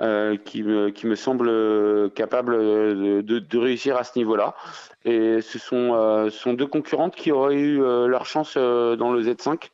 euh, 0.00 0.36
qui, 0.36 0.62
me, 0.62 1.14
semble 1.14 1.48
euh, 1.48 2.08
capable 2.08 2.56
de, 2.56 3.58
réussir 3.58 3.96
à 3.96 4.04
ce 4.04 4.18
niveau-là. 4.18 4.54
Et 5.04 5.40
ce 5.42 5.58
sont, 5.58 5.94
euh, 5.94 6.30
sont 6.30 6.54
deux 6.54 6.66
concurrentes 6.66 7.14
qui 7.14 7.32
auraient 7.32 7.56
eu 7.56 7.82
euh, 7.82 8.06
leur 8.06 8.24
chance 8.24 8.54
euh, 8.56 8.96
dans 8.96 9.12
le 9.12 9.22
Z5. 9.22 9.70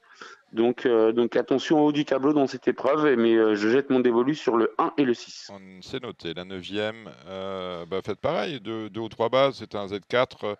Donc, 0.52 0.86
euh, 0.86 1.28
attention 1.34 1.80
au 1.80 1.88
haut 1.88 1.92
du 1.92 2.04
tableau 2.04 2.32
dans 2.32 2.46
cette 2.46 2.66
épreuve, 2.66 3.14
mais 3.16 3.34
euh, 3.34 3.56
je 3.56 3.68
jette 3.68 3.90
mon 3.90 4.00
dévolu 4.00 4.34
sur 4.34 4.56
le 4.56 4.74
1 4.78 4.94
et 4.96 5.04
le 5.04 5.12
6. 5.12 5.50
on 5.52 5.82
s'est 5.82 6.00
noté. 6.00 6.34
La 6.34 6.44
neuvième, 6.44 7.10
euh, 7.26 7.84
bah, 7.84 8.00
faites 8.04 8.20
pareil, 8.20 8.60
deux, 8.60 8.88
deux 8.88 9.00
ou 9.00 9.08
trois 9.08 9.28
bases. 9.28 9.56
C'est 9.58 9.74
un 9.74 9.86
Z4, 9.86 10.26
euh, 10.44 10.54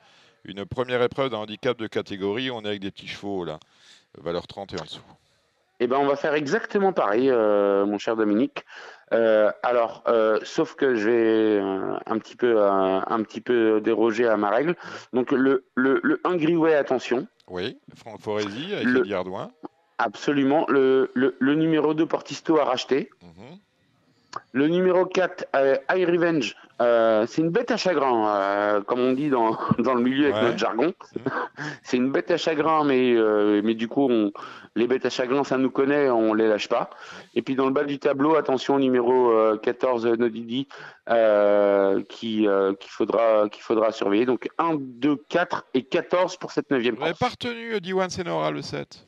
une 0.45 0.67
première 0.67 1.03
épreuve 1.03 1.31
d'un 1.31 1.39
handicap 1.39 1.79
de 1.79 1.87
catégorie. 1.87 2.51
On 2.51 2.63
est 2.63 2.69
avec 2.69 2.81
des 2.81 2.91
petits 2.91 3.09
chevaux 3.09 3.45
là, 3.45 3.59
valeur 4.19 4.47
30 4.47 4.75
et 4.75 4.81
en 4.81 4.85
dessous. 4.85 5.01
Eh 5.79 5.87
ben, 5.87 5.99
on 5.99 6.07
va 6.07 6.17
faire 6.17 6.35
exactement 6.35 6.93
pareil, 6.93 7.29
euh, 7.31 7.85
mon 7.85 7.99
cher 7.99 8.17
Dominique. 8.17 8.65
Euh, 9.13 9.51
alors, 9.63 10.03
euh, 10.09 10.39
sauf 10.43 10.75
que 10.75 10.95
je 10.95 11.09
vais 11.11 11.59
un 12.07 12.19
petit 12.19 12.35
peu, 12.37 12.61
un 12.63 13.23
petit 13.23 13.41
peu 13.41 13.81
déroger 13.81 14.27
à 14.27 14.37
ma 14.37 14.51
règle. 14.51 14.75
Donc, 15.13 15.33
le, 15.33 15.67
le, 15.75 16.01
le 16.03 16.21
1 16.25 16.37
Griouet, 16.37 16.75
attention, 16.75 17.27
Oui, 17.49 17.79
Franck 17.95 18.21
Foresi 18.21 18.73
avec 18.75 18.87
Le- 18.87 19.03
absolument. 19.99 20.65
Le, 20.69 21.11
le, 21.15 21.37
le 21.39 21.55
numéro 21.55 21.93
2, 21.95 22.07
Portisto, 22.07 22.59
à 22.59 22.65
racheter. 22.65 23.11
Mhm. 23.23 23.59
Le 24.53 24.69
numéro 24.69 25.07
4, 25.07 25.47
euh, 25.55 25.77
High 25.91 26.07
Revenge, 26.09 26.57
euh, 26.83 27.25
c'est 27.27 27.41
une 27.41 27.51
bête 27.51 27.71
à 27.71 27.77
chagrin, 27.77 28.29
euh, 28.29 28.81
comme 28.83 29.01
on 29.01 29.13
dit 29.13 29.31
dans, 29.31 29.57
dans 29.79 29.95
le 29.95 30.03
milieu 30.03 30.27
avec 30.31 30.43
notre 30.43 30.59
jargon. 30.59 30.93
C'est 31.83 31.97
une 31.97 32.11
bête 32.11 32.31
à 32.31 32.37
chagrin, 32.37 32.85
mais, 32.85 33.15
euh, 33.15 33.63
mais 33.65 33.75
du 33.75 33.89
coup, 33.89 34.09
on, 34.11 34.33
les 34.75 34.87
bêtes 34.87 35.07
à 35.07 35.11
chagrin, 35.11 35.43
ça 35.45 35.57
nous 35.57 35.71
connaît, 35.71 36.11
on 36.11 36.35
les 36.35 36.49
lâche 36.49 36.69
pas. 36.69 36.91
Et 37.35 37.41
puis 37.43 37.55
dans 37.55 37.67
le 37.67 37.73
bas 37.73 37.85
du 37.85 37.99
tableau, 37.99 38.37
attention, 38.37 38.79
numéro 38.79 39.31
euh, 39.31 39.57
14, 39.57 40.07
Nodidi, 40.19 40.69
qui, 42.09 42.47
qu'il 42.81 42.91
faudra, 42.91 43.49
qu'il 43.49 43.63
faudra 43.63 43.93
surveiller. 43.93 44.27
Donc 44.27 44.49
1, 44.59 44.75
2, 44.79 45.17
4 45.29 45.67
et 45.75 45.83
14 45.85 46.37
pour 46.37 46.51
cette 46.51 46.71
neuvième 46.71 46.97
Vous 46.97 47.01
n'avez 47.01 47.13
course. 47.13 47.21
pas 47.21 47.47
retenu 47.49 47.81
Diwan 47.81 48.11
Senora 48.11 48.51
le 48.51 48.61
7 48.61 49.07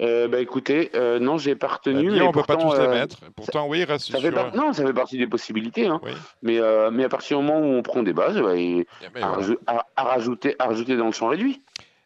Euh, 0.00 0.28
bah 0.28 0.40
écoutez, 0.40 0.90
euh, 0.94 1.18
non, 1.18 1.38
j'ai 1.38 1.56
pas 1.56 1.66
retenu. 1.66 2.08
Dis, 2.10 2.18
mais 2.18 2.22
on 2.22 2.30
peut 2.30 2.44
pas 2.44 2.56
tous 2.56 2.72
les 2.72 2.78
euh, 2.78 2.90
mettre. 2.90 3.18
Pourtant, 3.34 3.66
oui, 3.68 3.82
reste 3.84 4.12
Ça 4.12 4.18
fait 4.20 4.26
sur. 4.26 4.34
par- 4.34 4.54
Non, 4.54 4.72
ça 4.72 4.86
fait 4.86 4.92
partie 4.92 5.18
des 5.18 5.26
possibilités. 5.26 5.86
Hein. 5.86 6.00
Oui. 6.04 6.12
Mais, 6.42 6.58
euh, 6.60 6.90
mais 6.92 7.02
à 7.04 7.08
partir 7.08 7.38
du 7.40 7.44
moment 7.44 7.58
où 7.60 7.64
on 7.72 7.82
prend 7.82 8.02
des 8.04 8.12
bases, 8.12 8.40
bah, 8.40 8.54
et 8.56 8.86
à, 9.04 9.08
voilà. 9.10 9.26
rajou- 9.28 9.58
à- 9.66 9.86
à 9.96 10.04
rajouter, 10.04 10.54
à 10.60 10.66
rajouter 10.66 10.96
dans 10.96 11.06
le 11.06 11.12
champ 11.12 11.26
réduit, 11.28 11.62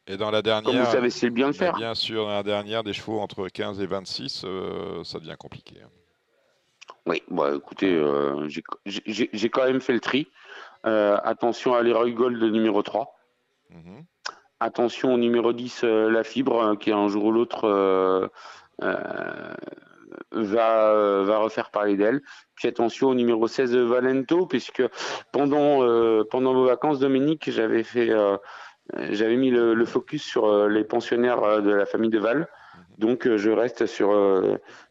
Et 0.07 0.17
dans 0.17 0.31
la 0.31 0.39
comme 0.39 0.63
dernière, 0.63 0.85
vous 0.87 0.91
savez, 0.91 1.11
c'est 1.11 1.29
bien 1.29 1.49
le 1.49 1.53
faire. 1.53 1.75
bien 1.75 1.95
sûr, 1.95 2.25
dans 2.25 2.31
la 2.33 2.43
dernière, 2.43 2.83
des 2.83 2.95
chevaux 2.95 3.21
entre 3.21 3.49
15 3.49 3.81
et 3.83 3.87
26, 3.87 4.43
euh, 4.47 5.05
ça 5.05 5.19
devient 5.19 5.37
compliqué. 5.39 5.77
hein. 5.85 5.89
Oui, 7.05 7.23
bah, 7.31 7.53
écoutez, 7.55 7.93
euh, 7.93 8.49
j'ai- 8.87 9.51
quand 9.51 9.65
même 9.65 9.81
fait 9.81 9.93
le 9.93 10.01
tri. 10.01 10.29
Euh, 10.87 11.17
attention 11.25 11.75
à 11.75 11.83
l'Heroic 11.83 12.11
Gold 12.13 12.43
numéro 12.43 12.83
3. 12.83 13.15
Mhm. 13.71 14.05
Attention 14.63 15.15
au 15.15 15.19
numéro 15.19 15.53
10, 15.53 15.81
euh, 15.83 16.09
la 16.09 16.23
fibre, 16.23 16.63
euh, 16.63 16.77
qui 16.77 16.93
un 16.93 17.09
jour 17.09 17.25
ou 17.25 17.33
l'autre 17.33 17.65
euh, 17.65 18.29
euh, 18.85 19.55
va, 20.31 21.23
va 21.25 21.39
refaire 21.39 21.73
parler 21.73 21.97
d'elle. 21.97 22.21
Puis 22.55 22.69
attention 22.69 23.09
au 23.09 23.15
numéro 23.15 23.49
16 23.49 23.75
Valento, 23.75 24.47
puisque 24.47 24.85
pendant, 25.33 25.81
pendant 26.31 26.55
vos 26.55 26.67
vacances, 26.67 27.01
Dominique, 27.01 27.51
j'avais 27.51 27.83
fait 27.83 28.13
j'avais 29.11 29.37
mis 29.37 29.51
le, 29.51 29.85
focus 29.85 30.23
sur 30.23 30.69
les 30.69 30.85
pensionnaires 30.85 31.61
de 31.63 31.71
la 31.71 31.87
famille 31.87 32.11
de 32.11 32.19
Val. 32.19 32.47
Donc 32.99 33.29
je 33.35 33.51
reste 33.51 33.87
sur, 33.87 34.15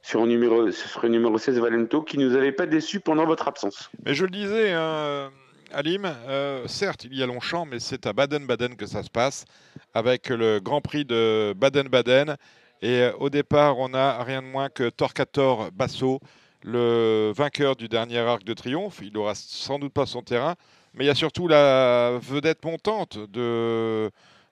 sur, 0.01 0.25
numéro, 0.25 0.69
sur 0.71 1.03
le 1.03 1.09
numéro 1.09 1.37
16 1.37 1.59
Valento 1.59 2.01
qui 2.01 2.17
nous 2.17 2.35
avait 2.35 2.51
pas 2.51 2.65
déçus 2.65 2.99
pendant 2.99 3.25
votre 3.25 3.47
absence. 3.47 3.89
Mais 4.05 4.15
je 4.15 4.25
le 4.25 4.31
disais, 4.31 4.73
hein, 4.73 5.31
Alim, 5.73 6.05
euh, 6.05 6.67
certes, 6.67 7.05
il 7.05 7.15
y 7.15 7.23
a 7.23 7.25
Longchamp, 7.25 7.65
mais 7.65 7.79
c'est 7.79 8.05
à 8.05 8.13
Baden-Baden 8.13 8.75
que 8.75 8.85
ça 8.85 9.03
se 9.03 9.09
passe, 9.09 9.45
avec 9.93 10.29
le 10.29 10.59
Grand 10.59 10.81
Prix 10.81 11.05
de 11.05 11.53
Baden-Baden. 11.55 12.35
Et 12.81 13.01
euh, 13.01 13.13
au 13.19 13.29
départ, 13.29 13.77
on 13.79 13.93
a 13.93 14.23
rien 14.23 14.41
de 14.41 14.47
moins 14.47 14.69
que 14.69 14.89
Torquator 14.89 15.71
Basso, 15.71 16.19
le 16.63 17.31
vainqueur 17.35 17.75
du 17.75 17.87
dernier 17.87 18.19
arc 18.19 18.43
de 18.43 18.53
triomphe. 18.53 18.99
Il 19.01 19.13
n'aura 19.13 19.33
sans 19.35 19.79
doute 19.79 19.93
pas 19.93 20.05
son 20.05 20.21
terrain, 20.21 20.55
mais 20.93 21.05
il 21.05 21.07
y 21.07 21.11
a 21.11 21.15
surtout 21.15 21.47
la 21.47 22.17
vedette 22.21 22.63
montante 22.63 23.17
de, 23.17 24.11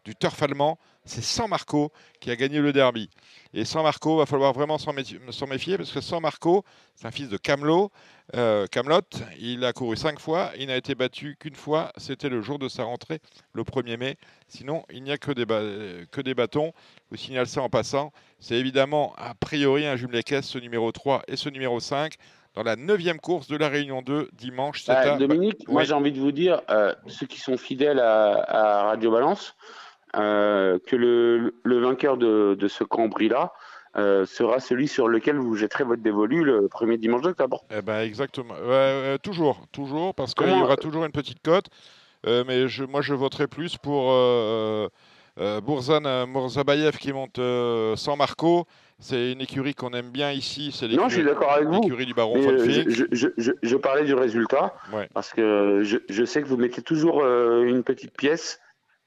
du 0.10 0.16
turf 0.16 0.42
allemand, 0.42 0.80
c'est 1.06 1.22
San 1.22 1.48
Marco 1.48 1.92
qui 2.20 2.32
a 2.32 2.36
gagné 2.36 2.60
le 2.62 2.74
derby. 2.74 3.12
Et 3.54 3.64
San 3.64 3.84
Marco, 3.84 4.18
va 4.18 4.26
falloir 4.26 4.54
vraiment 4.54 4.80
s'en 4.80 4.92
méfier 4.92 5.78
parce 5.78 5.92
que 5.92 6.02
San 6.02 6.20
Marco, 6.20 6.64
c'est 6.96 7.06
un 7.06 7.12
fils 7.12 7.30
de 7.30 7.38
Camelot. 7.38 7.92
Euh, 8.36 8.66
Camelot, 8.66 9.02
il 9.40 9.64
a 9.66 9.72
couru 9.72 9.96
cinq 9.96 10.20
fois, 10.20 10.50
il 10.58 10.66
n'a 10.68 10.78
été 10.78 10.96
battu 10.96 11.38
qu'une 11.40 11.54
fois, 11.54 11.92
c'était 11.98 12.28
le 12.28 12.42
jour 12.42 12.58
de 12.58 12.68
sa 12.68 12.86
rentrée, 12.86 13.20
le 13.54 13.62
1er 13.62 13.98
mai. 13.98 14.18
Sinon, 14.48 14.84
il 14.90 15.04
n'y 15.04 15.12
a 15.12 15.20
que 15.20 15.32
des, 15.32 15.46
que 16.12 16.22
des 16.22 16.34
bâtons. 16.34 16.74
Je 17.06 17.10
vous 17.12 17.18
signale 17.18 17.46
ça 17.46 17.62
en 17.62 17.70
passant. 17.70 18.12
C'est 18.40 18.56
évidemment, 18.56 19.14
a 19.18 19.36
priori, 19.36 19.86
un 19.86 19.96
jumelé 19.96 20.24
caisse, 20.24 20.48
ce 20.48 20.58
numéro 20.58 20.92
3 20.92 21.22
et 21.28 21.36
ce 21.36 21.50
numéro 21.50 21.80
5 21.80 22.16
dans 22.56 22.64
la 22.64 22.76
neuvième 22.76 23.20
course 23.20 23.48
de 23.48 23.58
la 23.58 23.70
Réunion 23.70 24.02
2 24.02 24.30
dimanche. 24.34 24.86
Bah, 24.86 25.18
Dominique, 25.18 25.68
moi 25.68 25.84
j'ai 25.84 25.94
envie 25.94 26.12
de 26.12 26.20
vous 26.20 26.32
dire, 26.32 26.62
euh, 26.70 26.94
ceux 27.08 27.26
qui 27.26 27.40
sont 27.40 27.58
fidèles 27.58 28.00
à, 28.00 28.84
Radio 28.84 29.12
Balance, 29.12 29.56
que 30.14 30.96
le, 30.96 31.80
vainqueur 31.80 32.18
de, 32.18 32.68
ce 32.68 32.84
Cambry-là 32.84 33.54
euh, 33.98 34.26
sera 34.26 34.60
celui 34.60 34.88
sur 34.88 35.08
lequel 35.08 35.38
vous 35.38 35.56
jetterez 35.56 35.84
votre 35.84 36.02
dévolu 36.02 36.44
le 36.44 36.68
premier 36.68 36.98
dimanche 36.98 37.22
d'octobre. 37.22 37.64
Eh 37.76 37.82
ben 37.82 38.02
exactement. 38.02 38.54
toujours, 39.24 39.66
toujours, 39.72 40.14
parce 40.14 40.34
qu'il 40.36 40.50
y 40.50 40.62
aura 40.62 40.78
toujours 40.78 41.06
une 41.06 41.12
petite 41.12 41.42
cote. 41.44 41.70
mais 42.26 42.68
je, 42.68 42.84
moi, 42.84 43.02
je 43.02 43.14
voterai 43.14 43.48
plus 43.48 43.78
pour 43.78 44.14
Bourzan 45.38 46.28
Morzabayev 46.28 46.98
qui 46.98 47.14
monte 47.14 47.40
sans 47.96 48.16
Marco 48.16 48.68
c'est 49.00 49.32
une 49.32 49.42
écurie 49.42 49.74
qu'on 49.74 49.92
aime 49.92 50.10
bien 50.10 50.32
ici. 50.32 50.72
C'est 50.74 50.88
non, 50.90 51.08
je 51.08 51.16
suis 51.16 51.24
d'accord 51.24 51.54
avec 51.54 51.68
vous. 51.68 51.82
L'écurie 51.82 52.06
du 52.06 52.14
Baron 52.14 52.36
je, 52.42 53.06
je, 53.12 53.52
je, 53.62 53.76
parlais 53.78 54.04
du 54.04 54.14
résultat 54.14 54.74
parce 55.14 55.34
que 55.34 55.84
je, 55.84 56.26
sais 56.26 56.42
que 56.42 56.48
vous 56.48 56.58
mettez 56.58 56.82
toujours 56.82 57.22
euh, 57.24 57.64
une 57.64 57.84
petite 57.84 58.16
pièce. 58.16 58.60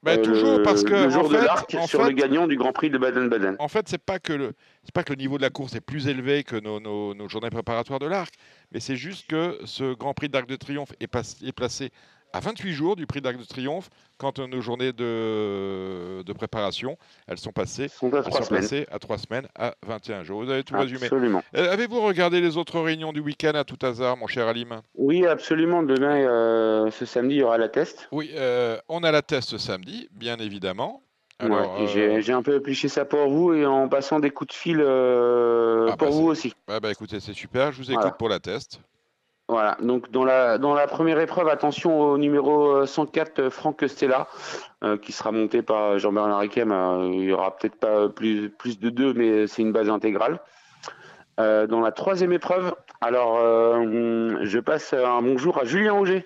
Bah, 0.03 0.17
toujours 0.17 0.61
parce 0.63 0.83
que 0.83 0.93
le 0.93 1.09
jour 1.09 1.29
de 1.29 1.37
l'arc 1.37 1.73
sur 1.87 2.03
le 2.03 2.11
gagnant 2.11 2.45
du 2.45 2.57
Grand 2.57 2.73
Prix 2.73 2.89
de 2.89 2.97
Baden-Baden. 2.97 3.55
En 3.59 3.69
fait, 3.69 3.87
c'est 3.87 4.03
pas 4.03 4.19
que 4.19 4.33
le 4.33 4.53
c'est 4.83 4.93
pas 4.93 5.03
que 5.03 5.13
le 5.13 5.17
niveau 5.17 5.37
de 5.37 5.43
la 5.43 5.49
course 5.49 5.75
est 5.75 5.81
plus 5.81 6.09
élevé 6.09 6.43
que 6.43 6.57
nos, 6.57 6.81
nos, 6.81 7.13
nos 7.13 7.29
journées 7.29 7.49
préparatoires 7.49 7.99
de 7.99 8.05
l'arc, 8.05 8.33
mais 8.73 8.81
c'est 8.81 8.97
juste 8.97 9.27
que 9.29 9.57
ce 9.63 9.93
Grand 9.93 10.13
Prix 10.13 10.27
d'Arc 10.27 10.45
de 10.45 10.57
Triomphe 10.57 10.91
est, 10.99 11.09
est 11.47 11.51
placé 11.53 11.91
à 12.33 12.39
28 12.39 12.73
jours 12.73 12.95
du 12.95 13.05
prix 13.05 13.21
d'Arc 13.21 13.37
de 13.37 13.43
Triomphe, 13.43 13.89
quand 14.17 14.39
nos 14.39 14.59
journées 14.59 14.91
de, 14.91 16.23
de 16.23 16.33
préparation, 16.33 16.97
elles 17.27 17.37
sont 17.37 17.51
passées, 17.51 17.87
sont 17.87 18.13
à, 18.13 18.23
trois 18.23 18.41
passées 18.47 18.87
à 18.91 18.97
3 18.97 19.19
semaines, 19.19 19.47
à 19.55 19.75
21 19.85 20.23
jours. 20.23 20.43
Vous 20.43 20.49
avez 20.49 20.63
tout 20.63 20.75
résumé. 20.75 21.07
Euh, 21.55 21.71
Avez-vous 21.71 22.01
regardé 22.01 22.41
les 22.41 22.57
autres 22.57 22.79
réunions 22.79 23.13
du 23.13 23.19
week-end 23.19 23.53
à 23.53 23.63
tout 23.63 23.77
hasard, 23.85 24.17
mon 24.17 24.27
cher 24.27 24.47
Alim? 24.47 24.81
Oui, 24.95 25.25
absolument. 25.27 25.83
Demain, 25.83 26.21
euh, 26.21 26.89
ce 26.91 27.05
samedi, 27.05 27.35
il 27.35 27.39
y 27.39 27.43
aura 27.43 27.57
la 27.57 27.69
test. 27.69 28.07
Oui, 28.11 28.31
euh, 28.35 28.77
on 28.89 29.03
a 29.03 29.11
la 29.11 29.21
test 29.21 29.49
ce 29.49 29.57
samedi, 29.59 30.09
bien 30.11 30.37
évidemment. 30.37 31.01
J'ai 31.87 32.31
un 32.31 32.41
peu 32.41 32.55
appliqué 32.55 32.87
ça 32.87 33.05
pour 33.05 33.29
vous 33.29 33.53
et 33.53 33.65
en 33.65 33.89
passant 33.89 34.19
des 34.19 34.31
coups 34.31 34.49
de 34.49 34.55
fil 34.55 34.79
ah, 34.81 35.95
pour 35.97 36.07
bah, 36.07 36.13
vous 36.13 36.27
aussi. 36.27 36.53
bah, 36.67 36.79
écoutez, 36.89 37.19
c'est 37.19 37.33
super. 37.33 37.71
Je 37.71 37.77
vous 37.77 37.91
écoute 37.91 38.13
pour 38.17 38.29
la 38.29 38.39
test. 38.39 38.79
Voilà, 39.53 39.77
donc 39.83 40.09
dans 40.09 40.25
la, 40.25 40.57
dans 40.57 40.73
la 40.73 40.87
première 40.87 41.19
épreuve, 41.19 41.47
attention 41.47 42.01
au 42.01 42.17
numéro 42.17 42.87
104, 42.87 43.37
euh, 43.37 43.49
Franck 43.51 43.83
Stella, 43.87 44.27
euh, 44.83 44.97
qui 44.97 45.11
sera 45.11 45.31
monté 45.31 45.61
par 45.61 45.99
Jean-Bernard 45.99 46.39
Riquem. 46.39 46.71
Euh, 46.71 47.11
il 47.13 47.25
y 47.25 47.31
aura 47.31 47.55
peut-être 47.55 47.75
pas 47.75 48.09
plus, 48.09 48.49
plus 48.49 48.79
de 48.79 48.89
deux, 48.89 49.13
mais 49.13 49.45
c'est 49.45 49.61
une 49.61 49.71
base 49.71 49.91
intégrale. 49.91 50.39
dans 51.37 51.81
la 51.81 51.91
troisième 51.91 52.33
épreuve, 52.33 52.73
alors 52.99 53.35
je 54.41 54.59
passe 54.59 54.93
un 54.93 55.21
bonjour 55.21 55.59
à 55.59 55.65
Julien 55.65 55.93
Auger. 55.93 56.25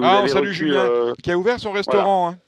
Ah, 0.00 0.24
Julien, 0.44 1.12
qui 1.24 1.32
a 1.32 1.36
ouvert 1.36 1.58
son 1.58 1.72
restaurant. 1.72 2.28
Hein 2.30 2.38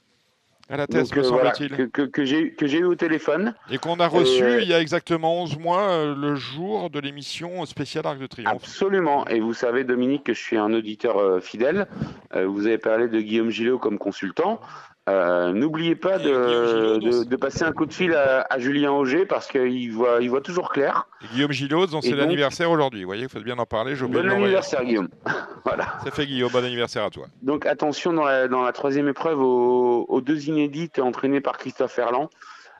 à 0.69 0.77
la 0.77 0.87
thèse, 0.87 1.13
me 1.13 1.19
euh, 1.19 1.23
semble-t-il. 1.23 1.89
que, 1.89 2.03
que, 2.03 2.23
j'ai 2.25 2.77
eu 2.77 2.85
au 2.85 2.95
téléphone. 2.95 3.53
Et 3.69 3.77
qu'on 3.77 3.99
a 3.99 4.07
reçu 4.07 4.43
euh, 4.43 4.61
il 4.61 4.69
y 4.69 4.73
a 4.73 4.79
exactement 4.79 5.41
11 5.41 5.57
mois, 5.57 5.89
euh, 5.89 6.15
le 6.15 6.35
jour 6.35 6.89
de 6.89 6.99
l'émission 6.99 7.65
spéciale 7.65 8.07
Arc 8.07 8.19
de 8.19 8.27
Triomphe. 8.27 8.53
Absolument. 8.53 9.27
Et 9.27 9.41
vous 9.41 9.53
savez, 9.53 9.83
Dominique, 9.83 10.23
que 10.23 10.33
je 10.33 10.39
suis 10.39 10.57
un 10.57 10.73
auditeur 10.73 11.41
fidèle. 11.43 11.87
vous 12.33 12.65
avez 12.65 12.77
parlé 12.77 13.07
de 13.07 13.19
Guillaume 13.19 13.49
Gillot 13.49 13.77
comme 13.77 13.97
consultant. 13.97 14.61
Euh, 15.09 15.51
n'oubliez 15.51 15.95
pas 15.95 16.17
de, 16.17 17.25
de, 17.25 17.35
passer 17.35 17.63
un 17.63 17.73
coup 17.73 17.85
de 17.85 17.91
fil 17.91 18.15
à, 18.15 18.57
Julien 18.57 18.91
Auger 18.91 19.25
parce 19.25 19.47
qu'il 19.47 19.91
voit, 19.91 20.19
il 20.21 20.29
voit 20.29 20.39
toujours 20.39 20.71
clair. 20.71 21.07
Guillaume 21.33 21.51
Gillot, 21.51 21.87
dont 21.87 21.99
c'est 21.99 22.15
l'anniversaire 22.15 22.71
aujourd'hui. 22.71 23.03
Vous 23.03 23.09
voyez, 23.09 23.23
il 23.23 23.29
faut 23.29 23.41
bien 23.41 23.59
en 23.59 23.65
parler. 23.65 23.95
Bon 23.95 24.29
anniversaire, 24.29 24.85
Guillaume. 24.85 25.09
voilà. 25.65 25.87
C'est 26.05 26.13
fait, 26.13 26.25
Guillaume. 26.25 26.51
Bon 26.51 26.63
anniversaire 26.63 27.03
à 27.03 27.09
toi. 27.09 27.27
Donc, 27.41 27.65
attention 27.65 28.13
dans 28.13 28.23
la, 28.23 28.47
dans 28.47 28.61
la 28.61 28.71
troisième 28.71 29.09
épreuve 29.09 29.41
aux, 29.41 30.05
aux, 30.07 30.21
deux 30.21 30.47
inédites 30.47 30.99
entraînées 30.99 31.41
par 31.41 31.57
Christophe 31.57 31.99
Erland, 31.99 32.29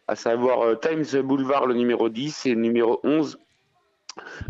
à 0.08 0.16
savoir 0.16 0.62
euh, 0.62 0.76
Times 0.76 1.22
Boulevard, 1.24 1.66
le 1.66 1.74
numéro 1.74 2.08
10 2.08 2.46
et 2.46 2.50
le 2.56 2.62
numéro 2.62 3.02
11, 3.04 3.38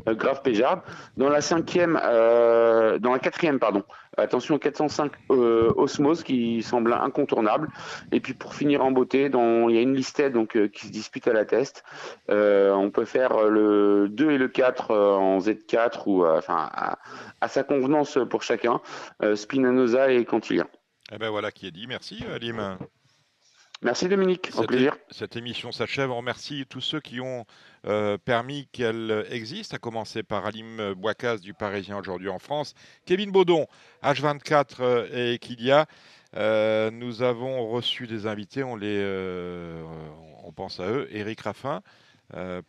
euh, 0.08 0.14
Grave 0.14 0.44
Péjard. 0.44 0.84
Dans 1.18 1.30
la 1.30 1.42
cinquième, 1.42 2.00
euh, 2.04 3.00
dans 3.00 3.14
la 3.14 3.20
quatrième, 3.20 3.58
pardon. 3.58 3.84
Attention 4.18 4.60
405 4.60 5.12
euh, 5.32 5.72
Osmose 5.76 6.24
qui 6.24 6.62
semble 6.64 6.94
incontournable. 6.94 7.70
Et 8.12 8.20
puis 8.20 8.34
pour 8.34 8.54
finir 8.54 8.84
en 8.84 8.92
beauté, 8.92 9.30
il 9.34 9.76
y 9.76 9.78
a 9.78 9.82
une 9.82 9.96
liste 9.96 10.22
donc 10.22 10.58
qui 10.72 10.88
se 10.88 10.92
dispute 10.92 11.28
à 11.28 11.34
la 11.34 11.46
test. 11.46 11.84
on 12.30 12.92
peut 12.92 13.06
faire 13.06 13.50
le 13.50 14.08
2 14.10 14.32
et 14.32 14.38
le 14.38 14.48
4 14.48 14.92
en 14.92 15.40
Z4 15.40 16.04
ou 16.06 16.26
enfin 16.26 16.70
à, 17.42 17.48
sa 17.48 17.64
convenance 17.64 18.18
pour 18.30 18.44
chacun. 18.44 18.82
Spinanosa 19.36 20.12
et 20.12 20.26
Cantillien. 20.26 20.68
Eh 21.12 21.18
ben 21.18 21.30
voilà 21.30 21.52
qui 21.52 21.68
est 21.68 21.72
dit. 21.72 21.88
Merci 21.88 22.24
Alim. 22.34 22.78
Merci 23.84 24.08
Dominique, 24.08 24.50
au 24.56 24.64
plaisir. 24.64 24.96
Cette 25.12 25.36
émission 25.36 25.74
s'achève. 25.74 26.10
On 26.10 26.16
remercie 26.16 26.66
tous 26.70 26.80
ceux 26.80 27.02
qui 27.02 27.20
ont 27.20 27.46
euh, 27.86 28.18
permis 28.18 28.70
qu'elle 28.72 29.26
existe, 29.30 29.74
à 29.74 29.78
commencer 29.78 30.24
par 30.24 30.46
Alim 30.46 30.94
Boicaz 30.94 31.42
du 31.42 31.54
Parisien 31.54 31.98
aujourd'hui 31.98 32.30
en 32.30 32.40
France, 32.40 32.76
Kevin 33.06 33.32
Baudon, 33.32 33.68
H24 34.02 34.66
euh, 34.80 35.34
et 35.34 35.38
Kilia. 35.38 35.86
Euh, 36.38 36.92
nous 36.92 37.24
avons 37.24 37.68
reçu 37.68 38.08
des 38.08 38.26
invités, 38.26 38.64
on, 38.64 38.78
les, 38.78 39.04
on 40.46 40.52
pense 40.54 40.80
à 40.80 40.88
eux, 40.90 41.10
Eric 41.12 41.42
Raffin. 41.42 41.82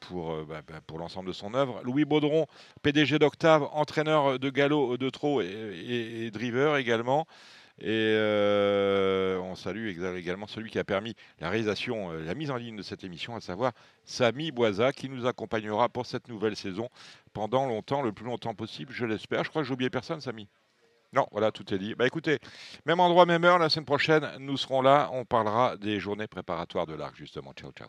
pour, 0.00 0.44
bah, 0.44 0.62
bah, 0.66 0.80
pour 0.84 0.98
l'ensemble 0.98 1.28
de 1.28 1.32
son 1.32 1.54
œuvre. 1.54 1.80
Louis 1.84 2.04
Baudron, 2.04 2.46
PDG 2.82 3.20
d'Octave, 3.20 3.68
entraîneur 3.72 4.40
de 4.40 4.50
galop 4.50 4.96
de 4.96 5.10
trot 5.10 5.42
et 5.42 6.30
driver 6.32 6.76
également. 6.76 7.28
Et 7.80 8.14
euh, 8.16 9.38
on 9.40 9.56
salue 9.56 9.88
également 10.16 10.46
celui 10.46 10.70
qui 10.70 10.78
a 10.78 10.84
permis 10.84 11.16
la 11.40 11.50
réalisation, 11.50 12.12
euh, 12.12 12.24
la 12.24 12.34
mise 12.34 12.50
en 12.50 12.56
ligne 12.56 12.76
de 12.76 12.82
cette 12.82 13.02
émission, 13.02 13.34
à 13.34 13.40
savoir 13.40 13.72
Samy 14.04 14.52
Boisa, 14.52 14.92
qui 14.92 15.08
nous 15.08 15.26
accompagnera 15.26 15.88
pour 15.88 16.06
cette 16.06 16.28
nouvelle 16.28 16.54
saison 16.54 16.88
pendant 17.32 17.66
longtemps, 17.66 18.02
le 18.02 18.12
plus 18.12 18.26
longtemps 18.26 18.54
possible, 18.54 18.92
je 18.92 19.04
l'espère. 19.04 19.42
Je 19.42 19.50
crois 19.50 19.62
que 19.62 19.68
j'ai 19.68 19.74
oublié 19.74 19.90
personne, 19.90 20.20
Samy. 20.20 20.48
Non, 21.12 21.26
voilà, 21.32 21.52
tout 21.52 21.72
est 21.74 21.78
dit. 21.78 21.94
Bah 21.94 22.06
écoutez, 22.06 22.38
même 22.86 23.00
endroit, 23.00 23.26
même 23.26 23.44
heure, 23.44 23.58
la 23.58 23.68
semaine 23.68 23.84
prochaine, 23.84 24.28
nous 24.38 24.56
serons 24.56 24.82
là. 24.82 25.10
On 25.12 25.24
parlera 25.24 25.76
des 25.76 26.00
journées 26.00 26.26
préparatoires 26.26 26.86
de 26.86 26.94
l'arc, 26.94 27.16
justement. 27.16 27.52
Ciao, 27.54 27.72
ciao. 27.72 27.88